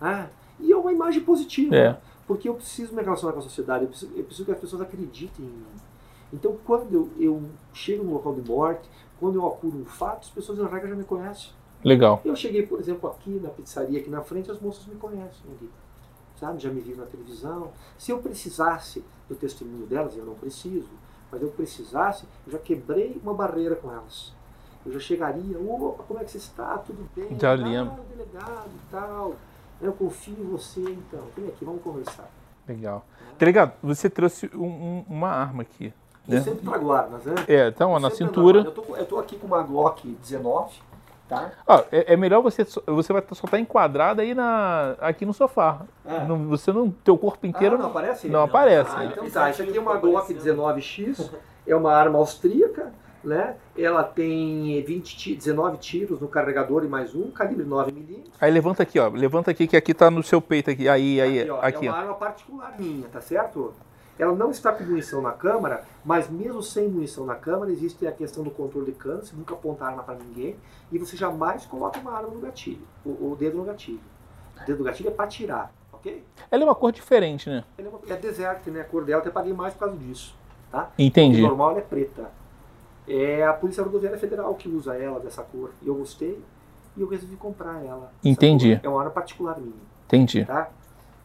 Né? 0.01 0.27
E 0.59 0.71
é 0.71 0.75
uma 0.75 0.91
imagem 0.91 1.21
positiva. 1.21 1.75
É. 1.75 1.97
Porque 2.25 2.49
eu 2.49 2.55
preciso 2.55 2.95
me 2.95 3.03
relacionar 3.03 3.33
com 3.33 3.39
a 3.39 3.43
sociedade, 3.43 3.83
eu 3.83 3.89
preciso, 3.89 4.11
eu 4.15 4.23
preciso 4.23 4.45
que 4.45 4.51
as 4.53 4.59
pessoas 4.59 4.81
acreditem 4.81 5.45
em 5.45 5.49
mim. 5.49 5.65
Então, 6.33 6.57
quando 6.65 6.91
eu, 6.91 7.09
eu 7.19 7.43
chego 7.73 8.03
no 8.03 8.13
local 8.13 8.33
de 8.33 8.49
morte, 8.49 8.89
quando 9.19 9.35
eu 9.35 9.47
apuro 9.47 9.77
um 9.77 9.85
fato, 9.85 10.21
as 10.21 10.29
pessoas, 10.29 10.59
na 10.59 10.67
regra, 10.67 10.89
já 10.89 10.95
me 10.95 11.03
conhecem. 11.03 11.51
Legal. 11.83 12.21
Eu 12.23 12.35
cheguei, 12.35 12.65
por 12.65 12.79
exemplo, 12.79 13.09
aqui 13.09 13.39
na 13.41 13.49
pizzaria, 13.49 13.99
aqui 13.99 14.09
na 14.09 14.21
frente, 14.21 14.49
as 14.49 14.59
moças 14.59 14.85
me 14.85 14.95
conhecem 14.95 15.41
ali. 15.47 15.69
Sabe? 16.39 16.61
Já 16.61 16.69
me 16.69 16.79
viram 16.79 16.99
na 16.99 17.05
televisão. 17.05 17.71
Se 17.97 18.11
eu 18.11 18.19
precisasse 18.19 19.03
do 19.27 19.35
testemunho 19.35 19.85
delas, 19.85 20.15
eu 20.15 20.25
não 20.25 20.35
preciso, 20.35 20.89
mas 21.31 21.41
eu 21.41 21.49
precisasse, 21.49 22.25
eu 22.45 22.53
já 22.53 22.59
quebrei 22.59 23.19
uma 23.21 23.33
barreira 23.33 23.75
com 23.75 23.91
elas. 23.91 24.33
Eu 24.85 24.91
já 24.91 24.99
chegaria, 24.99 25.57
opa, 25.59 26.03
como 26.03 26.19
é 26.19 26.23
que 26.23 26.31
você 26.31 26.37
está? 26.37 26.77
Tudo 26.79 27.09
bem? 27.15 27.37
Já 27.39 27.53
lembro. 27.53 27.93
Ah, 27.93 28.15
delegado 28.15 28.69
e 28.69 28.91
tal. 28.91 29.35
Eu 29.81 29.93
confio 29.93 30.35
em 30.37 30.47
você, 30.47 30.81
então. 30.81 31.21
Vem 31.35 31.47
aqui, 31.47 31.63
vamos 31.63 31.81
conversar. 31.81 32.29
Legal. 32.67 33.05
Delegado, 33.37 33.73
você 33.81 34.09
trouxe 34.09 34.49
um, 34.53 34.65
um, 34.65 35.05
uma 35.09 35.29
arma 35.29 35.63
aqui. 35.63 35.93
Eu 36.27 36.35
né? 36.35 36.41
sempre 36.41 36.65
trago 36.65 36.91
armas, 36.91 37.25
né? 37.25 37.35
É, 37.47 37.67
então, 37.67 37.91
ó, 37.91 37.99
na 37.99 38.09
cintura. 38.09 38.59
Eu 38.59 38.71
tô, 38.71 38.95
eu 38.95 39.05
tô 39.05 39.19
aqui 39.19 39.37
com 39.37 39.47
uma 39.47 39.61
Glock 39.61 40.07
19, 40.07 40.73
tá? 41.27 41.51
Ah, 41.67 41.83
é, 41.91 42.13
é, 42.13 42.17
melhor 42.17 42.41
você. 42.41 42.63
Você 42.63 43.11
vai 43.11 43.21
só 43.21 43.33
estar 43.33 43.47
tá 43.49 43.59
enquadrado 43.59 44.21
aí 44.21 44.33
na, 44.33 44.95
aqui 45.01 45.25
no 45.25 45.33
sofá. 45.33 45.81
É. 46.05 46.25
Não, 46.25 46.47
você 46.47 46.71
não. 46.71 46.89
Teu 46.89 47.17
corpo 47.17 47.45
inteiro. 47.45 47.75
Ah, 47.75 47.79
não, 47.79 47.87
aparece? 47.87 48.27
Não, 48.27 48.33
não 48.39 48.45
aparece. 48.45 48.91
Ah, 48.95 49.05
então 49.05 49.29
tá, 49.29 49.49
isso 49.49 49.61
aqui 49.61 49.77
é 49.77 49.81
uma 49.81 49.97
Glock 49.97 50.33
19X, 50.33 51.29
é 51.67 51.75
uma 51.75 51.93
arma 51.93 52.19
austríaca 52.19 52.93
né? 53.23 53.55
Ela 53.77 54.03
tem 54.03 54.83
20, 54.83 55.35
19 55.35 55.77
tiros 55.77 56.19
no 56.19 56.27
carregador 56.27 56.83
e 56.83 56.87
mais 56.87 57.15
um, 57.15 57.31
calibre 57.31 57.65
9mm. 57.65 58.25
Aí 58.39 58.51
levanta 58.51 58.83
aqui, 58.83 58.99
ó. 58.99 59.07
Levanta 59.07 59.51
aqui 59.51 59.65
que 59.65 59.77
aqui 59.77 59.93
tá 59.93 60.11
no 60.11 60.21
seu 60.21 60.41
peito 60.41 60.69
aqui. 60.69 60.89
Aí, 60.89 61.21
aí, 61.21 61.41
aqui. 61.41 61.51
Ó, 61.51 61.59
aqui 61.61 61.87
é 61.87 61.89
uma 61.89 61.97
ó. 61.97 62.01
arma 62.01 62.13
particular 62.15 62.75
minha, 62.77 63.07
tá 63.07 63.21
certo? 63.21 63.73
Ela 64.17 64.33
não 64.33 64.51
está 64.51 64.71
com 64.71 64.83
munição 64.83 65.21
na 65.21 65.31
câmara, 65.31 65.83
mas 66.05 66.29
mesmo 66.29 66.61
sem 66.61 66.87
munição 66.87 67.25
na 67.25 67.35
câmara, 67.35 67.71
existe 67.71 68.05
a 68.05 68.11
questão 68.11 68.43
do 68.43 68.51
controle 68.51 68.91
de 68.91 68.97
cano, 68.97 69.23
você 69.23 69.35
nunca 69.35 69.53
aponta 69.53 69.85
arma 69.85 70.03
para 70.03 70.15
ninguém, 70.15 70.55
e 70.91 70.97
você 70.97 71.17
jamais 71.17 71.65
coloca 71.65 71.99
uma 71.99 72.11
arma 72.11 72.29
no 72.29 72.39
gatilho, 72.39 72.85
o, 73.03 73.09
o 73.09 73.35
dedo 73.37 73.57
no 73.57 73.63
gatilho. 73.63 74.01
O 74.61 74.65
dedo 74.65 74.77
do 74.77 74.83
gatilho 74.83 75.09
é 75.09 75.11
para 75.11 75.27
tirar, 75.27 75.73
ok? 75.91 76.23
Ela 76.51 76.63
é 76.63 76.65
uma 76.65 76.75
cor 76.75 76.91
diferente, 76.91 77.49
né? 77.49 77.63
Ela 77.77 77.87
é, 77.87 77.91
uma, 77.91 77.99
é 78.07 78.15
desert, 78.17 78.67
né? 78.67 78.81
A 78.81 78.85
cor 78.85 79.03
dela, 79.03 79.21
até 79.21 79.31
paguei 79.31 79.53
mais 79.53 79.73
por 79.73 79.81
causa 79.81 79.97
disso, 79.97 80.35
tá? 80.71 80.91
Entendi. 80.97 81.41
O 81.41 81.47
normal 81.47 81.77
é 81.77 81.81
preta. 81.81 82.29
É 83.07 83.45
a 83.45 83.51
Polícia 83.51 83.83
Rodoviária 83.83 84.17
Federal 84.17 84.53
que 84.55 84.69
usa 84.69 84.95
ela 84.95 85.19
dessa 85.19 85.43
cor. 85.43 85.71
E 85.81 85.87
eu 85.87 85.95
gostei 85.95 86.41
e 86.95 87.01
eu 87.01 87.07
resolvi 87.07 87.35
comprar 87.35 87.83
ela. 87.83 88.13
Entendi. 88.23 88.79
É 88.81 88.87
uma 88.87 88.99
arma 88.99 89.11
particular 89.11 89.59
minha. 89.59 89.73
Entendi. 90.05 90.45
Tá? 90.45 90.69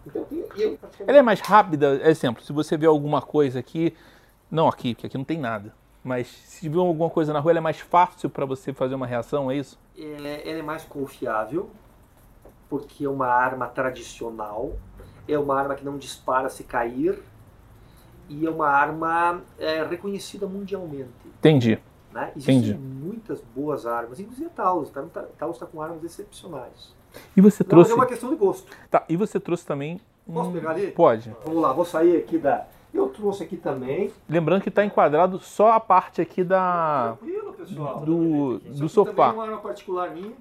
Então, 0.09 0.27
eu, 0.57 0.79
ela 1.07 1.19
é 1.19 1.23
mais 1.23 1.41
rápida, 1.41 2.01
exemplo, 2.09 2.43
se 2.43 2.53
você 2.53 2.77
vê 2.77 2.87
alguma 2.87 3.21
coisa 3.23 3.59
aqui, 3.59 3.95
não 4.51 4.69
aqui, 4.69 4.95
porque 4.95 5.07
aqui 5.07 5.19
não 5.19 5.25
tem 5.25 5.39
nada, 5.39 5.75
mas 6.03 6.27
se 6.27 6.69
vê 6.69 6.79
alguma 6.79 7.11
coisa 7.11 7.33
na 7.33 7.41
rua, 7.41 7.53
ela 7.53 7.59
é 7.59 7.61
mais 7.61 7.79
fácil 7.81 8.31
para 8.31 8.47
você 8.47 8.73
fazer 8.73 8.95
uma 8.95 9.07
reação, 9.07 9.51
é 9.51 9.57
isso? 9.57 9.79
Ela 9.97 10.29
é, 10.29 10.51
ela 10.51 10.59
é 10.59 10.63
mais 10.63 10.85
confiável, 10.85 11.71
porque 12.69 13.05
é 13.05 13.09
uma 13.09 13.27
arma 13.27 13.67
tradicional, 13.67 14.77
é 15.27 15.39
uma 15.39 15.59
arma 15.59 15.75
que 15.75 15.85
não 15.85 15.99
dispara 15.99 16.49
se 16.49 16.65
cair, 16.65 17.23
e 18.29 18.47
é 18.47 18.51
uma 18.51 18.69
arma 18.69 19.43
é, 19.59 19.83
reconhecida 19.85 20.47
mundialmente. 20.47 21.11
Entendi. 21.39 21.79
Né? 22.13 22.33
Existem 22.37 22.59
Entendi. 22.59 22.75
muitas 22.75 23.41
boas 23.55 23.87
armas, 23.87 24.21
inclusive 24.21 24.47
a 24.47 24.51
Taurus. 24.51 24.91
Tá? 24.91 25.03
Taurus 25.39 25.57
está 25.57 25.67
com 25.67 25.81
armas 25.81 26.05
excepcionais. 26.05 26.95
E 27.37 27.41
você 27.41 27.63
Não, 27.63 27.69
trouxe. 27.69 27.93
é 27.93 27.95
uma 27.95 28.07
questão 28.07 28.31
de 28.31 28.37
gosto. 28.37 28.71
Tá, 28.91 29.05
e 29.09 29.17
você 29.17 29.39
trouxe 29.39 29.65
também. 29.65 30.01
Posso 30.33 30.51
pegar 30.51 30.71
ali? 30.71 30.91
Pode. 30.91 31.35
Vamos 31.45 31.63
lá, 31.63 31.73
vou 31.73 31.85
sair 31.85 32.17
aqui 32.17 32.39
da. 32.39 32.67
Eu 32.93 33.09
trouxe 33.09 33.43
aqui 33.43 33.57
também. 33.57 34.11
Lembrando 34.29 34.63
que 34.63 34.69
está 34.69 34.85
enquadrado 34.85 35.39
só 35.39 35.73
a 35.73 35.81
parte 35.81 36.21
aqui 36.21 36.43
da. 36.43 37.17
Tranquilo, 37.19 37.53
pessoal. 37.53 38.01
Do, 38.01 38.59
do 38.59 38.89
sofá. 38.89 39.29
é 39.29 39.33
uma 39.33 39.45
arma 39.45 39.59
particular 39.59 40.11
minha. 40.11 40.33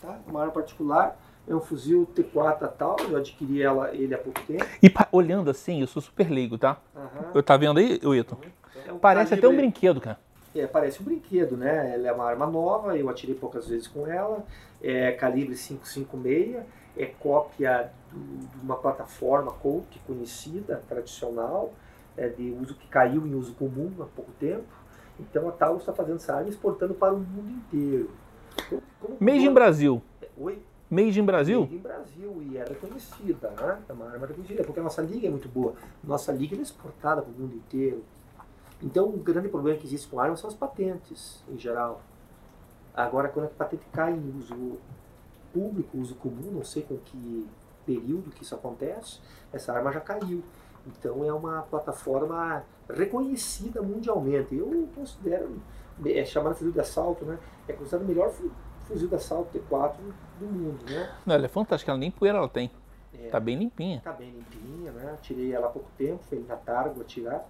Tá? 0.00 0.18
Uma 0.26 0.40
arma 0.40 0.52
particular. 0.52 1.18
É 1.46 1.54
um 1.54 1.60
fuzil 1.60 2.08
T4 2.16 2.70
tal, 2.78 2.96
eu 3.06 3.18
adquiri 3.18 3.62
ela, 3.62 3.94
ele 3.94 4.14
há 4.14 4.18
pouco 4.18 4.40
tempo. 4.46 4.64
E 4.82 4.90
olhando 5.12 5.50
assim, 5.50 5.82
eu 5.82 5.86
sou 5.86 6.00
super 6.00 6.30
leigo, 6.30 6.56
tá? 6.56 6.78
Uhum. 6.96 7.32
Eu 7.34 7.42
tá 7.42 7.54
vendo 7.58 7.78
aí, 7.78 8.00
Wilton? 8.02 8.38
É 8.86 8.90
um 8.90 8.98
parece 8.98 9.30
calibre... 9.30 9.46
até 9.46 9.54
um 9.54 9.56
brinquedo, 9.58 10.00
cara. 10.00 10.18
É, 10.54 10.66
parece 10.66 11.02
um 11.02 11.04
brinquedo, 11.04 11.56
né? 11.56 11.94
Ela 11.94 12.08
é 12.08 12.12
uma 12.12 12.24
arma 12.24 12.46
nova, 12.46 12.96
eu 12.96 13.08
atirei 13.08 13.34
poucas 13.34 13.66
vezes 13.66 13.88
com 13.88 14.06
ela. 14.06 14.44
É 14.80 15.12
calibre 15.12 15.56
556, 15.56 16.62
é 16.96 17.06
cópia 17.06 17.90
de 18.12 18.60
uma 18.62 18.76
plataforma 18.76 19.50
Colt 19.50 19.98
conhecida, 20.06 20.82
tradicional, 20.88 21.72
é 22.16 22.28
de 22.28 22.50
uso 22.60 22.74
que 22.74 22.86
caiu 22.86 23.26
em 23.26 23.34
uso 23.34 23.54
comum 23.54 23.90
há 24.00 24.04
pouco 24.04 24.30
tempo. 24.38 24.64
Então 25.18 25.48
a 25.48 25.52
Taurus 25.52 25.82
está 25.82 25.92
fazendo 25.92 26.16
essa 26.16 26.34
arma 26.34 26.48
exportando 26.48 26.94
para 26.94 27.12
o 27.12 27.18
mundo 27.18 27.50
inteiro. 27.50 28.10
Então, 28.66 28.80
Made 29.18 29.46
em 29.46 29.52
Brasil. 29.52 30.02
Oi? 30.38 30.62
Made 30.90 31.18
in 31.18 31.24
Brasil? 31.24 31.60
Made 31.62 31.74
in 31.74 31.78
Brasil 31.78 32.42
e 32.42 32.56
é 32.56 32.64
reconhecida, 32.64 33.50
né? 33.50 33.78
É 33.88 33.92
uma 33.92 34.10
arma 34.10 34.26
reconhecida, 34.26 34.62
porque 34.62 34.78
a 34.78 34.82
nossa 34.82 35.02
liga 35.02 35.26
é 35.26 35.30
muito 35.30 35.48
boa. 35.48 35.74
Nossa 36.02 36.30
liga 36.30 36.56
é 36.56 36.60
exportada 36.60 37.22
para 37.22 37.32
o 37.32 37.34
mundo 37.34 37.56
inteiro. 37.56 38.04
Então, 38.84 39.08
o 39.08 39.16
grande 39.16 39.48
problema 39.48 39.78
que 39.78 39.86
existe 39.86 40.06
com 40.06 40.20
armas 40.20 40.40
são 40.40 40.48
as 40.48 40.54
patentes, 40.54 41.42
em 41.48 41.58
geral. 41.58 42.02
Agora, 42.94 43.30
quando 43.30 43.46
a 43.46 43.48
patente 43.48 43.86
cai 43.90 44.12
em 44.12 44.38
uso 44.38 44.78
público, 45.54 45.96
uso 45.96 46.14
comum, 46.16 46.50
não 46.52 46.62
sei 46.62 46.82
com 46.82 46.98
que 46.98 47.48
período 47.86 48.30
que 48.30 48.42
isso 48.42 48.54
acontece, 48.54 49.20
essa 49.50 49.72
arma 49.72 49.90
já 49.90 50.00
caiu. 50.00 50.44
Então, 50.86 51.24
é 51.24 51.32
uma 51.32 51.62
plataforma 51.62 52.62
reconhecida 52.86 53.80
mundialmente. 53.80 54.54
Eu 54.54 54.86
considero, 54.94 55.56
é 56.04 56.24
chamada 56.26 56.54
fuzil 56.54 56.72
de 56.72 56.80
assalto, 56.80 57.24
né? 57.24 57.38
É 57.66 57.72
considerado 57.72 58.04
o 58.04 58.08
melhor 58.08 58.30
fuzil 58.86 59.08
de 59.08 59.14
assalto 59.14 59.58
T4 59.58 59.94
do 60.38 60.44
mundo, 60.44 60.84
né? 60.84 61.10
Não, 61.24 61.34
ela 61.34 61.46
é 61.46 61.48
fantástica, 61.48 61.90
ela 61.90 61.98
nem 61.98 62.10
poeira 62.10 62.36
ela 62.36 62.48
tem. 62.50 62.70
É, 63.14 63.28
tá 63.28 63.40
bem 63.40 63.56
limpinha. 63.56 64.02
Tá 64.04 64.12
bem 64.12 64.30
limpinha, 64.30 64.92
né? 64.92 65.16
Tirei 65.22 65.54
ela 65.54 65.68
há 65.68 65.70
pouco 65.70 65.88
tempo, 65.96 66.22
fui 66.24 66.44
na 66.46 66.56
Targo 66.56 67.00
atirar. 67.00 67.46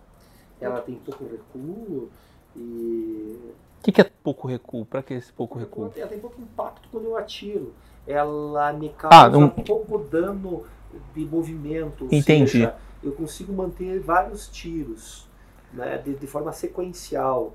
Ela 0.60 0.81
tem 0.81 0.94
pouco 0.97 1.24
recuo 1.24 2.09
e... 2.56 3.39
O 3.81 3.85
que, 3.85 3.93
que, 3.93 4.01
é 4.01 4.05
pouco 4.05 4.48
recuo? 4.48 4.86
Para 4.86 5.02
que 5.02 5.14
esse 5.14 5.32
pouco 5.32 5.59
recuo? 5.59 5.93
Ela 5.94 6.09
tem 6.09 6.18
pouco 6.18 6.40
impacto 6.40 6.89
quando 6.90 7.05
eu 7.05 7.16
atiro. 7.16 7.74
Ela 8.06 8.72
me 8.72 8.89
causa 8.90 9.36
ah, 9.36 9.39
um... 9.39 9.51
pouco 9.51 9.98
dano 9.98 10.64
de 11.14 11.24
movimento. 11.24 12.09
Entendi. 12.10 12.51
Seja, 12.51 12.76
eu 13.02 13.12
consigo 13.12 13.52
manter 13.52 14.01
vários 14.01 14.48
tiros 14.48 15.28
né, 15.72 15.98
de, 15.98 16.14
de 16.14 16.26
forma 16.26 16.52
sequencial. 16.52 17.52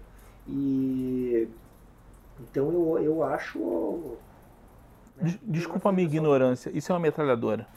E 0.48 1.48
então 2.40 2.72
eu, 2.72 3.00
eu 3.00 3.24
acho. 3.24 4.18
Né, 5.18 5.38
Desculpa 5.44 5.90
a 5.90 5.92
minha 5.92 6.08
ignorância, 6.08 6.72
isso 6.74 6.92
é 6.92 6.96
uma 6.96 7.02
metralhadora? 7.02 7.68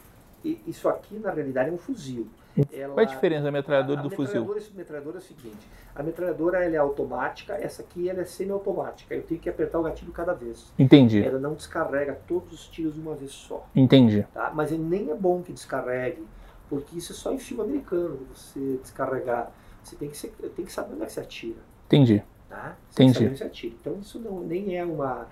Isso 0.43 0.89
aqui, 0.89 1.17
na 1.19 1.31
realidade, 1.31 1.69
é 1.69 1.73
um 1.73 1.77
fuzil. 1.77 2.27
Ela, 2.71 2.93
Qual 2.93 2.99
é 2.99 3.03
a 3.03 3.11
diferença 3.11 3.43
da 3.43 3.51
metralhadora 3.51 3.99
e 3.99 4.03
do 4.03 4.09
fuzil? 4.11 4.43
A 4.43 4.77
metralhadora 4.77 5.17
é 5.17 5.19
o 5.19 5.21
seguinte: 5.21 5.67
a 5.95 6.03
metralhadora 6.03 6.63
ela 6.63 6.75
é 6.75 6.77
automática, 6.77 7.53
essa 7.53 7.81
aqui 7.81 8.07
ela 8.07 8.21
é 8.21 8.25
semi-automática. 8.25 9.15
Eu 9.15 9.23
tenho 9.23 9.41
que 9.41 9.49
apertar 9.49 9.79
o 9.79 9.83
gatilho 9.83 10.11
cada 10.11 10.33
vez. 10.33 10.71
Entendi. 10.77 11.23
Ela 11.23 11.39
não 11.39 11.55
descarrega 11.55 12.19
todos 12.27 12.53
os 12.53 12.67
tiros 12.67 12.93
de 12.93 12.99
uma 12.99 13.15
vez 13.15 13.31
só. 13.31 13.67
Entendi. 13.75 14.25
Tá? 14.33 14.51
Mas 14.53 14.71
nem 14.71 15.09
é 15.09 15.15
bom 15.15 15.41
que 15.41 15.51
descarregue, 15.51 16.23
porque 16.69 16.97
isso 16.97 17.11
é 17.11 17.15
só 17.15 17.31
em 17.33 17.39
filme 17.39 17.63
americano 17.63 18.19
você 18.33 18.77
descarregar. 18.81 19.51
Você 19.83 19.95
tem 19.95 20.09
que, 20.09 20.17
ser, 20.17 20.29
tem 20.55 20.63
que 20.63 20.71
saber 20.71 20.93
onde 20.93 21.03
é 21.03 21.05
que 21.07 21.11
você 21.11 21.19
atira. 21.19 21.59
Entendi. 21.87 22.23
Tá? 22.47 22.77
Entendi. 22.91 23.75
Então 23.81 23.97
isso 23.99 24.19
não, 24.19 24.41
nem 24.41 24.77
é 24.77 24.85
uma. 24.85 25.27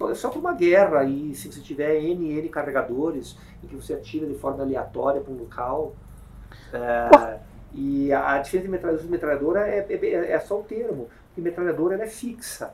É 0.00 0.14
só 0.14 0.28
para 0.28 0.38
uma 0.38 0.52
guerra 0.52 1.00
aí, 1.00 1.34
se 1.34 1.50
você 1.50 1.60
tiver 1.60 2.00
NN 2.00 2.48
carregadores 2.50 3.36
em 3.64 3.66
que 3.66 3.74
você 3.74 3.94
atira 3.94 4.26
de 4.26 4.34
forma 4.34 4.62
aleatória 4.62 5.20
para 5.20 5.32
um 5.32 5.38
local. 5.38 5.96
É, 6.72 7.38
e 7.72 8.12
a, 8.12 8.38
diferença 8.38 8.66
de 8.66 8.70
metralhadora, 8.70 9.08
metralhadora 9.10 9.68
é, 9.68 9.86
é, 9.90 10.32
é, 10.32 10.40
só 10.40 10.60
o 10.60 10.62
termo, 10.62 11.08
porque 11.28 11.40
metralhadora 11.40 12.02
é 12.02 12.06
fixa. 12.06 12.72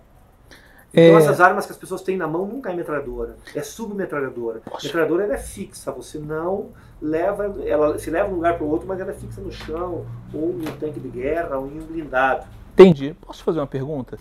É... 0.93 1.09
Então 1.09 1.19
essas 1.19 1.40
armas 1.40 1.66
que 1.66 1.73
as 1.73 1.78
pessoas 1.78 2.02
têm 2.02 2.16
na 2.16 2.28
mão 2.28 2.47
nunca 2.47 2.70
é 2.70 2.74
metralhadora, 2.74 3.36
é 3.55 3.62
submetralhadora. 3.62 4.62
Metralhadora 4.82 5.24
ela 5.24 5.35
é 5.35 5.39
fixa, 5.39 5.90
você 5.90 6.19
não 6.19 6.70
leva, 7.02 7.61
ela 7.66 7.98
se 7.98 8.11
leva 8.11 8.28
de 8.28 8.35
um 8.35 8.36
lugar 8.36 8.56
para 8.56 8.65
o 8.65 8.70
outro, 8.70 8.86
mas 8.86 9.01
ela 9.01 9.11
é 9.11 9.15
fixa 9.15 9.40
no 9.40 9.51
chão, 9.51 10.06
ou 10.32 10.51
em 10.51 10.69
um 10.69 10.77
tanque 10.78 11.01
de 11.01 11.09
guerra, 11.09 11.59
ou 11.59 11.66
em 11.66 11.81
um 11.81 11.85
blindado. 11.85 12.47
Entendi. 12.73 13.15
Posso 13.20 13.44
fazer 13.44 13.61
uma 13.61 13.66
pergunta? 13.66 14.19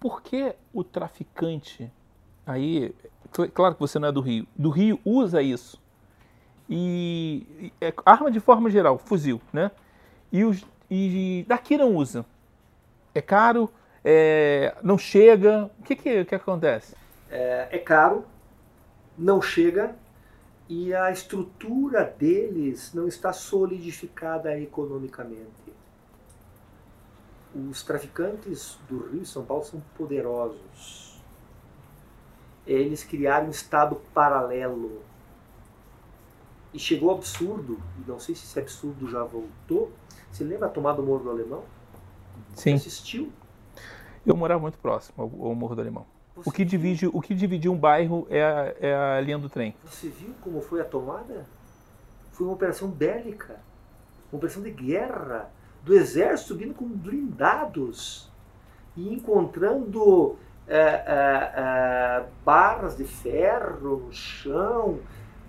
Por 0.00 0.22
que 0.22 0.54
o 0.72 0.82
traficante, 0.82 1.90
aí, 2.46 2.94
claro 3.54 3.74
que 3.74 3.80
você 3.80 3.98
não 3.98 4.08
é 4.08 4.12
do 4.12 4.20
Rio, 4.20 4.46
do 4.56 4.70
Rio 4.70 4.98
usa 5.04 5.40
isso? 5.40 5.80
E 6.68 7.72
é 7.80 7.92
arma 8.04 8.30
de 8.30 8.40
forma 8.40 8.70
geral, 8.70 8.98
fuzil, 8.98 9.40
né? 9.52 9.70
E, 10.30 10.44
os, 10.44 10.64
e 10.90 11.44
daqui 11.48 11.76
não 11.76 11.94
usa. 11.94 12.24
É 13.14 13.22
caro, 13.22 13.70
é, 14.04 14.76
não 14.82 14.98
chega. 14.98 15.70
O 15.78 15.82
que, 15.82 15.96
que, 15.96 16.24
que 16.24 16.34
acontece? 16.34 16.94
É, 17.30 17.68
é 17.70 17.78
caro, 17.78 18.24
não 19.16 19.40
chega 19.40 19.94
e 20.68 20.94
a 20.94 21.10
estrutura 21.10 22.04
deles 22.04 22.92
não 22.92 23.08
está 23.08 23.32
solidificada 23.32 24.58
economicamente. 24.60 25.48
Os 27.54 27.82
traficantes 27.82 28.78
do 28.88 29.08
Rio 29.08 29.22
e 29.22 29.26
São 29.26 29.44
Paulo 29.44 29.64
são 29.64 29.82
poderosos. 29.96 31.18
Eles 32.66 33.02
criaram 33.02 33.46
um 33.46 33.50
estado 33.50 33.96
paralelo. 34.12 35.02
E 36.72 36.78
chegou 36.78 37.10
absurdo, 37.10 37.80
não 38.06 38.18
sei 38.18 38.34
se 38.34 38.44
esse 38.44 38.58
absurdo 38.58 39.08
já 39.10 39.24
voltou. 39.24 39.90
Você 40.30 40.44
lembra 40.44 40.66
a 40.66 40.70
tomada 40.70 40.98
do 40.98 41.02
Morro 41.02 41.24
do 41.24 41.30
Alemão? 41.30 41.64
Sim. 42.54 42.76
Você 42.76 42.88
assistiu? 42.88 43.32
Eu 44.26 44.36
morava 44.36 44.60
muito 44.60 44.78
próximo 44.78 45.22
ao, 45.22 45.48
ao 45.48 45.54
Morro 45.54 45.74
do 45.74 45.80
Alemão. 45.80 46.06
Você 46.36 46.48
o 46.48 46.52
que, 46.52 46.64
divide, 46.64 47.06
o 47.06 47.20
que 47.20 47.34
divide 47.34 47.68
um 47.68 47.76
bairro 47.76 48.26
é 48.30 48.42
a, 48.42 48.74
é 48.80 48.94
a 48.94 49.20
linha 49.20 49.38
do 49.38 49.48
trem. 49.48 49.74
Você 49.84 50.08
viu 50.08 50.34
como 50.40 50.60
foi 50.60 50.80
a 50.80 50.84
tomada? 50.84 51.46
Foi 52.32 52.46
uma 52.46 52.54
operação 52.54 52.88
bélica, 52.88 53.58
uma 54.30 54.38
operação 54.38 54.62
de 54.62 54.70
guerra, 54.70 55.50
do 55.82 55.94
exército 55.94 56.48
subindo 56.48 56.74
com 56.74 56.86
blindados 56.86 58.30
e 58.96 59.12
encontrando 59.12 60.36
é, 60.66 60.78
é, 60.78 61.52
é, 61.56 62.26
barras 62.44 62.96
de 62.96 63.04
ferro 63.04 63.98
no 63.98 64.12
chão, 64.12 65.00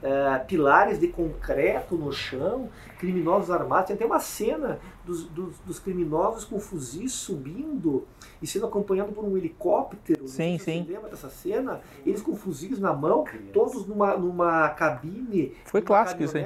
é, 0.01 0.39
pilares 0.39 0.99
de 0.99 1.07
concreto 1.07 1.95
no 1.95 2.11
chão, 2.11 2.69
criminosos 2.97 3.51
armados. 3.51 3.87
Tem 3.87 3.95
até 3.95 4.05
uma 4.05 4.19
cena 4.19 4.79
dos, 5.05 5.25
dos, 5.25 5.59
dos, 5.59 5.79
criminosos 5.79 6.45
com 6.45 6.59
fuzis 6.59 7.11
subindo 7.11 8.07
e 8.41 8.47
sendo 8.47 8.65
acompanhado 8.65 9.11
por 9.11 9.25
um 9.25 9.35
helicóptero. 9.37 10.27
Sim, 10.27 10.57
sim. 10.57 10.83
Você 10.85 10.93
lembra 10.93 11.09
dessa 11.09 11.29
cena? 11.29 11.81
Eles 12.05 12.21
com 12.21 12.35
fuzis 12.35 12.79
na 12.79 12.93
mão, 12.93 13.25
todos 13.51 13.85
numa, 13.85 14.15
numa 14.15 14.69
cabine. 14.69 15.55
Foi 15.65 15.81
clássico 15.81 16.23
isso 16.23 16.37
aí. 16.37 16.45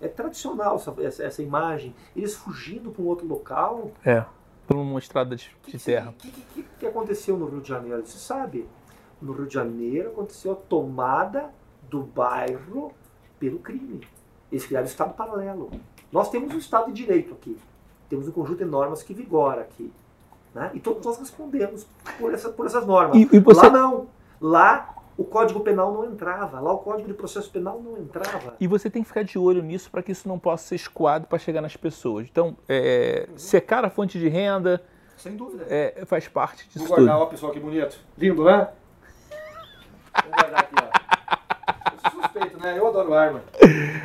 É 0.00 0.08
tradicional 0.08 0.76
essa, 0.76 0.94
essa, 0.98 1.22
essa, 1.22 1.42
imagem. 1.42 1.94
Eles 2.14 2.34
fugindo 2.34 2.90
para 2.90 3.02
um 3.02 3.06
outro 3.06 3.26
local. 3.26 3.92
É, 4.04 4.24
por 4.66 4.76
uma 4.76 4.98
estrada 4.98 5.34
de, 5.34 5.50
de 5.66 5.78
terra. 5.78 6.10
O 6.10 6.12
que, 6.14 6.30
que, 6.30 6.62
que 6.80 6.86
aconteceu 6.86 7.38
no 7.38 7.46
Rio 7.46 7.62
de 7.62 7.68
Janeiro? 7.68 8.04
Você 8.04 8.18
sabe? 8.18 8.68
No 9.22 9.32
Rio 9.32 9.46
de 9.46 9.54
Janeiro 9.54 10.10
aconteceu 10.10 10.52
a 10.52 10.56
tomada 10.56 11.50
do 11.94 12.02
bairro 12.02 12.92
pelo 13.38 13.60
crime. 13.60 14.00
Eles 14.50 14.66
criaram 14.66 14.86
o 14.86 14.90
Estado 14.90 15.14
paralelo. 15.14 15.70
Nós 16.10 16.28
temos 16.28 16.52
um 16.52 16.58
Estado 16.58 16.86
de 16.86 16.92
Direito 16.92 17.32
aqui. 17.34 17.56
Temos 18.08 18.26
um 18.26 18.32
conjunto 18.32 18.58
de 18.58 18.64
normas 18.64 19.02
que 19.02 19.14
vigora 19.14 19.60
aqui. 19.60 19.92
Né? 20.52 20.72
E 20.74 20.80
todos 20.80 21.04
nós 21.04 21.18
respondemos 21.18 21.86
por, 22.18 22.34
essa, 22.34 22.48
por 22.50 22.66
essas 22.66 22.84
normas. 22.84 23.16
E, 23.16 23.28
e 23.32 23.38
você... 23.38 23.66
Lá 23.66 23.70
não. 23.70 24.08
Lá 24.40 24.96
o 25.16 25.24
Código 25.24 25.60
Penal 25.60 25.92
não 25.92 26.04
entrava. 26.04 26.60
Lá 26.60 26.72
o 26.72 26.78
Código 26.78 27.06
de 27.06 27.14
Processo 27.14 27.48
Penal 27.50 27.80
não 27.80 27.96
entrava. 27.96 28.56
E 28.58 28.66
você 28.66 28.90
tem 28.90 29.02
que 29.02 29.08
ficar 29.08 29.22
de 29.22 29.38
olho 29.38 29.62
nisso 29.62 29.88
para 29.88 30.02
que 30.02 30.10
isso 30.10 30.26
não 30.26 30.38
possa 30.38 30.66
ser 30.68 30.74
escoado 30.74 31.28
para 31.28 31.38
chegar 31.38 31.60
nas 31.60 31.76
pessoas. 31.76 32.26
Então, 32.28 32.56
é, 32.68 33.28
secar 33.36 33.84
a 33.84 33.90
fonte 33.90 34.18
de 34.18 34.28
renda. 34.28 34.82
Sem 35.16 35.36
dúvida. 35.36 35.64
É, 35.68 36.04
faz 36.06 36.26
parte 36.26 36.68
disso. 36.68 36.80
Vou 36.80 36.88
guardar, 36.88 37.14
tudo. 37.14 37.22
ó, 37.22 37.26
pessoal, 37.26 37.52
que 37.52 37.60
bonito. 37.60 37.96
Lindo, 38.18 38.44
né? 38.44 38.68
Vou 40.24 40.32
guardar 40.32 40.60
aqui, 40.60 40.74
ó 40.76 41.03
suspeito, 42.10 42.58
né? 42.58 42.78
Eu 42.78 42.86
adoro 42.86 43.14
arma. 43.14 43.42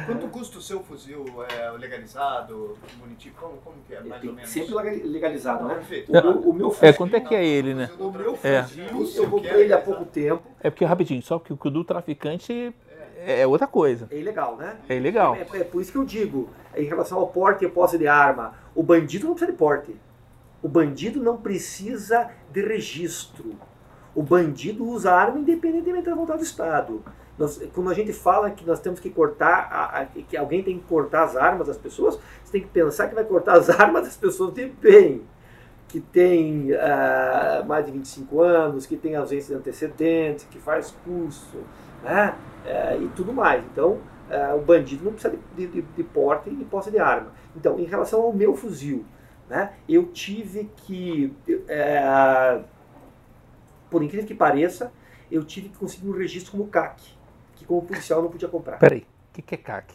Quanto 0.05 0.27
custa 0.27 0.57
o 0.57 0.61
seu 0.61 0.81
fuzil 0.81 1.25
é, 1.49 1.71
legalizado, 1.71 2.77
bonitinho? 2.99 3.33
Como, 3.39 3.57
como 3.57 3.75
que 3.87 3.93
é, 3.93 4.01
mais 4.01 4.23
ou 4.23 4.33
menos? 4.33 4.49
Sempre 4.49 5.03
legalizado, 5.03 5.67
né? 5.67 5.75
Perfeito. 5.75 6.11
O, 6.11 6.49
o, 6.49 6.53
meu 6.53 6.71
fuzil, 6.71 6.89
é, 6.89 6.93
quanto 6.93 7.15
é 7.15 7.19
que 7.19 7.35
é 7.35 7.45
ele, 7.45 7.73
né? 7.73 7.89
O 7.99 8.11
meu 8.11 8.37
é. 8.43 8.63
fuzil, 8.63 9.23
é. 9.23 9.25
eu 9.25 9.29
comprei 9.29 9.61
ele 9.63 9.73
há 9.73 9.79
pouco 9.79 10.05
tempo. 10.05 10.43
É 10.61 10.69
porque, 10.69 10.85
rapidinho, 10.85 11.21
só 11.21 11.39
que 11.39 11.53
o 11.53 11.55
do 11.55 11.83
traficante 11.83 12.73
é 13.25 13.45
outra 13.45 13.67
coisa. 13.67 14.07
É 14.11 14.17
ilegal, 14.17 14.55
né? 14.55 14.77
É 14.87 14.95
ilegal. 14.95 15.35
É, 15.35 15.41
é, 15.41 15.63
por 15.63 15.81
isso 15.81 15.91
que 15.91 15.97
eu 15.97 16.05
digo, 16.05 16.49
em 16.75 16.85
relação 16.85 17.19
ao 17.19 17.27
porte 17.27 17.65
e 17.65 17.69
posse 17.69 17.97
de 17.97 18.07
arma, 18.07 18.53
o 18.73 18.81
bandido 18.81 19.27
não 19.27 19.33
precisa 19.33 19.51
de 19.51 19.57
porte. 19.57 19.95
O 20.61 20.67
bandido 20.67 21.21
não 21.21 21.37
precisa 21.37 22.29
de 22.51 22.61
registro. 22.61 23.55
O 24.15 24.23
bandido 24.23 24.85
usa 24.85 25.11
arma 25.11 25.39
independentemente 25.39 26.05
da 26.05 26.15
vontade 26.15 26.39
do 26.39 26.45
Estado. 26.45 27.03
Nós, 27.39 27.57
quando 27.73 27.89
a 27.89 27.93
gente 27.93 28.11
fala 28.11 28.51
que 28.51 28.67
nós 28.67 28.81
temos 28.81 28.99
que 28.99 29.09
cortar, 29.09 29.69
a, 29.71 30.01
a, 30.01 30.05
que 30.05 30.35
alguém 30.35 30.61
tem 30.61 30.77
que 30.77 30.83
cortar 30.83 31.23
as 31.23 31.37
armas 31.37 31.67
das 31.67 31.77
pessoas, 31.77 32.19
você 32.43 32.51
tem 32.51 32.61
que 32.61 32.67
pensar 32.67 33.07
que 33.07 33.15
vai 33.15 33.23
cortar 33.23 33.53
as 33.53 33.69
armas 33.79 34.03
das 34.03 34.17
pessoas 34.17 34.53
de 34.53 34.65
bem, 34.65 35.21
que 35.87 36.01
tem 36.01 36.73
uh, 36.73 37.65
mais 37.65 37.85
de 37.85 37.93
25 37.93 38.41
anos, 38.41 38.85
que 38.85 38.97
tem 38.97 39.15
ausência 39.15 39.55
de 39.55 39.61
antecedentes, 39.61 40.45
que 40.51 40.59
faz 40.59 40.93
curso, 41.05 41.59
né? 42.03 42.35
Uh, 42.65 43.03
e 43.03 43.07
tudo 43.15 43.31
mais. 43.31 43.63
Então, 43.71 43.99
uh, 44.29 44.57
o 44.57 44.61
bandido 44.61 45.05
não 45.05 45.13
precisa 45.13 45.33
de, 45.55 45.65
de, 45.65 45.81
de 45.81 46.03
porte 46.03 46.49
e 46.49 46.65
posse 46.65 46.91
de 46.91 46.99
arma. 46.99 47.31
Então, 47.55 47.79
em 47.79 47.85
relação 47.85 48.21
ao 48.21 48.33
meu 48.33 48.53
fuzil, 48.53 49.05
né, 49.49 49.73
eu 49.87 50.07
tive 50.07 50.69
que, 50.75 51.33
por 53.89 54.03
incrível 54.03 54.27
que 54.27 54.35
pareça, 54.35 54.91
eu 55.31 55.43
tive 55.43 55.69
que 55.69 55.77
conseguir 55.79 56.07
um 56.07 56.11
registro 56.11 56.51
como 56.51 56.67
CAC 56.67 57.17
que 57.59 57.65
como 57.65 57.81
policial 57.81 58.21
não 58.21 58.29
podia 58.29 58.47
comprar. 58.47 58.79
Peraí, 58.79 59.01
o 59.01 59.33
que, 59.33 59.41
que 59.41 59.55
é 59.55 59.57
CAC? 59.57 59.93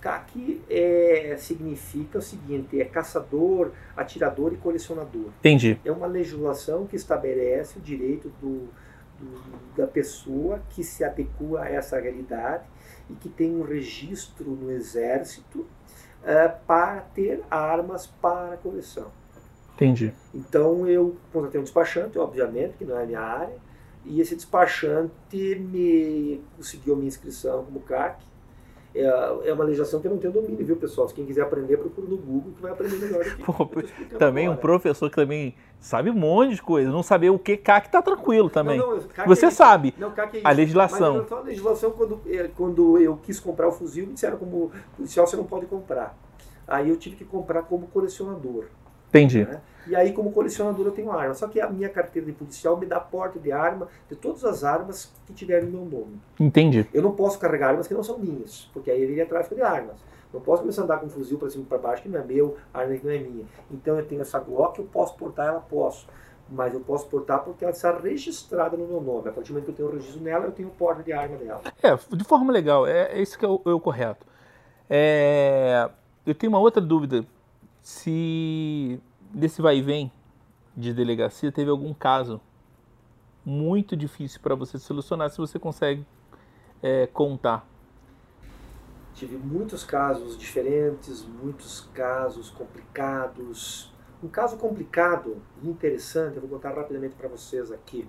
CAC 0.00 0.62
é, 0.68 1.34
significa 1.38 2.18
o 2.18 2.22
seguinte, 2.22 2.78
é 2.80 2.84
caçador, 2.84 3.72
atirador 3.96 4.52
e 4.52 4.56
colecionador. 4.56 5.30
Entendi. 5.40 5.80
É 5.84 5.90
uma 5.90 6.06
legislação 6.06 6.86
que 6.86 6.94
estabelece 6.94 7.78
o 7.78 7.80
direito 7.80 8.28
do, 8.40 8.68
do, 9.18 9.76
da 9.76 9.86
pessoa 9.86 10.60
que 10.70 10.84
se 10.84 11.02
adequa 11.02 11.62
a 11.62 11.68
essa 11.68 11.98
realidade 11.98 12.64
e 13.08 13.14
que 13.14 13.28
tem 13.28 13.56
um 13.56 13.62
registro 13.62 14.50
no 14.50 14.70
exército 14.70 15.60
uh, 15.60 16.66
para 16.66 17.00
ter 17.00 17.42
armas 17.50 18.06
para 18.06 18.58
coleção. 18.58 19.10
Entendi. 19.74 20.12
Então 20.34 20.86
eu 20.86 21.16
contratei 21.32 21.60
um 21.60 21.64
despachante, 21.64 22.18
obviamente, 22.18 22.74
que 22.78 22.84
não 22.84 22.98
é 22.98 23.02
a 23.02 23.06
minha 23.06 23.20
área, 23.20 23.56
e 24.06 24.20
esse 24.20 24.36
despachante 24.36 25.56
me 25.56 26.40
conseguiu 26.56 26.96
minha 26.96 27.08
inscrição 27.08 27.64
como 27.64 27.80
CAC. 27.80 28.24
É, 28.94 29.48
é 29.48 29.52
uma 29.52 29.64
legislação 29.64 30.00
que 30.00 30.06
eu 30.06 30.12
não 30.12 30.18
tenho 30.18 30.32
domínio, 30.32 30.64
viu, 30.64 30.76
pessoal? 30.76 31.06
Se 31.06 31.14
quem 31.14 31.26
quiser 31.26 31.42
aprender, 31.42 31.76
procura 31.76 32.06
no 32.06 32.16
Google 32.16 32.52
que 32.56 32.62
vai 32.62 32.72
aprender 32.72 32.96
melhor. 32.96 33.24
Pô, 33.44 33.68
também 34.18 34.46
agora. 34.46 34.58
um 34.58 34.60
professor 34.60 35.10
que 35.10 35.16
também 35.16 35.54
sabe 35.78 36.08
um 36.08 36.14
monte 36.14 36.54
de 36.54 36.62
coisa. 36.62 36.90
Não 36.90 37.02
saber 37.02 37.28
o 37.28 37.38
que 37.38 37.58
CAC 37.58 37.90
tá 37.90 38.00
tranquilo 38.00 38.48
também. 38.48 38.78
Não, 38.78 38.96
não, 38.96 39.26
Você 39.26 39.46
é 39.46 39.50
sabe 39.50 39.92
não, 39.98 40.08
é 40.08 40.40
a 40.42 40.50
legislação. 40.50 41.26
Mas 41.28 41.32
a 41.32 41.40
legislação, 41.40 41.90
quando, 41.90 42.20
é, 42.26 42.48
quando 42.56 42.98
eu 42.98 43.18
quis 43.18 43.38
comprar 43.38 43.68
o 43.68 43.72
fuzil, 43.72 44.06
me 44.06 44.14
disseram 44.14 44.38
como 44.38 44.70
policial 44.96 45.26
você 45.26 45.36
não 45.36 45.44
pode 45.44 45.66
comprar. 45.66 46.16
Aí 46.66 46.88
eu 46.88 46.96
tive 46.96 47.16
que 47.16 47.24
comprar 47.24 47.62
como 47.62 47.88
colecionador. 47.88 48.64
Entendi. 49.10 49.44
Né? 49.44 49.60
E 49.86 49.94
aí, 49.94 50.12
como 50.12 50.32
colecionador, 50.32 50.86
eu 50.86 50.92
tenho 50.92 51.10
arma. 51.10 51.34
Só 51.34 51.46
que 51.46 51.60
a 51.60 51.68
minha 51.68 51.88
carteira 51.88 52.26
de 52.26 52.32
policial 52.32 52.76
me 52.76 52.86
dá 52.86 52.98
porte 52.98 53.38
de 53.38 53.52
arma 53.52 53.88
de 54.08 54.16
todas 54.16 54.44
as 54.44 54.64
armas 54.64 55.12
que 55.26 55.32
tiverem 55.32 55.68
meu 55.68 55.84
nome. 55.84 56.20
Entendi. 56.40 56.86
Eu 56.92 57.02
não 57.02 57.12
posso 57.12 57.38
carregar 57.38 57.70
armas 57.70 57.86
que 57.86 57.94
não 57.94 58.02
são 58.02 58.18
minhas, 58.18 58.68
porque 58.72 58.90
aí 58.90 59.06
viria 59.06 59.26
tráfico 59.26 59.54
de 59.54 59.62
armas. 59.62 59.96
Não 60.32 60.40
posso 60.40 60.62
começar 60.62 60.82
a 60.82 60.84
andar 60.84 60.98
com 60.98 61.06
um 61.06 61.10
fuzil 61.10 61.38
para 61.38 61.48
cima 61.48 61.64
e 61.64 61.66
para 61.66 61.78
baixo 61.78 62.02
que 62.02 62.08
não 62.08 62.20
é 62.20 62.24
meu, 62.24 62.56
arma 62.74 62.94
que 62.94 63.06
não 63.06 63.12
é 63.12 63.18
minha. 63.18 63.44
Então 63.70 63.98
eu 63.98 64.04
tenho 64.04 64.20
essa 64.20 64.38
Glock, 64.38 64.78
eu 64.78 64.84
posso 64.84 65.16
portar, 65.16 65.46
ela 65.46 65.60
posso. 65.60 66.06
Mas 66.48 66.74
eu 66.74 66.80
posso 66.80 67.06
portar 67.06 67.42
porque 67.42 67.64
ela 67.64 67.72
está 67.72 67.96
registrada 67.96 68.76
no 68.76 68.86
meu 68.86 69.00
nome. 69.00 69.28
A 69.28 69.32
partir 69.32 69.48
do 69.48 69.54
momento 69.54 69.64
que 69.66 69.70
eu 69.72 69.76
tenho 69.76 69.88
o 69.88 69.92
registro 69.92 70.20
nela, 70.20 70.44
eu 70.44 70.52
tenho 70.52 70.68
o 70.68 70.72
porte 70.72 71.02
de 71.02 71.12
arma 71.12 71.36
dela. 71.36 71.62
É, 71.82 71.96
de 72.16 72.24
forma 72.24 72.52
legal. 72.52 72.86
É, 72.86 73.12
é 73.12 73.22
isso 73.22 73.38
que 73.38 73.44
é 73.44 73.48
o, 73.48 73.60
é 73.64 73.70
o 73.70 73.80
correto. 73.80 74.26
É, 74.88 75.88
eu 76.24 76.34
tenho 76.34 76.52
uma 76.52 76.60
outra 76.60 76.80
dúvida. 76.80 77.24
Se 77.82 79.00
desse 79.36 79.60
vai 79.60 79.76
e 79.76 79.82
vem 79.82 80.10
de 80.74 80.94
delegacia, 80.94 81.52
teve 81.52 81.70
algum 81.70 81.92
caso 81.92 82.40
muito 83.44 83.94
difícil 83.94 84.40
para 84.40 84.54
você 84.54 84.78
solucionar, 84.78 85.30
se 85.30 85.36
você 85.36 85.58
consegue 85.58 86.06
é, 86.82 87.06
contar? 87.06 87.66
Tive 89.14 89.36
muitos 89.36 89.84
casos 89.84 90.36
diferentes, 90.36 91.22
muitos 91.22 91.82
casos 91.94 92.50
complicados. 92.50 93.92
Um 94.22 94.28
caso 94.28 94.56
complicado 94.56 95.40
e 95.62 95.68
interessante, 95.68 96.36
eu 96.36 96.40
vou 96.40 96.50
contar 96.50 96.74
rapidamente 96.74 97.14
para 97.14 97.28
vocês 97.28 97.70
aqui. 97.70 98.08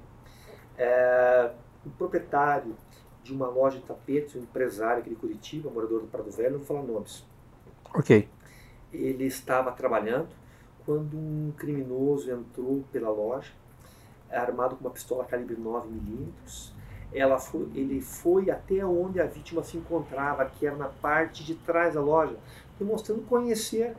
É, 0.77 1.51
um 1.85 1.89
proprietário 1.89 2.75
de 3.23 3.33
uma 3.33 3.47
loja 3.47 3.77
de 3.77 3.83
tapetes, 3.83 4.35
um 4.35 4.39
empresário 4.39 4.99
aqui 4.99 5.09
de 5.09 5.15
Curitiba, 5.15 5.69
morador 5.69 6.01
do 6.01 6.07
Prado 6.07 6.31
Velho, 6.31 6.51
não 6.51 6.59
vou 6.59 6.67
falar 6.67 6.83
nomes. 6.83 7.25
Ok. 7.93 8.27
Ele 8.91 9.25
estava 9.25 9.71
trabalhando 9.71 10.29
quando 10.87 11.17
um 11.17 11.51
criminoso 11.57 12.31
entrou 12.31 12.81
pela 12.93 13.09
loja, 13.09 13.51
armado 14.31 14.77
com 14.77 14.85
uma 14.85 14.89
pistola 14.89 15.25
calibre 15.25 15.57
9mm. 15.57 16.71
Ela 17.11 17.37
foi, 17.37 17.69
ele 17.75 18.01
foi 18.01 18.49
até 18.49 18.85
onde 18.85 19.19
a 19.19 19.25
vítima 19.25 19.61
se 19.63 19.75
encontrava, 19.75 20.45
que 20.45 20.65
era 20.65 20.77
na 20.77 20.87
parte 20.87 21.43
de 21.43 21.55
trás 21.55 21.95
da 21.95 22.01
loja, 22.01 22.37
demonstrando 22.79 23.21
conhecer 23.23 23.95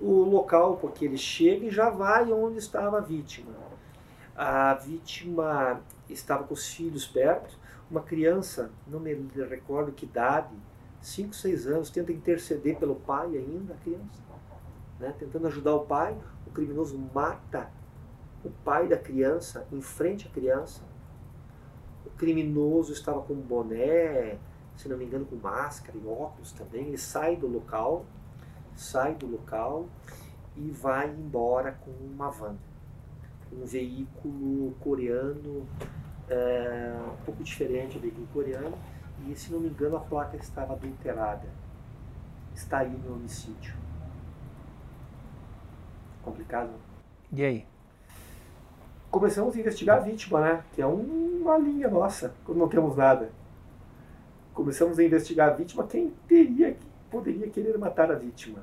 o 0.00 0.24
local, 0.24 0.78
porque 0.78 1.04
ele 1.04 1.16
chega 1.16 1.66
e 1.66 1.70
já 1.70 1.90
vai 1.90 2.32
onde 2.32 2.58
estava 2.58 2.98
a 2.98 3.00
vítima. 3.00 3.52
A 4.34 4.74
vítima 4.74 5.80
estava 6.08 6.42
com 6.42 6.54
os 6.54 6.68
filhos 6.68 7.06
perto, 7.06 7.56
uma 7.88 8.00
criança, 8.00 8.72
não 8.88 8.98
me 8.98 9.14
recordo 9.48 9.92
que 9.92 10.06
idade, 10.06 10.54
5, 11.00 11.34
6 11.34 11.66
anos, 11.68 11.90
tenta 11.90 12.12
interceder 12.12 12.78
pelo 12.78 12.96
pai 12.96 13.36
ainda, 13.36 13.74
a 13.74 13.76
criança, 13.76 14.22
né? 14.98 15.14
tentando 15.18 15.46
ajudar 15.46 15.74
o 15.74 15.84
pai. 15.84 16.16
O 16.52 16.54
criminoso 16.54 16.98
mata 17.14 17.70
o 18.44 18.50
pai 18.50 18.86
da 18.86 18.98
criança 18.98 19.66
em 19.72 19.80
frente 19.80 20.28
à 20.28 20.30
criança. 20.30 20.82
O 22.04 22.10
criminoso 22.10 22.92
estava 22.92 23.22
com 23.22 23.34
boné, 23.34 24.36
se 24.76 24.86
não 24.86 24.98
me 24.98 25.06
engano, 25.06 25.24
com 25.24 25.36
máscara 25.36 25.96
e 25.96 26.06
óculos 26.06 26.52
também. 26.52 26.88
Ele 26.88 26.98
sai 26.98 27.36
do 27.36 27.46
local, 27.46 28.04
sai 28.76 29.14
do 29.14 29.26
local 29.26 29.88
e 30.54 30.70
vai 30.70 31.08
embora 31.08 31.72
com 31.72 31.90
uma 31.90 32.30
van. 32.30 32.56
Um 33.50 33.64
veículo 33.64 34.74
coreano 34.80 35.66
é, 36.28 36.94
um 37.14 37.24
pouco 37.24 37.42
diferente 37.42 37.94
do 37.94 38.02
veículo 38.02 38.26
coreano 38.30 38.76
e, 39.26 39.34
se 39.34 39.50
não 39.50 39.58
me 39.58 39.68
engano, 39.68 39.96
a 39.96 40.00
placa 40.00 40.36
estava 40.36 40.74
adulterada. 40.74 41.48
Está 42.54 42.80
aí 42.80 42.90
no 42.90 43.14
homicídio. 43.14 43.74
Complicado? 46.22 46.70
E 47.32 47.44
aí? 47.44 47.66
Começamos 49.10 49.56
a 49.56 49.60
investigar 49.60 49.98
a 49.98 50.00
vítima, 50.00 50.40
né? 50.40 50.64
Que 50.72 50.80
é 50.80 50.86
uma 50.86 51.58
linha 51.58 51.88
nossa, 51.88 52.34
quando 52.44 52.58
não 52.58 52.68
temos 52.68 52.96
nada. 52.96 53.30
Começamos 54.54 54.98
a 54.98 55.04
investigar 55.04 55.50
a 55.50 55.52
vítima, 55.52 55.86
quem 55.86 56.10
teria, 56.28 56.76
poderia 57.10 57.48
querer 57.48 57.76
matar 57.78 58.10
a 58.10 58.14
vítima. 58.14 58.62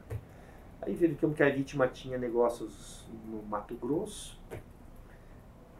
Aí 0.81 0.93
verificamos 0.93 1.35
que 1.35 1.43
a 1.43 1.49
vítima 1.49 1.87
tinha 1.87 2.17
negócios 2.17 3.07
no 3.25 3.43
Mato 3.43 3.75
Grosso, 3.75 4.39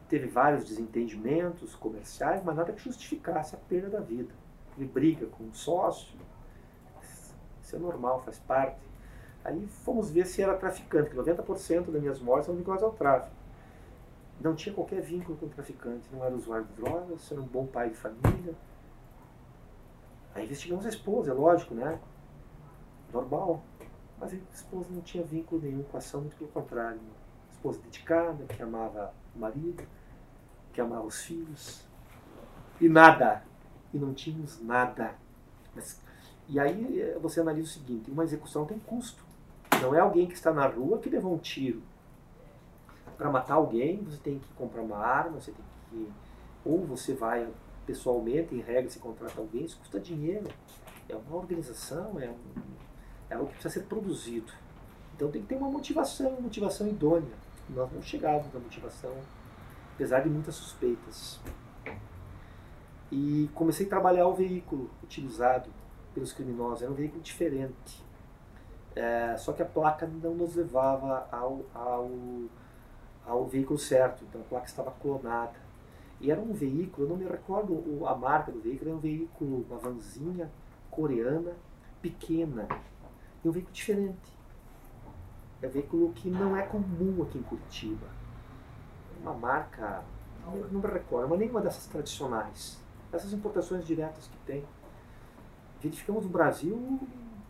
teve 0.08 0.26
vários 0.26 0.64
desentendimentos 0.64 1.74
comerciais, 1.76 2.42
mas 2.44 2.56
nada 2.56 2.72
que 2.72 2.82
justificasse 2.82 3.54
a 3.54 3.58
perda 3.58 3.88
da 3.88 4.00
vida. 4.00 4.34
Ele 4.76 4.86
briga 4.86 5.26
com 5.26 5.44
um 5.44 5.54
sócio, 5.54 6.18
isso 7.62 7.76
é 7.76 7.78
normal, 7.78 8.20
faz 8.22 8.38
parte. 8.40 8.89
Aí 9.44 9.66
fomos 9.66 10.10
ver 10.10 10.26
se 10.26 10.42
era 10.42 10.54
traficante, 10.56 11.10
que 11.10 11.16
90% 11.16 11.90
das 11.90 12.00
minhas 12.00 12.20
mortes 12.20 12.46
são 12.46 12.54
vinculadas 12.54 12.84
ao 12.84 12.92
tráfico. 12.92 13.34
Não 14.40 14.54
tinha 14.54 14.74
qualquer 14.74 15.00
vínculo 15.00 15.36
com 15.36 15.46
o 15.46 15.48
traficante, 15.48 16.08
não 16.12 16.24
era 16.24 16.34
usuário 16.34 16.66
de 16.66 16.72
drogas, 16.74 17.30
era 17.30 17.40
um 17.40 17.46
bom 17.46 17.66
pai 17.66 17.90
de 17.90 17.96
família. 17.96 18.54
Aí 20.34 20.44
investigamos 20.44 20.86
a 20.86 20.88
esposa, 20.88 21.30
é 21.30 21.34
lógico, 21.34 21.74
né? 21.74 21.98
Normal. 23.12 23.62
Mas 24.18 24.32
a 24.32 24.36
esposa 24.52 24.88
não 24.90 25.00
tinha 25.00 25.24
vínculo 25.24 25.60
nenhum 25.62 25.82
com 25.82 25.96
a 25.96 25.98
ação, 25.98 26.20
muito 26.20 26.36
pelo 26.36 26.50
contrário. 26.50 27.00
esposa 27.52 27.80
dedicada, 27.80 28.44
que 28.44 28.62
amava 28.62 29.12
o 29.34 29.38
marido, 29.38 29.82
que 30.72 30.80
amava 30.80 31.06
os 31.06 31.22
filhos. 31.22 31.82
E 32.80 32.88
nada. 32.88 33.42
E 33.92 33.98
não 33.98 34.14
tínhamos 34.14 34.62
nada. 34.62 35.14
Mas, 35.74 36.00
e 36.48 36.58
aí 36.58 37.00
eh, 37.00 37.18
você 37.20 37.40
analisa 37.40 37.68
o 37.68 37.72
seguinte: 37.72 38.10
uma 38.10 38.24
execução 38.24 38.64
tem 38.64 38.78
custo. 38.78 39.29
Não 39.80 39.94
é 39.94 40.00
alguém 40.00 40.26
que 40.26 40.34
está 40.34 40.52
na 40.52 40.66
rua 40.66 40.98
que 40.98 41.08
levou 41.08 41.34
um 41.34 41.38
tiro. 41.38 41.82
Para 43.16 43.30
matar 43.30 43.54
alguém, 43.54 44.02
você 44.02 44.18
tem 44.18 44.38
que 44.38 44.48
comprar 44.54 44.82
uma 44.82 44.98
arma, 44.98 45.40
você 45.40 45.52
tem 45.52 45.64
que. 45.90 46.12
Ou 46.64 46.84
você 46.86 47.14
vai 47.14 47.48
pessoalmente, 47.86 48.54
em 48.54 48.60
regra, 48.60 48.90
se 48.90 48.98
contrata 48.98 49.40
alguém, 49.40 49.64
isso 49.64 49.78
custa 49.78 49.98
dinheiro. 49.98 50.48
É 51.08 51.16
uma 51.16 51.36
organização, 51.36 52.20
é, 52.20 52.28
um, 52.30 52.36
é 53.28 53.34
algo 53.34 53.46
que 53.46 53.54
precisa 53.54 53.74
ser 53.74 53.86
produzido. 53.86 54.52
Então 55.16 55.30
tem 55.30 55.42
que 55.42 55.48
ter 55.48 55.56
uma 55.56 55.68
motivação, 55.68 56.28
uma 56.28 56.40
motivação 56.40 56.86
idônea. 56.86 57.34
Nós 57.68 57.90
não 57.92 58.02
chegamos 58.02 58.52
na 58.52 58.60
motivação 58.60 59.12
apesar 60.00 60.20
de 60.20 60.30
muitas 60.30 60.54
suspeitas. 60.54 61.38
E 63.12 63.50
comecei 63.54 63.84
a 63.84 63.88
trabalhar 63.88 64.26
o 64.26 64.34
veículo 64.34 64.88
utilizado 65.04 65.68
pelos 66.14 66.32
criminosos, 66.32 66.80
era 66.80 66.90
um 66.90 66.94
veículo 66.94 67.20
diferente. 67.20 68.02
É, 68.94 69.36
só 69.36 69.52
que 69.52 69.62
a 69.62 69.66
placa 69.66 70.06
não 70.06 70.34
nos 70.34 70.54
levava 70.54 71.28
ao, 71.30 71.60
ao, 71.74 72.10
ao 73.26 73.46
veículo 73.46 73.78
certo, 73.78 74.24
então 74.24 74.40
a 74.40 74.44
placa 74.44 74.66
estava 74.66 74.90
clonada. 74.90 75.58
E 76.20 76.30
era 76.30 76.40
um 76.40 76.52
veículo, 76.52 77.06
eu 77.06 77.10
não 77.10 77.16
me 77.16 77.24
recordo 77.24 78.06
a 78.06 78.14
marca 78.14 78.52
do 78.52 78.60
veículo, 78.60 78.90
era 78.90 78.96
um 78.98 79.00
veículo, 79.00 79.64
uma 79.68 79.78
vanzinha 79.78 80.50
coreana, 80.90 81.52
pequena. 82.02 82.68
E 83.42 83.48
um 83.48 83.52
veículo 83.52 83.72
diferente. 83.72 84.38
É 85.62 85.66
um 85.66 85.70
veículo 85.70 86.12
que 86.12 86.28
não 86.28 86.56
é 86.56 86.62
comum 86.62 87.22
aqui 87.22 87.38
em 87.38 87.42
Curitiba 87.42 88.20
uma 89.22 89.34
marca, 89.34 90.02
não, 90.44 90.56
não 90.56 90.80
me 90.80 90.88
recordo, 90.88 91.28
mas 91.28 91.38
nenhuma 91.38 91.60
dessas 91.60 91.86
tradicionais. 91.86 92.80
Essas 93.12 93.32
importações 93.32 93.84
diretas 93.86 94.26
que 94.26 94.38
tem. 94.46 94.64
Verificamos 95.80 96.24
no 96.24 96.30
Brasil, 96.30 97.00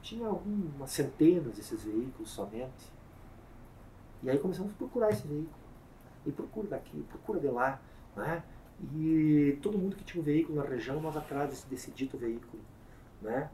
tinha 0.02 0.26
algumas 0.26 0.90
centenas 0.90 1.54
desses 1.54 1.82
veículos 1.84 2.30
somente. 2.30 2.92
E 4.22 4.30
aí 4.30 4.38
começamos 4.38 4.72
a 4.72 4.76
procurar 4.76 5.10
esse 5.10 5.26
veículo. 5.26 5.60
E 6.26 6.32
procura 6.32 6.68
daqui, 6.68 7.02
procura 7.08 7.40
de 7.40 7.48
lá. 7.48 7.80
Né? 8.16 8.42
E 8.94 9.58
todo 9.62 9.78
mundo 9.78 9.96
que 9.96 10.04
tinha 10.04 10.20
um 10.20 10.24
veículo 10.24 10.62
na 10.62 10.68
região, 10.68 11.00
nós 11.00 11.16
atrás 11.16 11.50
desse, 11.50 11.66
desse 11.66 11.90
dito 11.90 12.16
veículo. 12.16 12.62
Né? 13.22 13.48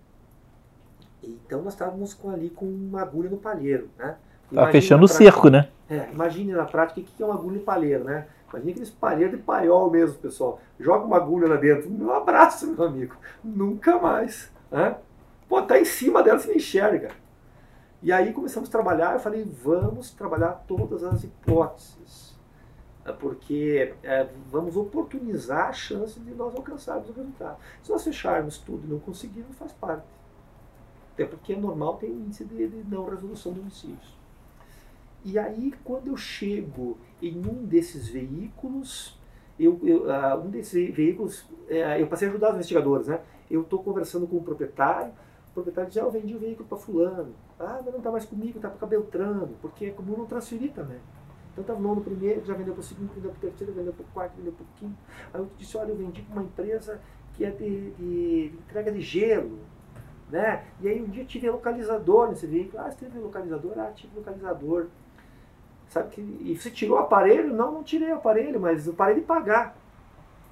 Então 1.22 1.62
nós 1.62 1.72
estávamos 1.74 2.14
com, 2.14 2.30
ali 2.30 2.50
com 2.50 2.66
uma 2.66 3.02
agulha 3.02 3.30
no 3.30 3.38
palheiro. 3.38 3.88
Né? 3.96 4.16
Tá 4.52 4.70
fechando 4.70 5.04
o 5.04 5.08
cerco, 5.08 5.48
né? 5.48 5.68
É, 5.88 6.08
imagine 6.10 6.52
na 6.52 6.64
prática 6.64 7.00
o 7.00 7.04
que 7.04 7.22
é 7.22 7.26
uma 7.26 7.34
agulha 7.34 7.56
e 7.56 7.60
palheiro, 7.60 8.04
né? 8.04 8.26
Imagine 8.48 8.72
aqueles 8.72 8.90
palheiros 8.90 9.36
de 9.36 9.42
paiol 9.42 9.90
mesmo, 9.90 10.18
pessoal. 10.18 10.60
Joga 10.78 11.04
uma 11.04 11.16
agulha 11.16 11.48
lá 11.48 11.56
dentro. 11.56 11.90
Um 11.90 12.10
abraço, 12.12 12.66
meu 12.72 12.86
amigo. 12.86 13.16
Nunca 13.42 13.98
mais. 13.98 14.52
Né? 14.70 14.96
Pô, 15.48 15.62
tá 15.62 15.78
em 15.78 15.84
cima 15.84 16.22
dela, 16.22 16.38
você 16.38 16.48
não 16.48 16.56
enxerga. 16.56 17.10
E 18.02 18.12
aí 18.12 18.32
começamos 18.32 18.68
a 18.68 18.72
trabalhar, 18.72 19.14
eu 19.14 19.20
falei, 19.20 19.44
vamos 19.44 20.10
trabalhar 20.10 20.64
todas 20.66 21.02
as 21.02 21.24
hipóteses. 21.24 22.36
É, 23.04 23.12
porque 23.12 23.94
é, 24.02 24.28
vamos 24.50 24.76
oportunizar 24.76 25.68
a 25.68 25.72
chance 25.72 26.18
de 26.18 26.34
nós 26.34 26.54
alcançarmos 26.54 27.08
o 27.08 27.12
resultado. 27.12 27.56
Se 27.82 27.90
nós 27.90 28.02
fecharmos 28.02 28.58
tudo 28.58 28.84
e 28.86 28.90
não 28.90 28.98
conseguirmos, 28.98 29.56
faz 29.56 29.72
parte. 29.72 30.06
Até 31.14 31.24
porque 31.24 31.52
é 31.52 31.56
normal 31.56 31.96
ter 31.96 32.08
índice 32.08 32.44
de, 32.44 32.68
de 32.68 32.84
não 32.88 33.08
resolução 33.08 33.52
de 33.52 33.60
homicídios. 33.60 34.16
E 35.24 35.38
aí, 35.38 35.72
quando 35.82 36.08
eu 36.08 36.16
chego 36.16 36.98
em 37.22 37.38
um 37.38 37.64
desses 37.64 38.08
veículos, 38.08 39.18
eu, 39.58 39.80
eu 39.82 40.04
uh, 40.04 40.44
um 40.44 40.50
desses 40.50 40.94
veículos, 40.94 41.40
uh, 41.70 41.98
eu 41.98 42.06
passei 42.06 42.28
a 42.28 42.30
ajudar 42.30 42.48
os 42.50 42.54
investigadores, 42.56 43.06
né? 43.08 43.20
Eu 43.50 43.62
estou 43.62 43.82
conversando 43.82 44.26
com 44.26 44.36
o 44.36 44.42
proprietário, 44.42 45.12
proprietário 45.56 45.88
diz, 45.88 45.98
ah, 45.98 46.02
eu 46.02 46.10
vendi 46.10 46.34
o 46.34 46.38
veículo 46.38 46.68
para 46.68 46.78
fulano. 46.78 47.34
Ah, 47.58 47.80
mas 47.82 47.86
não 47.86 47.98
está 47.98 48.10
mais 48.10 48.24
comigo, 48.26 48.58
está 48.58 48.68
para 48.68 48.86
Beltrano, 48.86 49.48
porque 49.62 49.86
é 49.86 49.90
comum 49.90 50.18
não 50.18 50.26
transferir 50.26 50.72
também. 50.72 50.98
Então 51.52 51.62
estava 51.62 51.80
no 51.80 52.00
primeiro, 52.02 52.44
já 52.44 52.52
vendeu 52.52 52.74
para 52.74 52.82
o 52.82 52.84
segundo, 52.84 53.14
vendeu 53.14 53.30
para 53.30 53.38
o 53.38 53.40
terceiro, 53.40 53.72
vendeu 53.72 53.92
para 53.92 54.02
o 54.02 54.08
quarto, 54.12 54.36
vendeu 54.36 54.52
para 54.52 54.62
o 54.62 54.66
quinto. 54.76 54.96
Aí 55.32 55.40
eu 55.40 55.48
disse, 55.56 55.76
olha, 55.78 55.90
eu 55.90 55.96
vendi 55.96 56.20
para 56.20 56.32
uma 56.34 56.42
empresa 56.42 57.00
que 57.32 57.44
é 57.44 57.50
de, 57.50 57.90
de, 57.92 58.48
de 58.50 58.56
entrega 58.58 58.92
de 58.92 59.00
gelo. 59.00 59.58
Né? 60.28 60.66
E 60.80 60.88
aí 60.88 61.00
um 61.00 61.06
dia 61.06 61.24
tive 61.24 61.48
localizador 61.48 62.28
nesse 62.28 62.46
veículo. 62.46 62.82
Ah, 62.82 62.90
você 62.90 63.06
teve 63.06 63.18
localizador? 63.18 63.78
Ah, 63.78 63.90
tive 63.94 64.14
localizador. 64.14 64.86
Sabe 65.88 66.10
que, 66.10 66.20
e 66.20 66.54
você 66.54 66.70
tirou 66.70 66.98
o 66.98 67.00
aparelho? 67.00 67.54
Não, 67.54 67.72
não 67.72 67.82
tirei 67.82 68.10
o 68.10 68.16
aparelho, 68.16 68.60
mas 68.60 68.86
eu 68.86 68.92
parei 68.92 69.14
de 69.14 69.20
pagar. 69.22 69.74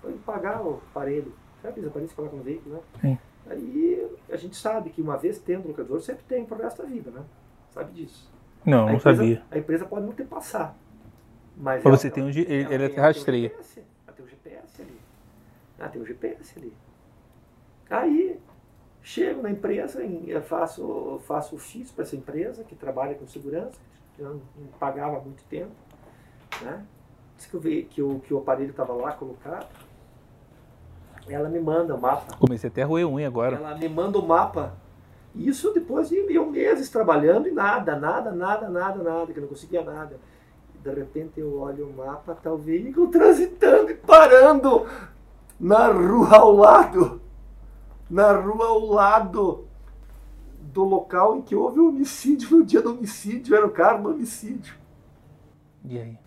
Parei 0.00 0.16
de 0.16 0.22
pagar 0.22 0.62
o 0.62 0.80
aparelho. 0.90 1.34
Sabe 1.60 1.80
os 1.80 1.86
aparelhos 1.86 2.12
que 2.12 2.16
coloca 2.16 2.36
no 2.36 2.42
veículo, 2.42 2.76
né? 2.76 2.80
Sim. 3.00 3.18
Aí 3.48 4.08
a 4.30 4.36
gente 4.36 4.56
sabe 4.56 4.90
que 4.90 5.02
uma 5.02 5.16
vez 5.16 5.38
tendo 5.38 5.68
locador, 5.68 6.00
sempre 6.00 6.24
tem 6.24 6.44
pro 6.44 6.56
resto 6.56 6.82
da 6.82 6.88
vida, 6.88 7.10
né? 7.10 7.22
Sabe 7.70 7.92
disso. 7.92 8.32
Não, 8.64 8.84
a 8.84 8.90
não 8.90 8.94
empresa, 8.96 9.16
sabia. 9.22 9.42
A 9.50 9.58
empresa 9.58 9.84
pode 9.84 10.06
não 10.06 10.12
ter 10.12 10.24
passar. 10.24 10.76
Mas 11.56 11.84
Mas 11.84 11.86
ela- 11.86 11.96
você 11.96 12.10
tem 12.10 12.24
um, 12.24 12.28
ele, 12.30 12.62
ela 12.62 12.66
até 12.66 12.74
ela 12.74 12.88
tem 12.88 12.98
um 12.98 13.02
rastreia. 13.02 13.48
GPS, 13.50 13.82
Ela 14.06 14.16
tem 14.16 14.24
um 14.24 14.28
GPS 14.28 14.82
ali. 14.82 15.00
Ah, 15.78 15.88
tem 15.88 16.02
um 16.02 16.06
GPS 16.06 16.58
ali. 16.58 16.72
Aí, 17.90 18.40
chego 19.02 19.42
na 19.42 19.50
empresa, 19.50 20.00
faço, 20.42 21.20
faço 21.26 21.54
ofício 21.54 21.94
para 21.94 22.04
essa 22.04 22.16
empresa 22.16 22.64
que 22.64 22.74
trabalha 22.74 23.14
com 23.14 23.26
segurança, 23.28 23.78
que 24.16 24.22
eu 24.22 24.40
não 24.56 24.66
pagava 24.80 25.18
há 25.18 25.20
muito 25.20 25.44
tempo. 25.44 25.72
Né? 26.62 26.84
Disse 27.36 27.48
que, 27.50 27.56
eu 27.56 27.60
vi, 27.60 27.82
que, 27.84 28.00
o, 28.02 28.20
que 28.20 28.32
o 28.32 28.38
aparelho 28.38 28.70
estava 28.70 28.92
lá 28.94 29.12
colocado. 29.12 29.68
Ela 31.28 31.48
me 31.48 31.60
manda 31.60 31.94
o 31.94 32.00
mapa. 32.00 32.36
Comecei 32.38 32.68
até 32.68 32.82
a 32.82 32.86
roer 32.86 33.06
unha 33.06 33.26
agora. 33.26 33.56
Ela 33.56 33.76
me 33.76 33.88
manda 33.88 34.18
o 34.18 34.26
mapa. 34.26 34.74
Isso 35.34 35.72
depois 35.72 36.08
de 36.08 36.16
eu 36.32 36.50
meses 36.50 36.88
trabalhando 36.90 37.48
e 37.48 37.50
nada, 37.50 37.96
nada, 37.98 38.30
nada, 38.30 38.68
nada, 38.68 39.02
nada, 39.02 39.32
que 39.32 39.38
eu 39.38 39.42
não 39.42 39.48
conseguia 39.48 39.82
nada. 39.82 40.18
De 40.82 40.92
repente 40.92 41.40
eu 41.40 41.58
olho 41.58 41.88
o 41.88 41.96
mapa, 41.96 42.34
tá 42.34 42.52
o 42.52 42.58
veículo 42.58 43.08
transitando 43.08 43.90
e 43.90 43.94
parando 43.94 44.86
na 45.58 45.88
rua 45.88 46.36
ao 46.36 46.52
lado. 46.52 47.20
Na 48.08 48.32
rua 48.32 48.66
ao 48.66 48.86
lado 48.86 49.66
do 50.60 50.84
local 50.84 51.36
em 51.36 51.42
que 51.42 51.56
houve 51.56 51.80
o 51.80 51.88
homicídio, 51.88 52.58
no 52.58 52.64
dia 52.64 52.82
do 52.82 52.92
homicídio, 52.92 53.56
era 53.56 53.66
o 53.66 53.70
carro 53.70 54.02
do 54.02 54.10
homicídio. 54.10 54.74
E 55.84 55.98
aí? 55.98 56.18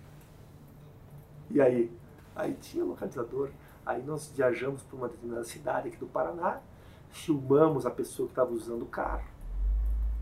E 1.51 1.61
aí? 1.61 1.91
Aí 2.35 2.53
tinha 2.59 2.83
localizador. 2.83 3.49
Aí 3.87 4.03
nós 4.03 4.29
viajamos 4.35 4.83
para 4.83 4.97
uma 4.97 5.07
determinada 5.07 5.45
cidade 5.45 5.87
aqui 5.87 5.95
do 5.95 6.07
Paraná, 6.07 6.59
filmamos 7.09 7.85
a 7.85 7.89
pessoa 7.89 8.27
que 8.27 8.33
estava 8.33 8.51
usando 8.51 8.81
o 8.81 8.87
carro, 8.87 9.23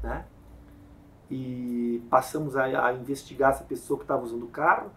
né? 0.03 0.23
E 1.31 1.99
passamos 2.07 2.55
a, 2.55 2.65
a 2.85 2.93
investigar 2.93 3.49
essa 3.49 3.63
pessoa 3.63 3.97
que 3.97 4.03
estava 4.03 4.23
usando 4.23 4.43
o 4.43 4.49
carro. 4.49 4.91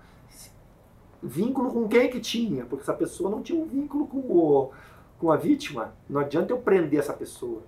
Vínculo 1.23 1.73
com 1.73 1.89
quem 1.89 2.11
que 2.11 2.21
tinha? 2.21 2.67
Porque 2.67 2.83
essa 2.83 2.93
pessoa 2.93 3.31
não 3.31 3.43
tinha 3.43 3.59
um 3.59 3.65
vínculo 3.65 4.07
com, 4.07 4.19
o, 4.19 4.71
com 5.19 5.33
a 5.33 5.37
vítima. 5.39 5.95
Não 6.07 6.21
adianta 6.21 6.53
eu 6.53 6.59
prender 6.59 7.01
essa 7.01 7.15
pessoa. 7.15 7.63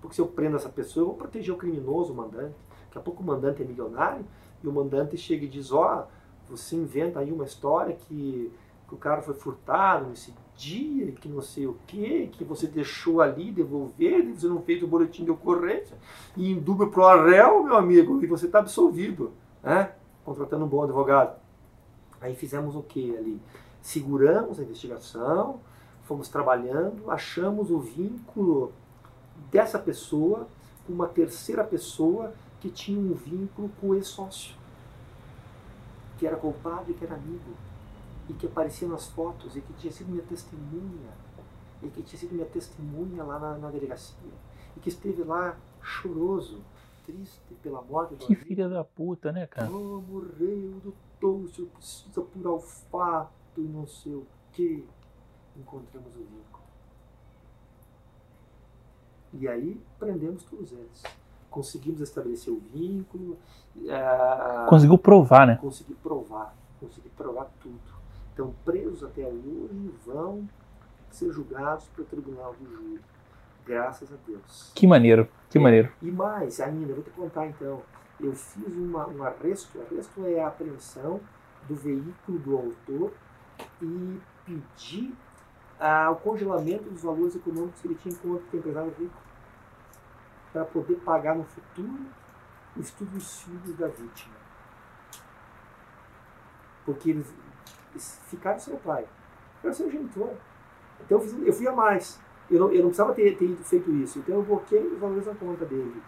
Porque 0.00 0.14
se 0.14 0.20
eu 0.20 0.28
prendo 0.28 0.54
essa 0.54 0.68
pessoa, 0.68 1.02
eu 1.02 1.06
vou 1.08 1.16
proteger 1.16 1.52
o 1.52 1.58
criminoso, 1.58 2.12
o 2.12 2.16
mandante. 2.16 2.54
Daqui 2.86 2.98
a 2.98 3.00
pouco 3.00 3.24
o 3.24 3.26
mandante 3.26 3.60
é 3.60 3.64
milionário 3.64 4.24
e 4.62 4.68
o 4.68 4.72
mandante 4.72 5.16
chega 5.16 5.44
e 5.44 5.48
diz: 5.48 5.72
Ó, 5.72 6.06
oh, 6.06 6.48
você 6.48 6.76
inventa 6.76 7.18
aí 7.18 7.32
uma 7.32 7.44
história 7.44 7.96
que 7.96 8.52
que 8.88 8.94
o 8.94 8.98
cara 8.98 9.20
foi 9.20 9.34
furtado 9.34 10.06
nesse 10.06 10.34
dia, 10.56 11.12
que 11.12 11.28
não 11.28 11.42
sei 11.42 11.66
o 11.66 11.76
que, 11.86 12.28
que 12.28 12.42
você 12.42 12.66
deixou 12.66 13.20
ali 13.20 13.52
devolver, 13.52 14.24
você 14.34 14.48
não 14.48 14.62
fez 14.62 14.82
o 14.82 14.88
boletim 14.88 15.24
de 15.24 15.30
ocorrência, 15.30 15.96
e 16.34 16.50
em 16.50 16.58
dúvida 16.58 16.90
pro 16.90 17.24
réu, 17.24 17.62
meu 17.62 17.76
amigo, 17.76 18.22
e 18.24 18.26
você 18.26 18.46
está 18.46 18.60
absolvido, 18.60 19.32
né? 19.62 19.92
Contratando 20.24 20.64
um 20.64 20.68
bom 20.68 20.82
advogado. 20.82 21.38
Aí 22.20 22.34
fizemos 22.34 22.74
o 22.74 22.82
que 22.82 23.16
ali? 23.16 23.40
Seguramos 23.82 24.58
a 24.58 24.62
investigação, 24.62 25.60
fomos 26.04 26.28
trabalhando, 26.28 27.10
achamos 27.10 27.70
o 27.70 27.78
vínculo 27.78 28.72
dessa 29.52 29.78
pessoa 29.78 30.48
com 30.86 30.94
uma 30.94 31.06
terceira 31.06 31.62
pessoa 31.62 32.32
que 32.58 32.70
tinha 32.70 32.98
um 32.98 33.12
vínculo 33.12 33.70
com 33.80 33.88
o 33.90 33.94
ex-sócio, 33.94 34.54
que 36.18 36.26
era 36.26 36.36
culpado 36.36 36.90
e 36.90 36.94
que 36.94 37.04
era 37.04 37.14
amigo 37.14 37.67
e 38.28 38.34
que 38.34 38.46
aparecia 38.46 38.86
nas 38.86 39.08
fotos 39.08 39.56
e 39.56 39.60
que 39.60 39.72
tinha 39.74 39.92
sido 39.92 40.10
minha 40.10 40.22
testemunha 40.22 41.10
e 41.82 41.88
que 41.88 42.02
tinha 42.02 42.18
sido 42.18 42.34
minha 42.34 42.46
testemunha 42.46 43.24
lá 43.24 43.38
na, 43.38 43.56
na 43.56 43.70
delegacia 43.70 44.16
e 44.76 44.80
que 44.80 44.88
esteve 44.88 45.22
lá 45.24 45.56
choroso, 45.82 46.62
triste 47.06 47.54
pela 47.62 47.80
morte 47.82 48.16
Que 48.16 48.34
filha 48.34 48.68
da 48.68 48.84
puta, 48.84 49.32
né, 49.32 49.46
cara? 49.46 49.70
Oh, 49.70 50.02
morreu 50.02 50.76
o 50.76 50.80
doutor, 51.20 51.62
o 51.62 51.66
precisa 51.66 52.20
apurar 52.20 52.52
o 52.52 52.60
fato 52.60 53.32
e 53.56 53.62
não 53.62 53.86
sei 53.86 54.14
o 54.14 54.26
que. 54.52 54.86
Encontramos 55.56 56.14
o 56.14 56.18
vínculo. 56.18 56.64
E 59.32 59.48
aí 59.48 59.80
prendemos 59.98 60.44
todos 60.44 60.70
eles. 60.70 61.02
Conseguimos 61.50 62.00
estabelecer 62.00 62.52
o 62.52 62.60
vínculo. 62.60 63.36
Uh, 63.74 64.68
Conseguiu 64.68 64.98
provar, 64.98 65.46
né? 65.46 65.56
Consegui 65.56 65.94
provar. 65.94 66.54
Consegui 66.78 67.08
provar 67.08 67.50
tudo 67.60 67.97
estão 68.38 68.54
presos 68.64 69.02
até 69.02 69.26
hoje 69.26 69.92
vão 70.06 70.48
ser 71.10 71.32
julgados 71.32 71.88
pelo 71.88 72.06
tribunal 72.06 72.54
do 72.54 72.70
júri. 72.70 73.00
Graças 73.66 74.12
a 74.12 74.16
Deus. 74.26 74.72
Que 74.74 74.86
maneiro, 74.86 75.28
que 75.50 75.58
maneiro. 75.58 75.92
E 76.00 76.10
mais 76.10 76.60
ainda, 76.60 76.94
vou 76.94 77.02
te 77.02 77.10
contar 77.10 77.46
então. 77.48 77.82
Eu 78.20 78.32
fiz 78.32 78.74
uma, 78.74 79.06
um 79.08 79.22
arresto, 79.24 79.80
arresto 79.80 80.24
é 80.24 80.40
a 80.40 80.48
apreensão 80.48 81.20
do 81.68 81.74
veículo 81.74 82.38
do 82.38 82.56
autor 82.56 83.12
e 83.82 84.20
pedi 84.46 85.12
ah, 85.78 86.10
o 86.10 86.16
congelamento 86.16 86.88
dos 86.88 87.02
valores 87.02 87.34
econômicos 87.34 87.80
que 87.80 87.88
ele 87.88 87.94
tinha 87.96 88.14
enquanto 88.14 88.56
empresário 88.56 88.94
rico 88.98 89.20
para 90.52 90.64
poder 90.64 90.96
pagar 90.96 91.36
no 91.36 91.44
futuro 91.44 92.06
o 92.76 92.80
estudo 92.80 93.10
dos 93.10 93.42
filhos 93.42 93.76
da 93.76 93.88
vítima. 93.88 94.34
Porque 96.84 97.10
eles, 97.10 97.32
ficar 97.98 98.58
sem 98.58 98.74
o 98.74 98.78
pai. 98.78 99.02
Eu 99.62 99.68
era 99.68 99.72
seu 99.72 99.90
genitor. 99.90 100.30
Então 101.04 101.18
eu, 101.18 101.20
fiz, 101.20 101.46
eu 101.46 101.52
fui 101.52 101.68
a 101.68 101.72
mais. 101.72 102.20
Eu 102.50 102.60
não, 102.60 102.68
eu 102.68 102.82
não 102.82 102.88
precisava 102.88 103.12
ter, 103.14 103.36
ter 103.36 103.54
feito 103.56 103.90
isso. 103.92 104.18
Então 104.18 104.36
eu 104.36 104.42
bloqueei 104.42 104.86
os 104.86 104.98
valores 104.98 105.26
na 105.26 105.34
conta 105.34 105.64
dele. 105.64 106.02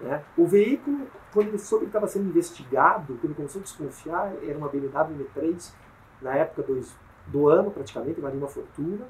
Né? 0.00 0.22
O 0.36 0.46
veículo, 0.46 1.06
quando 1.32 1.48
ele 1.48 1.58
soube 1.58 1.84
que 1.84 1.88
estava 1.88 2.06
sendo 2.06 2.28
investigado, 2.28 3.14
quando 3.14 3.24
ele 3.24 3.34
começou 3.34 3.60
a 3.60 3.64
desconfiar, 3.64 4.32
era 4.42 4.58
uma 4.58 4.68
BMW 4.68 5.26
M3, 5.34 5.72
na 6.20 6.34
época 6.34 6.62
do, 6.62 6.80
do 7.26 7.48
ano 7.48 7.70
praticamente, 7.70 8.20
valia 8.20 8.38
uma 8.38 8.48
fortuna. 8.48 9.06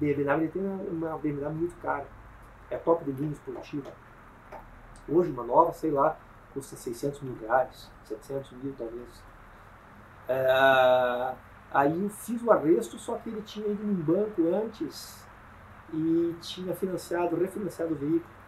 BMW 0.00 0.48
tem 0.48 0.62
uma 0.90 1.16
BMW 1.18 1.50
muito 1.50 1.76
cara. 1.80 2.06
É 2.70 2.76
top 2.76 3.04
de 3.04 3.12
linha 3.12 3.32
esportiva. 3.32 3.90
Hoje, 5.08 5.30
uma 5.30 5.44
nova, 5.44 5.72
sei 5.72 5.90
lá, 5.90 6.16
custa 6.52 6.76
600 6.76 7.20
mil 7.22 7.36
reais, 7.40 7.90
700 8.04 8.52
mil 8.62 8.74
talvez. 8.76 9.31
É, 10.32 11.34
aí 11.72 12.02
eu 12.02 12.08
fiz 12.08 12.42
o 12.42 12.50
arresto, 12.50 12.98
só 12.98 13.16
que 13.16 13.28
ele 13.28 13.42
tinha 13.42 13.66
ido 13.66 13.84
num 13.84 13.94
banco 13.94 14.42
antes 14.54 15.26
e 15.92 16.34
tinha 16.40 16.74
financiado, 16.74 17.36
refinanciado 17.36 17.92
o 17.92 17.96
veículo. 17.96 18.42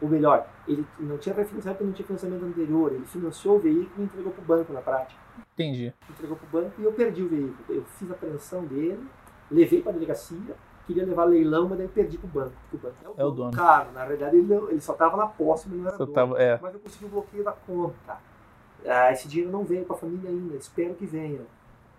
Ou 0.00 0.08
melhor, 0.08 0.46
ele 0.66 0.86
não 0.98 1.18
tinha 1.18 1.34
refinanciado 1.34 1.76
porque 1.76 1.86
não 1.86 1.92
tinha 1.92 2.06
financiamento 2.06 2.44
anterior. 2.44 2.92
Ele 2.92 3.04
financiou 3.04 3.56
o 3.56 3.60
veículo 3.60 3.90
e 3.98 4.02
entregou 4.02 4.32
para 4.32 4.42
o 4.42 4.44
banco 4.44 4.72
na 4.72 4.80
prática. 4.80 5.20
Entendi. 5.52 5.92
Entregou 6.08 6.36
para 6.36 6.46
o 6.46 6.62
banco 6.62 6.80
e 6.80 6.84
eu 6.84 6.92
perdi 6.92 7.22
o 7.22 7.28
veículo. 7.28 7.64
Eu 7.68 7.84
fiz 7.84 8.10
a 8.10 8.14
apreensão 8.14 8.64
dele, 8.64 9.06
levei 9.50 9.82
para 9.82 9.90
a 9.90 9.94
delegacia, 9.94 10.56
queria 10.86 11.04
levar 11.04 11.24
leilão, 11.24 11.68
mas 11.68 11.78
daí 11.78 11.88
perdi 11.88 12.16
para 12.16 12.26
o 12.26 12.30
banco. 12.30 12.56
Porque 12.70 12.76
o 12.76 12.78
banco 12.90 12.96
é 13.04 13.08
o, 13.08 13.14
é 13.18 13.24
o 13.24 13.30
dono. 13.30 13.52
Cara, 13.52 13.90
na 13.92 14.06
verdade 14.06 14.36
ele, 14.36 14.52
ele 14.54 14.80
só 14.80 14.92
estava 14.92 15.18
na 15.18 15.26
posse, 15.26 15.68
mas 15.68 15.78
não 15.78 15.86
era 15.86 15.96
só 15.96 16.04
dono. 16.04 16.14
Tava, 16.14 16.42
é. 16.42 16.58
Mas 16.62 16.74
eu 16.74 16.80
consegui 16.80 17.04
o 17.04 17.08
bloqueio 17.08 17.44
da 17.44 17.52
conta. 17.52 18.18
Ah, 18.86 19.12
esse 19.12 19.28
dinheiro 19.28 19.50
não 19.50 19.64
veio 19.64 19.84
para 19.84 19.96
a 19.96 19.98
família 19.98 20.30
ainda, 20.30 20.56
espero 20.56 20.94
que 20.94 21.06
venha. 21.06 21.40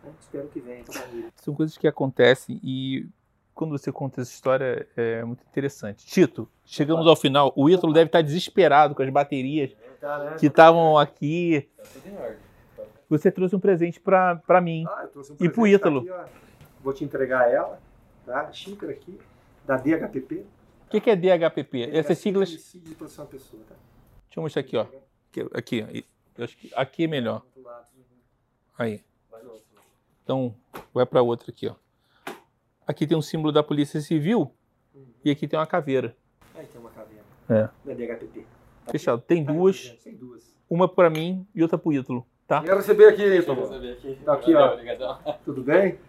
Né? 0.04 0.12
Espero 0.20 0.48
que 0.48 0.60
venha 0.60 0.84
para 0.84 1.00
a 1.00 1.04
família. 1.04 1.30
São 1.36 1.54
coisas 1.54 1.78
que 1.78 1.88
acontecem 1.88 2.60
e 2.64 3.08
quando 3.54 3.78
você 3.78 3.92
conta 3.92 4.22
essa 4.22 4.32
história 4.32 4.88
é 4.96 5.24
muito 5.24 5.44
interessante. 5.44 6.06
Tito, 6.06 6.50
chegamos 6.66 7.06
ao 7.06 7.16
final. 7.16 7.54
O 7.56 7.70
Ítalo 7.70 7.94
deve 7.94 8.08
estar 8.08 8.22
desesperado 8.22 8.96
com 8.96 9.04
as 9.04 9.10
baterias 9.10 9.76
que 10.40 10.48
estavam 10.48 10.98
aqui. 10.98 11.70
Tá 11.78 12.34
você 13.10 13.30
trouxe 13.30 13.56
um 13.56 13.60
presente 13.60 14.00
para 14.00 14.62
mim 14.62 14.86
ah, 14.88 15.10
um 15.16 15.46
e 15.46 15.50
para 15.50 15.62
o 15.62 15.68
Ítalo. 15.68 16.06
Tá 16.06 16.22
aqui, 16.22 16.32
Vou 16.82 16.94
te 16.94 17.04
entregar 17.04 17.52
ela, 17.52 17.80
tá? 18.26 18.48
A 18.48 18.52
xícara 18.52 18.92
aqui, 18.92 19.20
da 19.66 19.78
DHPP. 19.78 20.46
O 20.88 20.90
que, 20.90 21.00
que 21.00 21.10
é 21.12 21.16
DHPP? 21.16 21.90
Essas 21.94 22.18
siglas. 22.18 22.50
De 22.50 22.96
pessoa, 22.96 23.28
tá? 23.28 23.76
Deixa 24.26 24.38
eu 24.38 24.42
mostrar 24.42 24.62
aqui, 24.62 24.78
ó. 24.78 24.88
Aqui, 25.54 25.82
aqui. 25.82 26.06
Eu 26.38 26.44
acho 26.44 26.58
que 26.58 26.72
aqui 26.76 27.04
é 27.04 27.08
melhor. 27.08 27.44
Aí. 28.78 29.04
Então, 30.24 30.56
vai 30.94 31.06
para 31.06 31.22
outra 31.22 31.52
aqui, 31.52 31.68
ó. 31.68 31.76
Aqui 32.88 33.06
tem 33.06 33.18
um 33.18 33.22
símbolo 33.22 33.52
da 33.52 33.62
Polícia 33.64 34.02
Civil 34.02 34.52
e 35.24 35.32
aqui 35.32 35.48
tem 35.48 35.58
uma 35.58 35.68
caveira. 35.68 36.16
Aí 36.56 36.66
tem 36.66 36.80
uma 36.80 36.90
caveira. 36.90 37.24
É. 37.50 37.70
Da 37.86 37.94
DHPP. 37.94 38.46
Tá 38.86 38.92
Fechado. 38.92 39.22
Tem 39.22 39.46
tá 39.46 39.52
duas. 39.52 39.90
Tem 40.04 40.16
duas. 40.16 40.56
Uma 40.70 40.88
para 40.88 41.10
mim 41.10 41.46
e 41.54 41.62
outra 41.62 41.78
pro 41.78 41.94
Ítalo, 41.94 42.26
tá? 42.48 42.62
Quero 42.62 42.78
receber 42.78 43.08
aqui, 43.08 43.24
Ítalo. 43.24 43.62
receber 43.62 43.92
aqui. 43.94 44.20
Tá 44.24 44.34
aqui, 44.34 44.56
ó. 44.56 44.74
Obrigadão. 44.74 45.20
Tudo 45.44 45.64
bem? 45.64 46.00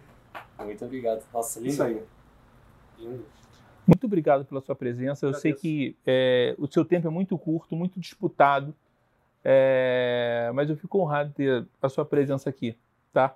Muito 0.59 0.85
obrigado. 0.85 1.25
Nossa, 1.33 1.59
lindo. 1.59 1.71
Isso 1.71 1.83
aí. 1.83 2.01
Lindo. 2.97 3.25
Muito 3.85 4.05
obrigado 4.05 4.45
pela 4.45 4.61
sua 4.61 4.75
presença. 4.75 5.25
Eu 5.25 5.33
sei 5.33 5.53
que 5.53 5.97
é, 6.05 6.55
o 6.57 6.67
seu 6.67 6.85
tempo 6.85 7.07
é 7.07 7.11
muito 7.11 7.37
curto, 7.37 7.75
muito 7.75 7.99
disputado. 7.99 8.73
É, 9.43 10.51
mas 10.53 10.69
eu 10.69 10.77
fico 10.77 10.99
honrado 10.99 11.29
de 11.29 11.35
ter 11.35 11.67
a 11.81 11.89
sua 11.89 12.05
presença 12.05 12.49
aqui, 12.49 12.77
tá? 13.11 13.35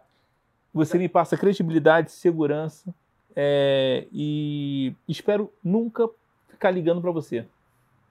Você 0.73 0.97
me 0.97 1.09
passa 1.09 1.35
credibilidade, 1.35 2.11
segurança 2.11 2.93
é, 3.35 4.07
e 4.11 4.95
espero 5.07 5.51
nunca 5.63 6.09
ficar 6.47 6.71
ligando 6.71 7.01
para 7.01 7.11
você, 7.11 7.45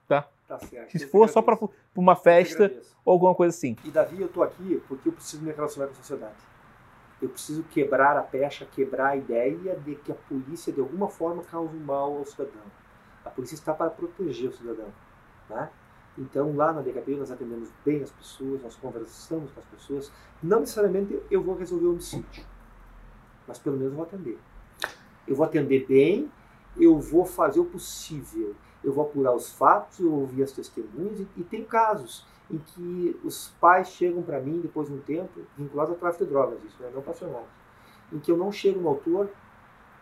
tá? 0.06 0.28
Tá 0.46 0.58
certo. 0.58 0.92
Se 0.92 1.06
for 1.06 1.28
só 1.28 1.42
para 1.42 1.58
uma 1.94 2.14
festa 2.14 2.72
ou 3.04 3.12
alguma 3.12 3.34
coisa 3.34 3.56
assim. 3.56 3.76
E 3.84 3.90
Davi, 3.90 4.20
eu 4.20 4.28
tô 4.28 4.42
aqui 4.42 4.80
porque 4.86 5.08
eu 5.08 5.12
preciso 5.12 5.42
me 5.42 5.52
relacionar 5.52 5.86
com 5.86 5.94
a 5.94 5.96
sociedade. 5.96 6.36
Eu 7.20 7.30
preciso 7.30 7.64
quebrar 7.64 8.16
a 8.16 8.22
pecha, 8.22 8.66
quebrar 8.66 9.08
a 9.08 9.16
ideia 9.16 9.74
de 9.76 9.94
que 9.96 10.12
a 10.12 10.14
polícia 10.14 10.72
de 10.72 10.80
alguma 10.80 11.08
forma 11.08 11.42
causa 11.42 11.74
um 11.74 11.80
mal 11.80 12.18
ao 12.18 12.24
cidadão. 12.24 12.62
A 13.24 13.30
polícia 13.30 13.54
está 13.54 13.72
para 13.72 13.90
proteger 13.90 14.50
o 14.50 14.52
cidadão, 14.52 14.92
né? 15.48 15.70
Então, 16.18 16.56
lá 16.56 16.72
na 16.72 16.80
DKP, 16.80 17.16
nós 17.16 17.30
atendemos 17.30 17.70
bem 17.84 18.02
as 18.02 18.10
pessoas, 18.10 18.62
nós 18.62 18.74
conversamos 18.76 19.50
com 19.52 19.60
as 19.60 19.66
pessoas. 19.66 20.12
Não 20.42 20.60
necessariamente 20.60 21.20
eu 21.30 21.42
vou 21.42 21.56
resolver 21.56 21.86
o 21.86 21.90
homicídio, 21.92 22.44
mas 23.46 23.58
pelo 23.58 23.76
menos 23.76 23.92
eu 23.92 23.96
vou 23.96 24.06
atender. 24.06 24.38
Eu 25.28 25.36
vou 25.36 25.44
atender 25.44 25.86
bem, 25.86 26.30
eu 26.76 26.98
vou 26.98 27.24
fazer 27.24 27.60
o 27.60 27.64
possível. 27.64 28.54
Eu 28.82 28.92
vou 28.92 29.04
apurar 29.04 29.34
os 29.34 29.52
fatos, 29.52 29.98
eu 29.98 30.10
vou 30.10 30.20
ouvir 30.20 30.42
as 30.42 30.52
testemunhas. 30.52 31.20
E, 31.20 31.28
e 31.36 31.44
tem 31.44 31.64
casos 31.64 32.24
em 32.50 32.58
que 32.58 33.20
os 33.24 33.48
pais 33.60 33.88
chegam 33.88 34.22
para 34.22 34.40
mim 34.40 34.60
depois 34.60 34.88
de 34.88 34.94
um 34.94 35.00
tempo, 35.00 35.40
vinculados 35.56 35.92
ao 35.92 35.98
tráfico 35.98 36.24
de 36.24 36.30
drogas, 36.30 36.62
isso 36.64 36.80
né, 36.80 36.90
não 36.94 37.02
passionais, 37.02 37.46
em 38.12 38.20
que 38.20 38.30
eu 38.30 38.36
não 38.36 38.52
chego 38.52 38.80
no 38.80 38.88
autor 38.88 39.28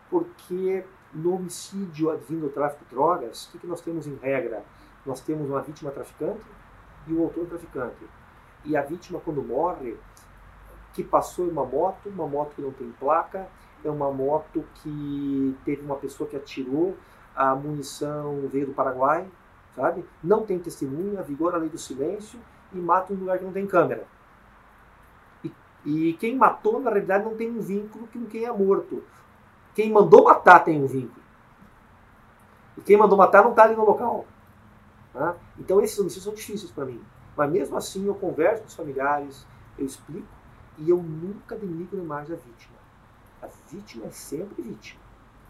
porque 0.09 0.85
no 1.13 1.33
homicídio 1.33 2.11
advindo 2.11 2.41
do 2.41 2.49
tráfico 2.49 2.83
de 2.85 2.91
drogas, 2.91 3.47
o 3.47 3.51
que, 3.51 3.59
que 3.59 3.67
nós 3.67 3.81
temos 3.81 4.05
em 4.05 4.15
regra? 4.15 4.63
Nós 5.05 5.21
temos 5.21 5.49
uma 5.49 5.61
vítima 5.61 5.91
traficante 5.91 6.45
e 7.07 7.13
o 7.13 7.23
autor 7.23 7.45
traficante. 7.45 8.03
E 8.63 8.75
a 8.75 8.81
vítima, 8.81 9.19
quando 9.19 9.43
morre, 9.43 9.95
que 10.93 11.03
passou 11.03 11.45
em 11.45 11.51
uma 11.51 11.65
moto, 11.65 12.09
uma 12.09 12.27
moto 12.27 12.55
que 12.55 12.61
não 12.61 12.71
tem 12.71 12.89
placa, 12.91 13.47
é 13.83 13.89
uma 13.89 14.11
moto 14.11 14.63
que 14.75 15.55
teve 15.63 15.83
uma 15.83 15.95
pessoa 15.97 16.27
que 16.27 16.35
atirou, 16.35 16.97
a 17.35 17.53
munição 17.53 18.47
veio 18.47 18.67
do 18.67 18.73
Paraguai, 18.73 19.27
sabe? 19.75 20.05
Não 20.23 20.45
tem 20.45 20.57
testemunha, 20.57 21.21
vigora 21.21 21.57
a 21.57 21.59
lei 21.59 21.69
do 21.69 21.77
silêncio 21.77 22.39
e 22.73 22.77
mata 22.77 23.13
um 23.13 23.17
lugar 23.17 23.37
que 23.37 23.43
não 23.43 23.51
tem 23.51 23.67
câmera. 23.67 24.07
E, 25.43 25.51
e 25.85 26.13
quem 26.13 26.35
matou, 26.35 26.79
na 26.79 26.89
realidade, 26.89 27.25
não 27.25 27.35
tem 27.35 27.51
um 27.51 27.61
vínculo 27.61 28.07
com 28.07 28.25
quem 28.25 28.45
é 28.45 28.51
morto. 28.51 29.03
Quem 29.75 29.91
mandou 29.91 30.23
matar 30.23 30.61
tem 30.61 30.81
um 30.81 30.87
vínculo. 30.87 31.23
E 32.77 32.81
quem 32.81 32.97
mandou 32.97 33.17
matar 33.17 33.43
não 33.43 33.51
está 33.51 33.63
ali 33.63 33.75
no 33.75 33.85
local. 33.85 34.25
Tá? 35.15 35.37
Então 35.57 35.81
esses 35.81 35.97
homicídios 35.97 36.25
são 36.25 36.33
difíceis 36.33 36.71
para 36.71 36.83
mim. 36.83 37.01
Mas 37.37 37.49
mesmo 37.49 37.77
assim 37.77 38.05
eu 38.05 38.15
converso 38.15 38.63
com 38.63 38.67
os 38.67 38.75
familiares, 38.75 39.47
eu 39.79 39.85
explico 39.85 40.27
e 40.77 40.89
eu 40.89 41.01
nunca 41.01 41.55
denigro 41.55 42.05
a 42.11 42.21
vítima. 42.21 42.75
A 43.41 43.47
vítima 43.71 44.07
é 44.07 44.11
sempre 44.11 44.61
vítima. 44.61 45.01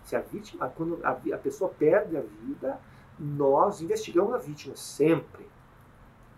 Se 0.03 0.15
a 0.15 0.21
vítima, 0.21 0.69
quando 0.69 0.99
a, 1.03 1.09
a 1.09 1.37
pessoa 1.39 1.71
perde 1.71 2.15
a 2.15 2.21
vida, 2.21 2.79
nós 3.17 3.81
investigamos 3.81 4.35
a 4.35 4.37
vítima 4.37 4.75
sempre. 4.75 5.47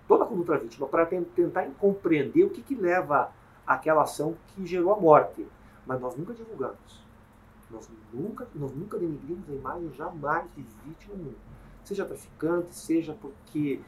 Toda 0.08 0.24
a 0.24 0.28
conduta 0.28 0.54
da 0.54 0.60
vítima, 0.60 0.88
para 0.88 1.06
tentar 1.06 1.66
compreender 1.78 2.46
o 2.46 2.50
que, 2.50 2.62
que 2.62 2.76
leva 2.76 3.30
àquela 3.66 4.04
ação 4.04 4.38
que 4.48 4.66
gerou 4.66 4.94
a 4.94 4.98
morte. 4.98 5.46
Mas 5.86 6.00
nós 6.00 6.16
nunca 6.16 6.34
divulgamos. 6.34 7.06
Nós 7.70 7.90
nunca, 8.14 8.48
nós 8.56 8.72
nunca 8.74 8.98
denigrimos 8.98 9.50
a 9.50 9.54
imagem 9.54 9.92
jamais 9.96 10.46
de 10.56 10.62
vítima 10.86 11.16
nenhuma. 11.18 11.47
Seja 11.88 12.04
traficante, 12.04 12.76
seja 12.76 13.16
porque 13.22 13.80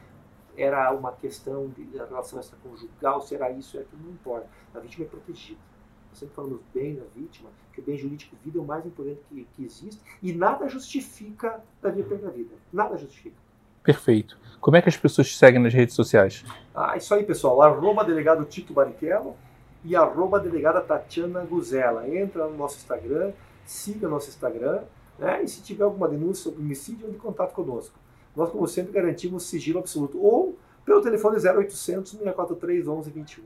era 0.56 0.90
uma 0.90 1.12
questão 1.12 1.68
de 1.68 1.84
relação 1.94 2.40
extraconjugal, 2.40 3.20
se 3.20 3.34
era 3.34 3.50
isso, 3.50 3.76
é 3.76 3.82
aquilo, 3.82 4.00
não 4.02 4.12
importa. 4.12 4.48
A 4.74 4.78
vítima 4.78 5.04
é 5.04 5.08
protegida. 5.08 5.60
Nós 6.08 6.18
sempre 6.18 6.34
falamos 6.34 6.60
bem 6.72 6.94
da 6.94 7.04
vítima, 7.14 7.50
que 7.74 7.80
o 7.80 7.84
bem 7.84 7.98
jurídico 7.98 8.34
vida 8.42 8.56
é 8.56 8.60
o 8.62 8.64
mais 8.64 8.86
importante 8.86 9.20
que, 9.28 9.46
que 9.52 9.64
existe, 9.66 10.00
e 10.22 10.32
nada 10.32 10.66
justifica 10.66 11.62
Davi 11.82 12.02
perder 12.02 12.28
a 12.28 12.30
vida. 12.30 12.54
Nada 12.72 12.96
justifica. 12.96 13.36
Perfeito. 13.82 14.38
Como 14.62 14.78
é 14.78 14.80
que 14.80 14.88
as 14.88 14.96
pessoas 14.96 15.28
te 15.28 15.36
seguem 15.36 15.60
nas 15.60 15.74
redes 15.74 15.94
sociais? 15.94 16.42
Ah, 16.74 16.96
isso 16.96 17.14
aí, 17.14 17.22
pessoal. 17.22 17.60
Arroba 17.60 18.02
delegado 18.02 18.46
Tito 18.46 18.72
Barrichello 18.72 19.36
e 19.84 19.94
arroba 19.94 20.40
delegada 20.40 20.80
Tatiana 20.80 21.44
Guzella. 21.44 22.08
Entra 22.08 22.46
no 22.46 22.56
nosso 22.56 22.78
Instagram, 22.78 23.34
siga 23.66 24.08
nosso 24.08 24.30
Instagram, 24.30 24.84
né? 25.20 25.42
E 25.44 25.48
se 25.48 25.62
tiver 25.62 25.84
alguma 25.84 26.08
denúncia 26.08 26.44
sobre 26.44 26.60
homicídio, 26.60 27.04
entre 27.04 27.16
em 27.16 27.20
contato 27.20 27.52
conosco. 27.54 27.94
Nós, 28.34 28.50
como 28.50 28.66
sempre, 28.66 28.92
garantimos 28.92 29.44
sigilo 29.44 29.78
absoluto. 29.78 30.20
Ou 30.20 30.58
pelo 30.84 31.02
telefone 31.02 31.36
0800 31.36 32.10
643 32.10 32.86
1121. 32.86 33.44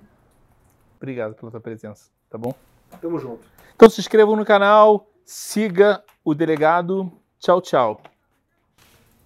Obrigado 0.97 1.35
pela 1.35 1.51
tua 1.51 1.61
presença, 1.61 2.11
tá 2.31 2.39
bom? 2.39 2.55
Tamo 3.01 3.19
junto. 3.19 3.45
Então 3.75 3.91
se 3.91 4.01
inscrevam 4.01 4.37
no 4.37 4.45
canal, 4.45 5.09
siga 5.25 6.03
o 6.25 6.35
delegado. 6.35 7.11
Tchau, 7.39 7.61
tchau. 7.61 8.01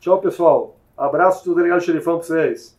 Tchau, 0.01 0.21
pessoal. 0.21 0.77
Abraço 0.97 1.45
do 1.45 1.55
delegado 1.55 1.83
xerifão 1.83 2.19
pra 2.19 2.27
vocês. 2.27 2.78